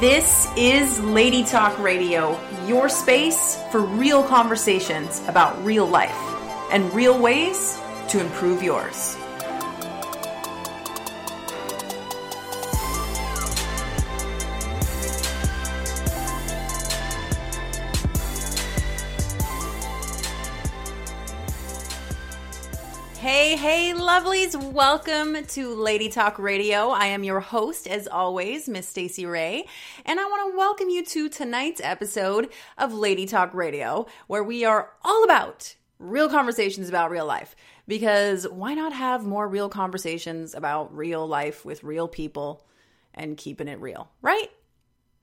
This 0.00 0.46
is 0.58 1.00
Lady 1.00 1.42
Talk 1.42 1.78
Radio, 1.78 2.38
your 2.66 2.86
space 2.90 3.58
for 3.72 3.80
real 3.80 4.22
conversations 4.22 5.26
about 5.26 5.64
real 5.64 5.86
life 5.86 6.14
and 6.70 6.92
real 6.92 7.18
ways 7.18 7.80
to 8.08 8.20
improve 8.20 8.62
yours. 8.62 9.16
Lovelies. 24.06 24.54
Welcome 24.72 25.44
to 25.46 25.74
Lady 25.74 26.08
Talk 26.08 26.38
Radio. 26.38 26.90
I 26.90 27.06
am 27.06 27.24
your 27.24 27.40
host, 27.40 27.88
as 27.88 28.06
always, 28.06 28.68
Miss 28.68 28.88
Stacy 28.88 29.26
Ray, 29.26 29.66
and 30.04 30.20
I 30.20 30.24
want 30.26 30.52
to 30.52 30.56
welcome 30.56 30.88
you 30.88 31.04
to 31.06 31.28
tonight's 31.28 31.80
episode 31.82 32.50
of 32.78 32.94
Lady 32.94 33.26
Talk 33.26 33.52
Radio, 33.52 34.06
where 34.28 34.44
we 34.44 34.64
are 34.64 34.90
all 35.02 35.24
about 35.24 35.74
real 35.98 36.28
conversations 36.28 36.88
about 36.88 37.10
real 37.10 37.26
life. 37.26 37.56
Because 37.88 38.46
why 38.48 38.74
not 38.74 38.92
have 38.92 39.26
more 39.26 39.48
real 39.48 39.68
conversations 39.68 40.54
about 40.54 40.96
real 40.96 41.26
life 41.26 41.64
with 41.64 41.82
real 41.82 42.06
people 42.06 42.64
and 43.12 43.36
keeping 43.36 43.66
it 43.66 43.80
real, 43.80 44.08
right? 44.22 44.50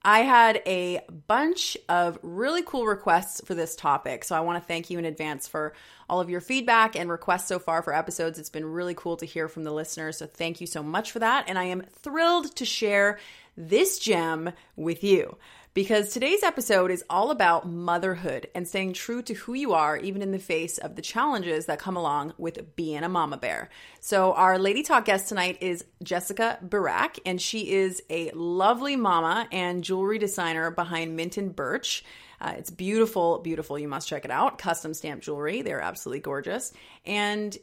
I 0.06 0.20
had 0.20 0.62
a 0.66 1.00
bunch 1.28 1.78
of 1.88 2.20
really 2.22 2.62
cool 2.62 2.86
requests 2.86 3.42
for 3.46 3.56
this 3.56 3.76
topic. 3.76 4.26
So 4.26 4.36
I 4.36 4.42
want 4.42 4.62
to 4.62 4.68
thank 4.68 4.90
you 4.90 5.00
in 5.00 5.06
advance 5.06 5.48
for 5.48 5.74
all 6.10 6.20
of 6.20 6.30
your 6.30 6.42
feedback 6.42 6.98
and 6.98 7.10
requests 7.10 7.48
so 7.48 7.58
far 7.58 7.82
for 7.82 7.94
episodes. 7.96 8.38
It's 8.38 8.50
been 8.50 8.66
really 8.66 8.96
cool 8.96 9.16
to 9.18 9.26
hear 9.26 9.48
from 9.48 9.64
the 9.64 9.72
listeners. 9.72 10.18
So 10.18 10.26
thank 10.26 10.60
you 10.60 10.68
so 10.68 10.84
much 10.84 11.12
for 11.12 11.20
that. 11.20 11.46
And 11.48 11.58
I 11.58 11.66
am 11.66 11.84
thrilled 12.02 12.54
to 12.58 12.66
share 12.66 13.18
this 13.56 14.00
gem 14.00 14.52
with 14.76 15.04
you 15.04 15.38
because 15.74 16.10
today's 16.10 16.44
episode 16.44 16.92
is 16.92 17.04
all 17.10 17.32
about 17.32 17.68
motherhood 17.68 18.48
and 18.54 18.68
staying 18.68 18.94
true 18.94 19.24
to 19.24 19.34
who 19.34 19.54
you 19.54 19.74
are, 19.74 19.98
even 19.98 20.22
in 20.22 20.32
the 20.32 20.38
face 20.38 20.78
of 20.78 20.96
the 20.96 21.02
challenges 21.02 21.66
that 21.66 21.80
come 21.80 21.98
along 21.98 22.34
with 22.38 22.76
being 22.76 23.04
a 23.04 23.10
mama 23.10 23.38
bear. 23.38 23.70
So, 24.00 24.34
our 24.34 24.60
Lady 24.60 24.84
Talk 24.84 25.06
guest 25.06 25.30
tonight 25.30 25.58
is 25.62 25.86
Jessica 26.04 26.60
Barak, 26.62 27.18
and 27.26 27.42
she 27.42 27.72
is 27.72 28.04
a 28.10 28.30
lovely 28.32 28.96
mama 28.96 29.48
and 29.52 29.84
jewelry 29.84 30.20
designer 30.20 30.70
behind 30.70 31.16
Mint 31.16 31.38
and 31.38 31.56
Birch. 31.56 32.04
Uh, 32.44 32.56
it's 32.58 32.70
beautiful, 32.70 33.40
beautiful. 33.40 33.80
You 33.80 33.88
must 33.88 34.06
check 34.06 34.26
it 34.26 34.32
out. 34.32 34.58
Custom 34.58 34.94
stamped 34.94 35.24
jewelry. 35.24 35.62
They're 35.62 35.80
absolutely 35.80 36.20
gorgeous. 36.20 36.74
And 37.06 37.58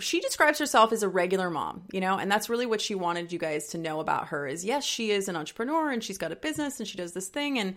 she 0.00 0.18
describes 0.18 0.58
herself 0.58 0.92
as 0.92 1.04
a 1.04 1.08
regular 1.08 1.50
mom, 1.50 1.84
you 1.92 2.00
know, 2.00 2.18
and 2.18 2.28
that's 2.28 2.48
really 2.48 2.66
what 2.66 2.80
she 2.80 2.96
wanted 2.96 3.32
you 3.32 3.38
guys 3.38 3.68
to 3.68 3.78
know 3.78 4.00
about 4.00 4.28
her 4.28 4.44
is 4.48 4.64
yes, 4.64 4.84
she 4.84 5.12
is 5.12 5.28
an 5.28 5.36
entrepreneur 5.36 5.92
and 5.92 6.02
she's 6.02 6.18
got 6.18 6.32
a 6.32 6.36
business 6.36 6.80
and 6.80 6.88
she 6.88 6.98
does 6.98 7.12
this 7.12 7.28
thing 7.28 7.60
and 7.60 7.76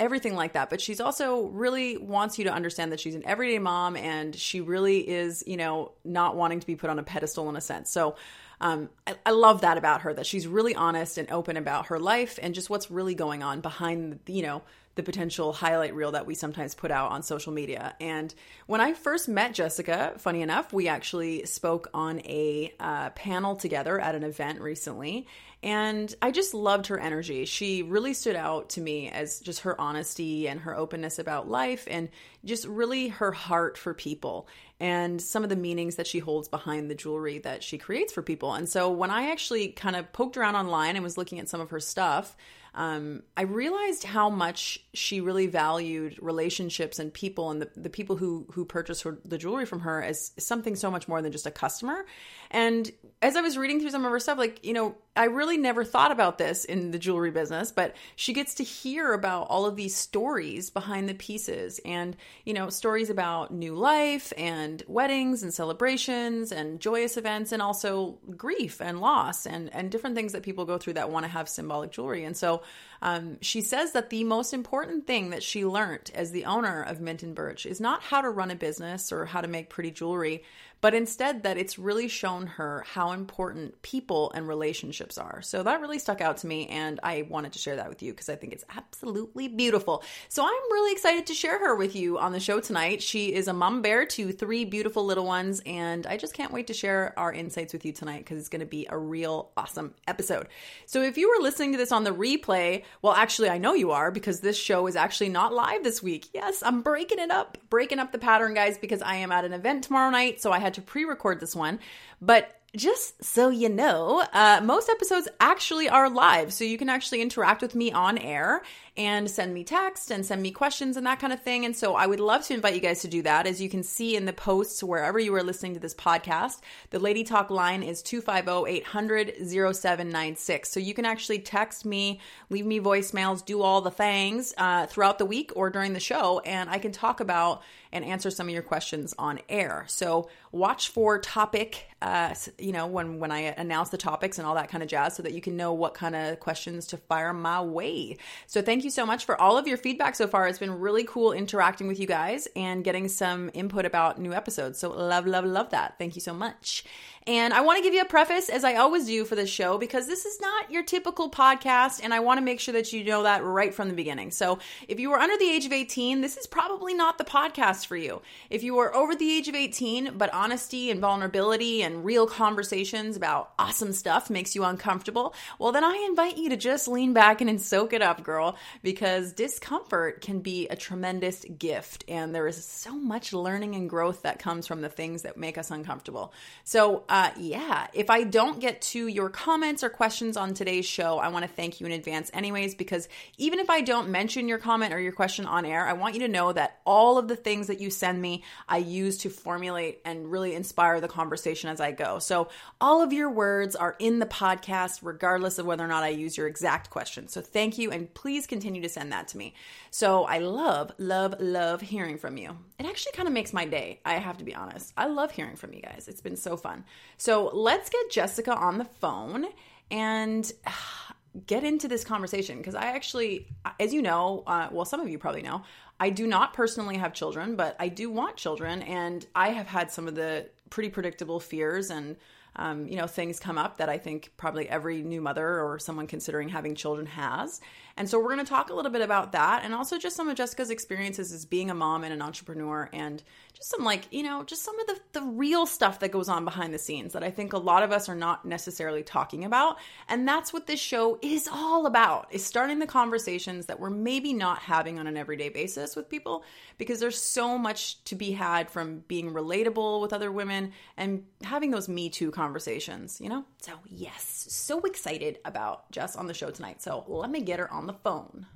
everything 0.00 0.34
like 0.34 0.54
that. 0.54 0.70
But 0.70 0.80
she's 0.80 1.00
also 1.00 1.42
really 1.46 1.96
wants 1.98 2.36
you 2.36 2.46
to 2.46 2.52
understand 2.52 2.90
that 2.90 2.98
she's 2.98 3.14
an 3.14 3.22
everyday 3.24 3.60
mom 3.60 3.96
and 3.96 4.34
she 4.34 4.60
really 4.60 5.08
is, 5.08 5.44
you 5.46 5.56
know, 5.56 5.92
not 6.04 6.34
wanting 6.34 6.58
to 6.58 6.66
be 6.66 6.74
put 6.74 6.90
on 6.90 6.98
a 6.98 7.04
pedestal 7.04 7.48
in 7.48 7.54
a 7.54 7.60
sense. 7.60 7.90
So 7.90 8.16
um, 8.60 8.90
I, 9.06 9.14
I, 9.26 9.30
love 9.30 9.62
that 9.62 9.76
about 9.76 10.02
her 10.02 10.14
that 10.14 10.26
she's 10.26 10.46
really 10.46 10.74
honest 10.74 11.18
and 11.18 11.30
open 11.30 11.56
about 11.56 11.86
her 11.86 11.98
life 11.98 12.38
and 12.40 12.54
just 12.54 12.70
what's 12.70 12.92
really 12.92 13.14
going 13.14 13.42
on 13.42 13.60
behind, 13.60 14.20
you 14.26 14.42
know, 14.42 14.62
the 14.94 15.02
potential 15.02 15.52
highlight 15.52 15.94
reel 15.94 16.12
that 16.12 16.26
we 16.26 16.34
sometimes 16.34 16.74
put 16.74 16.90
out 16.90 17.12
on 17.12 17.22
social 17.22 17.52
media. 17.52 17.94
And 18.00 18.34
when 18.66 18.80
I 18.80 18.92
first 18.92 19.28
met 19.28 19.54
Jessica, 19.54 20.12
funny 20.18 20.42
enough, 20.42 20.72
we 20.72 20.88
actually 20.88 21.46
spoke 21.46 21.88
on 21.94 22.20
a 22.20 22.72
uh, 22.78 23.10
panel 23.10 23.56
together 23.56 23.98
at 23.98 24.14
an 24.14 24.22
event 24.22 24.60
recently. 24.60 25.26
And 25.62 26.12
I 26.20 26.32
just 26.32 26.54
loved 26.54 26.88
her 26.88 26.98
energy. 26.98 27.44
She 27.44 27.84
really 27.84 28.14
stood 28.14 28.34
out 28.34 28.70
to 28.70 28.80
me 28.80 29.08
as 29.08 29.38
just 29.38 29.60
her 29.60 29.80
honesty 29.80 30.48
and 30.48 30.60
her 30.60 30.76
openness 30.76 31.20
about 31.20 31.48
life 31.48 31.86
and 31.88 32.08
just 32.44 32.66
really 32.66 33.08
her 33.08 33.30
heart 33.30 33.78
for 33.78 33.94
people 33.94 34.48
and 34.80 35.22
some 35.22 35.44
of 35.44 35.48
the 35.48 35.56
meanings 35.56 35.94
that 35.96 36.08
she 36.08 36.18
holds 36.18 36.48
behind 36.48 36.90
the 36.90 36.96
jewelry 36.96 37.38
that 37.38 37.62
she 37.62 37.78
creates 37.78 38.12
for 38.12 38.20
people. 38.20 38.54
And 38.54 38.68
so 38.68 38.90
when 38.90 39.10
I 39.10 39.30
actually 39.30 39.68
kind 39.68 39.94
of 39.94 40.12
poked 40.12 40.36
around 40.36 40.56
online 40.56 40.96
and 40.96 41.04
was 41.04 41.16
looking 41.16 41.38
at 41.38 41.48
some 41.48 41.60
of 41.60 41.70
her 41.70 41.78
stuff, 41.78 42.36
um, 42.74 43.22
I 43.36 43.42
realized 43.42 44.04
how 44.04 44.30
much 44.30 44.78
she 44.94 45.20
really 45.20 45.46
valued 45.46 46.18
relationships 46.22 46.98
and 46.98 47.12
people 47.12 47.50
and 47.50 47.60
the, 47.60 47.70
the 47.76 47.90
people 47.90 48.16
who 48.16 48.46
who 48.52 48.64
purchased 48.64 49.02
her, 49.02 49.18
the 49.24 49.36
jewelry 49.36 49.66
from 49.66 49.80
her 49.80 50.02
as 50.02 50.32
something 50.38 50.74
so 50.74 50.90
much 50.90 51.06
more 51.06 51.20
than 51.20 51.32
just 51.32 51.46
a 51.46 51.50
customer. 51.50 52.06
And 52.50 52.90
as 53.20 53.36
I 53.36 53.42
was 53.42 53.58
reading 53.58 53.80
through 53.80 53.90
some 53.90 54.04
of 54.04 54.10
her 54.10 54.20
stuff, 54.20 54.38
like, 54.38 54.64
you 54.64 54.72
know, 54.72 54.96
I 55.14 55.26
really 55.26 55.58
never 55.58 55.84
thought 55.84 56.10
about 56.10 56.38
this 56.38 56.64
in 56.64 56.90
the 56.90 56.98
jewelry 56.98 57.30
business, 57.30 57.70
but 57.70 57.94
she 58.16 58.32
gets 58.32 58.54
to 58.54 58.64
hear 58.64 59.12
about 59.12 59.48
all 59.50 59.66
of 59.66 59.76
these 59.76 59.94
stories 59.94 60.70
behind 60.70 61.06
the 61.06 61.14
pieces 61.14 61.80
and, 61.84 62.16
you 62.46 62.54
know, 62.54 62.70
stories 62.70 63.10
about 63.10 63.52
new 63.52 63.74
life 63.74 64.32
and 64.38 64.82
weddings 64.88 65.42
and 65.42 65.52
celebrations 65.52 66.50
and 66.50 66.80
joyous 66.80 67.18
events 67.18 67.52
and 67.52 67.60
also 67.60 68.18
grief 68.38 68.80
and 68.80 69.02
loss 69.02 69.44
and, 69.44 69.74
and 69.74 69.90
different 69.90 70.16
things 70.16 70.32
that 70.32 70.42
people 70.42 70.64
go 70.64 70.78
through 70.78 70.94
that 70.94 71.10
want 71.10 71.24
to 71.24 71.30
have 71.30 71.46
symbolic 71.46 71.90
jewelry. 71.90 72.24
And 72.24 72.34
so 72.36 72.62
um, 73.02 73.36
she 73.42 73.60
says 73.60 73.92
that 73.92 74.08
the 74.08 74.24
most 74.24 74.54
important 74.54 75.06
thing 75.06 75.28
that 75.30 75.42
she 75.42 75.66
learned 75.66 76.10
as 76.14 76.30
the 76.30 76.46
owner 76.46 76.82
of 76.82 77.02
Mint 77.02 77.22
and 77.22 77.34
Birch 77.34 77.66
is 77.66 77.82
not 77.82 78.00
how 78.00 78.22
to 78.22 78.30
run 78.30 78.50
a 78.50 78.54
business 78.54 79.12
or 79.12 79.26
how 79.26 79.42
to 79.42 79.48
make 79.48 79.68
pretty 79.68 79.90
jewelry, 79.90 80.42
but 80.82 80.94
instead 80.94 81.44
that 81.44 81.56
it's 81.56 81.78
really 81.78 82.08
shown 82.08 82.46
her 82.46 82.84
how 82.86 83.12
important 83.12 83.80
people 83.82 84.32
and 84.34 84.46
relationships 84.46 85.16
are. 85.16 85.40
So 85.40 85.62
that 85.62 85.80
really 85.80 86.00
stuck 86.00 86.20
out 86.20 86.38
to 86.38 86.46
me, 86.48 86.66
and 86.66 87.00
I 87.02 87.22
wanted 87.30 87.52
to 87.52 87.60
share 87.60 87.76
that 87.76 87.88
with 87.88 88.02
you 88.02 88.12
because 88.12 88.28
I 88.28 88.34
think 88.34 88.52
it's 88.52 88.64
absolutely 88.76 89.46
beautiful. 89.46 90.02
So 90.28 90.42
I'm 90.42 90.72
really 90.72 90.92
excited 90.92 91.26
to 91.28 91.34
share 91.34 91.60
her 91.60 91.76
with 91.76 91.94
you 91.94 92.18
on 92.18 92.32
the 92.32 92.40
show 92.40 92.58
tonight. 92.58 93.00
She 93.00 93.32
is 93.32 93.46
a 93.46 93.52
mom 93.52 93.80
bear 93.80 94.04
to 94.06 94.32
three 94.32 94.64
beautiful 94.64 95.06
little 95.06 95.24
ones, 95.24 95.62
and 95.64 96.04
I 96.04 96.16
just 96.16 96.34
can't 96.34 96.52
wait 96.52 96.66
to 96.66 96.74
share 96.74 97.14
our 97.16 97.32
insights 97.32 97.72
with 97.72 97.84
you 97.86 97.92
tonight 97.92 98.18
because 98.18 98.40
it's 98.40 98.48
going 98.48 98.60
to 98.60 98.66
be 98.66 98.88
a 98.90 98.98
real 98.98 99.52
awesome 99.56 99.94
episode. 100.08 100.48
So 100.86 101.00
if 101.00 101.16
you 101.16 101.30
were 101.30 101.42
listening 101.44 101.72
to 101.72 101.78
this 101.78 101.92
on 101.92 102.02
the 102.02 102.10
replay, 102.10 102.82
well, 103.02 103.12
actually, 103.12 103.50
I 103.50 103.58
know 103.58 103.74
you 103.74 103.92
are 103.92 104.10
because 104.10 104.40
this 104.40 104.58
show 104.58 104.88
is 104.88 104.96
actually 104.96 105.28
not 105.28 105.54
live 105.54 105.84
this 105.84 106.02
week. 106.02 106.26
Yes, 106.34 106.60
I'm 106.60 106.82
breaking 106.82 107.20
it 107.20 107.30
up, 107.30 107.56
breaking 107.70 108.00
up 108.00 108.10
the 108.10 108.18
pattern, 108.18 108.54
guys, 108.54 108.78
because 108.78 109.00
I 109.00 109.14
am 109.14 109.30
at 109.30 109.44
an 109.44 109.52
event 109.52 109.84
tomorrow 109.84 110.10
night, 110.10 110.42
so 110.42 110.50
I 110.50 110.58
had 110.58 110.71
had 110.72 110.82
to 110.82 110.90
pre 110.90 111.04
record 111.04 111.40
this 111.40 111.54
one. 111.54 111.78
But 112.20 112.56
just 112.74 113.22
so 113.22 113.50
you 113.50 113.68
know, 113.68 114.24
uh, 114.32 114.60
most 114.64 114.88
episodes 114.88 115.28
actually 115.40 115.88
are 115.88 116.08
live. 116.08 116.52
So 116.52 116.64
you 116.64 116.78
can 116.78 116.88
actually 116.88 117.20
interact 117.20 117.60
with 117.60 117.74
me 117.74 117.92
on 117.92 118.16
air 118.16 118.62
and 118.96 119.30
send 119.30 119.54
me 119.54 119.64
text 119.64 120.10
and 120.10 120.24
send 120.26 120.42
me 120.42 120.50
questions 120.50 120.98
and 120.98 121.06
that 121.06 121.18
kind 121.18 121.32
of 121.32 121.42
thing. 121.42 121.64
And 121.64 121.74
so 121.74 121.94
I 121.94 122.06
would 122.06 122.20
love 122.20 122.44
to 122.44 122.54
invite 122.54 122.74
you 122.74 122.80
guys 122.80 123.00
to 123.02 123.08
do 123.08 123.22
that. 123.22 123.46
As 123.46 123.60
you 123.60 123.70
can 123.70 123.82
see 123.82 124.16
in 124.16 124.26
the 124.26 124.34
posts 124.34 124.82
wherever 124.82 125.18
you 125.18 125.34
are 125.34 125.42
listening 125.42 125.72
to 125.74 125.80
this 125.80 125.94
podcast, 125.94 126.60
the 126.90 126.98
Lady 126.98 127.24
Talk 127.24 127.50
line 127.50 127.82
is 127.82 128.02
250 128.02 128.70
800 128.70 129.34
0796. 129.48 130.70
So 130.70 130.78
you 130.78 130.92
can 130.92 131.06
actually 131.06 131.38
text 131.38 131.86
me, 131.86 132.20
leave 132.50 132.66
me 132.66 132.80
voicemails, 132.80 133.42
do 133.44 133.62
all 133.62 133.80
the 133.80 133.90
things 133.90 134.52
uh, 134.58 134.86
throughout 134.86 135.18
the 135.18 135.26
week 135.26 135.52
or 135.56 135.70
during 135.70 135.94
the 135.94 136.00
show, 136.00 136.40
and 136.40 136.68
I 136.68 136.78
can 136.78 136.92
talk 136.92 137.20
about 137.20 137.62
and 137.92 138.04
answer 138.04 138.30
some 138.30 138.48
of 138.48 138.54
your 138.54 138.62
questions 138.62 139.14
on 139.18 139.38
air. 139.48 139.84
So 139.86 140.30
watch 140.50 140.88
for 140.88 141.18
topic, 141.18 141.86
uh, 142.00 142.34
you 142.58 142.72
know, 142.72 142.86
when 142.86 143.18
when 143.18 143.30
I 143.30 143.40
announce 143.40 143.90
the 143.90 143.98
topics 143.98 144.38
and 144.38 144.46
all 144.46 144.54
that 144.54 144.70
kind 144.70 144.82
of 144.82 144.88
jazz, 144.88 145.14
so 145.14 145.22
that 145.22 145.32
you 145.32 145.40
can 145.40 145.56
know 145.56 145.74
what 145.74 145.94
kind 145.94 146.16
of 146.16 146.40
questions 146.40 146.86
to 146.88 146.96
fire 146.96 147.34
my 147.34 147.60
way. 147.60 148.16
So 148.46 148.62
thank 148.62 148.81
you 148.84 148.90
so 148.90 149.06
much 149.06 149.24
for 149.24 149.40
all 149.40 149.56
of 149.58 149.66
your 149.66 149.76
feedback 149.76 150.14
so 150.14 150.26
far. 150.26 150.46
It's 150.48 150.58
been 150.58 150.78
really 150.78 151.04
cool 151.04 151.32
interacting 151.32 151.88
with 151.88 151.98
you 151.98 152.06
guys 152.06 152.48
and 152.54 152.84
getting 152.84 153.08
some 153.08 153.50
input 153.54 153.84
about 153.84 154.20
new 154.20 154.32
episodes. 154.32 154.78
So 154.78 154.90
love, 154.90 155.26
love, 155.26 155.44
love 155.44 155.70
that. 155.70 155.96
Thank 155.98 156.14
you 156.14 156.20
so 156.20 156.34
much. 156.34 156.84
And 157.26 157.54
I 157.54 157.60
want 157.60 157.78
to 157.78 157.84
give 157.84 157.94
you 157.94 158.00
a 158.00 158.06
preface, 158.06 158.48
as 158.48 158.64
I 158.64 158.74
always 158.74 159.06
do 159.06 159.24
for 159.24 159.36
this 159.36 159.48
show, 159.48 159.78
because 159.78 160.08
this 160.08 160.24
is 160.24 160.40
not 160.40 160.72
your 160.72 160.82
typical 160.82 161.30
podcast, 161.30 162.00
and 162.02 162.12
I 162.12 162.18
want 162.18 162.38
to 162.38 162.44
make 162.44 162.58
sure 162.58 162.74
that 162.74 162.92
you 162.92 163.04
know 163.04 163.22
that 163.22 163.44
right 163.44 163.72
from 163.72 163.86
the 163.88 163.94
beginning. 163.94 164.32
So 164.32 164.58
if 164.88 164.98
you 164.98 165.12
are 165.12 165.20
under 165.20 165.38
the 165.38 165.48
age 165.48 165.64
of 165.64 165.72
18, 165.72 166.20
this 166.20 166.36
is 166.36 166.48
probably 166.48 166.94
not 166.94 167.18
the 167.18 167.24
podcast 167.24 167.86
for 167.86 167.96
you. 167.96 168.22
If 168.50 168.64
you 168.64 168.76
are 168.78 168.92
over 168.92 169.14
the 169.14 169.30
age 169.30 169.46
of 169.46 169.54
18, 169.54 170.14
but 170.18 170.34
honesty 170.34 170.90
and 170.90 171.00
vulnerability 171.00 171.82
and 171.82 172.04
real 172.04 172.26
conversations 172.26 173.16
about 173.16 173.52
awesome 173.56 173.92
stuff 173.92 174.28
makes 174.28 174.56
you 174.56 174.64
uncomfortable, 174.64 175.32
well, 175.60 175.70
then 175.70 175.84
I 175.84 176.04
invite 176.08 176.38
you 176.38 176.48
to 176.48 176.56
just 176.56 176.88
lean 176.88 177.12
back 177.12 177.40
and 177.40 177.60
soak 177.60 177.92
it 177.92 178.02
up, 178.02 178.24
girl, 178.24 178.56
because 178.82 179.32
discomfort 179.32 180.22
can 180.22 180.40
be 180.40 180.66
a 180.66 180.74
tremendous 180.74 181.44
gift, 181.44 182.04
and 182.08 182.34
there 182.34 182.48
is 182.48 182.64
so 182.64 182.96
much 182.96 183.32
learning 183.32 183.76
and 183.76 183.88
growth 183.88 184.22
that 184.22 184.40
comes 184.40 184.66
from 184.66 184.80
the 184.80 184.88
things 184.88 185.22
that 185.22 185.36
make 185.36 185.56
us 185.56 185.70
uncomfortable. 185.70 186.32
So, 186.64 187.04
uh, 187.12 187.30
yeah, 187.36 187.88
if 187.92 188.08
I 188.08 188.22
don't 188.22 188.58
get 188.58 188.80
to 188.80 189.06
your 189.06 189.28
comments 189.28 189.84
or 189.84 189.90
questions 189.90 190.38
on 190.38 190.54
today's 190.54 190.86
show, 190.86 191.18
I 191.18 191.28
want 191.28 191.44
to 191.44 191.50
thank 191.50 191.78
you 191.78 191.84
in 191.84 191.92
advance, 191.92 192.30
anyways, 192.32 192.74
because 192.74 193.06
even 193.36 193.58
if 193.58 193.68
I 193.68 193.82
don't 193.82 194.08
mention 194.08 194.48
your 194.48 194.56
comment 194.56 194.94
or 194.94 194.98
your 194.98 195.12
question 195.12 195.44
on 195.44 195.66
air, 195.66 195.86
I 195.86 195.92
want 195.92 196.14
you 196.14 196.20
to 196.20 196.28
know 196.28 196.54
that 196.54 196.80
all 196.86 197.18
of 197.18 197.28
the 197.28 197.36
things 197.36 197.66
that 197.66 197.82
you 197.82 197.90
send 197.90 198.22
me, 198.22 198.44
I 198.66 198.78
use 198.78 199.18
to 199.18 199.28
formulate 199.28 200.00
and 200.06 200.32
really 200.32 200.54
inspire 200.54 201.02
the 201.02 201.08
conversation 201.08 201.68
as 201.68 201.82
I 201.82 201.92
go. 201.92 202.18
So 202.18 202.48
all 202.80 203.02
of 203.02 203.12
your 203.12 203.28
words 203.28 203.76
are 203.76 203.94
in 203.98 204.18
the 204.18 204.24
podcast, 204.24 205.00
regardless 205.02 205.58
of 205.58 205.66
whether 205.66 205.84
or 205.84 205.88
not 205.88 206.04
I 206.04 206.08
use 206.08 206.38
your 206.38 206.46
exact 206.46 206.88
question. 206.88 207.28
So 207.28 207.42
thank 207.42 207.76
you, 207.76 207.90
and 207.90 208.12
please 208.14 208.46
continue 208.46 208.80
to 208.80 208.88
send 208.88 209.12
that 209.12 209.28
to 209.28 209.36
me. 209.36 209.52
So 209.94 210.24
I 210.24 210.38
love, 210.38 210.90
love, 210.96 211.34
love 211.38 211.82
hearing 211.82 212.16
from 212.16 212.38
you. 212.38 212.56
It 212.78 212.86
actually 212.86 213.12
kind 213.12 213.28
of 213.28 213.34
makes 213.34 213.52
my 213.52 213.66
day, 213.66 214.00
I 214.06 214.14
have 214.14 214.38
to 214.38 214.44
be 214.44 214.54
honest. 214.54 214.90
I 214.96 215.06
love 215.06 215.30
hearing 215.30 215.54
from 215.54 215.74
you 215.74 215.82
guys. 215.82 216.06
It's 216.08 216.22
been 216.22 216.36
so 216.36 216.56
fun. 216.56 216.84
So 217.18 217.50
let's 217.52 217.90
get 217.90 218.10
Jessica 218.10 218.54
on 218.54 218.78
the 218.78 218.86
phone 218.86 219.44
and 219.90 220.50
get 221.46 221.62
into 221.62 221.88
this 221.88 222.04
conversation 222.04 222.56
because 222.56 222.74
I 222.74 222.86
actually, 222.86 223.48
as 223.78 223.92
you 223.92 224.00
know, 224.00 224.44
uh, 224.46 224.68
well, 224.72 224.86
some 224.86 225.00
of 225.00 225.10
you 225.10 225.18
probably 225.18 225.42
know, 225.42 225.62
I 226.00 226.08
do 226.08 226.26
not 226.26 226.54
personally 226.54 226.96
have 226.96 227.12
children, 227.12 227.54
but 227.54 227.76
I 227.78 227.88
do 227.88 228.08
want 228.10 228.36
children, 228.36 228.80
and 228.82 229.24
I 229.34 229.50
have 229.50 229.66
had 229.66 229.90
some 229.90 230.08
of 230.08 230.14
the 230.14 230.48
pretty 230.70 230.88
predictable 230.88 231.38
fears 231.38 231.90
and 231.90 232.16
um, 232.56 232.86
you 232.86 232.96
know 232.96 233.06
things 233.06 233.40
come 233.40 233.58
up 233.58 233.78
that 233.78 233.88
I 233.88 233.98
think 233.98 234.32
probably 234.36 234.68
every 234.68 235.02
new 235.02 235.20
mother 235.20 235.60
or 235.60 235.78
someone 235.78 236.06
considering 236.06 236.48
having 236.48 236.74
children 236.74 237.06
has. 237.06 237.60
And 237.96 238.08
so 238.08 238.18
we're 238.18 238.32
going 238.32 238.44
to 238.44 238.48
talk 238.48 238.70
a 238.70 238.74
little 238.74 238.90
bit 238.90 239.02
about 239.02 239.32
that 239.32 239.64
and 239.64 239.74
also 239.74 239.98
just 239.98 240.16
some 240.16 240.28
of 240.28 240.36
Jessica's 240.36 240.70
experiences 240.70 241.32
as 241.32 241.44
being 241.44 241.70
a 241.70 241.74
mom 241.74 242.04
and 242.04 242.12
an 242.12 242.22
entrepreneur 242.22 242.88
and 242.92 243.22
some 243.62 243.84
like, 243.84 244.08
you 244.10 244.22
know, 244.22 244.44
just 244.44 244.62
some 244.62 244.78
of 244.80 244.86
the, 244.86 244.98
the 245.12 245.22
real 245.22 245.66
stuff 245.66 246.00
that 246.00 246.10
goes 246.10 246.28
on 246.28 246.44
behind 246.44 246.72
the 246.72 246.78
scenes 246.78 247.12
that 247.12 247.22
I 247.22 247.30
think 247.30 247.52
a 247.52 247.58
lot 247.58 247.82
of 247.82 247.92
us 247.92 248.08
are 248.08 248.14
not 248.14 248.44
necessarily 248.46 249.02
talking 249.02 249.44
about. 249.44 249.76
And 250.08 250.26
that's 250.26 250.52
what 250.52 250.66
this 250.66 250.80
show 250.80 251.18
is 251.20 251.46
all 251.46 251.84
about, 251.84 252.28
is 252.30 252.44
starting 252.44 252.78
the 252.78 252.86
conversations 252.86 253.66
that 253.66 253.78
we're 253.78 253.90
maybe 253.90 254.32
not 254.32 254.60
having 254.60 254.98
on 254.98 255.06
an 255.06 255.18
everyday 255.18 255.50
basis 255.50 255.94
with 255.94 256.08
people 256.08 256.44
because 256.78 256.98
there's 256.98 257.18
so 257.18 257.58
much 257.58 258.02
to 258.04 258.14
be 258.14 258.32
had 258.32 258.70
from 258.70 259.00
being 259.06 259.32
relatable 259.32 260.00
with 260.00 260.14
other 260.14 260.32
women 260.32 260.72
and 260.96 261.24
having 261.42 261.70
those 261.70 261.90
Me 261.90 262.08
Too 262.08 262.30
conversations, 262.30 263.20
you 263.20 263.28
know? 263.28 263.44
So, 263.60 263.72
yes, 263.86 264.46
so 264.48 264.80
excited 264.80 265.40
about 265.44 265.90
Jess 265.90 266.16
on 266.16 266.26
the 266.26 266.34
show 266.34 266.50
tonight. 266.50 266.80
So, 266.80 267.04
let 267.06 267.30
me 267.30 267.42
get 267.42 267.58
her 267.58 267.70
on 267.70 267.82
on 267.82 267.88
the 267.88 267.92
phone. 267.92 268.46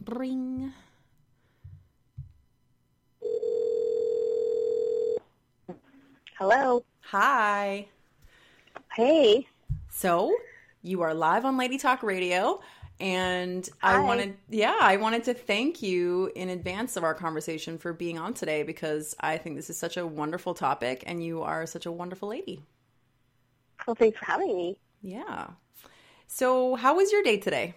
Bring. 0.00 0.72
Hello. 6.38 6.84
Hi. 7.00 7.88
Hey. 8.94 9.48
So, 9.90 10.32
you 10.82 11.02
are 11.02 11.12
live 11.12 11.44
on 11.44 11.56
Lady 11.56 11.78
Talk 11.78 12.04
Radio 12.04 12.60
and 13.00 13.68
Hi. 13.80 13.96
I 13.96 13.98
wanted 13.98 14.36
yeah, 14.48 14.78
I 14.80 14.98
wanted 14.98 15.24
to 15.24 15.34
thank 15.34 15.82
you 15.82 16.30
in 16.36 16.50
advance 16.50 16.96
of 16.96 17.02
our 17.02 17.12
conversation 17.12 17.76
for 17.76 17.92
being 17.92 18.20
on 18.20 18.34
today 18.34 18.62
because 18.62 19.16
I 19.18 19.36
think 19.36 19.56
this 19.56 19.68
is 19.68 19.76
such 19.76 19.96
a 19.96 20.06
wonderful 20.06 20.54
topic 20.54 21.02
and 21.08 21.24
you 21.24 21.42
are 21.42 21.66
such 21.66 21.86
a 21.86 21.90
wonderful 21.90 22.28
lady. 22.28 22.62
Well, 23.84 23.96
thanks 23.96 24.16
for 24.16 24.26
having 24.26 24.56
me. 24.56 24.78
Yeah. 25.02 25.48
So, 26.28 26.76
how 26.76 26.94
was 26.94 27.10
your 27.10 27.24
day 27.24 27.38
today? 27.38 27.74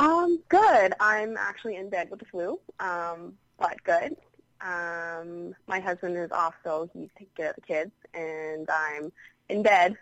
Um, 0.00 0.42
good. 0.48 0.92
I'm 0.98 1.36
actually 1.36 1.76
in 1.76 1.88
bed 1.88 2.10
with 2.10 2.18
the 2.18 2.26
flu, 2.26 2.58
um, 2.80 3.34
but 3.60 3.80
good. 3.84 4.16
Um, 4.60 5.54
my 5.66 5.80
husband 5.80 6.16
is 6.16 6.30
off, 6.32 6.54
so 6.64 6.88
he's 6.92 7.08
taking 7.18 7.32
care 7.36 7.50
of 7.50 7.56
the 7.56 7.62
kids, 7.62 7.92
and 8.14 8.68
I'm 8.70 9.12
in 9.48 9.62
bed. 9.62 9.96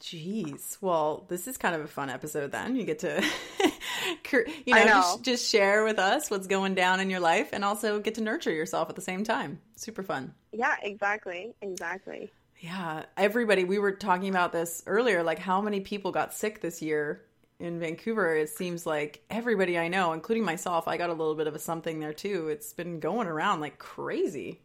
Jeez. 0.00 0.78
Well, 0.80 1.24
this 1.28 1.48
is 1.48 1.56
kind 1.56 1.74
of 1.74 1.82
a 1.82 1.88
fun 1.88 2.08
episode 2.08 2.52
then. 2.52 2.76
You 2.76 2.84
get 2.84 3.00
to, 3.00 3.22
you 4.32 4.74
know, 4.74 4.84
know. 4.84 4.84
Just, 4.84 5.24
just 5.24 5.50
share 5.50 5.84
with 5.84 5.98
us 5.98 6.30
what's 6.30 6.46
going 6.46 6.74
down 6.74 7.00
in 7.00 7.10
your 7.10 7.20
life 7.20 7.50
and 7.52 7.64
also 7.64 7.98
get 7.98 8.14
to 8.14 8.20
nurture 8.20 8.52
yourself 8.52 8.88
at 8.88 8.96
the 8.96 9.02
same 9.02 9.24
time. 9.24 9.60
Super 9.74 10.04
fun. 10.04 10.34
Yeah, 10.52 10.76
exactly. 10.82 11.52
Exactly. 11.62 12.30
Yeah, 12.60 13.04
everybody. 13.16 13.64
We 13.64 13.78
were 13.78 13.92
talking 13.92 14.28
about 14.28 14.52
this 14.52 14.82
earlier. 14.86 15.22
Like, 15.22 15.40
how 15.40 15.60
many 15.60 15.80
people 15.80 16.12
got 16.12 16.32
sick 16.32 16.60
this 16.60 16.80
year 16.80 17.22
in 17.60 17.78
Vancouver? 17.78 18.36
It 18.36 18.48
seems 18.48 18.86
like 18.86 19.22
everybody 19.30 19.78
I 19.78 19.88
know, 19.88 20.12
including 20.12 20.44
myself, 20.44 20.88
I 20.88 20.96
got 20.96 21.10
a 21.10 21.14
little 21.14 21.34
bit 21.34 21.46
of 21.46 21.54
a 21.54 21.58
something 21.58 22.00
there 22.00 22.12
too. 22.12 22.48
It's 22.48 22.72
been 22.72 23.00
going 23.00 23.28
around 23.28 23.60
like 23.60 23.78
crazy. 23.78 24.60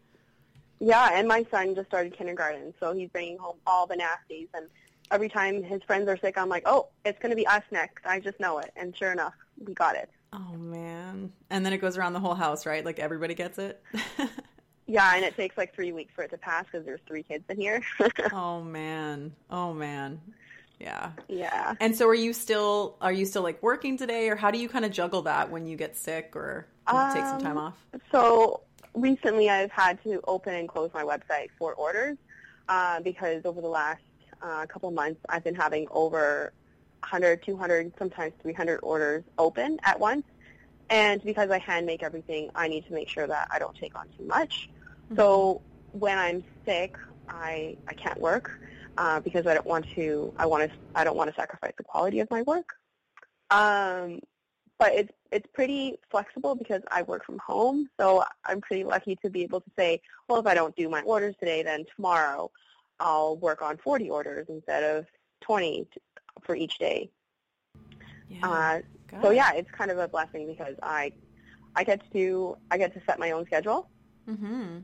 Yeah, 0.79 1.09
and 1.13 1.27
my 1.27 1.45
son 1.49 1.75
just 1.75 1.87
started 1.87 2.17
kindergarten, 2.17 2.73
so 2.79 2.93
he's 2.93 3.09
bringing 3.09 3.37
home 3.37 3.55
all 3.65 3.87
the 3.87 3.95
nasties. 3.95 4.47
And 4.53 4.67
every 5.11 5.29
time 5.29 5.63
his 5.63 5.81
friends 5.83 6.09
are 6.09 6.17
sick, 6.17 6.37
I'm 6.37 6.49
like, 6.49 6.63
oh, 6.65 6.87
it's 7.05 7.19
going 7.19 7.29
to 7.29 7.35
be 7.35 7.47
us 7.47 7.63
next. 7.71 8.05
I 8.05 8.19
just 8.19 8.39
know 8.39 8.59
it. 8.59 8.71
And 8.75 8.95
sure 8.97 9.11
enough, 9.11 9.33
we 9.65 9.73
got 9.73 9.95
it. 9.95 10.09
Oh 10.33 10.57
man! 10.57 11.31
And 11.51 11.63
then 11.63 11.73
it 11.73 11.77
goes 11.77 11.95
around 11.95 12.13
the 12.13 12.19
whole 12.19 12.33
house, 12.33 12.65
right? 12.65 12.83
Like 12.83 12.97
everybody 12.97 13.35
gets 13.35 13.59
it. 13.59 13.81
Yeah, 14.85 15.15
and 15.15 15.23
it 15.23 15.35
takes 15.35 15.57
like 15.57 15.73
three 15.73 15.91
weeks 15.91 16.13
for 16.13 16.23
it 16.23 16.31
to 16.31 16.37
pass 16.37 16.65
because 16.65 16.85
there's 16.85 16.99
three 17.07 17.23
kids 17.23 17.45
in 17.49 17.57
here. 17.57 17.81
oh 18.33 18.61
man, 18.61 19.33
oh 19.49 19.73
man, 19.73 20.19
yeah, 20.83 21.11
yeah. 21.29 21.75
And 21.79 21.95
so, 21.95 22.07
are 22.07 22.15
you 22.15 22.33
still 22.33 22.97
are 22.99 23.13
you 23.13 23.25
still 23.25 23.41
like 23.41 23.63
working 23.63 23.97
today, 23.97 24.29
or 24.29 24.35
how 24.35 24.51
do 24.51 24.57
you 24.57 24.67
kind 24.67 24.83
of 24.83 24.91
juggle 24.91 25.21
that 25.23 25.49
when 25.49 25.65
you 25.65 25.77
get 25.77 25.95
sick 25.95 26.35
or 26.35 26.67
um, 26.87 27.13
take 27.13 27.23
some 27.23 27.39
time 27.39 27.57
um, 27.57 27.65
off? 27.65 27.77
So 28.11 28.61
recently, 28.93 29.49
I've 29.49 29.71
had 29.71 30.03
to 30.03 30.19
open 30.27 30.53
and 30.55 30.67
close 30.67 30.91
my 30.93 31.03
website 31.03 31.47
for 31.57 31.73
orders 31.73 32.17
uh, 32.67 32.99
because 32.99 33.45
over 33.45 33.61
the 33.61 33.67
last 33.67 34.01
uh, 34.41 34.65
couple 34.65 34.91
months, 34.91 35.21
I've 35.29 35.43
been 35.43 35.55
having 35.55 35.87
over 35.91 36.51
100, 36.99 37.43
200, 37.45 37.93
sometimes 37.97 38.33
300 38.41 38.79
orders 38.83 39.23
open 39.37 39.79
at 39.83 39.99
once. 39.99 40.25
And 40.89 41.23
because 41.23 41.49
I 41.49 41.59
hand 41.59 41.85
make 41.85 42.03
everything, 42.03 42.49
I 42.55 42.67
need 42.67 42.85
to 42.87 42.93
make 42.93 43.07
sure 43.07 43.25
that 43.25 43.47
I 43.51 43.57
don't 43.57 43.75
take 43.77 43.97
on 43.97 44.09
too 44.17 44.25
much. 44.25 44.69
Mm-hmm. 45.05 45.15
So 45.15 45.61
when 45.93 46.17
I'm 46.17 46.43
sick, 46.65 46.97
I 47.29 47.77
I 47.87 47.93
can't 47.93 48.19
work 48.19 48.59
uh, 48.97 49.19
because 49.19 49.47
I 49.47 49.53
don't 49.53 49.65
want 49.65 49.85
to. 49.95 50.33
I 50.37 50.45
want 50.45 50.69
to. 50.69 50.77
I 50.95 51.03
don't 51.03 51.17
want 51.17 51.29
to 51.29 51.35
sacrifice 51.35 51.73
the 51.77 51.83
quality 51.83 52.19
of 52.19 52.29
my 52.29 52.41
work. 52.43 52.69
Um, 53.51 54.19
but 54.79 54.93
it's 54.93 55.11
it's 55.31 55.47
pretty 55.53 55.97
flexible 56.09 56.55
because 56.55 56.81
I 56.91 57.03
work 57.03 57.25
from 57.25 57.39
home, 57.39 57.89
so 57.99 58.23
I'm 58.45 58.61
pretty 58.61 58.83
lucky 58.83 59.15
to 59.23 59.29
be 59.29 59.43
able 59.43 59.61
to 59.61 59.71
say, 59.77 60.01
well, 60.27 60.39
if 60.39 60.47
I 60.47 60.53
don't 60.53 60.75
do 60.75 60.89
my 60.89 61.01
orders 61.01 61.35
today, 61.39 61.63
then 61.63 61.85
tomorrow 61.95 62.51
I'll 62.99 63.37
work 63.37 63.61
on 63.61 63.77
40 63.77 64.09
orders 64.09 64.47
instead 64.49 64.83
of 64.83 65.05
20 65.41 65.87
for 66.43 66.55
each 66.55 66.77
day. 66.77 67.09
Yeah, 68.29 68.49
uh, 68.49 68.79
so 69.21 69.31
yeah, 69.31 69.53
it's 69.53 69.69
kind 69.71 69.91
of 69.91 69.97
a 69.97 70.07
blessing 70.07 70.47
because 70.47 70.75
I 70.81 71.11
I 71.75 71.83
get 71.83 72.01
to 72.13 72.57
I 72.71 72.77
get 72.77 72.93
to 72.93 73.01
set 73.05 73.19
my 73.19 73.31
own 73.31 73.45
schedule. 73.45 73.89
Mm-hmm 74.27 74.79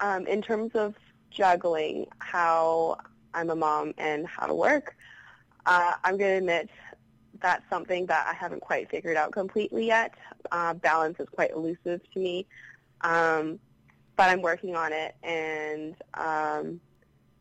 um, 0.00 0.26
in 0.26 0.42
terms 0.42 0.72
of 0.74 0.94
juggling 1.34 2.06
how 2.18 2.96
I'm 3.34 3.50
a 3.50 3.56
mom 3.56 3.92
and 3.98 4.26
how 4.26 4.46
to 4.46 4.54
work, 4.54 4.96
uh, 5.66 5.94
I'm 6.04 6.16
going 6.16 6.30
to 6.30 6.38
admit 6.38 6.70
that's 7.40 7.68
something 7.68 8.06
that 8.06 8.26
I 8.30 8.34
haven't 8.34 8.60
quite 8.60 8.90
figured 8.90 9.16
out 9.16 9.32
completely 9.32 9.86
yet. 9.86 10.14
Uh, 10.50 10.72
balance 10.74 11.18
is 11.20 11.28
quite 11.28 11.50
elusive 11.50 12.00
to 12.12 12.18
me, 12.18 12.46
um, 13.02 13.58
but 14.16 14.30
I'm 14.30 14.40
working 14.40 14.76
on 14.76 14.92
it, 14.92 15.16
and 15.22 15.96
um, 16.14 16.80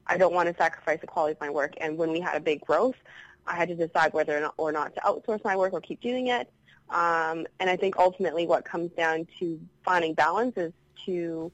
I 0.08 0.18
don't 0.18 0.34
want 0.34 0.50
to 0.50 0.56
sacrifice 0.56 1.00
the 1.00 1.08
quality 1.08 1.34
of 1.34 1.42
my 1.42 1.50
work. 1.50 1.74
And 1.80 1.98
when 1.98 2.12
we 2.12 2.20
had 2.20 2.36
a 2.36 2.40
big 2.40 2.62
growth, 2.62 2.96
I 3.46 3.56
had 3.56 3.70
to 3.70 3.76
decide 3.76 4.14
whether 4.14 4.38
or 4.38 4.42
not, 4.42 4.54
or 4.58 4.72
not 4.72 4.96
to 4.96 5.02
outsource 5.02 5.44
my 5.44 5.56
work 5.56 5.74
or 5.74 5.82
keep 5.82 6.02
doing 6.02 6.28
it. 6.28 6.52
Um, 6.90 7.48
and 7.60 7.70
I 7.70 7.76
think 7.76 7.98
ultimately 7.98 8.46
what 8.46 8.66
comes 8.66 8.92
down 8.92 9.28
to 9.40 9.60
finding 9.84 10.14
balance 10.14 10.58
is 10.58 10.74
to 11.06 11.52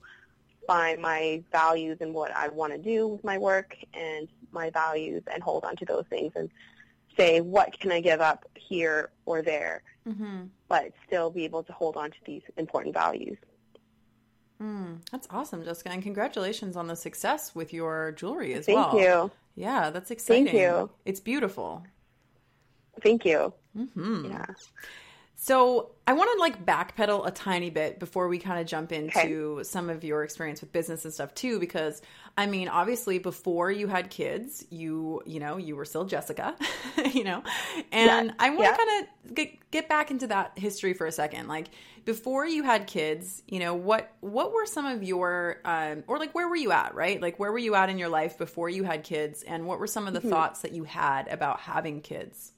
find 0.69 1.01
my 1.01 1.41
values 1.51 1.97
and 1.99 2.13
what 2.13 2.29
I 2.35 2.47
want 2.49 2.73
to 2.73 2.77
do 2.77 3.07
with 3.07 3.23
my 3.23 3.39
work 3.39 3.75
and 3.95 4.27
my 4.51 4.69
values 4.69 5.23
and 5.33 5.41
hold 5.41 5.63
on 5.63 5.75
to 5.77 5.85
those 5.85 6.05
things 6.11 6.31
and 6.35 6.47
say 7.17 7.41
what 7.41 7.79
can 7.79 7.91
I 7.91 8.01
give 8.01 8.21
up 8.21 8.47
here 8.53 9.09
or 9.25 9.41
there, 9.41 9.81
mm-hmm. 10.07 10.43
but 10.67 10.91
still 11.07 11.31
be 11.31 11.43
able 11.43 11.63
to 11.63 11.73
hold 11.73 11.97
on 11.97 12.11
to 12.11 12.17
these 12.23 12.43
important 12.55 12.93
values. 12.93 13.39
Mm, 14.61 14.99
that's 15.09 15.27
awesome, 15.31 15.63
Jessica, 15.63 15.89
and 15.89 16.03
congratulations 16.03 16.75
on 16.75 16.85
the 16.85 16.95
success 16.95 17.55
with 17.55 17.73
your 17.73 18.11
jewelry 18.11 18.53
as 18.53 18.67
Thank 18.67 18.77
well. 18.77 18.91
Thank 18.91 19.01
you. 19.01 19.31
Yeah, 19.55 19.89
that's 19.89 20.11
exciting. 20.11 20.45
Thank 20.45 20.57
you. 20.57 20.91
It's 21.03 21.19
beautiful. 21.19 21.83
Thank 23.01 23.25
you. 23.25 23.53
Mm-hmm. 23.75 24.25
Yeah. 24.25 24.45
So 25.41 25.91
I 26.05 26.11
want 26.11 26.29
to 26.33 26.39
like 26.41 26.65
backpedal 26.65 27.25
a 27.25 27.31
tiny 27.31 27.69
bit 27.69 27.97
before 27.97 28.27
we 28.27 28.39
kind 28.39 28.59
of 28.59 28.67
jump 28.67 28.91
into 28.91 29.53
okay. 29.55 29.63
some 29.63 29.89
of 29.89 30.03
your 30.03 30.25
experience 30.25 30.59
with 30.59 30.73
business 30.73 31.05
and 31.05 31.13
stuff 31.13 31.33
too, 31.33 31.61
because 31.61 32.01
I 32.37 32.45
mean, 32.45 32.67
obviously 32.67 33.19
before 33.19 33.71
you 33.71 33.87
had 33.87 34.09
kids, 34.09 34.65
you, 34.69 35.21
you 35.25 35.39
know, 35.39 35.55
you 35.55 35.77
were 35.77 35.85
still 35.85 36.03
Jessica, 36.03 36.57
you 37.13 37.23
know, 37.23 37.41
and 37.93 38.27
yeah. 38.27 38.33
I 38.37 38.49
want 38.49 38.59
to 38.59 38.65
yeah. 38.65 38.75
kind 38.75 39.07
of 39.27 39.33
get, 39.33 39.71
get 39.71 39.87
back 39.87 40.11
into 40.11 40.27
that 40.27 40.59
history 40.59 40.93
for 40.93 41.07
a 41.07 41.11
second. 41.11 41.47
Like 41.47 41.69
before 42.03 42.45
you 42.45 42.63
had 42.63 42.85
kids, 42.85 43.41
you 43.47 43.59
know, 43.59 43.75
what, 43.75 44.11
what 44.19 44.51
were 44.51 44.65
some 44.65 44.85
of 44.85 45.03
your, 45.03 45.61
um, 45.63 46.03
or 46.07 46.19
like, 46.19 46.35
where 46.35 46.49
were 46.49 46.57
you 46.57 46.73
at, 46.73 46.95
right? 46.95 47.21
Like 47.21 47.39
where 47.39 47.53
were 47.53 47.59
you 47.59 47.75
at 47.75 47.89
in 47.89 47.97
your 47.97 48.09
life 48.09 48.37
before 48.37 48.67
you 48.67 48.83
had 48.83 49.05
kids 49.05 49.43
and 49.43 49.65
what 49.65 49.79
were 49.79 49.87
some 49.87 50.05
of 50.05 50.13
the 50.13 50.19
mm-hmm. 50.19 50.31
thoughts 50.31 50.63
that 50.63 50.73
you 50.73 50.83
had 50.83 51.29
about 51.29 51.61
having 51.61 52.01
kids? 52.01 52.51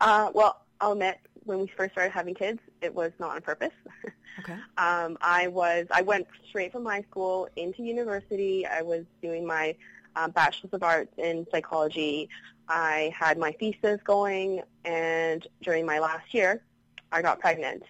Uh, 0.00 0.30
well, 0.32 0.64
I'll 0.80 0.92
admit 0.92 1.18
when 1.50 1.58
we 1.60 1.66
first 1.66 1.92
started 1.92 2.12
having 2.12 2.34
kids, 2.34 2.60
it 2.80 2.94
was 2.94 3.12
not 3.18 3.36
on 3.36 3.42
purpose. 3.42 3.74
Okay. 4.38 4.54
um, 4.78 5.18
I 5.20 5.48
was 5.48 5.86
I 5.90 6.00
went 6.02 6.26
straight 6.48 6.72
from 6.72 6.86
high 6.86 7.02
school 7.02 7.48
into 7.56 7.82
university. 7.82 8.64
I 8.64 8.80
was 8.80 9.04
doing 9.20 9.44
my 9.44 9.74
um, 10.16 10.30
bachelor's 10.30 10.72
of 10.72 10.82
arts 10.82 11.12
in 11.18 11.46
psychology. 11.50 12.28
I 12.68 13.12
had 13.14 13.36
my 13.36 13.52
thesis 13.52 14.00
going, 14.04 14.62
and 14.84 15.46
during 15.62 15.84
my 15.84 15.98
last 15.98 16.32
year, 16.32 16.62
I 17.10 17.20
got 17.22 17.40
pregnant. 17.40 17.82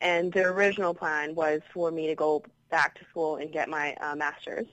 And 0.00 0.32
the 0.32 0.44
original 0.44 0.94
plan 0.94 1.34
was 1.34 1.60
for 1.72 1.90
me 1.90 2.06
to 2.08 2.14
go 2.14 2.44
back 2.70 2.98
to 2.98 3.04
school 3.06 3.36
and 3.36 3.50
get 3.50 3.68
my 3.68 3.94
uh, 3.94 4.14
master's. 4.14 4.66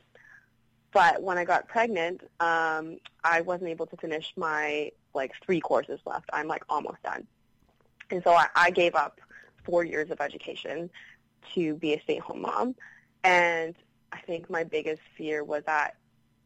But 0.92 1.24
when 1.24 1.38
I 1.38 1.46
got 1.46 1.68
pregnant, 1.68 2.22
um, 2.42 2.98
I 3.24 3.42
wasn't 3.42 3.70
able 3.70 3.88
to 3.88 3.98
finish 3.98 4.34
my 4.36 4.92
like 5.14 5.32
three 5.44 5.62
courses 5.62 6.00
left. 6.06 6.30
I'm 6.34 6.48
like 6.48 6.64
almost 6.70 7.02
done. 7.02 7.26
And 8.10 8.24
so 8.24 8.32
I, 8.32 8.48
I 8.56 8.72
gave 8.72 8.96
up 8.96 9.20
four 9.64 9.84
years 9.84 10.12
of 10.12 10.22
education 10.22 10.90
to 11.54 11.76
be 11.76 11.94
a 11.94 12.02
stay-at-home 12.02 12.42
mom. 12.42 12.76
And 13.24 13.76
I 14.12 14.20
think 14.20 14.50
my 14.50 14.64
biggest 14.64 15.02
fear 15.18 15.44
was 15.44 15.64
that 15.66 15.96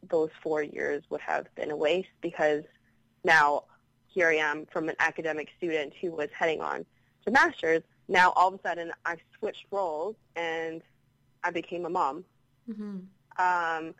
those 0.09 0.29
four 0.41 0.63
years 0.63 1.03
would 1.09 1.21
have 1.21 1.53
been 1.55 1.71
a 1.71 1.75
waste 1.75 2.09
because 2.21 2.63
now 3.23 3.63
here 4.07 4.27
I 4.27 4.35
am 4.35 4.65
from 4.65 4.89
an 4.89 4.95
academic 4.99 5.49
student 5.57 5.93
who 6.01 6.11
was 6.11 6.29
heading 6.37 6.61
on 6.61 6.85
to 7.25 7.31
master's. 7.31 7.83
Now 8.07 8.33
all 8.35 8.47
of 8.47 8.55
a 8.55 8.61
sudden 8.61 8.91
I've 9.05 9.21
switched 9.37 9.65
roles 9.71 10.15
and 10.35 10.81
I 11.43 11.51
became 11.51 11.85
a 11.85 11.89
mom. 11.89 12.25
Mm-hmm. 12.69 12.97
Um, 13.37 13.95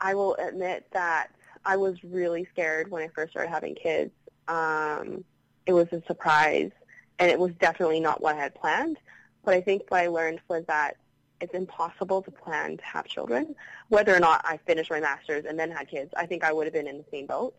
I 0.00 0.14
will 0.14 0.34
admit 0.36 0.86
that 0.92 1.28
I 1.64 1.76
was 1.76 2.02
really 2.02 2.46
scared 2.52 2.90
when 2.90 3.02
I 3.02 3.08
first 3.08 3.32
started 3.32 3.50
having 3.50 3.74
kids. 3.74 4.12
Um, 4.48 5.24
it 5.66 5.72
was 5.72 5.88
a 5.92 6.02
surprise, 6.06 6.70
and 7.18 7.30
it 7.30 7.38
was 7.38 7.52
definitely 7.60 8.00
not 8.00 8.20
what 8.20 8.36
I 8.36 8.38
had 8.38 8.54
planned. 8.54 8.98
But 9.44 9.54
I 9.54 9.60
think 9.60 9.82
what 9.88 10.00
I 10.00 10.08
learned 10.08 10.40
was 10.48 10.64
that 10.66 10.96
it's 11.40 11.54
impossible 11.54 12.22
to 12.22 12.30
plan 12.30 12.76
to 12.78 12.84
have 12.84 13.06
children. 13.06 13.54
Whether 13.88 14.14
or 14.14 14.20
not 14.20 14.42
I 14.44 14.58
finished 14.66 14.90
my 14.90 15.00
master's 15.00 15.44
and 15.44 15.58
then 15.58 15.70
had 15.70 15.88
kids, 15.88 16.12
I 16.16 16.26
think 16.26 16.44
I 16.44 16.52
would 16.52 16.66
have 16.66 16.72
been 16.72 16.86
in 16.86 16.98
the 16.98 17.04
same 17.10 17.26
boat. 17.26 17.54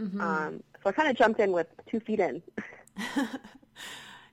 Mm-hmm. 0.00 0.20
Um, 0.20 0.62
so 0.82 0.90
I 0.90 0.92
kind 0.92 1.08
of 1.08 1.16
jumped 1.16 1.40
in 1.40 1.52
with 1.52 1.66
two 1.90 2.00
feet 2.00 2.20
in. 2.20 2.42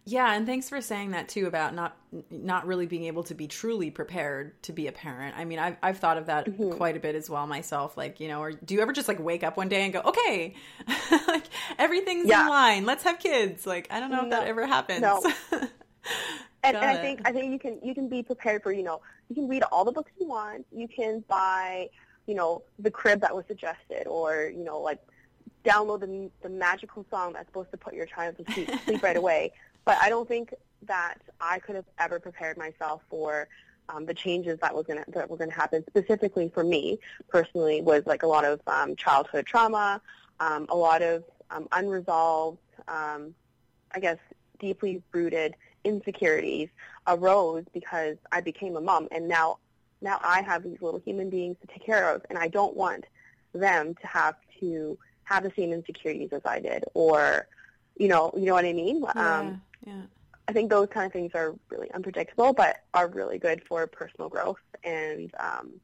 Yeah, 0.08 0.32
and 0.34 0.46
thanks 0.46 0.70
for 0.70 0.82
saying 0.82 1.12
that 1.12 1.28
too 1.30 1.48
about 1.48 1.74
not 1.74 1.98
not 2.30 2.68
really 2.68 2.86
being 2.86 3.06
able 3.06 3.24
to 3.24 3.34
be 3.34 3.48
truly 3.48 3.90
prepared 3.90 4.62
to 4.64 4.72
be 4.72 4.86
a 4.88 4.92
parent. 4.92 5.36
I 5.36 5.46
mean, 5.46 5.58
I've 5.58 5.78
I've 5.82 5.98
thought 5.98 6.18
of 6.18 6.28
that 6.28 6.46
Mhm. 6.46 6.78
quite 6.78 6.96
a 6.96 7.00
bit 7.00 7.16
as 7.16 7.28
well 7.28 7.48
myself. 7.48 7.98
Like, 7.98 8.20
you 8.20 8.28
know, 8.28 8.40
or 8.40 8.52
do 8.52 8.76
you 8.76 8.82
ever 8.82 8.94
just 8.94 9.08
like 9.08 9.20
wake 9.20 9.44
up 9.44 9.58
one 9.58 9.68
day 9.68 9.84
and 9.84 9.92
go, 9.92 10.02
okay, 10.02 10.54
like 11.28 11.46
everything's 11.80 12.28
Yeah. 12.28 12.44
in 12.44 12.50
line, 12.50 12.86
let's 12.86 13.04
have 13.04 13.18
kids? 13.18 13.66
Like, 13.66 13.88
I 13.90 14.00
don't 14.00 14.12
know 14.12 14.26
if 14.26 14.30
that 14.30 14.48
ever 14.48 14.66
happens. 14.68 15.02
No. 15.02 15.22
And, 16.64 16.76
and 16.78 16.86
I 16.86 16.98
think 16.98 17.22
I 17.26 17.32
think 17.32 17.52
you 17.52 17.60
can 17.60 17.80
you 17.84 17.94
can 17.94 18.10
be 18.10 18.24
prepared 18.24 18.64
for 18.64 18.72
you 18.72 18.82
know 18.82 19.00
you 19.30 19.36
can 19.36 19.48
read 19.48 19.62
all 19.72 19.86
the 19.86 19.92
books 19.92 20.12
you 20.20 20.28
want. 20.28 20.66
You 20.72 20.88
can 20.88 21.24
buy 21.28 21.90
you 22.26 22.34
know 22.34 22.64
the 22.80 22.90
crib 22.90 23.22
that 23.22 23.36
was 23.36 23.46
suggested, 23.48 24.08
or 24.08 24.52
you 24.56 24.64
know 24.64 24.80
like 24.80 25.00
download 25.64 26.00
the 26.00 26.30
the 26.42 26.50
magical 26.50 27.06
song 27.12 27.34
that's 27.34 27.48
supposed 27.50 27.70
to 27.70 27.78
put 27.78 27.94
your 27.94 28.08
child 28.08 28.36
to 28.38 28.52
sleep, 28.54 28.70
sleep 28.86 29.04
right 29.04 29.16
away. 29.24 29.52
But 29.86 29.98
I 30.02 30.10
don't 30.10 30.28
think 30.28 30.54
that 30.84 31.16
I 31.40 31.60
could 31.60 31.76
have 31.76 31.86
ever 32.00 32.20
prepared 32.20 32.58
myself 32.58 33.02
for 33.10 33.48
um, 33.90 34.06
the 34.06 34.14
changes 34.14 34.60
that 34.62 34.74
was 34.74 34.86
gonna 34.86 35.06
that 35.10 35.30
were 35.30 35.38
gonna 35.38 35.54
happen. 35.54 35.84
Specifically 35.88 36.50
for 36.54 36.64
me 36.64 37.00
personally, 37.30 37.82
was 37.82 38.04
like 38.06 38.24
a 38.24 38.28
lot 38.28 38.46
of 38.46 38.60
um, 38.68 38.96
childhood 38.96 39.46
trauma, 39.46 40.02
um, 40.40 40.66
a 40.70 40.76
lot 40.76 41.02
of 41.02 41.24
um, 41.52 41.68
unresolved, 41.72 42.60
um, 42.88 43.36
I 43.94 44.00
guess, 44.00 44.18
deeply 44.60 45.02
rooted 45.12 45.56
insecurities 45.84 46.70
arose 47.08 47.64
because 47.74 48.18
I 48.32 48.42
became 48.42 48.76
a 48.76 48.82
mom, 48.82 49.08
and 49.12 49.28
now 49.28 49.60
now 50.02 50.20
I 50.24 50.42
have 50.42 50.64
these 50.64 50.82
little 50.82 51.00
human 51.00 51.30
beings 51.30 51.58
to 51.62 51.68
take 51.68 51.86
care 51.86 52.10
of, 52.14 52.26
and 52.30 52.40
I 52.40 52.48
don't 52.48 52.76
want 52.76 53.06
them 53.54 53.96
to 53.96 54.08
have 54.08 54.36
to 54.60 54.98
have 55.24 55.44
the 55.44 55.52
same 55.56 55.72
insecurities 55.74 56.30
as 56.32 56.42
I 56.46 56.60
did, 56.60 56.86
or 56.94 57.48
you 57.98 58.08
know, 58.08 58.32
you 58.36 58.46
know 58.46 58.54
what 58.54 58.66
I 58.66 58.74
mean. 58.74 59.04
yeah, 59.16 59.40
Um, 59.40 59.62
yeah. 59.86 60.02
I 60.48 60.54
think 60.54 60.70
those 60.70 60.88
kind 60.90 61.06
of 61.06 61.12
things 61.14 61.32
are 61.34 61.56
really 61.70 61.92
unpredictable, 61.92 62.54
but 62.54 62.78
are 62.94 63.08
really 63.08 63.40
good 63.40 63.64
for 63.68 63.88
personal 63.88 64.30
growth. 64.30 64.60
And 64.84 65.32
um, 65.40 65.80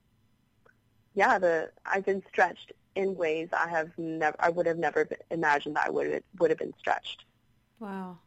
yeah, 1.13 1.39
the 1.39 1.72
I've 1.86 2.05
been 2.05 2.24
stretched 2.27 2.72
in 2.96 3.15
ways 3.15 3.50
I 3.53 3.70
have 3.70 3.91
never, 3.98 4.36
I 4.39 4.50
would 4.50 4.65
have 4.65 4.77
never 4.77 5.08
imagined 5.29 5.75
that 5.75 5.88
I 5.88 5.89
would 5.89 6.24
would 6.39 6.51
have 6.51 6.60
been 6.60 6.74
stretched. 6.77 7.25
Wow. 7.79 8.20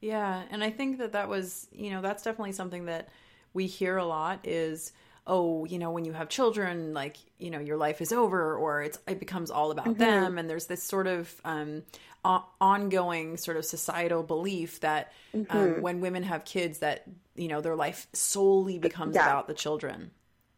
Yeah, 0.00 0.44
and 0.50 0.62
I 0.62 0.70
think 0.70 0.98
that 0.98 1.12
that 1.12 1.28
was, 1.28 1.66
you 1.72 1.90
know, 1.90 2.00
that's 2.00 2.22
definitely 2.22 2.52
something 2.52 2.84
that 2.86 3.08
we 3.52 3.66
hear 3.66 3.96
a 3.96 4.04
lot 4.04 4.40
is 4.44 4.92
oh, 5.28 5.64
you 5.66 5.78
know, 5.78 5.90
when 5.92 6.04
you 6.06 6.14
have 6.14 6.28
children, 6.30 6.94
like, 6.94 7.18
you 7.38 7.50
know, 7.50 7.60
your 7.60 7.76
life 7.76 8.00
is 8.00 8.12
over 8.12 8.56
or 8.56 8.82
it's 8.82 8.98
it 9.06 9.20
becomes 9.20 9.50
all 9.50 9.70
about 9.70 9.98
Mhm. 9.98 9.98
them 9.98 10.38
and 10.38 10.50
there's 10.50 10.66
this 10.66 10.82
sort 10.82 11.06
of 11.06 11.40
um 11.44 11.84
o- 12.24 12.44
ongoing 12.60 13.36
sort 13.36 13.56
of 13.58 13.64
societal 13.66 14.22
belief 14.24 14.80
that 14.80 15.12
um, 15.50 15.74
Mhm. 15.74 15.80
when 15.80 16.00
women 16.00 16.24
have 16.24 16.44
kids 16.44 16.80
that, 16.80 17.04
you 17.36 17.48
know, 17.48 17.60
their 17.60 17.76
life 17.76 18.06
solely 18.14 18.78
becomes 18.78 19.16
Yeah. 19.16 19.18
about 19.18 19.48
the 19.48 19.54
children, 19.54 20.10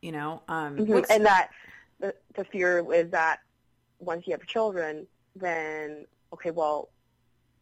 you 0.03 0.13
know? 0.13 0.43
Um 0.49 0.87
Mhm. 0.87 1.05
And 1.11 1.27
that 1.27 1.51
the, 1.99 2.15
the 2.37 2.45
fear 2.45 2.85
is 2.93 3.11
that 3.11 3.41
once 3.99 4.27
you 4.27 4.33
have 4.33 4.47
children, 4.47 5.07
then 5.37 6.07
okay, 6.35 6.51
well, 6.51 6.91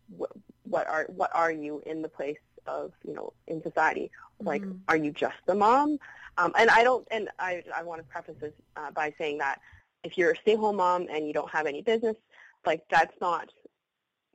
what, 0.08 0.30
what 0.64 0.88
are 0.88 1.06
what 1.08 1.30
are 1.34 1.52
you 1.52 1.82
in 1.86 2.02
the 2.02 2.08
place 2.08 2.38
of 2.66 2.92
you 3.04 3.14
know 3.14 3.32
in 3.48 3.62
society? 3.62 4.10
Like, 4.40 4.66
Mhm. 4.66 4.80
are 4.88 4.96
you 4.96 5.12
just 5.12 5.36
the 5.46 5.54
mom? 5.54 5.98
Um, 6.38 6.52
and 6.57 6.71
I 6.71 6.83
don't. 6.85 7.07
And 7.11 7.28
I 7.38 7.62
I 7.75 7.83
want 7.83 8.00
to 8.00 8.07
preface 8.07 8.37
this 8.40 8.52
uh, 8.76 8.90
by 8.92 9.12
saying 9.18 9.38
that 9.38 9.61
if 10.04 10.16
you're 10.16 10.30
a 10.30 10.37
stay-at-home 10.37 10.76
mom 10.76 11.07
and 11.11 11.26
you 11.26 11.33
don't 11.33 11.50
have 11.50 11.66
any 11.66 11.83
business, 11.83 12.16
like 12.64 12.83
that's 12.88 13.14
not 13.21 13.50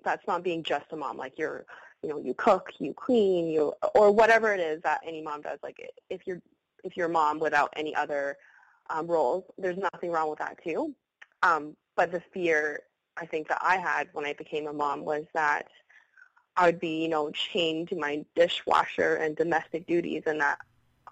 that's 0.04 0.28
not 0.28 0.44
being 0.44 0.64
just 0.64 0.86
a 0.92 0.98
mom. 0.98 1.18
Like 1.18 1.40
you're 1.40 1.66
you 2.04 2.10
know 2.10 2.20
you 2.20 2.34
cook, 2.34 2.70
you 2.80 2.94
clean, 2.94 3.48
you 3.48 3.74
or 3.96 4.12
whatever 4.12 4.54
it 4.54 4.60
is 4.60 4.82
that 4.84 5.00
any 5.08 5.22
mom 5.22 5.42
does. 5.42 5.60
Like 5.64 5.78
if 6.10 6.28
you're 6.28 6.42
if 6.84 6.98
you're 6.98 7.08
a 7.08 7.12
mom 7.12 7.40
without 7.40 7.74
any 7.78 7.96
other 7.96 8.38
um, 8.90 9.08
roles, 9.08 9.46
there's 9.58 9.78
nothing 9.78 10.12
wrong 10.12 10.30
with 10.30 10.40
that 10.40 10.62
too. 10.62 10.94
Um, 11.42 11.76
but 11.96 12.12
the 12.12 12.22
fear 12.34 12.82
I 13.16 13.26
think 13.26 13.48
that 13.48 13.60
I 13.62 13.78
had 13.78 14.10
when 14.12 14.26
I 14.26 14.34
became 14.34 14.68
a 14.68 14.74
mom 14.74 15.06
was 15.06 15.24
that 15.34 15.68
I 16.58 16.66
would 16.66 16.80
be, 16.80 17.02
you 17.02 17.08
know, 17.08 17.32
chained 17.32 17.88
to 17.90 17.96
my 17.96 18.26
dishwasher 18.36 19.16
and 19.16 19.36
domestic 19.36 19.88
duties 19.88 20.24
and 20.26 20.42
that 20.42 20.60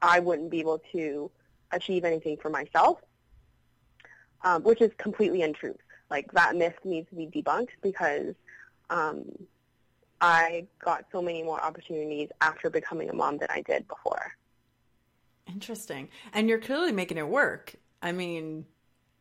I 0.01 0.20
wouldn't 0.20 0.50
be 0.50 0.60
able 0.60 0.81
to 0.93 1.29
achieve 1.72 2.03
anything 2.05 2.38
for 2.38 2.50
myself, 2.50 3.00
um, 4.43 4.63
which 4.63 4.81
is 4.81 4.91
completely 4.98 5.41
untrue. 5.41 5.77
Like 6.10 6.31
that 6.34 6.55
myth 6.55 6.75
needs 6.84 7.10
to 7.10 7.15
be 7.15 7.27
debunked 7.27 7.70
because 7.81 8.36
um, 8.89 9.25
I 10.20 10.65
got 10.84 11.05
so 11.12 11.22
many 11.22 11.43
more 11.43 11.62
opportunities 11.63 12.29
after 12.41 12.70
becoming 12.70 13.10
a 13.10 13.13
mom 13.13 13.38
than 13.38 13.48
I 13.50 13.62
did 13.62 13.88
before. 13.88 14.34
Interesting. 15.48 16.10
And 16.34 16.50
you're 16.50 16.60
clearly 16.60 16.91
making 16.91 17.17
it 17.17 17.27
work. 17.27 17.75
I 18.01 18.12
mean, 18.12 18.65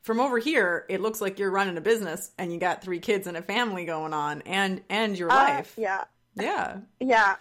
from 0.03 0.21
over 0.21 0.39
here, 0.39 0.87
it 0.89 1.01
looks 1.01 1.21
like 1.21 1.39
you're 1.39 1.51
running 1.51 1.77
a 1.77 1.81
business 1.81 2.33
and 2.39 2.53
you 2.53 2.59
got 2.59 2.83
three 2.83 2.99
kids 3.01 3.27
and 3.27 3.37
a 3.37 3.43
family 3.43 3.85
going 3.85 4.13
on 4.13 4.43
and 4.43 4.83
and 4.89 5.19
your 5.19 5.31
Uh, 5.31 5.37
life. 5.37 5.75
yeah, 5.77 6.05
Yeah. 6.35 6.79
Yeah. 7.01 7.37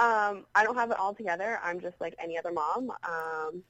Um, 0.00 0.44
I 0.54 0.62
don't 0.62 0.76
have 0.76 0.90
it 0.90 0.98
all 0.98 1.14
together. 1.14 1.58
I'm 1.62 1.80
just 1.80 2.00
like 2.00 2.14
any 2.22 2.38
other 2.38 2.52
mom. 2.52 2.92
Um, 3.02 3.62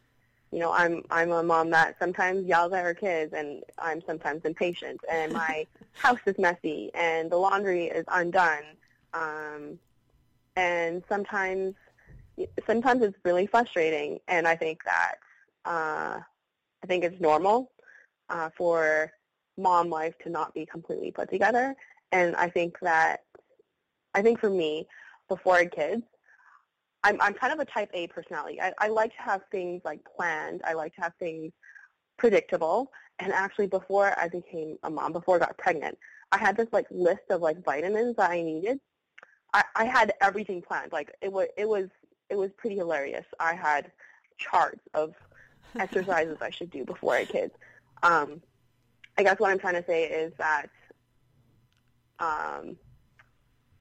you 0.51 0.59
know, 0.59 0.73
I'm 0.73 1.03
I'm 1.11 1.31
a 1.31 1.43
mom 1.43 1.71
that 1.71 1.97
sometimes 1.99 2.47
yells 2.47 2.73
at 2.73 2.85
her 2.85 2.95
kids 2.95 3.33
and 3.37 3.63
I'm 3.79 4.03
sometimes 4.07 4.43
impatient 4.45 5.01
and 5.11 5.33
my 5.33 5.67
house 5.93 6.21
is 6.27 6.39
messy 6.39 6.91
and 6.95 7.31
the 7.31 7.37
laundry 7.37 7.87
is 7.87 8.05
undone. 8.09 8.65
Um, 9.13 9.79
and 10.57 11.03
sometimes 11.09 11.75
sometimes 12.67 13.03
it's 13.03 13.19
really 13.25 13.47
frustrating 13.47 14.19
and 14.29 14.47
I 14.47 14.57
think 14.57 14.85
that 14.85 15.15
uh, 15.65 16.21
I 16.83 16.87
think 16.87 17.05
it's 17.05 17.21
normal 17.21 17.73
uh, 18.29 18.51
for 18.57 19.13
mom 19.57 19.91
life 19.91 20.15
to 20.23 20.31
not 20.31 20.55
be 20.55 20.65
completely 20.65 21.11
put 21.11 21.31
together. 21.31 21.75
And 22.13 22.37
I 22.37 22.49
think 22.49 22.79
that 22.81 23.25
I 24.15 24.23
think 24.23 24.41
for 24.41 24.51
me, 24.51 24.87
before 25.29 25.57
I 25.57 25.61
had 25.61 25.73
kids, 25.73 26.03
I'm 27.05 27.21
I'm 27.21 27.35
kind 27.35 27.53
of 27.53 27.61
a 27.61 27.65
type 27.65 27.91
A 27.95 28.07
personality. 28.09 28.61
I, 28.61 28.73
I 28.79 28.89
like 28.89 29.15
to 29.17 29.23
have 29.23 29.43
things 29.51 29.83
like 29.85 30.01
planned. 30.17 30.63
I 30.65 30.73
like 30.73 30.95
to 30.97 31.01
have 31.03 31.15
things 31.19 31.53
predictable. 32.17 32.91
And 33.21 33.33
actually, 33.33 33.67
before 33.67 34.15
I 34.19 34.29
became 34.29 34.77
a 34.83 34.91
mom, 34.91 35.13
before 35.13 35.37
I 35.37 35.39
got 35.41 35.57
pregnant, 35.59 35.99
I 36.33 36.39
had 36.39 36.57
this 36.57 36.69
like 36.73 36.87
list 36.91 37.23
of 37.31 37.41
like 37.41 37.65
vitamins 37.65 38.17
that 38.17 38.31
I 38.31 38.43
needed. 38.43 38.81
I, 39.55 39.65
I 39.75 39.85
had 39.85 40.13
everything 40.21 40.61
planned. 40.61 40.93
Like 40.93 41.15
it 41.23 41.33
was 41.33 41.49
it 41.57 41.69
was 41.69 41.89
it 42.31 42.37
was 42.37 42.51
pretty 42.57 42.77
hilarious. 42.77 43.25
I 43.41 43.55
had 43.55 43.91
charts 44.37 44.83
of 44.95 45.15
exercises 45.79 46.39
I 46.41 46.51
should 46.51 46.71
do 46.71 46.85
before 46.85 47.15
I 47.15 47.19
had 47.21 47.29
kids. 47.29 47.55
Um, 48.03 48.43
I 49.17 49.23
guess 49.23 49.41
what 49.41 49.51
I'm 49.51 49.59
trying 49.59 49.75
to 49.75 49.85
say 49.85 50.05
is 50.05 50.33
that 50.39 50.67
um, 52.21 52.77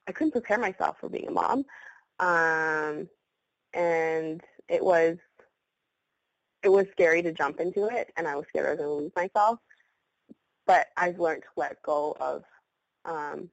I 0.08 0.12
couldn't 0.12 0.32
prepare 0.32 0.58
myself 0.58 0.96
for 1.00 1.08
being 1.08 1.28
a 1.28 1.30
mom, 1.30 1.64
um, 2.20 3.08
and 3.74 4.42
it 4.68 4.84
was 4.84 5.16
it 6.62 6.68
was 6.68 6.86
scary 6.92 7.22
to 7.22 7.32
jump 7.32 7.60
into 7.60 7.86
it, 7.86 8.12
and 8.16 8.26
I 8.26 8.34
was 8.34 8.44
scared 8.48 8.66
I 8.66 8.70
was 8.70 8.78
going 8.78 8.88
to 8.88 9.02
lose 9.04 9.12
myself. 9.16 9.58
But 10.66 10.88
I've 10.96 11.18
learned 11.18 11.42
to 11.42 11.48
let 11.56 11.82
go 11.82 12.16
of 12.20 12.44
um, 13.04 13.48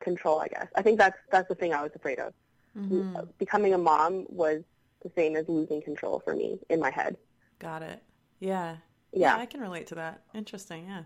control. 0.00 0.40
I 0.40 0.48
guess 0.48 0.68
I 0.76 0.82
think 0.82 0.98
that's 0.98 1.18
that's 1.30 1.48
the 1.48 1.54
thing 1.54 1.74
I 1.74 1.82
was 1.82 1.92
afraid 1.94 2.18
of. 2.18 2.32
Mm-hmm. 2.78 3.16
Becoming 3.38 3.74
a 3.74 3.78
mom 3.78 4.26
was 4.28 4.62
the 5.02 5.10
same 5.16 5.36
as 5.36 5.48
losing 5.48 5.82
control 5.82 6.20
for 6.24 6.34
me 6.34 6.58
in 6.68 6.80
my 6.80 6.90
head. 6.90 7.16
Got 7.58 7.82
it. 7.82 8.02
Yeah. 8.40 8.76
Yeah. 9.12 9.36
yeah. 9.36 9.42
I 9.42 9.46
can 9.46 9.60
relate 9.60 9.88
to 9.88 9.96
that. 9.96 10.22
Interesting. 10.34 10.86
Yeah. 10.86 11.02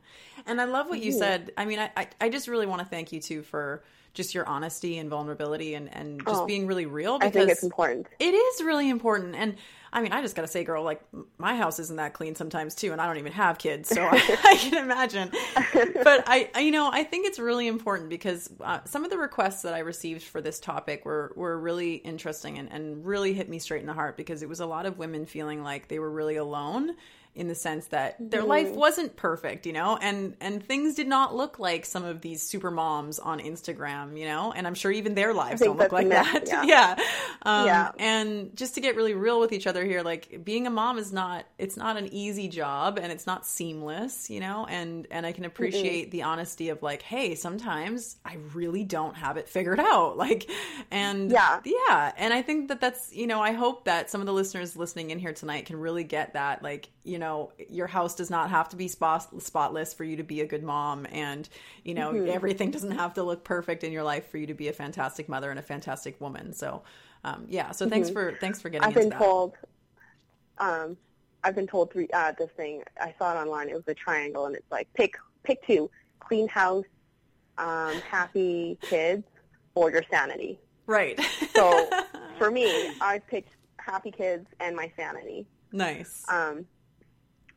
And 0.46 0.60
I 0.60 0.64
love 0.64 0.88
what 0.88 1.00
you 1.00 1.12
said. 1.12 1.52
I 1.56 1.64
mean, 1.64 1.78
I, 1.78 2.08
I, 2.20 2.28
just 2.28 2.48
really 2.48 2.66
want 2.66 2.80
to 2.80 2.86
thank 2.86 3.12
you 3.12 3.20
too 3.20 3.42
for 3.42 3.82
just 4.14 4.34
your 4.34 4.46
honesty 4.46 4.98
and 4.98 5.08
vulnerability 5.08 5.74
and, 5.74 5.92
and 5.94 6.20
just 6.24 6.42
oh, 6.42 6.46
being 6.46 6.66
really 6.66 6.86
real 6.86 7.18
because 7.18 7.30
I 7.30 7.32
think 7.32 7.50
it's 7.50 7.62
important. 7.62 8.08
It 8.18 8.34
is 8.34 8.62
really 8.62 8.90
important. 8.90 9.34
And 9.36 9.56
I 9.92 10.00
mean, 10.00 10.12
I 10.12 10.22
just 10.22 10.34
got 10.34 10.42
to 10.42 10.48
say, 10.48 10.64
girl, 10.64 10.82
like 10.82 11.02
my 11.38 11.54
house 11.56 11.78
isn't 11.78 11.96
that 11.96 12.14
clean 12.14 12.34
sometimes 12.34 12.74
too, 12.74 12.92
and 12.92 13.00
I 13.00 13.06
don't 13.06 13.18
even 13.18 13.32
have 13.32 13.58
kids, 13.58 13.90
so 13.90 14.02
I, 14.02 14.38
I, 14.44 14.56
can 14.56 14.82
imagine. 14.82 15.30
But 16.02 16.24
I, 16.26 16.50
I, 16.54 16.60
you 16.60 16.70
know, 16.70 16.90
I 16.90 17.04
think 17.04 17.26
it's 17.26 17.38
really 17.38 17.66
important 17.66 18.08
because 18.08 18.50
uh, 18.60 18.80
some 18.84 19.04
of 19.04 19.10
the 19.10 19.18
requests 19.18 19.62
that 19.62 19.74
I 19.74 19.80
received 19.80 20.22
for 20.22 20.40
this 20.40 20.58
topic 20.60 21.04
were 21.04 21.32
were 21.36 21.58
really 21.58 21.96
interesting 21.96 22.58
and, 22.58 22.70
and 22.72 23.04
really 23.04 23.34
hit 23.34 23.48
me 23.48 23.58
straight 23.58 23.80
in 23.80 23.86
the 23.86 23.92
heart 23.92 24.16
because 24.16 24.42
it 24.42 24.48
was 24.48 24.60
a 24.60 24.66
lot 24.66 24.86
of 24.86 24.98
women 24.98 25.26
feeling 25.26 25.62
like 25.62 25.88
they 25.88 25.98
were 25.98 26.10
really 26.10 26.36
alone 26.36 26.96
in 27.34 27.48
the 27.48 27.54
sense 27.54 27.86
that 27.86 28.16
their 28.18 28.40
mm-hmm. 28.40 28.48
life 28.48 28.70
wasn't 28.72 29.16
perfect, 29.16 29.64
you 29.64 29.72
know, 29.72 29.96
and 29.96 30.36
and 30.40 30.62
things 30.62 30.96
did 30.96 31.06
not 31.06 31.34
look 31.34 31.58
like 31.58 31.86
some 31.86 32.04
of 32.04 32.20
these 32.20 32.42
super 32.42 32.70
moms 32.70 33.18
on 33.18 33.40
Instagram, 33.40 34.18
you 34.18 34.26
know, 34.26 34.52
and 34.52 34.66
I'm 34.66 34.74
sure 34.74 34.92
even 34.92 35.14
their 35.14 35.32
lives 35.32 35.62
don't 35.62 35.78
look 35.78 35.92
like 35.92 36.10
that. 36.10 36.44
Yeah. 36.46 36.62
yeah. 36.64 36.96
Um, 37.40 37.66
yeah. 37.66 37.92
And 37.98 38.54
just 38.54 38.74
to 38.74 38.82
get 38.82 38.96
really 38.96 39.14
real 39.14 39.40
with 39.40 39.52
each 39.52 39.66
other 39.66 39.82
here, 39.82 40.02
like 40.02 40.44
being 40.44 40.66
a 40.66 40.70
mom 40.70 40.98
is 40.98 41.10
not 41.10 41.46
it's 41.56 41.76
not 41.76 41.96
an 41.96 42.12
easy 42.12 42.48
job 42.48 42.98
and 42.98 43.10
it's 43.10 43.26
not 43.26 43.46
seamless, 43.46 44.28
you 44.28 44.40
know, 44.40 44.66
and 44.68 45.06
and 45.10 45.24
I 45.24 45.32
can 45.32 45.46
appreciate 45.46 46.08
mm-hmm. 46.08 46.10
the 46.10 46.22
honesty 46.24 46.68
of 46.68 46.82
like, 46.82 47.00
hey, 47.00 47.34
sometimes 47.34 48.16
I 48.26 48.36
really 48.52 48.84
don't 48.84 49.16
have 49.16 49.38
it 49.38 49.48
figured 49.48 49.80
out, 49.80 50.16
like, 50.22 50.50
and 50.90 51.30
yeah, 51.30 51.60
yeah, 51.64 52.12
and 52.18 52.34
I 52.34 52.42
think 52.42 52.68
that 52.68 52.82
that's 52.82 53.10
you 53.14 53.26
know 53.26 53.40
I 53.40 53.52
hope 53.52 53.86
that 53.86 54.10
some 54.10 54.20
of 54.20 54.26
the 54.26 54.34
listeners 54.34 54.76
listening 54.76 55.10
in 55.10 55.18
here 55.18 55.32
tonight 55.32 55.64
can 55.64 55.78
really 55.80 56.04
get 56.04 56.34
that, 56.34 56.62
like, 56.62 56.90
you 57.04 57.18
know 57.18 57.21
your 57.68 57.86
house 57.86 58.14
does 58.14 58.30
not 58.30 58.50
have 58.50 58.68
to 58.70 58.76
be 58.76 58.88
spot- 58.88 59.42
spotless 59.42 59.94
for 59.94 60.04
you 60.04 60.16
to 60.16 60.22
be 60.22 60.40
a 60.40 60.46
good 60.46 60.62
mom. 60.62 61.06
And 61.10 61.48
you 61.84 61.94
know 61.94 62.12
mm-hmm. 62.12 62.30
everything 62.30 62.70
doesn't 62.70 62.92
have 62.92 63.14
to 63.14 63.22
look 63.22 63.44
perfect 63.44 63.84
in 63.84 63.92
your 63.92 64.02
life 64.02 64.30
for 64.30 64.38
you 64.38 64.46
to 64.46 64.54
be 64.54 64.68
a 64.68 64.72
fantastic 64.72 65.28
mother 65.28 65.50
and 65.50 65.58
a 65.58 65.62
fantastic 65.62 66.20
woman. 66.20 66.52
So 66.52 66.82
um, 67.24 67.46
yeah. 67.48 67.72
So 67.72 67.88
thanks 67.88 68.08
mm-hmm. 68.08 68.14
for 68.14 68.36
thanks 68.40 68.60
for 68.60 68.68
getting 68.68 68.86
i've 68.86 68.94
been 68.94 69.10
that. 69.10 69.18
told 69.18 69.54
um, 70.58 70.96
i've 71.44 71.54
been 71.54 71.66
told 71.66 71.92
three 71.92 72.08
uh, 72.12 72.32
this 72.38 72.50
thing. 72.56 72.82
I 73.00 73.14
saw 73.18 73.34
it 73.34 73.40
online. 73.40 73.68
It 73.68 73.74
was 73.74 73.84
a 73.88 73.94
triangle 73.94 74.46
and 74.46 74.56
it's 74.56 74.70
like 74.70 74.88
pick 74.94 75.16
pick 75.42 75.64
two 75.66 75.90
clean 76.20 76.48
house 76.48 76.84
um, 77.58 77.94
happy 78.08 78.78
kids 78.80 79.24
or 79.74 79.90
your 79.90 80.04
sanity. 80.10 80.58
Right. 80.86 81.20
So 81.54 81.88
for 82.38 82.50
me 82.50 82.92
i 83.00 83.18
picked 83.18 83.54
happy 83.78 84.10
kids 84.10 84.46
and 84.60 84.74
my 84.74 84.90
sanity. 84.96 85.46
Nice. 85.72 86.24
Um, 86.28 86.66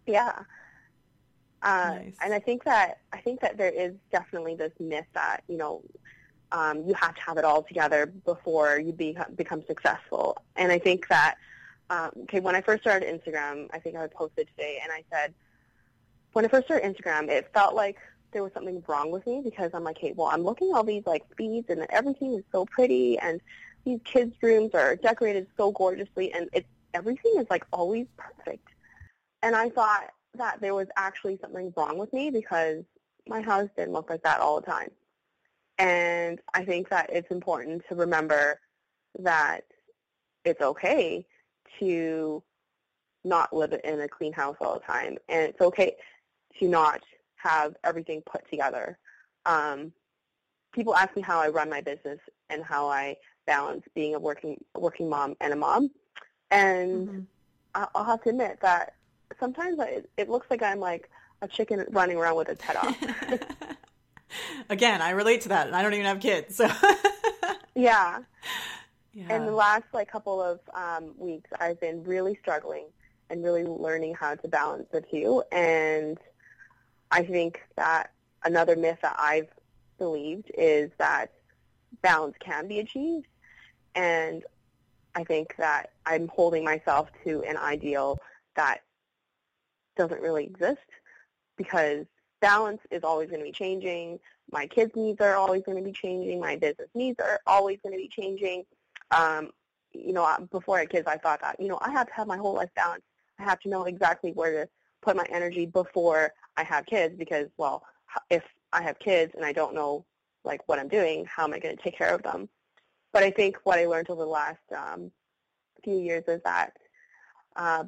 yeah. 0.05 0.43
Uh, 1.62 1.95
nice. 1.95 2.13
And 2.24 2.33
I 2.33 2.39
think 2.39 2.63
that 2.65 3.00
I 3.12 3.17
think 3.17 3.41
that 3.41 3.57
there 3.57 3.71
is 3.71 3.93
definitely 4.12 4.55
this 4.55 4.74
myth 4.79 5.07
that 5.13 5.43
you 5.47 5.57
know 5.57 5.81
um, 6.51 6.83
you 6.85 6.93
have 6.93 7.15
to 7.15 7.21
have 7.21 7.38
it 7.38 7.45
all 7.45 7.63
together 7.63 8.05
before 8.05 8.79
you 8.79 8.93
be, 8.93 9.17
become 9.35 9.63
successful. 9.65 10.38
And 10.55 10.71
I 10.71 10.79
think 10.79 11.07
that 11.07 11.35
um, 11.89 12.12
okay, 12.24 12.39
when 12.39 12.55
I 12.55 12.62
first 12.62 12.81
started 12.81 13.07
Instagram, 13.07 13.67
I 13.71 13.79
think 13.79 13.95
I 13.95 14.07
posted 14.07 14.47
today, 14.47 14.79
and 14.81 14.91
I 14.91 15.03
said 15.11 15.33
when 16.33 16.46
I 16.46 16.48
first 16.48 16.65
started 16.65 16.96
Instagram, 16.96 17.29
it 17.29 17.50
felt 17.53 17.75
like 17.75 17.98
there 18.31 18.44
was 18.44 18.51
something 18.53 18.83
wrong 18.87 19.11
with 19.11 19.25
me 19.25 19.41
because 19.44 19.72
I'm 19.74 19.83
like, 19.83 19.98
hey, 19.98 20.13
well, 20.15 20.27
I'm 20.27 20.44
looking 20.44 20.72
at 20.72 20.75
all 20.75 20.83
these 20.83 21.05
like 21.05 21.24
feeds, 21.35 21.70
and 21.70 21.85
everything 21.89 22.33
is 22.33 22.44
so 22.51 22.65
pretty, 22.65 23.18
and 23.20 23.39
these 23.85 24.00
kids' 24.03 24.35
rooms 24.41 24.72
are 24.74 24.96
decorated 24.96 25.48
so 25.57 25.72
gorgeously, 25.72 26.33
and 26.33 26.50
it's 26.53 26.68
everything 26.94 27.33
is 27.37 27.48
like 27.50 27.65
always 27.72 28.07
perfect. 28.18 28.68
And 29.46 29.55
I 29.55 29.70
thought 29.70 30.10
that 30.40 30.60
there 30.60 30.74
was 30.74 30.88
actually 30.98 31.38
something 31.40 31.72
wrong 31.77 32.00
with 32.00 32.12
me 32.12 32.31
because 32.31 32.84
my 33.27 33.42
house 33.42 33.70
didn't 33.77 33.94
look 33.94 34.10
like 34.10 34.24
that 34.24 34.40
all 34.40 34.60
the 34.60 34.66
time. 34.66 34.90
And 35.77 36.42
I 36.55 36.66
think 36.66 36.90
that 36.90 37.12
it's 37.14 37.29
important 37.29 37.84
to 37.88 37.94
remember 37.94 38.60
that 39.20 39.66
it's 40.46 40.62
okay 40.62 41.27
to 41.79 42.42
not 43.24 43.55
live 43.55 43.79
in 43.84 44.01
a 44.01 44.08
clean 44.08 44.34
house 44.34 44.58
all 44.60 44.74
the 44.74 44.79
time. 44.79 45.20
And 45.29 45.44
it's 45.44 45.62
okay 45.62 45.96
to 46.60 46.68
not 46.68 47.01
have 47.36 47.75
everything 47.84 48.24
put 48.25 48.50
together. 48.50 48.98
Um, 49.46 49.94
people 50.74 50.96
ask 50.96 51.16
me 51.16 51.22
how 51.22 51.40
I 51.40 51.50
run 51.50 51.70
my 51.70 51.81
business 51.81 52.20
and 52.50 52.64
how 52.64 52.88
I 52.88 53.16
balance 53.46 53.84
being 53.94 54.16
a 54.16 54.20
working 54.20 54.58
working 54.74 55.08
mom 55.08 55.36
and 55.40 55.53
a 55.53 55.55
mom. 55.55 55.92
And 56.50 57.08
mm-hmm. 57.08 57.20
I'll 57.94 58.05
have 58.05 58.24
to 58.24 58.29
admit 58.29 58.58
that 58.62 58.96
sometimes 59.39 59.79
I, 59.79 60.01
it 60.17 60.29
looks 60.29 60.48
like 60.50 60.61
I'm 60.61 60.79
like 60.79 61.09
a 61.41 61.48
chicken 61.48 61.85
running 61.89 62.17
around 62.17 62.35
with 62.37 62.50
its 62.50 62.61
head 62.61 62.77
off. 62.77 62.98
Again, 64.69 65.01
I 65.01 65.11
relate 65.11 65.41
to 65.41 65.50
that, 65.50 65.67
and 65.67 65.75
I 65.75 65.81
don't 65.81 65.93
even 65.93 66.05
have 66.05 66.19
kids. 66.19 66.55
So 66.55 66.69
yeah. 67.75 68.19
yeah. 69.13 69.25
And 69.29 69.48
the 69.48 69.51
last 69.51 69.85
like 69.93 70.11
couple 70.11 70.41
of 70.41 70.59
um, 70.74 71.13
weeks, 71.17 71.50
I've 71.59 71.79
been 71.79 72.03
really 72.03 72.37
struggling 72.41 72.85
and 73.29 73.43
really 73.43 73.63
learning 73.63 74.15
how 74.15 74.35
to 74.35 74.48
balance 74.48 74.87
the 74.91 75.01
two. 75.01 75.43
And 75.51 76.17
I 77.11 77.24
think 77.24 77.61
that 77.75 78.11
another 78.43 78.75
myth 78.75 79.00
that 79.01 79.15
I've 79.17 79.50
believed 79.98 80.51
is 80.57 80.91
that 80.98 81.31
balance 82.01 82.35
can 82.39 82.67
be 82.67 82.79
achieved. 82.79 83.27
And 83.95 84.43
I 85.15 85.24
think 85.24 85.55
that 85.57 85.91
I'm 86.05 86.27
holding 86.27 86.63
myself 86.63 87.09
to 87.24 87.43
an 87.43 87.57
ideal 87.57 88.19
that 88.55 88.81
doesn't 89.96 90.22
really 90.22 90.46
exist 90.46 90.81
because 91.58 92.05
balance 92.42 92.81
is 92.92 93.03
always 93.03 93.29
going 93.29 93.40
to 93.40 93.46
be 93.46 93.51
changing. 93.51 94.20
My 94.51 94.68
kids' 94.68 94.96
needs 94.96 95.22
are 95.22 95.36
always 95.36 95.64
going 95.64 95.77
to 95.77 95.84
be 95.84 95.92
changing. 95.92 96.40
My 96.40 96.55
business 96.55 96.90
needs 96.94 97.20
are 97.20 97.40
always 97.48 97.79
going 97.81 97.94
to 97.94 98.01
be 98.01 98.08
changing. 98.10 98.64
Um, 99.12 99.51
you 99.94 100.14
know, 100.14 100.48
before 100.51 100.77
I 100.77 100.81
had 100.81 100.90
kids, 100.90 101.08
I 101.08 101.18
thought 101.18 101.42
that, 101.42 101.60
you 101.60 101.68
know, 101.68 101.79
I 101.81 101.92
have 101.92 102.08
to 102.08 102.14
have 102.14 102.27
my 102.27 102.38
whole 102.38 102.53
life 102.53 102.70
balanced. 102.75 103.08
I 103.40 103.44
have 103.44 103.60
to 103.62 103.70
know 103.70 103.84
exactly 103.84 104.31
where 104.31 104.66
to 104.66 104.70
put 105.01 105.16
my 105.16 105.25
energy 105.29 105.66
before 105.66 106.34
I 106.58 106.64
have 106.64 106.86
kids 106.86 107.16
because, 107.18 107.48
well, 107.58 107.84
if 108.29 108.44
I 108.74 108.81
have 108.81 109.00
kids 109.00 109.34
and 109.36 109.46
I 109.46 109.53
don't 109.53 109.74
know, 109.74 110.05
like, 110.44 110.62
what 110.68 110.79
I'm 110.79 110.88
doing, 110.88 111.25
how 111.25 111.46
am 111.46 111.53
I 111.53 111.60
going 111.60 111.75
to 111.75 111.81
take 111.81 111.98
care 111.98 112.14
of 112.14 112.22
them? 112.24 112.50
But 113.14 113.24
I 113.24 113.31
think 113.31 113.58
what 113.64 113.79
I 113.79 113.86
learned 113.86 114.10
over 114.10 114.24
the 114.24 114.29
last 114.29 114.62
um, 114.75 115.12
few 115.84 115.98
years 115.98 116.24
is 116.27 116.42
that 116.44 116.74
uh, 117.55 117.86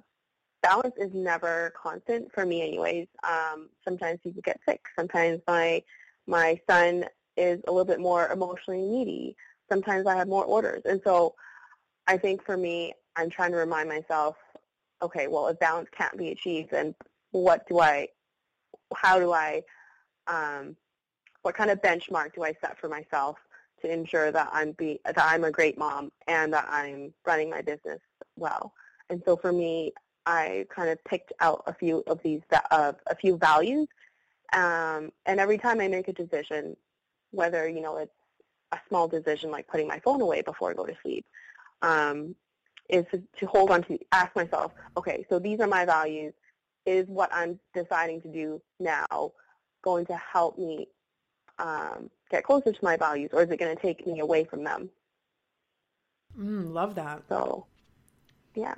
balance 0.68 0.96
is 0.98 1.14
never 1.14 1.74
constant 1.82 2.32
for 2.34 2.46
me 2.46 2.62
anyways. 2.62 3.08
Um, 3.24 3.70
sometimes 3.84 4.20
people 4.24 4.42
get 4.42 4.60
sick. 4.68 4.82
Sometimes 4.98 5.42
my 5.48 5.82
my 6.28 6.60
son 6.70 7.06
is 7.38 7.62
a 7.68 7.72
little 7.72 7.86
bit 7.86 8.00
more 8.00 8.28
emotionally 8.32 8.82
needy. 8.82 9.36
Sometimes 9.72 10.08
I 10.08 10.16
have 10.16 10.28
more 10.28 10.44
orders. 10.44 10.82
And 10.86 11.00
so 11.06 11.36
I 12.08 12.18
think 12.18 12.44
for 12.44 12.58
me, 12.58 12.94
I'm 13.16 13.30
trying 13.30 13.52
to 13.52 13.58
remind 13.58 13.88
myself, 13.88 14.36
okay, 15.02 15.28
well, 15.28 15.48
if 15.48 15.60
balance 15.60 15.88
can't 15.98 16.18
be 16.18 16.32
achieved, 16.32 16.72
then 16.72 16.94
what 17.32 17.68
do 17.70 17.80
I, 17.80 18.08
how 18.94 19.20
do 19.20 19.32
I, 19.32 19.62
um, 20.28 20.76
what 21.44 21.56
kind 21.56 21.70
of 21.70 21.82
benchmark 21.82 22.34
do 22.36 22.44
I 22.44 22.54
set 22.60 22.78
for 22.80 22.90
myself 22.90 23.38
to 23.82 23.92
ensure 23.92 24.32
that 24.32 24.50
I'm 24.52 24.72
be 24.74 25.00
that 25.06 25.16
I'm 25.18 25.44
a 25.44 25.52
great 25.52 25.78
mom 25.78 26.12
and 26.28 26.52
that 26.52 26.68
I'm 26.70 27.14
running 27.26 27.50
my 27.50 27.62
business 27.62 28.02
well? 28.36 28.74
And 29.10 29.22
so 29.26 29.38
for 29.38 29.54
me, 29.54 29.94
I 30.28 30.66
kind 30.70 30.90
of 30.90 31.02
picked 31.06 31.32
out 31.40 31.64
a 31.68 31.74
few 31.74 32.04
of 32.06 32.22
these, 32.22 32.42
uh, 32.72 32.92
a 33.08 33.16
few 33.16 33.38
values. 33.38 33.88
Um, 34.52 35.12
and 35.26 35.40
every 35.40 35.58
time 35.58 35.80
I 35.80 35.88
make 35.88 36.10
a 36.10 36.14
decision, 36.14 36.76
whether, 37.32 37.68
you 37.70 37.80
know, 37.80 37.96
it's 37.96 38.12
a 38.74 38.80
small 38.90 39.08
decision 39.08 39.52
like 39.52 39.68
putting 39.68 39.88
my 39.88 40.00
phone 40.00 40.20
away 40.20 40.42
before 40.42 40.70
I 40.70 40.74
go 40.74 40.86
to 40.86 40.94
sleep, 41.02 41.26
um, 41.82 42.36
is 42.90 43.06
to, 43.12 43.46
hold 43.46 43.72
on 43.72 43.84
to, 43.84 43.98
ask 44.12 44.36
myself, 44.36 44.74
okay, 44.98 45.26
so 45.30 45.40
these 45.40 45.62
are 45.62 45.68
my 45.68 45.86
values. 45.86 46.34
Is 46.86 47.08
what 47.08 47.30
I'm 47.34 47.58
deciding 47.74 48.22
to 48.24 48.28
do 48.28 48.62
now 48.82 49.32
going 49.82 50.06
to 50.08 50.18
help 50.18 50.58
me 50.58 50.90
um, 51.58 52.10
get 52.30 52.44
closer 52.44 52.74
to 52.74 52.80
my 52.84 52.98
values, 52.98 53.30
or 53.32 53.44
is 53.44 53.50
it 53.50 53.60
going 53.60 53.74
to 53.74 53.82
take 53.82 54.06
me 54.06 54.20
away 54.20 54.44
from 54.44 54.66
them? 54.66 54.90
Mm, 56.38 56.74
love 56.74 56.96
that. 56.96 57.24
So, 57.30 57.66
yeah. 58.56 58.76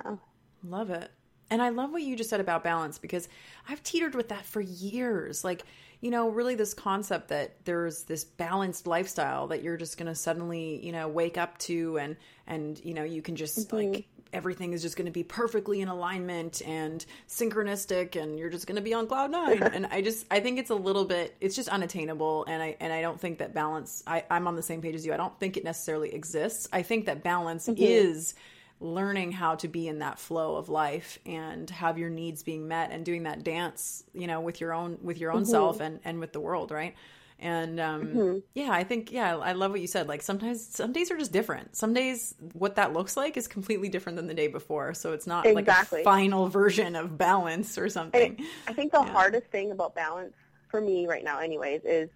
Love 0.62 0.90
it. 0.90 1.10
And 1.50 1.60
I 1.60 1.70
love 1.70 1.90
what 1.90 2.02
you 2.02 2.16
just 2.16 2.30
said 2.30 2.40
about 2.40 2.62
balance 2.62 2.98
because 2.98 3.28
I've 3.68 3.82
teetered 3.82 4.14
with 4.14 4.28
that 4.28 4.46
for 4.46 4.60
years. 4.60 5.44
Like, 5.44 5.64
you 6.00 6.10
know, 6.10 6.28
really 6.30 6.54
this 6.54 6.74
concept 6.74 7.28
that 7.28 7.64
there's 7.64 8.04
this 8.04 8.24
balanced 8.24 8.86
lifestyle 8.86 9.48
that 9.48 9.62
you're 9.62 9.76
just 9.76 9.98
going 9.98 10.06
to 10.06 10.14
suddenly, 10.14 10.84
you 10.84 10.92
know, 10.92 11.08
wake 11.08 11.36
up 11.36 11.58
to 11.58 11.98
and 11.98 12.16
and 12.46 12.80
you 12.84 12.94
know, 12.94 13.04
you 13.04 13.20
can 13.20 13.36
just 13.36 13.68
mm-hmm. 13.68 13.92
like 13.92 14.06
everything 14.32 14.72
is 14.72 14.82
just 14.82 14.96
going 14.96 15.06
to 15.06 15.12
be 15.12 15.24
perfectly 15.24 15.80
in 15.80 15.88
alignment 15.88 16.62
and 16.64 17.04
synchronistic 17.28 18.20
and 18.20 18.38
you're 18.38 18.48
just 18.48 18.66
going 18.66 18.76
to 18.76 18.82
be 18.82 18.94
on 18.94 19.06
cloud 19.06 19.30
9 19.30 19.62
and 19.74 19.86
I 19.86 20.02
just 20.02 20.26
I 20.30 20.40
think 20.40 20.58
it's 20.58 20.70
a 20.70 20.74
little 20.74 21.04
bit 21.04 21.36
it's 21.40 21.56
just 21.56 21.68
unattainable 21.68 22.44
and 22.46 22.62
I 22.62 22.76
and 22.80 22.92
I 22.92 23.02
don't 23.02 23.20
think 23.20 23.38
that 23.38 23.54
balance 23.54 24.02
I 24.06 24.24
I'm 24.30 24.46
on 24.46 24.56
the 24.56 24.62
same 24.62 24.80
page 24.80 24.94
as 24.94 25.04
you. 25.04 25.12
I 25.12 25.16
don't 25.16 25.38
think 25.40 25.56
it 25.56 25.64
necessarily 25.64 26.14
exists. 26.14 26.68
I 26.72 26.82
think 26.82 27.06
that 27.06 27.22
balance 27.22 27.66
mm-hmm. 27.66 27.82
is 27.82 28.34
learning 28.80 29.30
how 29.30 29.54
to 29.54 29.68
be 29.68 29.86
in 29.86 29.98
that 29.98 30.18
flow 30.18 30.56
of 30.56 30.68
life 30.68 31.18
and 31.26 31.68
have 31.68 31.98
your 31.98 32.08
needs 32.08 32.42
being 32.42 32.66
met 32.66 32.90
and 32.90 33.04
doing 33.04 33.24
that 33.24 33.44
dance 33.44 34.02
you 34.14 34.26
know 34.26 34.40
with 34.40 34.60
your 34.60 34.72
own 34.72 34.98
with 35.02 35.18
your 35.18 35.30
own 35.30 35.42
mm-hmm. 35.42 35.50
self 35.50 35.80
and 35.80 36.00
and 36.04 36.18
with 36.18 36.32
the 36.32 36.40
world 36.40 36.70
right 36.70 36.94
and 37.38 37.78
um 37.78 38.06
mm-hmm. 38.06 38.38
yeah 38.54 38.70
i 38.70 38.82
think 38.82 39.12
yeah 39.12 39.36
i 39.36 39.52
love 39.52 39.70
what 39.70 39.80
you 39.80 39.86
said 39.86 40.08
like 40.08 40.22
sometimes 40.22 40.66
some 40.66 40.92
days 40.92 41.10
are 41.10 41.18
just 41.18 41.32
different 41.32 41.76
some 41.76 41.92
days 41.92 42.34
what 42.54 42.76
that 42.76 42.94
looks 42.94 43.18
like 43.18 43.36
is 43.36 43.46
completely 43.46 43.88
different 43.88 44.16
than 44.16 44.26
the 44.26 44.34
day 44.34 44.48
before 44.48 44.94
so 44.94 45.12
it's 45.12 45.26
not 45.26 45.46
exactly. 45.46 45.98
like 45.98 46.02
a 46.02 46.04
final 46.04 46.48
version 46.48 46.96
of 46.96 47.18
balance 47.18 47.76
or 47.76 47.88
something 47.90 48.36
it, 48.38 48.46
i 48.66 48.72
think 48.72 48.92
the 48.92 49.00
yeah. 49.00 49.12
hardest 49.12 49.46
thing 49.48 49.72
about 49.72 49.94
balance 49.94 50.34
for 50.70 50.80
me 50.80 51.06
right 51.06 51.24
now 51.24 51.38
anyways 51.38 51.82
is 51.84 52.08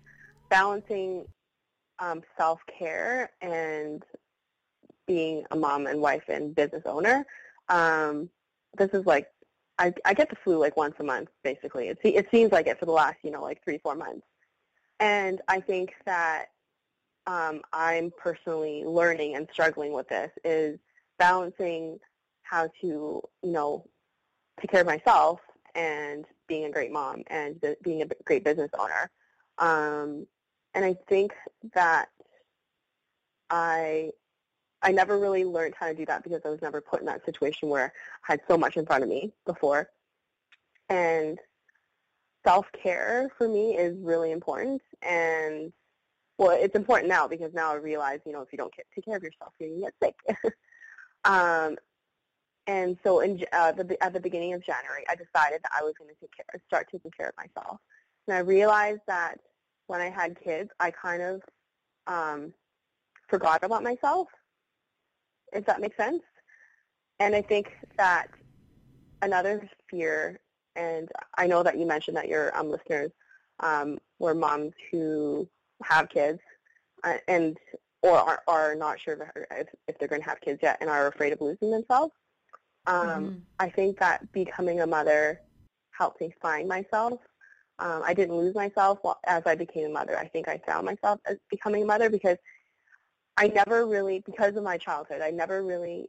balancing 0.49 1.27
um, 2.01 2.23
self-care 2.37 3.31
and 3.41 4.03
being 5.07 5.45
a 5.51 5.57
mom 5.57 5.87
and 5.87 6.01
wife 6.01 6.25
and 6.29 6.55
business 6.55 6.83
owner, 6.87 7.27
um, 7.69 8.29
this 8.77 8.91
is 8.93 9.07
like 9.07 9.29
I, 9.79 9.93
I 10.05 10.15
get 10.15 10.31
the 10.31 10.37
flu 10.37 10.59
like 10.59 10.77
once 10.77 10.95
a 11.01 11.05
month, 11.05 11.29
basically. 11.43 11.89
It, 11.89 11.99
it 12.05 12.29
seems 12.31 12.53
like 12.53 12.67
it 12.67 12.79
for 12.79 12.87
the 12.87 12.93
last, 12.93 13.17
you 13.23 13.31
know, 13.31 13.43
like 13.43 13.63
three, 13.65 13.79
four 13.79 13.95
months. 13.95 14.27
And 15.01 15.41
I 15.49 15.61
think 15.61 15.95
that 16.07 16.47
um, 17.27 17.63
I'm 17.73 18.13
personally 18.17 18.85
learning 18.85 19.35
and 19.37 19.49
struggling 19.53 19.93
with 19.93 20.09
this 20.09 20.31
is 20.45 20.79
balancing 21.19 21.99
how 22.43 22.69
to, 22.81 23.23
you 23.43 23.51
know, 23.51 23.89
take 24.61 24.71
care 24.71 24.83
of 24.83 24.87
myself 24.87 25.41
and 25.75 26.25
being 26.47 26.67
a 26.67 26.71
great 26.71 26.93
mom 26.93 27.25
and 27.29 27.61
being 27.83 28.03
a 28.03 28.07
great 28.25 28.45
business 28.45 28.71
owner. 28.79 29.11
Um, 29.59 30.27
and 30.75 30.85
I 30.85 30.95
think 31.09 31.33
that 31.75 32.09
I 33.51 34.11
I 34.85 34.93
never 34.93 35.19
really 35.19 35.45
learned 35.45 35.75
how 35.81 35.87
to 35.87 35.95
do 35.95 36.05
that 36.07 36.23
because 36.23 36.43
I 36.45 36.51
was 36.51 36.61
never 36.61 36.81
put 36.81 37.01
in 37.01 37.07
that 37.07 37.25
situation 37.25 37.71
where 37.71 37.93
I 38.29 38.33
had 38.33 38.41
so 38.47 38.59
much 38.59 38.77
in 38.77 38.85
front 38.85 39.03
of 39.03 39.09
me 39.09 39.33
before. 39.47 39.89
And 40.91 41.39
self-care 42.47 43.31
for 43.39 43.49
me 43.49 43.79
is 43.79 43.97
really 43.99 44.31
important. 44.31 44.83
And, 45.01 45.73
well, 46.37 46.51
it's 46.51 46.77
important 46.77 47.09
now 47.09 47.27
because 47.27 47.55
now 47.55 47.73
I 47.73 47.77
realize, 47.77 48.21
you 48.27 48.33
know, 48.33 48.43
if 48.43 48.49
you 48.53 48.59
don't 48.59 48.73
take 48.95 49.07
care 49.07 49.17
of 49.17 49.23
yourself, 49.23 49.55
you're 49.59 49.71
going 49.71 49.81
to 49.81 49.87
get 49.87 50.15
sick. 50.29 50.55
um, 51.25 51.77
and 52.67 52.99
so 53.03 53.21
in, 53.21 53.43
uh, 53.55 53.73
the, 53.73 53.97
at 54.03 54.13
the 54.13 54.21
beginning 54.21 54.53
of 54.53 54.63
January, 54.63 55.05
I 55.09 55.15
decided 55.15 55.63
that 55.63 55.73
I 55.79 55.83
was 55.83 55.95
going 55.99 56.11
to 56.11 56.21
take 56.21 56.37
care, 56.37 56.61
start 56.67 56.89
taking 56.93 57.11
care 57.11 57.31
of 57.31 57.35
myself. 57.39 57.81
And 58.29 58.37
I 58.37 58.41
realized 58.41 59.01
that 59.07 59.41
when 59.87 60.03
I 60.03 60.11
had 60.11 60.39
kids, 60.39 60.71
I 60.79 60.91
kind 60.91 61.23
of 61.23 61.43
um, 62.07 62.53
forgot 63.29 63.65
about 63.65 63.83
myself 63.83 64.29
if 65.55 65.65
that 65.67 65.81
makes 65.81 65.97
sense. 65.97 66.23
And 67.21 67.35
I 67.35 67.43
think 67.43 67.73
that 67.97 68.27
another 69.23 69.69
fear, 69.89 70.41
and 70.77 71.09
I 71.39 71.47
know 71.47 71.63
that 71.63 71.79
you 71.79 71.87
mentioned 71.87 72.17
that 72.17 72.29
your 72.29 72.57
um, 72.59 72.71
listeners 72.71 73.13
um, 73.61 73.99
were 74.19 74.35
moms 74.35 74.73
who 74.91 75.49
have 75.83 76.09
kids 76.09 76.41
uh, 77.05 77.19
and 77.29 77.57
or 78.03 78.19
are, 78.19 78.43
are 78.47 78.75
not 78.75 79.01
sure 79.01 79.33
if, 79.51 79.69
if 79.89 79.99
they're 79.99 80.09
going 80.09 80.21
to 80.21 80.29
have 80.29 80.41
kids 80.41 80.61
yet 80.63 80.77
and 80.81 80.91
are 80.91 81.07
afraid 81.07 81.33
of 81.33 81.41
losing 81.41 81.71
themselves. 81.71 82.13
Um, 82.87 83.07
mm-hmm. 83.07 83.35
I 83.59 83.71
think 83.71 83.99
that 83.99 84.31
becoming 84.33 84.83
a 84.83 84.87
mother 84.87 85.41
helped 85.91 86.21
me 86.21 86.35
find 86.43 86.69
myself. 86.69 87.21
Um, 87.79 88.03
I 88.05 88.13
didn't 88.13 88.37
lose 88.37 88.55
myself 88.55 88.99
as 89.27 89.43
I 89.47 89.55
became 89.55 89.87
a 89.87 89.89
mother. 89.89 90.19
I 90.19 90.29
think 90.29 90.49
I 90.49 90.61
found 90.67 90.85
myself 90.85 91.19
as 91.27 91.39
becoming 91.51 91.83
a 91.83 91.87
mother 91.87 92.11
because 92.11 92.37
I 93.37 93.49
never 93.49 93.87
really, 93.87 94.21
because 94.21 94.57
of 94.57 94.63
my 94.63 94.79
childhood, 94.79 95.21
I 95.21 95.31
never 95.31 95.63
really 95.63 96.09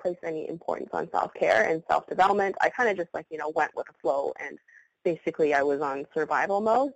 placed 0.00 0.20
any 0.24 0.48
importance 0.48 0.90
on 0.92 1.10
self-care 1.10 1.68
and 1.68 1.82
self-development. 1.88 2.56
I 2.60 2.70
kind 2.70 2.88
of 2.88 2.96
just 2.96 3.12
like, 3.14 3.26
you 3.30 3.38
know, 3.38 3.52
went 3.54 3.74
with 3.76 3.86
the 3.86 3.92
flow 4.00 4.32
and 4.40 4.58
basically 5.04 5.54
I 5.54 5.62
was 5.62 5.80
on 5.80 6.06
survival 6.14 6.60
mode. 6.60 6.92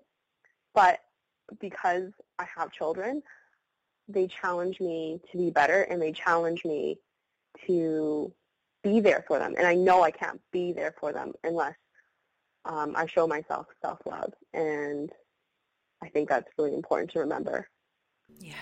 But 0.74 1.00
because 1.60 2.10
I 2.38 2.46
have 2.56 2.72
children, 2.72 3.22
they 4.08 4.26
challenge 4.26 4.80
me 4.80 5.20
to 5.30 5.38
be 5.38 5.50
better 5.50 5.82
and 5.82 6.00
they 6.00 6.12
challenge 6.12 6.64
me 6.64 6.98
to 7.66 8.32
be 8.82 9.00
there 9.00 9.24
for 9.26 9.38
them. 9.38 9.54
And 9.56 9.66
I 9.66 9.74
know 9.74 10.02
I 10.02 10.10
can't 10.10 10.40
be 10.52 10.72
there 10.72 10.94
for 10.98 11.12
them 11.12 11.32
unless 11.44 11.74
um, 12.64 12.94
I 12.96 13.06
show 13.06 13.26
myself 13.26 13.66
self-love. 13.82 14.32
And 14.52 15.10
I 16.02 16.08
think 16.08 16.28
that's 16.28 16.48
really 16.58 16.74
important 16.74 17.10
to 17.12 17.20
remember. 17.20 17.68
Yeah. 18.38 18.54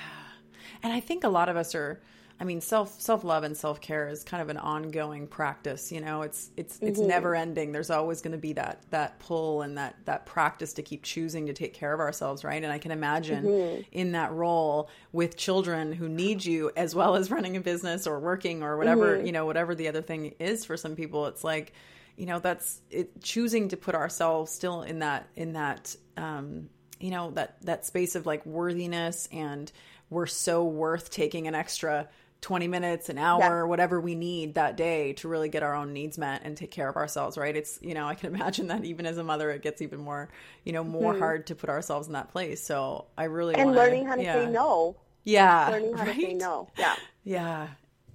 And 0.85 0.93
I 0.93 1.01
think 1.01 1.25
a 1.25 1.29
lot 1.29 1.49
of 1.49 1.57
us 1.57 1.75
are 1.75 2.01
I 2.39 2.45
mean 2.45 2.61
self 2.61 3.01
self 3.01 3.25
love 3.25 3.43
and 3.43 3.57
self 3.57 3.81
care 3.81 4.09
is 4.09 4.23
kind 4.23 4.43
of 4.43 4.51
an 4.51 4.59
ongoing 4.59 5.27
practice. 5.27 5.91
You 5.91 6.01
know, 6.01 6.23
it's 6.23 6.51
it's 6.57 6.77
mm-hmm. 6.77 6.89
it's 6.89 7.01
never 7.01 7.35
ending. 7.35 7.73
There's 7.73 7.91
always 7.91 8.21
going 8.21 8.33
to 8.33 8.39
be 8.39 8.53
that 8.53 8.83
that 8.91 9.19
pull 9.19 9.63
and 9.63 9.79
that 9.79 9.97
that 10.05 10.27
practice 10.27 10.75
to 10.75 10.83
keep 10.83 11.03
choosing 11.03 11.47
to 11.47 11.53
take 11.53 11.73
care 11.75 11.95
of 11.95 12.01
ourselves, 12.01 12.45
right? 12.45 12.63
And 12.63 12.71
I 12.73 12.79
can 12.79 12.91
imagine 12.91 13.45
mm-hmm. 13.45 13.83
in 13.93 14.13
that 14.13 14.33
role 14.33 14.91
with 15.13 15.37
children 15.37 15.93
who 15.93 16.09
need 16.09 16.45
you 16.45 16.71
as 16.77 16.95
well 16.95 17.17
as 17.17 17.31
running 17.31 17.57
a 17.57 17.61
business 17.61 18.07
or 18.07 18.21
working 18.21 18.63
or 18.63 18.77
whatever 18.77 19.17
mm-hmm. 19.17 19.27
you 19.27 19.33
know 19.33 19.47
whatever 19.47 19.75
the 19.75 19.89
other 19.89 20.03
thing 20.03 20.35
is 20.39 20.65
for 20.65 20.77
some 20.77 20.97
people. 20.97 21.27
It's 21.27 21.45
like 21.45 21.73
you 22.17 22.27
know 22.27 22.41
that's 22.41 22.83
it, 22.91 23.23
choosing 23.23 23.69
to 23.69 23.77
put 23.77 23.95
ourselves 23.95 24.53
still 24.53 24.83
in 24.83 24.99
that 24.99 25.29
in 25.35 25.55
that 25.55 25.97
um, 26.19 26.69
you 27.01 27.11
know 27.11 27.31
that 27.33 27.57
that 27.63 27.85
space 27.87 28.17
of 28.17 28.27
like 28.27 28.45
worthiness 28.45 29.29
and 29.33 29.71
we're 30.11 30.27
so 30.27 30.65
worth 30.65 31.11
taking 31.11 31.47
an 31.49 31.55
extra 31.55 32.09
20 32.45 32.69
minutes, 32.69 33.09
an 33.09 33.17
hour, 33.17 33.41
yeah. 33.41 33.63
whatever 33.63 33.99
we 33.99 34.15
need 34.15 34.55
that 34.55 34.77
day 34.77 35.15
to 35.15 35.29
really 35.29 35.49
get 35.49 35.63
our 35.63 35.75
own 35.75 35.95
needs 35.95 36.19
met 36.19 36.43
and 36.45 36.59
take 36.59 36.71
care 36.71 36.89
of 36.89 36.97
ourselves, 36.97 37.39
right? 37.39 37.57
It's, 37.57 37.79
you 37.81 37.95
know, 37.95 38.07
I 38.07 38.15
can 38.15 38.35
imagine 38.35 38.67
that 38.67 38.85
even 38.85 39.07
as 39.07 39.17
a 39.17 39.25
mother, 39.25 39.51
it 39.51 39.63
gets 39.63 39.81
even 39.81 40.01
more, 40.01 40.29
you 40.63 40.73
know, 40.73 40.85
more 40.85 41.13
mm-hmm. 41.13 41.23
hard 41.23 41.47
to 41.47 41.55
put 41.55 41.71
ourselves 41.71 42.07
in 42.07 42.13
that 42.13 42.31
place. 42.31 42.63
So 42.63 43.07
I 43.17 43.25
really 43.25 43.55
And 43.55 43.67
wanna, 43.67 43.79
learning 43.79 44.07
how 44.07 44.17
to 44.17 44.23
yeah. 44.23 44.35
say 44.35 44.51
no. 44.51 44.97
Yeah. 45.25 45.69
Learning 45.71 45.97
how 45.97 46.05
right? 46.05 46.15
to 46.15 46.21
say 46.21 46.35
no. 46.35 46.69
Yeah. 46.79 46.97
Yeah. 47.25 47.69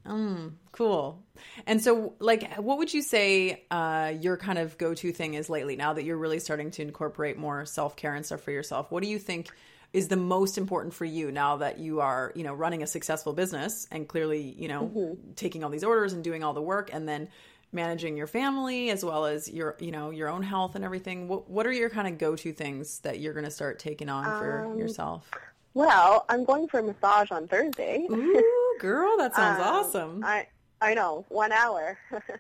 Mm, 0.05 0.53
cool. 0.73 1.23
And 1.65 1.81
so, 1.81 2.13
like, 2.19 2.55
what 2.55 2.77
would 2.77 2.93
you 2.93 3.01
say 3.01 3.65
uh, 3.71 4.13
your 4.19 4.37
kind 4.37 4.59
of 4.59 4.77
go-to 4.77 5.11
thing 5.11 5.33
is 5.33 5.49
lately? 5.49 5.75
Now 5.75 5.93
that 5.93 6.03
you're 6.03 6.17
really 6.17 6.39
starting 6.39 6.71
to 6.71 6.81
incorporate 6.81 7.37
more 7.37 7.65
self-care 7.65 8.13
and 8.13 8.25
stuff 8.25 8.41
for 8.41 8.51
yourself, 8.51 8.91
what 8.91 9.03
do 9.03 9.09
you 9.09 9.19
think 9.19 9.49
is 9.91 10.07
the 10.07 10.15
most 10.15 10.57
important 10.57 10.93
for 10.93 11.05
you 11.05 11.31
now 11.31 11.57
that 11.57 11.79
you 11.79 11.99
are, 11.99 12.31
you 12.35 12.43
know, 12.43 12.53
running 12.53 12.83
a 12.83 12.87
successful 12.87 13.33
business 13.33 13.87
and 13.91 14.07
clearly, 14.07 14.55
you 14.57 14.67
know, 14.67 14.83
mm-hmm. 14.83 15.31
taking 15.35 15.63
all 15.63 15.69
these 15.69 15.83
orders 15.83 16.13
and 16.13 16.23
doing 16.23 16.43
all 16.43 16.53
the 16.53 16.61
work 16.61 16.91
and 16.93 17.07
then 17.07 17.27
managing 17.71 18.15
your 18.15 18.27
family 18.27 18.89
as 18.89 19.03
well 19.03 19.25
as 19.25 19.49
your, 19.49 19.75
you 19.79 19.91
know, 19.91 20.11
your 20.11 20.29
own 20.29 20.43
health 20.43 20.75
and 20.75 20.85
everything. 20.85 21.27
What 21.27 21.49
what 21.49 21.65
are 21.65 21.71
your 21.71 21.89
kind 21.89 22.07
of 22.07 22.17
go-to 22.17 22.53
things 22.53 22.99
that 22.99 23.19
you're 23.19 23.33
going 23.33 23.45
to 23.45 23.51
start 23.51 23.79
taking 23.79 24.09
on 24.09 24.25
for 24.25 24.65
um, 24.65 24.77
yourself? 24.77 25.29
Well, 25.73 26.25
I'm 26.29 26.43
going 26.45 26.67
for 26.67 26.79
a 26.79 26.83
massage 26.83 27.31
on 27.31 27.47
Thursday. 27.47 28.05
Ooh, 28.09 28.43
girl, 28.79 29.17
that 29.17 29.35
sounds 29.35 29.59
um, 29.59 29.67
awesome. 29.67 30.23
I 30.23 30.47
I 30.81 30.93
know, 30.93 31.25
1 31.29 31.51
hour. 31.51 31.97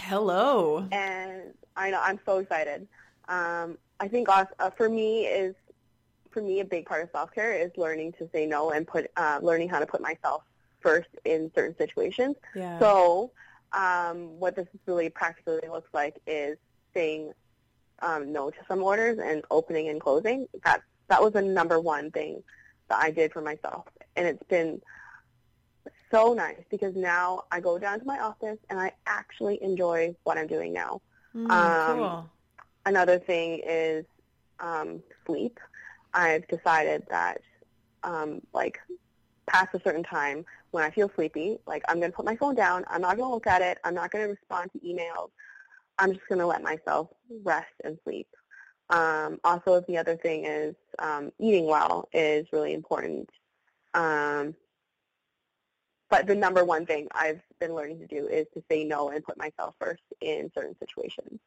Hello. 0.00 0.86
And 0.92 1.54
I 1.76 1.90
know 1.90 2.00
I'm 2.00 2.20
so 2.24 2.38
excited. 2.38 2.86
Um, 3.28 3.76
I 3.98 4.08
think 4.08 4.28
uh, 4.28 4.44
for 4.76 4.88
me 4.88 5.26
is 5.26 5.54
for 6.36 6.42
me, 6.42 6.60
a 6.60 6.64
big 6.66 6.84
part 6.84 7.02
of 7.02 7.08
self-care 7.12 7.54
is 7.54 7.70
learning 7.78 8.12
to 8.18 8.28
say 8.30 8.44
no 8.44 8.70
and 8.70 8.86
put 8.86 9.10
uh, 9.16 9.38
learning 9.42 9.70
how 9.70 9.78
to 9.78 9.86
put 9.86 10.02
myself 10.02 10.42
first 10.80 11.08
in 11.24 11.50
certain 11.54 11.74
situations. 11.78 12.36
Yeah. 12.54 12.78
So 12.78 13.30
um, 13.72 14.38
what 14.38 14.54
this 14.54 14.66
really 14.84 15.08
practically 15.08 15.66
looks 15.66 15.88
like 15.94 16.20
is 16.26 16.58
saying 16.92 17.32
um, 18.00 18.32
no 18.32 18.50
to 18.50 18.56
some 18.68 18.82
orders 18.82 19.18
and 19.18 19.42
opening 19.50 19.88
and 19.88 19.98
closing. 19.98 20.46
That 20.62 20.82
that 21.08 21.22
was 21.22 21.32
the 21.32 21.40
number 21.40 21.80
one 21.80 22.10
thing 22.10 22.42
that 22.88 23.02
I 23.02 23.10
did 23.10 23.32
for 23.32 23.40
myself, 23.40 23.86
and 24.14 24.26
it's 24.26 24.42
been 24.48 24.82
so 26.10 26.34
nice 26.34 26.62
because 26.70 26.94
now 26.94 27.44
I 27.50 27.60
go 27.60 27.78
down 27.78 27.98
to 28.00 28.04
my 28.04 28.18
office 28.18 28.58
and 28.68 28.78
I 28.78 28.92
actually 29.06 29.62
enjoy 29.62 30.14
what 30.24 30.36
I'm 30.36 30.48
doing 30.48 30.74
now. 30.74 31.00
Mm, 31.34 31.50
um, 31.50 31.96
cool. 31.96 32.30
Another 32.84 33.18
thing 33.18 33.62
is 33.66 34.04
um, 34.60 35.02
sleep. 35.24 35.58
I've 36.16 36.48
decided 36.48 37.04
that 37.10 37.42
um, 38.02 38.40
like 38.52 38.80
past 39.46 39.74
a 39.74 39.80
certain 39.84 40.02
time 40.02 40.44
when 40.70 40.82
I 40.82 40.90
feel 40.90 41.10
sleepy, 41.14 41.58
like 41.66 41.82
I'm 41.88 41.98
going 42.00 42.10
to 42.10 42.16
put 42.16 42.24
my 42.24 42.34
phone 42.34 42.54
down. 42.54 42.84
I'm 42.88 43.02
not 43.02 43.16
going 43.16 43.28
to 43.28 43.34
look 43.34 43.46
at 43.46 43.62
it. 43.62 43.78
I'm 43.84 43.94
not 43.94 44.10
going 44.10 44.24
to 44.24 44.30
respond 44.30 44.70
to 44.72 44.78
emails. 44.80 45.28
I'm 45.98 46.12
just 46.12 46.26
going 46.28 46.40
to 46.40 46.46
let 46.46 46.62
myself 46.62 47.08
rest 47.44 47.72
and 47.84 47.98
sleep. 48.02 48.28
Um, 48.88 49.38
also, 49.44 49.82
the 49.86 49.98
other 49.98 50.16
thing 50.16 50.46
is 50.46 50.74
um, 50.98 51.32
eating 51.38 51.66
well 51.66 52.08
is 52.12 52.46
really 52.52 52.72
important. 52.72 53.28
Um, 53.94 54.54
but 56.08 56.26
the 56.26 56.34
number 56.34 56.64
one 56.64 56.86
thing 56.86 57.08
I've 57.12 57.40
been 57.60 57.74
learning 57.74 57.98
to 58.00 58.06
do 58.06 58.26
is 58.26 58.46
to 58.54 58.62
say 58.70 58.84
no 58.84 59.10
and 59.10 59.24
put 59.24 59.36
myself 59.36 59.74
first 59.78 60.02
in 60.20 60.50
certain 60.54 60.76
situations. 60.78 61.40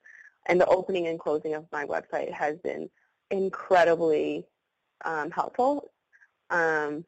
And 0.45 0.59
the 0.59 0.67
opening 0.67 1.07
and 1.07 1.19
closing 1.19 1.53
of 1.53 1.65
my 1.71 1.85
website 1.85 2.31
has 2.31 2.57
been 2.63 2.89
incredibly 3.31 4.45
um, 5.05 5.31
helpful. 5.31 5.91
Um, 6.49 7.05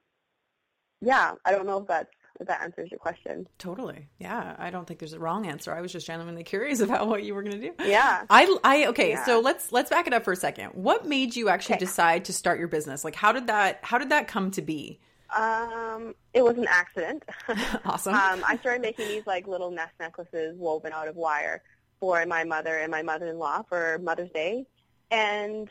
yeah, 1.02 1.34
I 1.46 1.52
don't 1.52 1.66
know 1.66 1.80
if 1.80 1.88
that's 1.88 2.10
if 2.40 2.48
that 2.48 2.62
answers 2.64 2.90
your 2.90 3.00
question. 3.00 3.48
Totally. 3.60 4.08
Yeah. 4.18 4.56
I 4.58 4.72
don't 4.72 4.88
think 4.88 5.00
there's 5.00 5.14
a 5.14 5.20
wrong 5.20 5.46
answer. 5.46 5.72
I 5.74 5.82
was 5.82 5.92
just 5.92 6.08
genuinely 6.08 6.44
curious 6.56 6.80
about 6.80 7.08
what 7.08 7.24
you 7.24 7.36
were 7.36 7.44
going 7.44 7.60
to 7.62 7.70
do. 7.70 7.74
Yeah. 7.86 8.24
I, 8.32 8.58
I, 8.64 8.88
okay. 8.88 9.12
Yeah. 9.12 9.26
So 9.26 9.42
let's, 9.42 9.72
let's 9.72 9.92
back 9.92 10.08
it 10.08 10.14
up 10.14 10.24
for 10.24 10.32
a 10.34 10.36
second. 10.36 10.70
What 10.70 11.06
made 11.06 11.36
you 11.36 11.50
actually 11.50 11.76
Okay. 11.76 11.86
decide 11.86 12.26
to 12.26 12.34
start 12.34 12.58
your 12.58 12.68
business? 12.68 13.04
Like, 13.04 13.14
how 13.16 13.32
did 13.32 13.46
that, 13.48 13.80
how 13.84 14.00
did 14.00 14.10
that 14.10 14.28
come 14.28 14.50
to 14.52 14.62
be? 14.64 15.00
Um, 15.36 16.16
it 16.34 16.44
was 16.44 16.58
an 16.58 16.66
accident. 16.68 17.24
Awesome. 17.86 18.16
um, 18.16 18.44
I 18.48 18.58
started 18.60 18.82
making 18.82 19.08
these 19.08 19.28
like 19.28 19.48
little 19.48 19.70
nest 19.70 19.94
necklaces 20.00 20.56
woven 20.58 20.94
out 20.94 21.08
of 21.08 21.16
wire 21.16 21.62
for 22.00 22.26
my 22.26 22.44
mother 22.44 22.76
and 22.80 22.90
my 22.90 23.04
mother-in-law 23.04 23.64
for 23.70 24.00
Mother's 24.02 24.32
Day, 24.32 24.66
and 25.12 25.70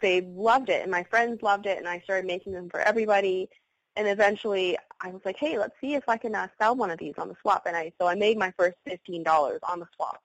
they 0.00 0.22
loved 0.22 0.68
it, 0.68 0.82
and 0.82 0.90
my 0.90 1.04
friends 1.04 1.42
loved 1.42 1.66
it, 1.66 1.78
and 1.78 1.88
I 1.88 2.00
started 2.00 2.26
making 2.26 2.52
them 2.52 2.68
for 2.68 2.80
everybody. 2.80 3.48
And 3.96 4.08
eventually, 4.08 4.76
I 5.00 5.10
was 5.10 5.20
like, 5.24 5.36
"Hey, 5.36 5.58
let's 5.58 5.74
see 5.80 5.94
if 5.94 6.08
I 6.08 6.16
can 6.16 6.34
uh, 6.34 6.48
sell 6.60 6.74
one 6.74 6.90
of 6.90 6.98
these 6.98 7.14
on 7.18 7.28
the 7.28 7.36
swap." 7.40 7.66
And 7.66 7.76
I 7.76 7.92
so 8.00 8.06
I 8.06 8.14
made 8.14 8.38
my 8.38 8.52
first 8.58 8.76
fifteen 8.84 9.22
dollars 9.22 9.60
on 9.68 9.80
the 9.80 9.86
swap. 9.94 10.22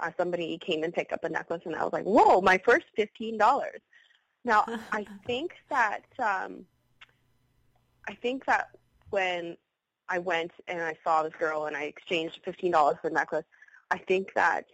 Uh, 0.00 0.10
somebody 0.16 0.58
came 0.58 0.82
and 0.82 0.92
picked 0.92 1.12
up 1.12 1.24
a 1.24 1.28
necklace, 1.28 1.62
and 1.64 1.76
I 1.76 1.84
was 1.84 1.92
like, 1.92 2.04
"Whoa, 2.04 2.40
my 2.40 2.58
first 2.58 2.86
fifteen 2.96 3.38
dollars!" 3.38 3.80
Now, 4.44 4.64
I 4.92 5.06
think 5.26 5.52
that 5.70 6.04
um, 6.18 6.66
I 8.08 8.14
think 8.14 8.44
that 8.46 8.70
when 9.10 9.56
I 10.08 10.18
went 10.18 10.50
and 10.66 10.82
I 10.82 10.96
saw 11.04 11.22
this 11.22 11.32
girl 11.38 11.66
and 11.66 11.76
I 11.76 11.84
exchanged 11.84 12.40
fifteen 12.44 12.72
dollars 12.72 12.96
for 13.00 13.10
the 13.10 13.14
necklace, 13.14 13.46
I 13.90 13.98
think 13.98 14.34
that 14.34 14.66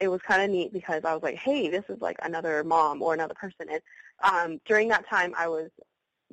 it 0.00 0.08
was 0.08 0.20
kind 0.22 0.42
of 0.42 0.50
neat 0.50 0.72
because 0.72 1.04
I 1.04 1.14
was 1.14 1.22
like, 1.22 1.36
hey, 1.36 1.68
this 1.68 1.84
is 1.88 2.00
like 2.00 2.16
another 2.22 2.62
mom 2.64 3.02
or 3.02 3.14
another 3.14 3.34
person. 3.34 3.66
And 3.70 3.82
um, 4.22 4.60
during 4.64 4.88
that 4.88 5.08
time, 5.08 5.34
I 5.36 5.48
was 5.48 5.70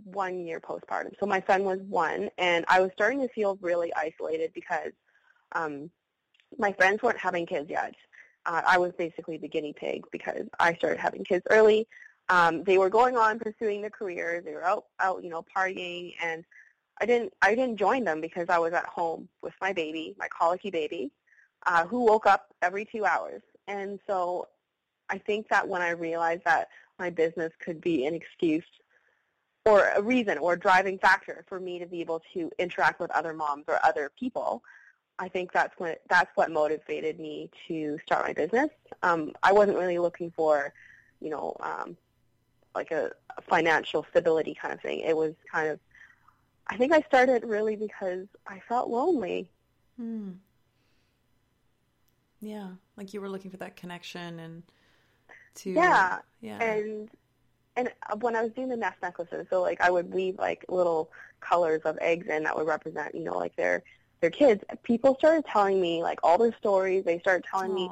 one 0.04 0.46
year 0.46 0.60
postpartum, 0.60 1.14
so 1.20 1.26
my 1.26 1.42
son 1.48 1.64
was 1.64 1.80
one, 1.88 2.30
and 2.38 2.66
I 2.68 2.82
was 2.82 2.92
starting 2.94 3.22
to 3.22 3.30
feel 3.30 3.58
really 3.62 3.94
isolated 3.96 4.52
because 4.54 4.92
um, 5.54 5.90
my 6.58 6.74
friends 6.74 7.02
weren't 7.02 7.18
having 7.18 7.46
kids 7.46 7.70
yet. 7.70 7.96
Uh, 8.46 8.62
I 8.66 8.78
was 8.78 8.92
basically 8.98 9.38
the 9.38 9.48
guinea 9.48 9.74
pig 9.74 10.04
because 10.12 10.44
I 10.60 10.74
started 10.76 11.00
having 11.00 11.24
kids 11.24 11.44
early. 11.50 11.88
Um, 12.30 12.64
they 12.64 12.78
were 12.78 12.90
going 12.90 13.16
on 13.16 13.40
pursuing 13.40 13.82
their 13.82 13.90
careers. 13.90 14.44
They 14.44 14.54
were 14.54 14.66
out, 14.66 14.86
out, 15.00 15.24
you 15.24 15.30
know, 15.30 15.46
partying, 15.56 16.14
and 16.22 16.44
I 17.00 17.06
didn't, 17.06 17.34
I 17.42 17.56
didn't 17.56 17.78
join 17.78 18.04
them 18.04 18.22
because 18.22 18.48
I 18.50 18.58
was 18.58 18.74
at 18.74 18.86
home 18.86 19.30
with 19.42 19.54
my 19.62 19.74
baby, 19.74 20.16
my 20.18 20.28
colicky 20.28 20.72
baby, 20.72 21.12
uh, 21.66 21.86
who 21.86 22.06
woke 22.06 22.26
up 22.26 22.54
every 22.62 22.86
two 22.86 23.06
hours. 23.06 23.42
And 23.68 24.00
so, 24.08 24.48
I 25.10 25.18
think 25.20 25.50
that 25.50 25.68
when 25.68 25.82
I 25.82 25.92
realized 25.92 26.44
that 26.46 26.70
my 26.98 27.10
business 27.10 27.52
could 27.60 27.82
be 27.82 28.06
an 28.06 28.16
excuse 28.16 28.64
or 29.66 29.90
a 29.96 30.02
reason 30.02 30.38
or 30.38 30.54
a 30.54 30.60
driving 30.60 30.98
factor 30.98 31.44
for 31.48 31.60
me 31.60 31.80
to 31.80 31.86
be 31.86 32.02
able 32.02 32.22
to 32.34 32.52
interact 32.60 33.00
with 33.00 33.12
other 33.12 33.34
moms 33.34 33.66
or 33.68 33.80
other 33.84 34.12
people, 34.20 34.64
I 35.18 35.28
think 35.30 35.52
that's 35.52 35.74
what 35.78 36.02
that's 36.10 36.30
what 36.36 36.52
motivated 36.52 37.20
me 37.20 37.50
to 37.68 37.98
start 38.06 38.26
my 38.26 38.34
business. 38.34 38.70
Um, 39.02 39.34
I 39.44 39.54
wasn't 39.54 39.78
really 39.78 39.98
looking 39.98 40.32
for, 40.32 40.74
you 41.22 41.30
know, 41.30 41.56
um, 41.62 41.98
like 42.74 42.92
a, 42.92 43.12
financial 43.50 44.06
stability 44.10 44.56
kind 44.60 44.74
of 44.74 44.82
thing. 44.82 45.00
It 45.02 45.16
was 45.16 45.34
kind 45.52 45.70
of, 45.70 45.80
I 46.68 46.78
think 46.78 46.94
I 46.94 47.02
started 47.02 47.44
really 47.44 47.76
because 47.76 48.28
I 48.48 48.62
felt 48.68 48.90
lonely. 48.90 49.50
Hmm. 49.98 50.32
Yeah. 52.42 52.70
Like 52.98 53.14
you 53.14 53.22
were 53.22 53.30
looking 53.30 53.52
for 53.52 53.58
that 53.58 53.76
connection 53.76 54.40
and 54.40 54.64
to, 55.56 55.70
Yeah, 55.72 56.20
yeah. 56.42 56.62
and 56.62 57.10
and 57.78 57.92
when 58.22 58.36
I 58.36 58.42
was 58.42 58.54
doing 58.54 58.70
the 58.70 58.78
nest 58.78 58.98
necklaces, 59.02 59.48
so 59.50 59.62
like 59.62 59.82
I 59.82 59.90
would 59.90 60.14
weave 60.14 60.38
like 60.38 60.66
little 60.70 61.12
colors 61.42 61.82
of 61.84 61.98
eggs 62.02 62.28
in 62.28 62.44
that 62.44 62.56
would 62.56 62.68
represent, 62.68 63.14
you 63.16 63.24
know, 63.24 63.38
like 63.38 63.56
their 63.56 63.84
their 64.22 64.30
kids. 64.30 64.64
People 64.84 65.16
started 65.16 65.46
telling 65.46 65.82
me 65.82 66.02
like 66.02 66.20
all 66.24 66.38
their 66.38 66.54
stories. 66.54 67.04
They 67.04 67.20
started 67.20 67.46
telling 67.50 67.74
me 67.74 67.90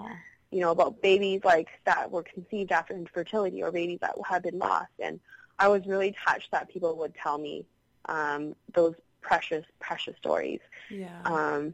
you 0.51 0.60
know, 0.60 0.69
about 0.69 1.01
babies 1.01 1.41
like 1.43 1.67
that 1.86 2.12
were 2.12 2.21
conceived 2.21 2.71
after 2.71 2.93
infertility 2.93 3.63
or 3.63 3.71
babies 3.71 3.97
that 4.01 4.13
had 4.23 4.43
been 4.43 4.60
lost. 4.60 4.91
And 4.99 5.19
I 5.58 5.67
was 5.67 5.88
really 5.88 6.15
touched 6.25 6.51
that 6.51 6.69
people 6.69 6.95
would 6.97 7.15
tell 7.15 7.39
me 7.39 7.65
um, 8.06 8.56
those 8.73 8.93
precious, 9.21 9.65
precious 9.79 10.15
stories. 10.17 10.60
yeah. 10.89 11.21
Um, 11.25 11.73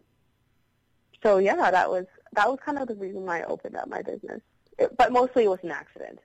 so 1.22 1.38
yeah, 1.40 1.70
that 1.72 1.90
was 1.90 2.06
that 2.34 2.50
was 2.50 2.60
kind 2.64 2.78
of 2.78 2.88
the 2.88 2.96
reason 2.96 3.26
why 3.26 3.42
I 3.42 3.44
opened 3.46 3.76
up 3.76 3.88
my 3.88 4.02
business. 4.02 4.42
It, 4.78 4.96
but 4.98 5.12
mostly 5.12 5.46
it 5.46 5.50
was 5.50 5.60
an 5.64 5.72
accident. 5.72 6.20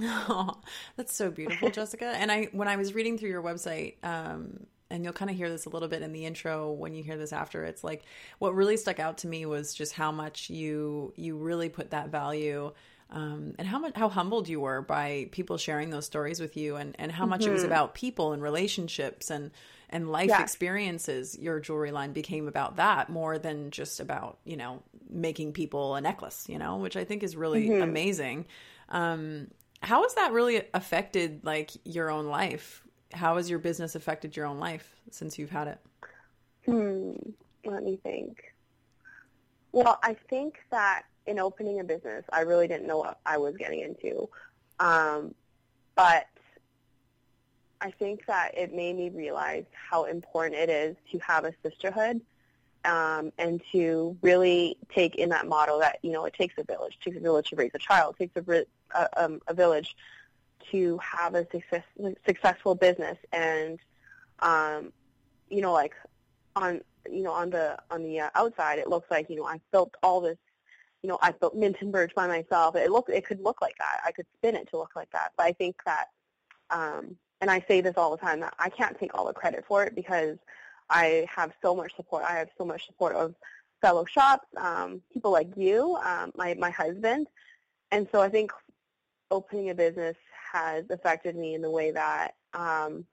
Oh, 0.00 0.54
that's 0.96 1.14
so 1.14 1.30
beautiful, 1.30 1.70
Jessica. 1.72 2.06
And 2.06 2.30
I, 2.30 2.48
when 2.52 2.68
I 2.68 2.76
was 2.76 2.94
reading 2.94 3.18
through 3.18 3.30
your 3.30 3.42
website, 3.42 3.94
um, 4.04 4.66
and 4.90 5.04
you'll 5.04 5.14
kind 5.14 5.30
of 5.30 5.36
hear 5.36 5.48
this 5.48 5.64
a 5.64 5.70
little 5.70 5.88
bit 5.88 6.02
in 6.02 6.12
the 6.12 6.26
intro 6.26 6.70
when 6.70 6.94
you 6.94 7.02
hear 7.02 7.16
this 7.16 7.32
after. 7.32 7.64
It's 7.64 7.82
like 7.82 8.02
what 8.38 8.54
really 8.54 8.76
stuck 8.76 9.00
out 9.00 9.18
to 9.18 9.26
me 9.26 9.46
was 9.46 9.74
just 9.74 9.94
how 9.94 10.12
much 10.12 10.50
you 10.50 11.14
you 11.16 11.36
really 11.36 11.70
put 11.70 11.90
that 11.90 12.10
value. 12.10 12.72
Um, 13.08 13.54
and 13.58 13.68
how 13.68 13.78
much 13.78 13.94
how 13.94 14.08
humbled 14.08 14.48
you 14.48 14.60
were 14.60 14.80
by 14.80 15.28
people 15.32 15.58
sharing 15.58 15.90
those 15.90 16.06
stories 16.06 16.40
with 16.40 16.56
you, 16.56 16.76
and, 16.76 16.96
and 16.98 17.12
how 17.12 17.26
much 17.26 17.44
it 17.44 17.50
was 17.50 17.62
about 17.62 17.94
people 17.94 18.32
and 18.32 18.42
relationships 18.42 19.30
and 19.30 19.50
and 19.92 20.10
life 20.10 20.28
Yeah. 20.30 20.42
experiences. 20.42 21.38
Your 21.38 21.60
jewelry 21.60 21.92
line 21.92 22.12
became 22.12 22.48
about 22.48 22.76
that 22.76 23.08
more 23.10 23.38
than 23.38 23.70
just 23.70 24.00
about 24.00 24.38
you 24.44 24.56
know 24.56 24.82
making 25.08 25.52
people 25.52 25.94
a 25.94 26.00
necklace, 26.00 26.48
you 26.48 26.58
know, 26.58 26.78
which 26.78 26.96
I 26.96 27.04
think 27.04 27.22
is 27.22 27.36
really 27.36 27.78
amazing. 27.80 28.46
Um, 28.88 29.50
how 29.82 30.02
has 30.02 30.14
that 30.14 30.32
really 30.32 30.62
affected 30.74 31.44
like 31.44 31.70
your 31.84 32.10
own 32.10 32.26
life? 32.26 32.82
How 33.12 33.36
has 33.36 33.50
your 33.50 33.58
business 33.58 33.94
affected 33.94 34.36
your 34.36 34.46
own 34.46 34.58
life 34.58 34.96
since 35.10 35.38
you've 35.38 35.50
had 35.50 35.68
it? 35.68 35.78
Hmm. 36.64 37.12
Let 37.64 37.82
me 37.82 37.98
think. 38.02 38.42
Well, 39.72 39.98
I 40.02 40.14
think 40.28 40.58
that 40.70 41.02
in 41.26 41.38
opening 41.38 41.80
a 41.80 41.84
business, 41.84 42.24
I 42.32 42.40
really 42.40 42.66
didn't 42.68 42.86
know 42.86 42.98
what 42.98 43.20
I 43.26 43.38
was 43.38 43.56
getting 43.56 43.80
into. 43.80 44.28
Um, 44.80 45.34
but 45.94 46.26
I 47.82 47.90
think 47.90 48.26
that 48.26 48.56
it 48.56 48.72
made 48.72 48.96
me 48.96 49.10
realize 49.10 49.64
how 49.72 50.04
important 50.04 50.54
it 50.54 50.70
is 50.70 50.96
to 51.10 51.18
have 51.18 51.44
a 51.44 51.52
sisterhood 51.64 52.20
um, 52.84 53.32
and 53.38 53.60
to 53.72 54.16
really 54.22 54.76
take 54.94 55.16
in 55.16 55.30
that 55.30 55.48
model 55.48 55.80
that, 55.80 55.98
you 56.02 56.12
know, 56.12 56.24
it 56.24 56.34
takes 56.34 56.54
a 56.58 56.64
village. 56.64 56.96
It 57.00 57.04
takes 57.04 57.16
a 57.16 57.20
village 57.20 57.50
to 57.50 57.56
raise 57.56 57.72
a 57.74 57.78
child. 57.78 58.14
It 58.20 58.30
takes 58.34 58.48
a, 58.94 59.24
um, 59.24 59.40
a 59.48 59.54
village 59.54 59.96
to 60.70 60.98
have 60.98 61.34
a 61.34 61.44
success, 61.50 61.82
successful 62.24 62.76
business. 62.76 63.18
And, 63.32 63.80
um, 64.38 64.92
you 65.50 65.60
know, 65.60 65.72
like 65.72 65.94
on, 66.54 66.82
you 67.10 67.24
know, 67.24 67.32
on 67.32 67.50
the, 67.50 67.78
on 67.90 68.04
the 68.04 68.20
uh, 68.20 68.30
outside, 68.36 68.78
it 68.78 68.88
looks 68.88 69.10
like, 69.10 69.28
you 69.28 69.36
know, 69.36 69.44
I 69.44 69.60
built 69.72 69.92
all 70.04 70.20
this 70.20 70.38
you 71.02 71.08
know, 71.08 71.18
I 71.20 71.32
built 71.32 71.56
Mint 71.56 71.78
and 71.80 71.90
Birch 71.90 72.14
by 72.14 72.28
myself. 72.28 72.76
It 72.76 72.92
look 72.92 73.08
it 73.08 73.26
could 73.26 73.40
look 73.40 73.60
like 73.60 73.76
that. 73.78 74.00
I 74.06 74.12
could 74.12 74.26
spin 74.38 74.54
it 74.54 74.70
to 74.70 74.78
look 74.78 74.94
like 74.94 75.10
that. 75.10 75.32
But 75.36 75.46
I 75.46 75.52
think 75.52 75.74
that, 75.84 76.10
um, 76.70 77.16
and 77.42 77.50
I 77.50 77.62
say 77.66 77.80
this 77.80 77.94
all 77.96 78.12
the 78.12 78.16
time, 78.16 78.40
that 78.40 78.54
I 78.60 78.70
can't 78.70 78.98
take 78.98 79.18
all 79.18 79.26
the 79.26 79.34
credit 79.34 79.64
for 79.66 79.84
it 79.84 79.96
because 79.96 80.38
I 80.88 81.26
have 81.28 81.52
so 81.60 81.74
much 81.74 81.94
support. 81.96 82.24
I 82.26 82.38
have 82.38 82.48
so 82.56 82.64
much 82.64 82.86
support 82.86 83.16
of 83.16 83.34
fellow 83.82 84.04
shops, 84.04 84.46
um, 84.56 85.02
people 85.12 85.32
like 85.32 85.48
you, 85.56 85.96
um, 86.04 86.30
my 86.36 86.54
my 86.54 86.70
husband, 86.70 87.26
and 87.90 88.06
so 88.12 88.20
I 88.20 88.28
think 88.28 88.52
opening 89.32 89.70
a 89.70 89.74
business 89.74 90.16
has 90.52 90.84
affected 90.90 91.34
me 91.34 91.54
in 91.54 91.62
the 91.62 91.70
way 91.70 91.90
that 91.90 92.34
um, 92.54 93.04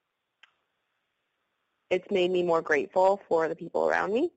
it's 1.90 2.10
made 2.12 2.30
me 2.30 2.44
more 2.44 2.62
grateful 2.62 3.20
for 3.28 3.48
the 3.48 3.56
people 3.56 3.90
around 3.90 4.14
me, 4.14 4.30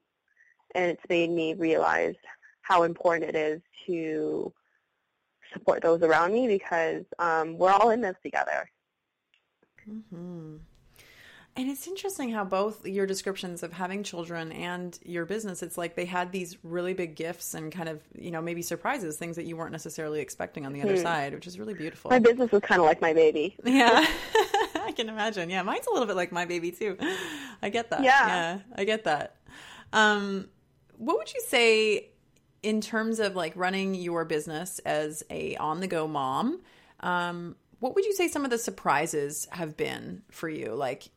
and 0.74 0.90
it's 0.90 1.04
made 1.10 1.30
me 1.30 1.52
realize 1.52 2.16
how 2.62 2.84
important 2.84 3.28
it 3.28 3.36
is 3.36 3.60
to 3.86 4.54
support 5.52 5.82
those 5.82 6.00
around 6.00 6.32
me 6.32 6.46
because 6.46 7.04
um, 7.18 7.58
we're 7.58 7.72
all 7.72 7.90
in 7.90 8.00
this 8.00 8.16
together. 8.22 8.70
Hmm 9.86 10.56
And 11.54 11.68
it's 11.70 11.86
interesting 11.86 12.30
how 12.30 12.44
both 12.44 12.86
your 12.86 13.06
descriptions 13.06 13.62
of 13.62 13.72
having 13.74 14.02
children 14.04 14.52
and 14.52 14.98
your 15.04 15.26
business, 15.26 15.62
it's 15.62 15.76
like 15.76 15.96
they 15.96 16.06
had 16.06 16.32
these 16.32 16.56
really 16.64 16.94
big 16.94 17.14
gifts 17.14 17.52
and 17.52 17.70
kind 17.70 17.90
of, 17.90 18.00
you 18.18 18.30
know, 18.30 18.40
maybe 18.40 18.62
surprises, 18.62 19.18
things 19.18 19.36
that 19.36 19.44
you 19.44 19.56
weren't 19.56 19.72
necessarily 19.72 20.20
expecting 20.20 20.64
on 20.64 20.72
the 20.72 20.80
other 20.82 20.94
Mhm. 20.94 21.02
side, 21.02 21.34
which 21.34 21.46
is 21.46 21.58
really 21.58 21.74
beautiful. 21.74 22.10
My 22.10 22.18
business 22.20 22.50
is 22.52 22.60
kind 22.62 22.80
of 22.80 22.86
like 22.86 23.02
my 23.02 23.12
baby. 23.12 23.54
Yeah, 23.64 24.06
I 24.76 24.92
can 24.92 25.08
imagine. 25.10 25.50
Yeah, 25.50 25.62
mine's 25.62 25.86
a 25.86 25.90
little 25.92 26.06
bit 26.06 26.16
like 26.16 26.32
my 26.32 26.46
baby 26.46 26.70
too. 26.70 26.96
I 27.62 27.68
get 27.68 27.90
that. 27.90 28.02
Yeah. 28.02 28.60
I 28.74 28.84
get 28.84 29.04
that. 29.04 29.36
Um, 29.92 30.48
what 30.96 31.18
would 31.18 31.32
you 31.34 31.42
say 31.46 32.08
in 32.62 32.80
terms 32.80 33.18
of 33.20 33.36
like 33.36 33.52
running 33.56 33.94
your 33.94 34.24
business 34.24 34.78
as 34.80 35.22
a 35.28 35.56
on 35.56 35.80
the 35.80 35.86
go 35.86 36.08
mom? 36.08 36.60
Um, 37.00 37.56
what 37.82 37.96
would 37.96 38.04
you 38.04 38.14
say 38.14 38.28
some 38.28 38.44
of 38.44 38.50
the 38.50 38.58
surprises 38.58 39.48
have 39.50 39.76
been 39.76 40.22
for 40.30 40.48
you? 40.48 40.72
Like, 40.72 41.10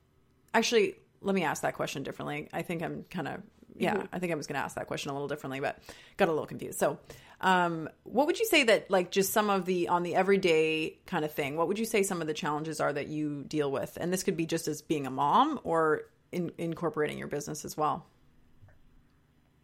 actually, 0.52 0.96
let 1.22 1.36
me 1.36 1.44
ask 1.44 1.62
that 1.62 1.76
question 1.76 2.02
differently. 2.02 2.50
I 2.52 2.64
think 2.64 2.82
I'm 2.82 3.04
kind 3.04 3.28
of 3.28 3.44
yeah, 3.78 3.94
mm-hmm. 3.94 4.06
I 4.12 4.18
think 4.18 4.32
I 4.32 4.36
was 4.36 4.48
going 4.48 4.56
to 4.56 4.64
ask 4.64 4.76
that 4.76 4.88
question 4.88 5.12
a 5.12 5.14
little 5.14 5.28
differently, 5.28 5.60
but 5.60 5.78
got 6.18 6.28
a 6.28 6.32
little 6.32 6.48
confused. 6.48 6.80
So, 6.80 6.98
um, 7.42 7.88
what 8.02 8.26
would 8.26 8.40
you 8.40 8.48
say 8.48 8.64
that 8.64 8.90
like 8.90 9.12
just 9.12 9.32
some 9.32 9.52
of 9.52 9.66
the 9.66 9.90
on 9.90 10.02
the 10.02 10.16
everyday 10.16 10.98
kind 11.06 11.24
of 11.24 11.32
thing? 11.32 11.56
What 11.56 11.68
would 11.68 11.78
you 11.78 11.86
say 11.86 12.02
some 12.02 12.20
of 12.20 12.26
the 12.26 12.34
challenges 12.34 12.80
are 12.80 12.92
that 12.92 13.10
you 13.10 13.44
deal 13.44 13.70
with? 13.70 13.96
And 14.02 14.12
this 14.12 14.24
could 14.24 14.36
be 14.36 14.48
just 14.48 14.68
as 14.68 14.82
being 14.82 15.06
a 15.06 15.12
mom 15.12 15.60
or 15.64 16.06
in, 16.32 16.52
incorporating 16.58 17.20
your 17.20 17.28
business 17.28 17.64
as 17.64 17.78
well. 17.78 18.08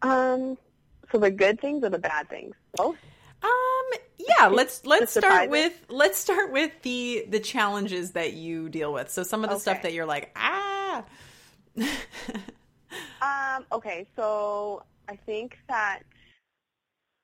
Um, 0.02 0.56
so 1.10 1.18
the 1.18 1.32
good 1.32 1.60
things 1.60 1.82
or 1.82 1.90
the 1.90 1.98
bad 1.98 2.28
things? 2.28 2.54
Both. 2.76 2.96
Um, 3.82 3.98
yeah, 4.18 4.46
let's 4.48 4.84
let's 4.86 5.12
start 5.12 5.50
with 5.50 5.72
let's 5.88 6.18
start 6.18 6.52
with 6.52 6.70
the 6.82 7.26
the 7.28 7.40
challenges 7.40 8.12
that 8.12 8.34
you 8.34 8.68
deal 8.68 8.92
with. 8.92 9.10
So 9.10 9.22
some 9.22 9.44
of 9.44 9.50
the 9.50 9.56
okay. 9.56 9.62
stuff 9.62 9.82
that 9.82 9.92
you're 9.92 10.06
like, 10.06 10.30
ah. 10.36 11.04
um, 13.22 13.66
okay, 13.72 14.06
so 14.16 14.84
I 15.08 15.16
think 15.16 15.58
that 15.68 16.00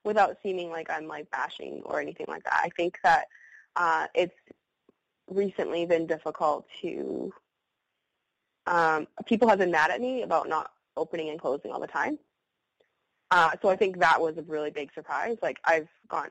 without 0.03 0.37
seeming 0.43 0.69
like 0.69 0.89
I'm 0.89 1.07
like 1.07 1.29
bashing 1.31 1.81
or 1.85 1.99
anything 1.99 2.25
like 2.27 2.43
that, 2.43 2.61
I 2.63 2.69
think 2.69 2.97
that 3.03 3.25
uh, 3.75 4.07
it's 4.13 4.35
recently 5.29 5.85
been 5.85 6.07
difficult 6.07 6.65
to 6.81 7.31
um, 8.67 9.07
people 9.25 9.47
have 9.47 9.59
been 9.59 9.71
mad 9.71 9.91
at 9.91 10.01
me 10.01 10.21
about 10.21 10.47
not 10.47 10.71
opening 10.95 11.29
and 11.29 11.39
closing 11.39 11.71
all 11.71 11.79
the 11.79 11.87
time. 11.87 12.19
Uh, 13.31 13.51
so 13.61 13.69
I 13.69 13.75
think 13.75 13.99
that 13.99 14.19
was 14.19 14.37
a 14.37 14.41
really 14.43 14.71
big 14.71 14.93
surprise. 14.93 15.37
Like 15.41 15.57
I've 15.63 15.87
gone, 16.07 16.29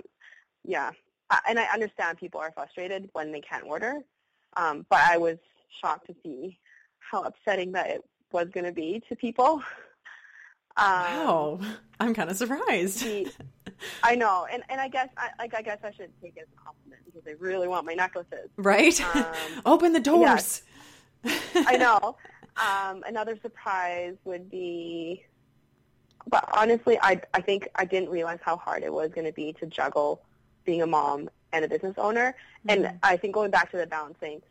yeah, 0.64 0.90
and 1.48 1.58
I 1.58 1.64
understand 1.72 2.18
people 2.18 2.40
are 2.40 2.52
frustrated 2.52 3.08
when 3.12 3.32
they 3.32 3.40
can't 3.40 3.64
order, 3.64 3.98
um, 4.56 4.86
but 4.88 5.00
I 5.00 5.18
was 5.18 5.36
shocked 5.80 6.06
to 6.06 6.14
see 6.22 6.58
how 6.98 7.22
upsetting 7.22 7.72
that 7.72 7.88
it 7.88 8.04
was 8.32 8.48
going 8.52 8.64
to 8.64 8.72
be 8.72 9.02
to 9.08 9.16
people. 9.16 9.62
Um, 10.76 10.86
wow, 10.86 11.60
I'm 11.98 12.14
kind 12.14 12.30
of 12.30 12.36
surprised. 12.36 13.02
The, 13.02 13.28
I 14.04 14.14
know, 14.14 14.46
and 14.48 14.62
and 14.68 14.80
I 14.80 14.86
guess 14.86 15.08
I 15.16 15.30
like 15.36 15.52
I 15.52 15.60
guess 15.60 15.78
I 15.82 15.90
should 15.90 16.12
take 16.22 16.36
it 16.36 16.42
as 16.42 16.46
a 16.56 16.64
compliment 16.64 17.02
because 17.04 17.24
they 17.24 17.34
really 17.34 17.66
want 17.66 17.84
my 17.84 17.94
necklaces. 17.94 18.48
Right. 18.56 19.00
Um, 19.16 19.24
Open 19.66 19.92
the 19.92 19.98
doors. 19.98 20.62
Yes. 21.24 21.42
I 21.56 21.76
know. 21.76 22.16
Um, 22.56 23.02
another 23.08 23.36
surprise 23.42 24.14
would 24.24 24.48
be 24.48 25.24
but 26.28 26.48
honestly, 26.52 26.98
I 27.00 27.20
I 27.34 27.40
think 27.40 27.68
I 27.74 27.84
didn't 27.84 28.10
realize 28.10 28.38
how 28.42 28.56
hard 28.56 28.82
it 28.82 28.92
was 28.92 29.10
going 29.10 29.26
to 29.26 29.32
be 29.32 29.52
to 29.54 29.66
juggle 29.66 30.22
being 30.68 30.82
a 30.82 30.86
mom 30.86 31.30
and 31.54 31.64
a 31.64 31.68
business 31.68 31.94
owner. 31.96 32.34
Mm-hmm. 32.66 32.84
And 32.84 32.98
I 33.02 33.16
think 33.16 33.32
going 33.32 33.50
back 33.50 33.70
to 33.70 33.78
the 33.78 33.86
balancing, 33.86 34.42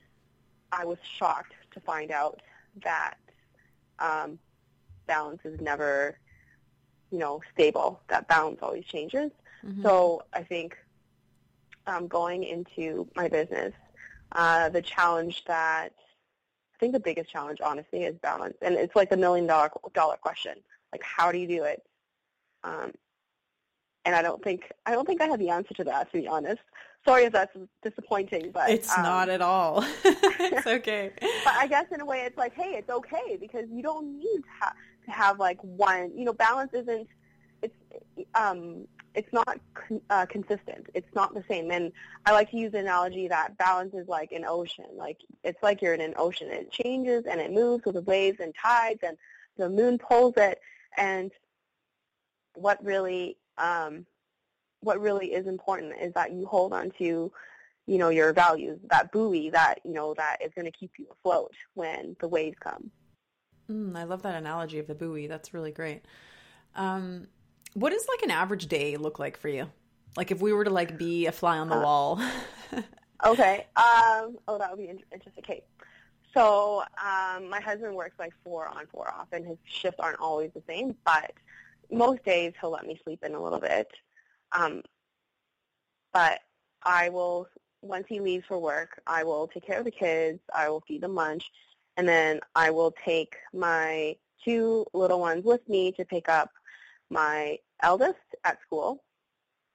I 0.72 0.84
was 0.84 0.98
shocked 1.04 1.54
to 1.76 1.80
find 1.80 2.10
out 2.10 2.42
that 2.84 3.18
um, 4.00 4.40
balance 5.06 5.42
is 5.46 5.62
never, 5.62 6.18
you 7.12 7.20
know, 7.20 7.40
stable. 7.54 8.02
That 8.08 8.28
balance 8.28 8.58
always 8.64 8.84
changes. 8.84 9.30
Mm-hmm. 9.64 9.84
So 9.84 10.24
I 10.34 10.42
think 10.42 10.76
um, 11.86 12.08
going 12.08 12.44
into 12.44 13.08
my 13.16 13.28
business, 13.28 13.76
uh, 14.32 14.70
the 14.70 14.82
challenge 14.82 15.46
that 15.46 15.94
I 16.74 16.78
think 16.80 16.94
the 16.94 17.00
biggest 17.00 17.30
challenge, 17.30 17.60
honestly, 17.64 18.06
is 18.06 18.16
balance, 18.18 18.58
and 18.64 18.74
it's 18.74 18.96
like 18.96 19.12
the 19.12 19.18
million 19.18 19.46
dollar 19.46 19.70
dollar 19.94 20.18
question. 20.18 20.56
Like, 20.92 21.04
how 21.04 21.32
do 21.32 21.38
you 21.38 21.48
do 21.48 21.64
it? 21.64 21.84
Um, 22.64 22.94
and 24.08 24.15
I 24.15 24.22
don't 24.22 24.41
think 24.41 24.72
I 24.86 24.91
don't 24.91 25.06
think 25.06 25.22
I 25.22 25.26
have 25.26 25.38
the 25.38 25.50
answer 25.50 25.74
to 25.76 25.84
that, 25.84 26.10
to 26.12 26.22
be 26.22 26.28
honest. 26.28 26.62
Sorry 27.06 27.26
if 27.26 27.34
that's 27.34 27.56
disappointing, 27.84 28.52
but 28.54 28.70
it's 28.70 28.98
um, 28.98 29.04
not 29.04 29.30
at 29.30 29.41
all. 29.41 29.86
it's 30.06 30.65
okay. 30.78 31.12
but 31.20 31.54
I 31.54 31.67
guess 31.67 31.86
in 31.93 32.00
a 32.00 32.06
way, 32.06 32.22
it's 32.22 32.38
like, 32.38 32.54
hey, 32.54 32.76
it's 32.78 32.89
okay 32.89 33.38
because 33.39 33.65
you 33.70 33.84
don't 33.84 34.17
need 34.17 34.38
to, 34.38 34.50
ha- 34.62 34.74
to 35.06 35.12
have 35.12 35.39
like 35.39 35.62
one. 35.62 36.17
You 36.17 36.24
know, 36.24 36.34
balance 36.34 36.72
isn't. 36.74 37.08
It's 37.62 37.76
um, 38.34 38.88
it's 39.13 39.32
not 39.34 39.60
uh, 40.10 40.26
consistent. 40.28 40.88
It's 40.93 41.13
not 41.13 41.34
the 41.34 41.43
same. 41.50 41.70
And 41.70 41.91
I 42.26 42.32
like 42.32 42.50
to 42.52 42.58
use 42.58 42.72
the 42.72 42.80
analogy 42.80 43.28
that 43.28 43.58
balance 43.58 43.93
is 43.93 44.08
like 44.08 44.32
an 44.32 44.46
ocean. 44.46 44.86
Like 44.96 45.17
it's 45.43 45.62
like 45.62 45.82
you're 45.82 45.96
in 45.96 46.02
an 46.02 46.13
ocean. 46.15 46.48
It 46.50 46.72
changes 46.72 47.26
and 47.30 47.41
it 47.41 47.52
moves 47.52 47.84
with 47.86 47.96
the 47.96 48.02
waves 48.04 48.39
and 48.39 48.56
tides, 48.56 49.02
and 49.04 49.17
the 49.58 49.70
moon 49.70 49.98
pulls 49.98 50.36
it 50.38 50.62
and 50.96 51.30
what 52.56 52.84
really 52.84 53.38
um, 53.58 54.06
what 54.82 55.02
really 55.02 55.34
is 55.34 55.48
important 55.48 55.93
is 56.02 56.13
that 56.13 56.32
you 56.34 56.46
hold 56.46 56.74
on 56.74 56.91
to 57.00 57.32
you 57.88 57.98
know 57.98 58.10
your 58.10 58.34
values 58.34 58.80
that 58.89 59.12
buoy 59.12 59.50
that 59.50 59.76
you 59.84 59.93
know 59.93 60.13
that 60.15 60.38
is 60.43 60.52
going 60.54 60.65
to 60.65 60.72
keep 60.72 60.91
you 60.98 61.08
afloat 61.12 61.54
when 61.74 62.15
the 62.20 62.28
waves 62.28 62.58
come. 62.60 62.91
Mm, 63.72 63.98
i 63.98 64.04
love 64.04 64.22
that 64.24 64.36
analogy 64.36 64.80
of 64.80 64.88
the 64.88 64.96
buoy. 64.96 65.28
That's 65.28 65.54
really 65.54 65.72
great. 65.72 66.04
Um, 66.76 67.28
what 67.74 67.91
does 67.91 68.08
like 68.08 68.22
an 68.24 68.32
average 68.32 68.67
day 68.67 68.98
look 68.98 69.20
like 69.20 69.38
for 69.38 69.50
you? 69.50 69.67
Like 70.15 70.32
if 70.32 70.41
we 70.41 70.54
were 70.54 70.63
to 70.63 70.70
like 70.70 70.98
be 70.98 71.26
a 71.28 71.32
fly 71.32 71.58
on 71.58 71.70
the 71.70 71.76
uh, 71.76 71.84
wall. 71.84 72.22
okay 73.26 73.65
um, 73.76 74.38
oh 74.48 74.58
that 74.60 74.70
would 74.70 74.80
be 74.80 74.89
interesting. 74.89 75.34
Okay 75.39 75.63
so 76.38 76.84
um, 77.04 77.50
my 77.50 77.60
husband 77.60 77.96
works 77.96 78.15
like 78.20 78.32
four 78.43 78.67
on, 78.67 78.86
four 78.88 79.12
off, 79.12 79.28
and 79.32 79.43
his 79.43 79.58
shifts 79.65 80.00
aren't 80.00 80.20
always 80.20 80.52
the 80.54 80.62
same. 80.67 80.96
But 81.04 81.32
most 81.91 82.23
days 82.23 82.54
he'll 82.60 82.71
let 82.71 82.86
me 82.86 83.00
sleep 83.04 83.23
in 83.23 83.34
a 83.34 83.41
little 83.41 83.60
bit. 83.60 83.88
Um, 84.52 84.82
but 86.13 86.39
I 86.84 87.10
will, 87.10 87.47
once 87.82 88.06
he 88.08 88.19
leaves 88.19 88.45
for 88.47 88.60
work, 88.60 89.02
I 89.08 89.23
will 89.23 89.47
take 89.47 89.65
care 89.65 89.80
of 89.80 89.86
the 89.86 89.91
kids. 89.91 90.39
I 90.54 90.69
will 90.69 90.84
feed 90.88 91.02
them 91.02 91.15
lunch, 91.15 91.43
and 91.97 92.08
then 92.08 92.39
I 92.56 92.69
will 92.71 92.93
take 93.06 93.36
my 93.54 94.15
two 94.43 94.86
little 94.93 95.19
ones 95.19 95.43
with 95.43 95.67
me 95.67 95.91
to 95.93 96.06
pick 96.06 96.30
up 96.30 96.50
my 97.10 97.58
eldest 97.82 98.15
at 98.43 98.62
school. 98.62 99.04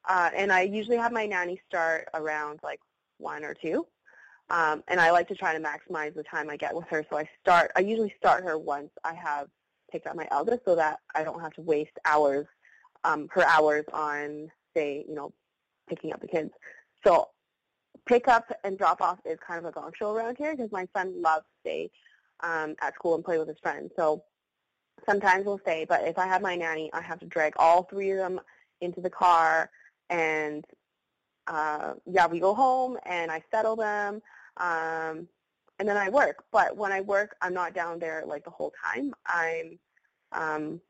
Uh, 0.09 0.31
and 0.35 0.53
I 0.53 0.63
usually 0.63 0.97
have 0.97 1.13
my 1.13 1.27
nanny 1.27 1.61
start 1.69 2.09
around 2.15 2.61
like 2.63 2.81
one 3.19 3.45
or 3.45 3.55
two. 3.55 3.87
Um, 4.51 4.83
and 4.89 5.01
I 5.01 5.11
like 5.11 5.29
to 5.29 5.35
try 5.35 5.57
to 5.57 5.61
maximize 5.63 6.15
the 6.15 6.25
time 6.25 6.51
I 6.51 6.57
get 6.57 6.75
with 6.75 6.87
her. 6.89 7.05
So 7.09 7.17
I 7.17 7.29
start, 7.41 7.71
I 7.77 7.81
usually 7.81 8.13
start 8.19 8.45
her 8.45 8.59
once 8.59 8.91
I 9.05 9.15
have 9.15 9.49
picked 9.93 10.07
up 10.07 10.17
my 10.17 10.27
eldest 10.31 10.63
so 10.65 10.75
that 10.75 10.99
I 11.15 11.23
don't 11.23 11.41
have 11.41 11.53
to 11.55 11.61
waste 11.61 11.99
hours, 12.07 12.47
um, 13.05 13.29
her 13.31 13.45
hours 13.45 13.85
on, 13.93 14.49
say, 14.75 15.05
you 15.07 15.15
know, 15.15 15.33
picking 15.89 16.13
up 16.13 16.21
the 16.21 16.27
kids. 16.27 16.51
So 17.07 17.29
pick 18.07 18.27
up 18.27 18.51
and 18.65 18.79
drop 18.79 19.03
off 19.03 19.19
is 19.25 19.39
kind 19.47 19.59
of 19.59 19.67
a 19.67 19.73
gong 19.73 19.93
show 19.97 20.15
around 20.15 20.39
here 20.39 20.57
because 20.57 20.73
my 20.73 20.89
son 20.97 21.21
loves 21.21 21.45
to 21.45 21.61
stay 21.61 21.91
um, 22.41 22.75
at 22.81 22.95
school 22.95 23.15
and 23.15 23.25
play 23.25 23.39
with 23.39 23.49
his 23.49 23.59
friends. 23.63 23.93
So 23.97 24.25
sometimes 25.07 25.45
we'll 25.45 25.59
stay, 25.59 25.85
but 25.89 26.07
if 26.07 26.19
I 26.19 26.27
have 26.27 26.43
my 26.43 26.57
nanny, 26.57 26.91
I 26.93 27.03
have 27.03 27.21
to 27.21 27.27
drag 27.27 27.53
all 27.57 27.85
three 27.85 28.11
of 28.13 28.19
them 28.19 28.41
into 28.81 29.01
the 29.01 29.11
car 29.11 29.71
and 30.11 30.65
uh, 31.47 31.95
yeah, 32.07 32.27
we 32.27 32.41
go 32.41 32.55
home 32.55 32.97
and 33.05 33.31
I 33.31 33.43
settle 33.51 33.77
them, 33.77 34.23
um, 34.59 35.29
and 35.79 35.89
then 35.89 35.97
I 35.97 36.09
work. 36.09 36.45
But 36.53 36.77
when 36.77 36.93
I 36.93 37.01
work, 37.01 37.37
I'm 37.41 37.55
not 37.55 37.75
down 37.75 37.99
there 37.99 38.25
like 38.27 38.45
the 38.45 38.51
whole 38.51 38.73
time. 38.85 39.13
I'm 39.27 39.79
um, 40.33 40.81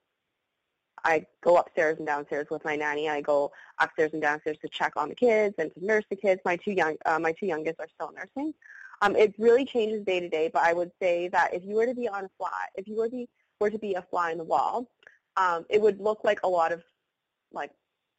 I 1.05 1.27
go 1.43 1.57
upstairs 1.57 1.99
and 1.99 2.07
downstairs 2.07 2.47
with 2.51 2.65
my 2.65 2.77
nanny. 2.77 3.09
I 3.09 3.21
go 3.21 3.53
upstairs 3.81 4.13
and 4.13 4.23
downstairs 4.23 4.59
to 4.63 4.69
check 4.69 4.93
on 4.97 5.09
the 5.09 5.15
kids 5.15 5.55
and 5.59 5.73
to 5.75 5.85
nurse 5.85 6.05
the 6.11 6.17
kids. 6.17 6.41
My 6.45 6.57
two 6.57 6.73
young, 6.73 6.97
uh, 7.07 7.19
my 7.19 7.33
two 7.33 7.47
youngest 7.47 7.81
are 7.81 7.89
still 7.95 8.13
nursing. 8.13 8.55
Um, 9.01 9.17
it 9.17 9.35
really 9.37 9.65
changes 9.65 10.05
day 10.05 10.21
to 10.21 10.29
day, 10.29 10.49
but 10.53 10.63
I 10.63 10.73
would 10.73 10.93
say 11.01 11.29
that 11.29 11.53
if 11.53 11.65
you 11.65 11.75
were 11.75 11.87
to 11.87 11.95
be 11.95 12.09
on 12.09 12.25
a 12.25 12.31
fly, 12.39 12.67
if 12.77 12.87
you 12.87 12.97
were 12.97 13.09
to 13.09 13.17
be, 13.17 13.29
were 13.59 13.71
to 13.71 13.79
be 13.79 13.95
a 13.95 14.03
fly 14.03 14.31
in 14.31 14.39
the 14.39 14.45
wall, 14.45 14.89
um, 15.37 15.67
it 15.69 15.81
would 15.81 16.01
look 16.01 16.21
like 16.23 16.41
a 16.45 16.49
lot 16.49 16.71
of 16.71 16.83
like 17.53 17.73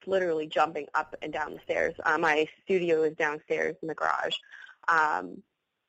literally 0.05 0.47
jumping 0.47 0.87
up 0.93 1.15
and 1.21 1.31
down 1.31 1.53
the 1.53 1.59
stairs. 1.63 1.93
Uh, 2.03 2.17
my 2.17 2.45
studio 2.63 3.03
is 3.03 3.15
downstairs 3.15 3.75
in 3.81 3.87
the 3.87 3.95
garage. 3.95 4.35
Um, 4.89 5.41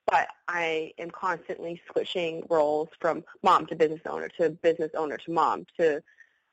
but 0.07 0.29
I 0.49 0.93
am 0.99 1.11
constantly 1.11 1.81
switching 1.91 2.45
roles 2.51 2.89
from 3.01 3.25
mom 3.43 3.67
to 3.67 3.77
business 3.77 4.03
owner 4.07 4.29
to 4.39 4.51
business 4.51 4.91
owner 4.95 5.17
to 5.19 5.31
mom 5.31 5.67
to 5.79 6.03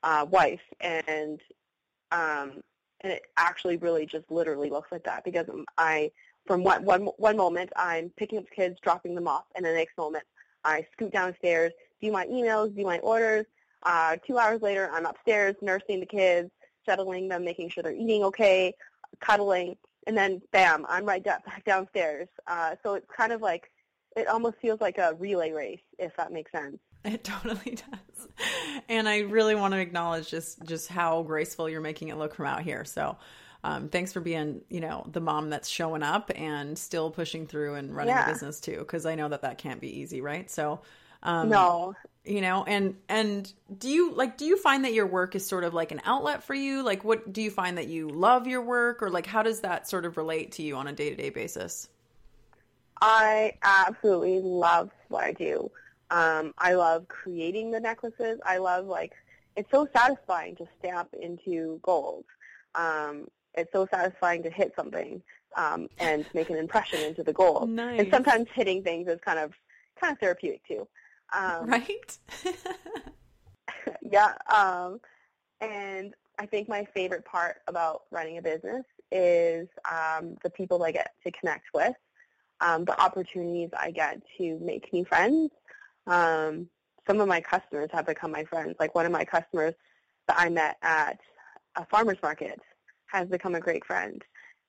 uh, 0.03 0.25
wife, 0.29 0.61
and 0.79 1.39
um, 2.11 2.63
and 3.01 3.13
it 3.13 3.23
actually 3.37 3.77
really 3.77 4.05
just 4.05 4.29
literally 4.31 4.69
looks 4.69 4.91
like 4.91 5.03
that 5.03 5.23
because 5.23 5.47
I 5.77 6.11
from 6.45 6.63
one 6.63 6.85
one 6.85 7.03
one 7.17 7.37
moment 7.37 7.71
I'm 7.75 8.09
picking 8.17 8.39
up 8.39 8.45
kids, 8.55 8.79
dropping 8.81 9.15
them 9.15 9.27
off, 9.27 9.45
and 9.55 9.65
the 9.65 9.73
next 9.73 9.97
moment 9.97 10.23
I 10.63 10.85
scoot 10.93 11.11
downstairs, 11.11 11.73
do 12.01 12.11
my 12.11 12.25
emails, 12.27 12.75
do 12.75 12.83
my 12.83 12.99
orders. 12.99 13.45
Uh, 13.83 14.17
two 14.25 14.37
hours 14.37 14.61
later, 14.61 14.89
I'm 14.93 15.05
upstairs 15.05 15.55
nursing 15.61 15.99
the 15.99 16.05
kids, 16.05 16.51
settling 16.85 17.27
them, 17.27 17.43
making 17.43 17.69
sure 17.69 17.83
they're 17.83 17.93
eating 17.93 18.23
okay, 18.25 18.75
cuddling, 19.19 19.75
and 20.07 20.17
then 20.17 20.41
bam, 20.51 20.85
I'm 20.89 21.05
right 21.05 21.23
back 21.23 21.63
downstairs. 21.65 22.27
Uh, 22.47 22.75
so 22.83 22.95
it's 22.95 23.07
kind 23.15 23.31
of 23.31 23.41
like 23.41 23.71
it 24.15 24.27
almost 24.27 24.57
feels 24.61 24.81
like 24.81 24.97
a 24.97 25.15
relay 25.17 25.51
race, 25.51 25.79
if 25.97 26.15
that 26.17 26.31
makes 26.31 26.51
sense. 26.51 26.77
It 27.05 27.23
totally 27.23 27.75
does. 27.91 28.27
And 28.89 29.07
I 29.07 29.19
really 29.19 29.55
want 29.55 29.73
to 29.73 29.79
acknowledge 29.79 30.29
just 30.29 30.63
just 30.65 30.87
how 30.87 31.23
graceful 31.23 31.69
you're 31.69 31.81
making 31.81 32.09
it 32.09 32.17
look 32.17 32.35
from 32.35 32.45
out 32.45 32.61
here. 32.61 32.85
So 32.85 33.17
um, 33.63 33.89
thanks 33.89 34.11
for 34.11 34.21
being, 34.21 34.61
you 34.69 34.79
know, 34.81 35.05
the 35.11 35.21
mom 35.21 35.49
that's 35.49 35.69
showing 35.69 36.03
up 36.03 36.31
and 36.35 36.77
still 36.77 37.11
pushing 37.11 37.45
through 37.47 37.75
and 37.75 37.95
running 37.95 38.15
Yeah. 38.15 38.23
a 38.23 38.25
business 38.33 38.59
too, 38.59 38.79
because 38.79 39.05
I 39.05 39.15
know 39.15 39.29
that 39.29 39.43
that 39.43 39.57
can't 39.59 39.79
be 39.79 39.99
easy, 39.99 40.19
right? 40.21 40.49
So, 40.49 40.81
um, 41.23 41.49
No, 41.49 41.93
you 42.23 42.41
know, 42.41 42.63
and 42.63 42.95
and 43.09 43.51
do 43.77 43.89
you 43.89 44.13
like 44.13 44.37
do 44.37 44.45
you 44.45 44.57
find 44.57 44.85
that 44.85 44.93
your 44.93 45.07
work 45.07 45.35
is 45.35 45.45
sort 45.45 45.63
of 45.63 45.73
like 45.73 45.91
an 45.91 46.01
outlet 46.05 46.43
for 46.43 46.53
you? 46.53 46.83
Like, 46.83 47.03
what 47.03 47.33
do 47.33 47.41
you 47.41 47.49
find 47.49 47.77
that 47.77 47.87
you 47.87 48.09
love 48.09 48.47
your 48.47 48.61
work, 48.61 49.01
or 49.01 49.09
like 49.09 49.25
how 49.25 49.41
does 49.41 49.61
that 49.61 49.89
sort 49.89 50.05
of 50.05 50.17
relate 50.17 50.53
to 50.53 50.63
you 50.63 50.75
on 50.75 50.87
a 50.87 50.93
day 50.93 51.09
to 51.09 51.15
day 51.15 51.29
basis? 51.29 51.89
I 53.01 53.53
absolutely 53.63 54.39
love 54.41 54.91
what 55.07 55.23
I 55.23 55.33
do. 55.33 55.71
Um, 56.11 56.53
I 56.57 56.73
love 56.73 57.07
creating 57.07 57.71
the 57.71 57.79
necklaces. 57.79 58.39
I 58.45 58.57
love 58.57 58.85
like 58.85 59.13
it's 59.55 59.69
so 59.71 59.87
satisfying 59.91 60.55
to 60.57 60.67
stamp 60.79 61.09
into 61.19 61.79
gold. 61.81 62.25
Um, 62.75 63.27
it's 63.55 63.71
so 63.71 63.87
satisfying 63.91 64.43
to 64.43 64.49
hit 64.49 64.73
something 64.75 65.21
um, 65.57 65.89
and 65.99 66.25
make 66.33 66.49
an 66.49 66.57
impression 66.57 67.01
into 67.01 67.23
the 67.23 67.33
gold. 67.33 67.69
Nice. 67.69 67.99
And 67.99 68.11
sometimes 68.11 68.47
hitting 68.53 68.83
things 68.83 69.07
is 69.07 69.19
kind 69.25 69.39
of 69.39 69.53
kind 69.99 70.13
of 70.13 70.19
therapeutic 70.19 70.61
too. 70.67 70.87
Um, 71.33 71.67
Right? 71.67 72.17
yeah. 74.01 74.33
Um, 74.53 74.99
and 75.59 76.13
I 76.39 76.45
think 76.45 76.67
my 76.67 76.85
favorite 76.93 77.25
part 77.25 77.57
about 77.67 78.03
running 78.11 78.37
a 78.37 78.41
business 78.41 78.83
is 79.11 79.67
um, 79.89 80.35
the 80.43 80.49
people 80.49 80.83
I 80.83 80.91
get 80.91 81.13
to 81.25 81.31
connect 81.31 81.65
with, 81.73 81.93
um, 82.61 82.85
the 82.85 82.99
opportunities 82.99 83.69
I 83.77 83.91
get 83.91 84.21
to 84.37 84.57
make 84.59 84.91
new 84.91 85.05
friends. 85.05 85.51
Um, 86.07 86.67
some 87.07 87.19
of 87.19 87.27
my 87.27 87.41
customers 87.41 87.89
have 87.91 88.05
become 88.05 88.31
my 88.31 88.43
friends. 88.43 88.75
Like 88.79 88.95
one 88.95 89.05
of 89.05 89.11
my 89.11 89.25
customers 89.25 89.73
that 90.27 90.39
I 90.39 90.49
met 90.49 90.77
at 90.81 91.19
a 91.75 91.85
farmer's 91.85 92.21
market 92.21 92.59
has 93.07 93.27
become 93.27 93.55
a 93.55 93.59
great 93.59 93.85
friend. 93.85 94.23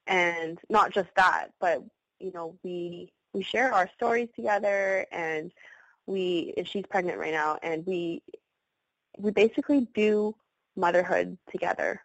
And 0.06 0.58
not 0.68 0.92
just 0.92 1.08
that, 1.16 1.48
but 1.60 1.82
you 2.18 2.32
know, 2.32 2.56
we 2.62 3.12
we 3.32 3.42
share 3.42 3.72
our 3.72 3.88
stories 3.96 4.28
together 4.36 5.06
and 5.10 5.52
we 6.06 6.52
she's 6.64 6.84
pregnant 6.90 7.18
right 7.18 7.32
now 7.32 7.58
and 7.62 7.86
we 7.86 8.22
we 9.18 9.30
basically 9.30 9.88
do 9.94 10.34
motherhood 10.76 11.36
together. 11.50 12.02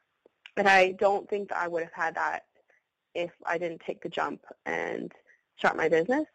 And 0.58 0.68
I 0.68 0.92
don't 0.94 1.30
think 1.30 1.50
that 1.50 1.58
I 1.58 1.68
would 1.68 1.84
have 1.84 1.94
had 1.94 2.16
that 2.16 2.46
if 3.16 3.32
I 3.46 3.58
didn't 3.58 3.82
take 3.82 4.02
the 4.02 4.10
jump 4.10 4.42
and 4.66 5.12
start 5.58 5.78
my 5.78 5.90
business. 5.90 6.26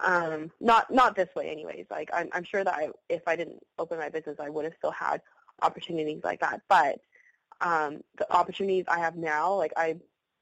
Um, 0.00 0.50
not 0.60 0.90
not 0.92 1.14
this 1.14 1.28
way, 1.36 1.50
anyways. 1.50 1.86
Like 1.90 2.10
I'm, 2.12 2.28
I'm 2.32 2.44
sure 2.44 2.64
that 2.64 2.74
I, 2.74 2.88
if 3.08 3.22
I 3.26 3.36
didn't 3.36 3.62
open 3.78 3.98
my 3.98 4.08
business, 4.08 4.38
I 4.40 4.50
would 4.50 4.64
have 4.64 4.74
still 4.78 4.90
had 4.90 5.20
opportunities 5.62 6.22
like 6.24 6.40
that. 6.40 6.62
But 6.68 6.98
um, 7.60 8.00
the 8.18 8.30
opportunities 8.32 8.84
I 8.88 8.98
have 8.98 9.16
now, 9.16 9.54
like 9.54 9.72
I, 9.76 9.96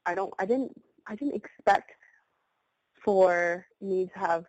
I 0.05 0.15
don't, 0.15 0.33
I 0.39 0.45
didn't, 0.45 0.71
I 1.07 1.15
didn't 1.15 1.35
expect 1.35 1.91
for 3.03 3.65
me 3.81 4.09
to 4.13 4.19
have 4.19 4.45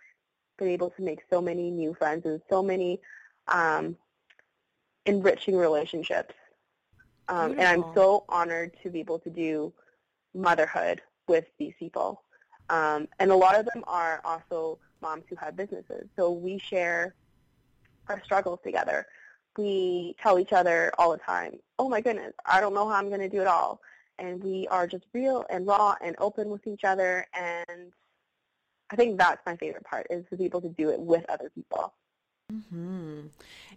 been 0.59 0.69
able 0.69 0.91
to 0.91 1.03
make 1.03 1.21
so 1.31 1.41
many 1.41 1.71
new 1.71 1.95
friends 1.95 2.25
and 2.27 2.41
so 2.49 2.63
many 2.63 3.01
um, 3.49 3.97
enriching 5.07 5.57
relationships. 5.57 6.35
Um, 7.29 7.53
and 7.53 7.63
I'm 7.63 7.85
so 7.95 8.25
honored 8.29 8.77
to 8.83 8.91
be 8.91 9.01
able 9.01 9.19
to 9.21 9.31
do 9.31 9.73
motherhood 10.35 11.01
with 11.27 11.47
these 11.59 11.73
people. 11.79 12.23
Um, 12.69 13.09
and 13.19 13.31
a 13.31 13.37
lot 13.37 13.59
of 13.59 13.67
them 13.67 13.85
are 13.87 14.21
also 14.25 14.79
moms 15.01 15.25
who 15.29 15.37
have 15.37 15.57
businesses. 15.57 16.09
So 16.17 16.31
we 16.31 16.59
share 16.59 17.15
our 18.09 18.23
struggles 18.25 18.59
together. 18.63 19.07
We 19.57 20.17
tell 20.21 20.39
each 20.39 20.53
other 20.53 20.93
all 20.99 21.13
the 21.13 21.19
time, 21.19 21.59
oh 21.79 21.89
my 21.89 22.01
goodness, 22.01 22.33
I 22.45 22.61
don't 22.61 22.75
know 22.75 22.89
how 22.89 22.97
I'm 22.97 23.09
going 23.09 23.21
to 23.21 23.29
do 23.29 23.41
it 23.41 23.47
all. 23.47 23.81
And 24.19 24.43
we 24.43 24.67
are 24.69 24.87
just 24.87 25.05
real 25.13 25.45
and 25.51 25.67
raw 25.67 25.95
and 26.03 26.15
open 26.19 26.49
with 26.49 26.67
each 26.67 26.85
other. 26.85 27.27
And 27.35 27.93
I 28.95 28.97
think 28.97 29.19
that's 29.19 29.45
my 29.45 29.57
favorite 29.57 29.85
part 29.85 30.07
is 30.09 30.25
to 30.31 30.37
be 30.37 30.45
able 30.45 30.61
to 30.61 30.69
do 30.69 30.91
it 30.91 31.01
with 31.01 31.25
other 31.29 31.51
people. 31.51 31.93
hmm 32.71 33.23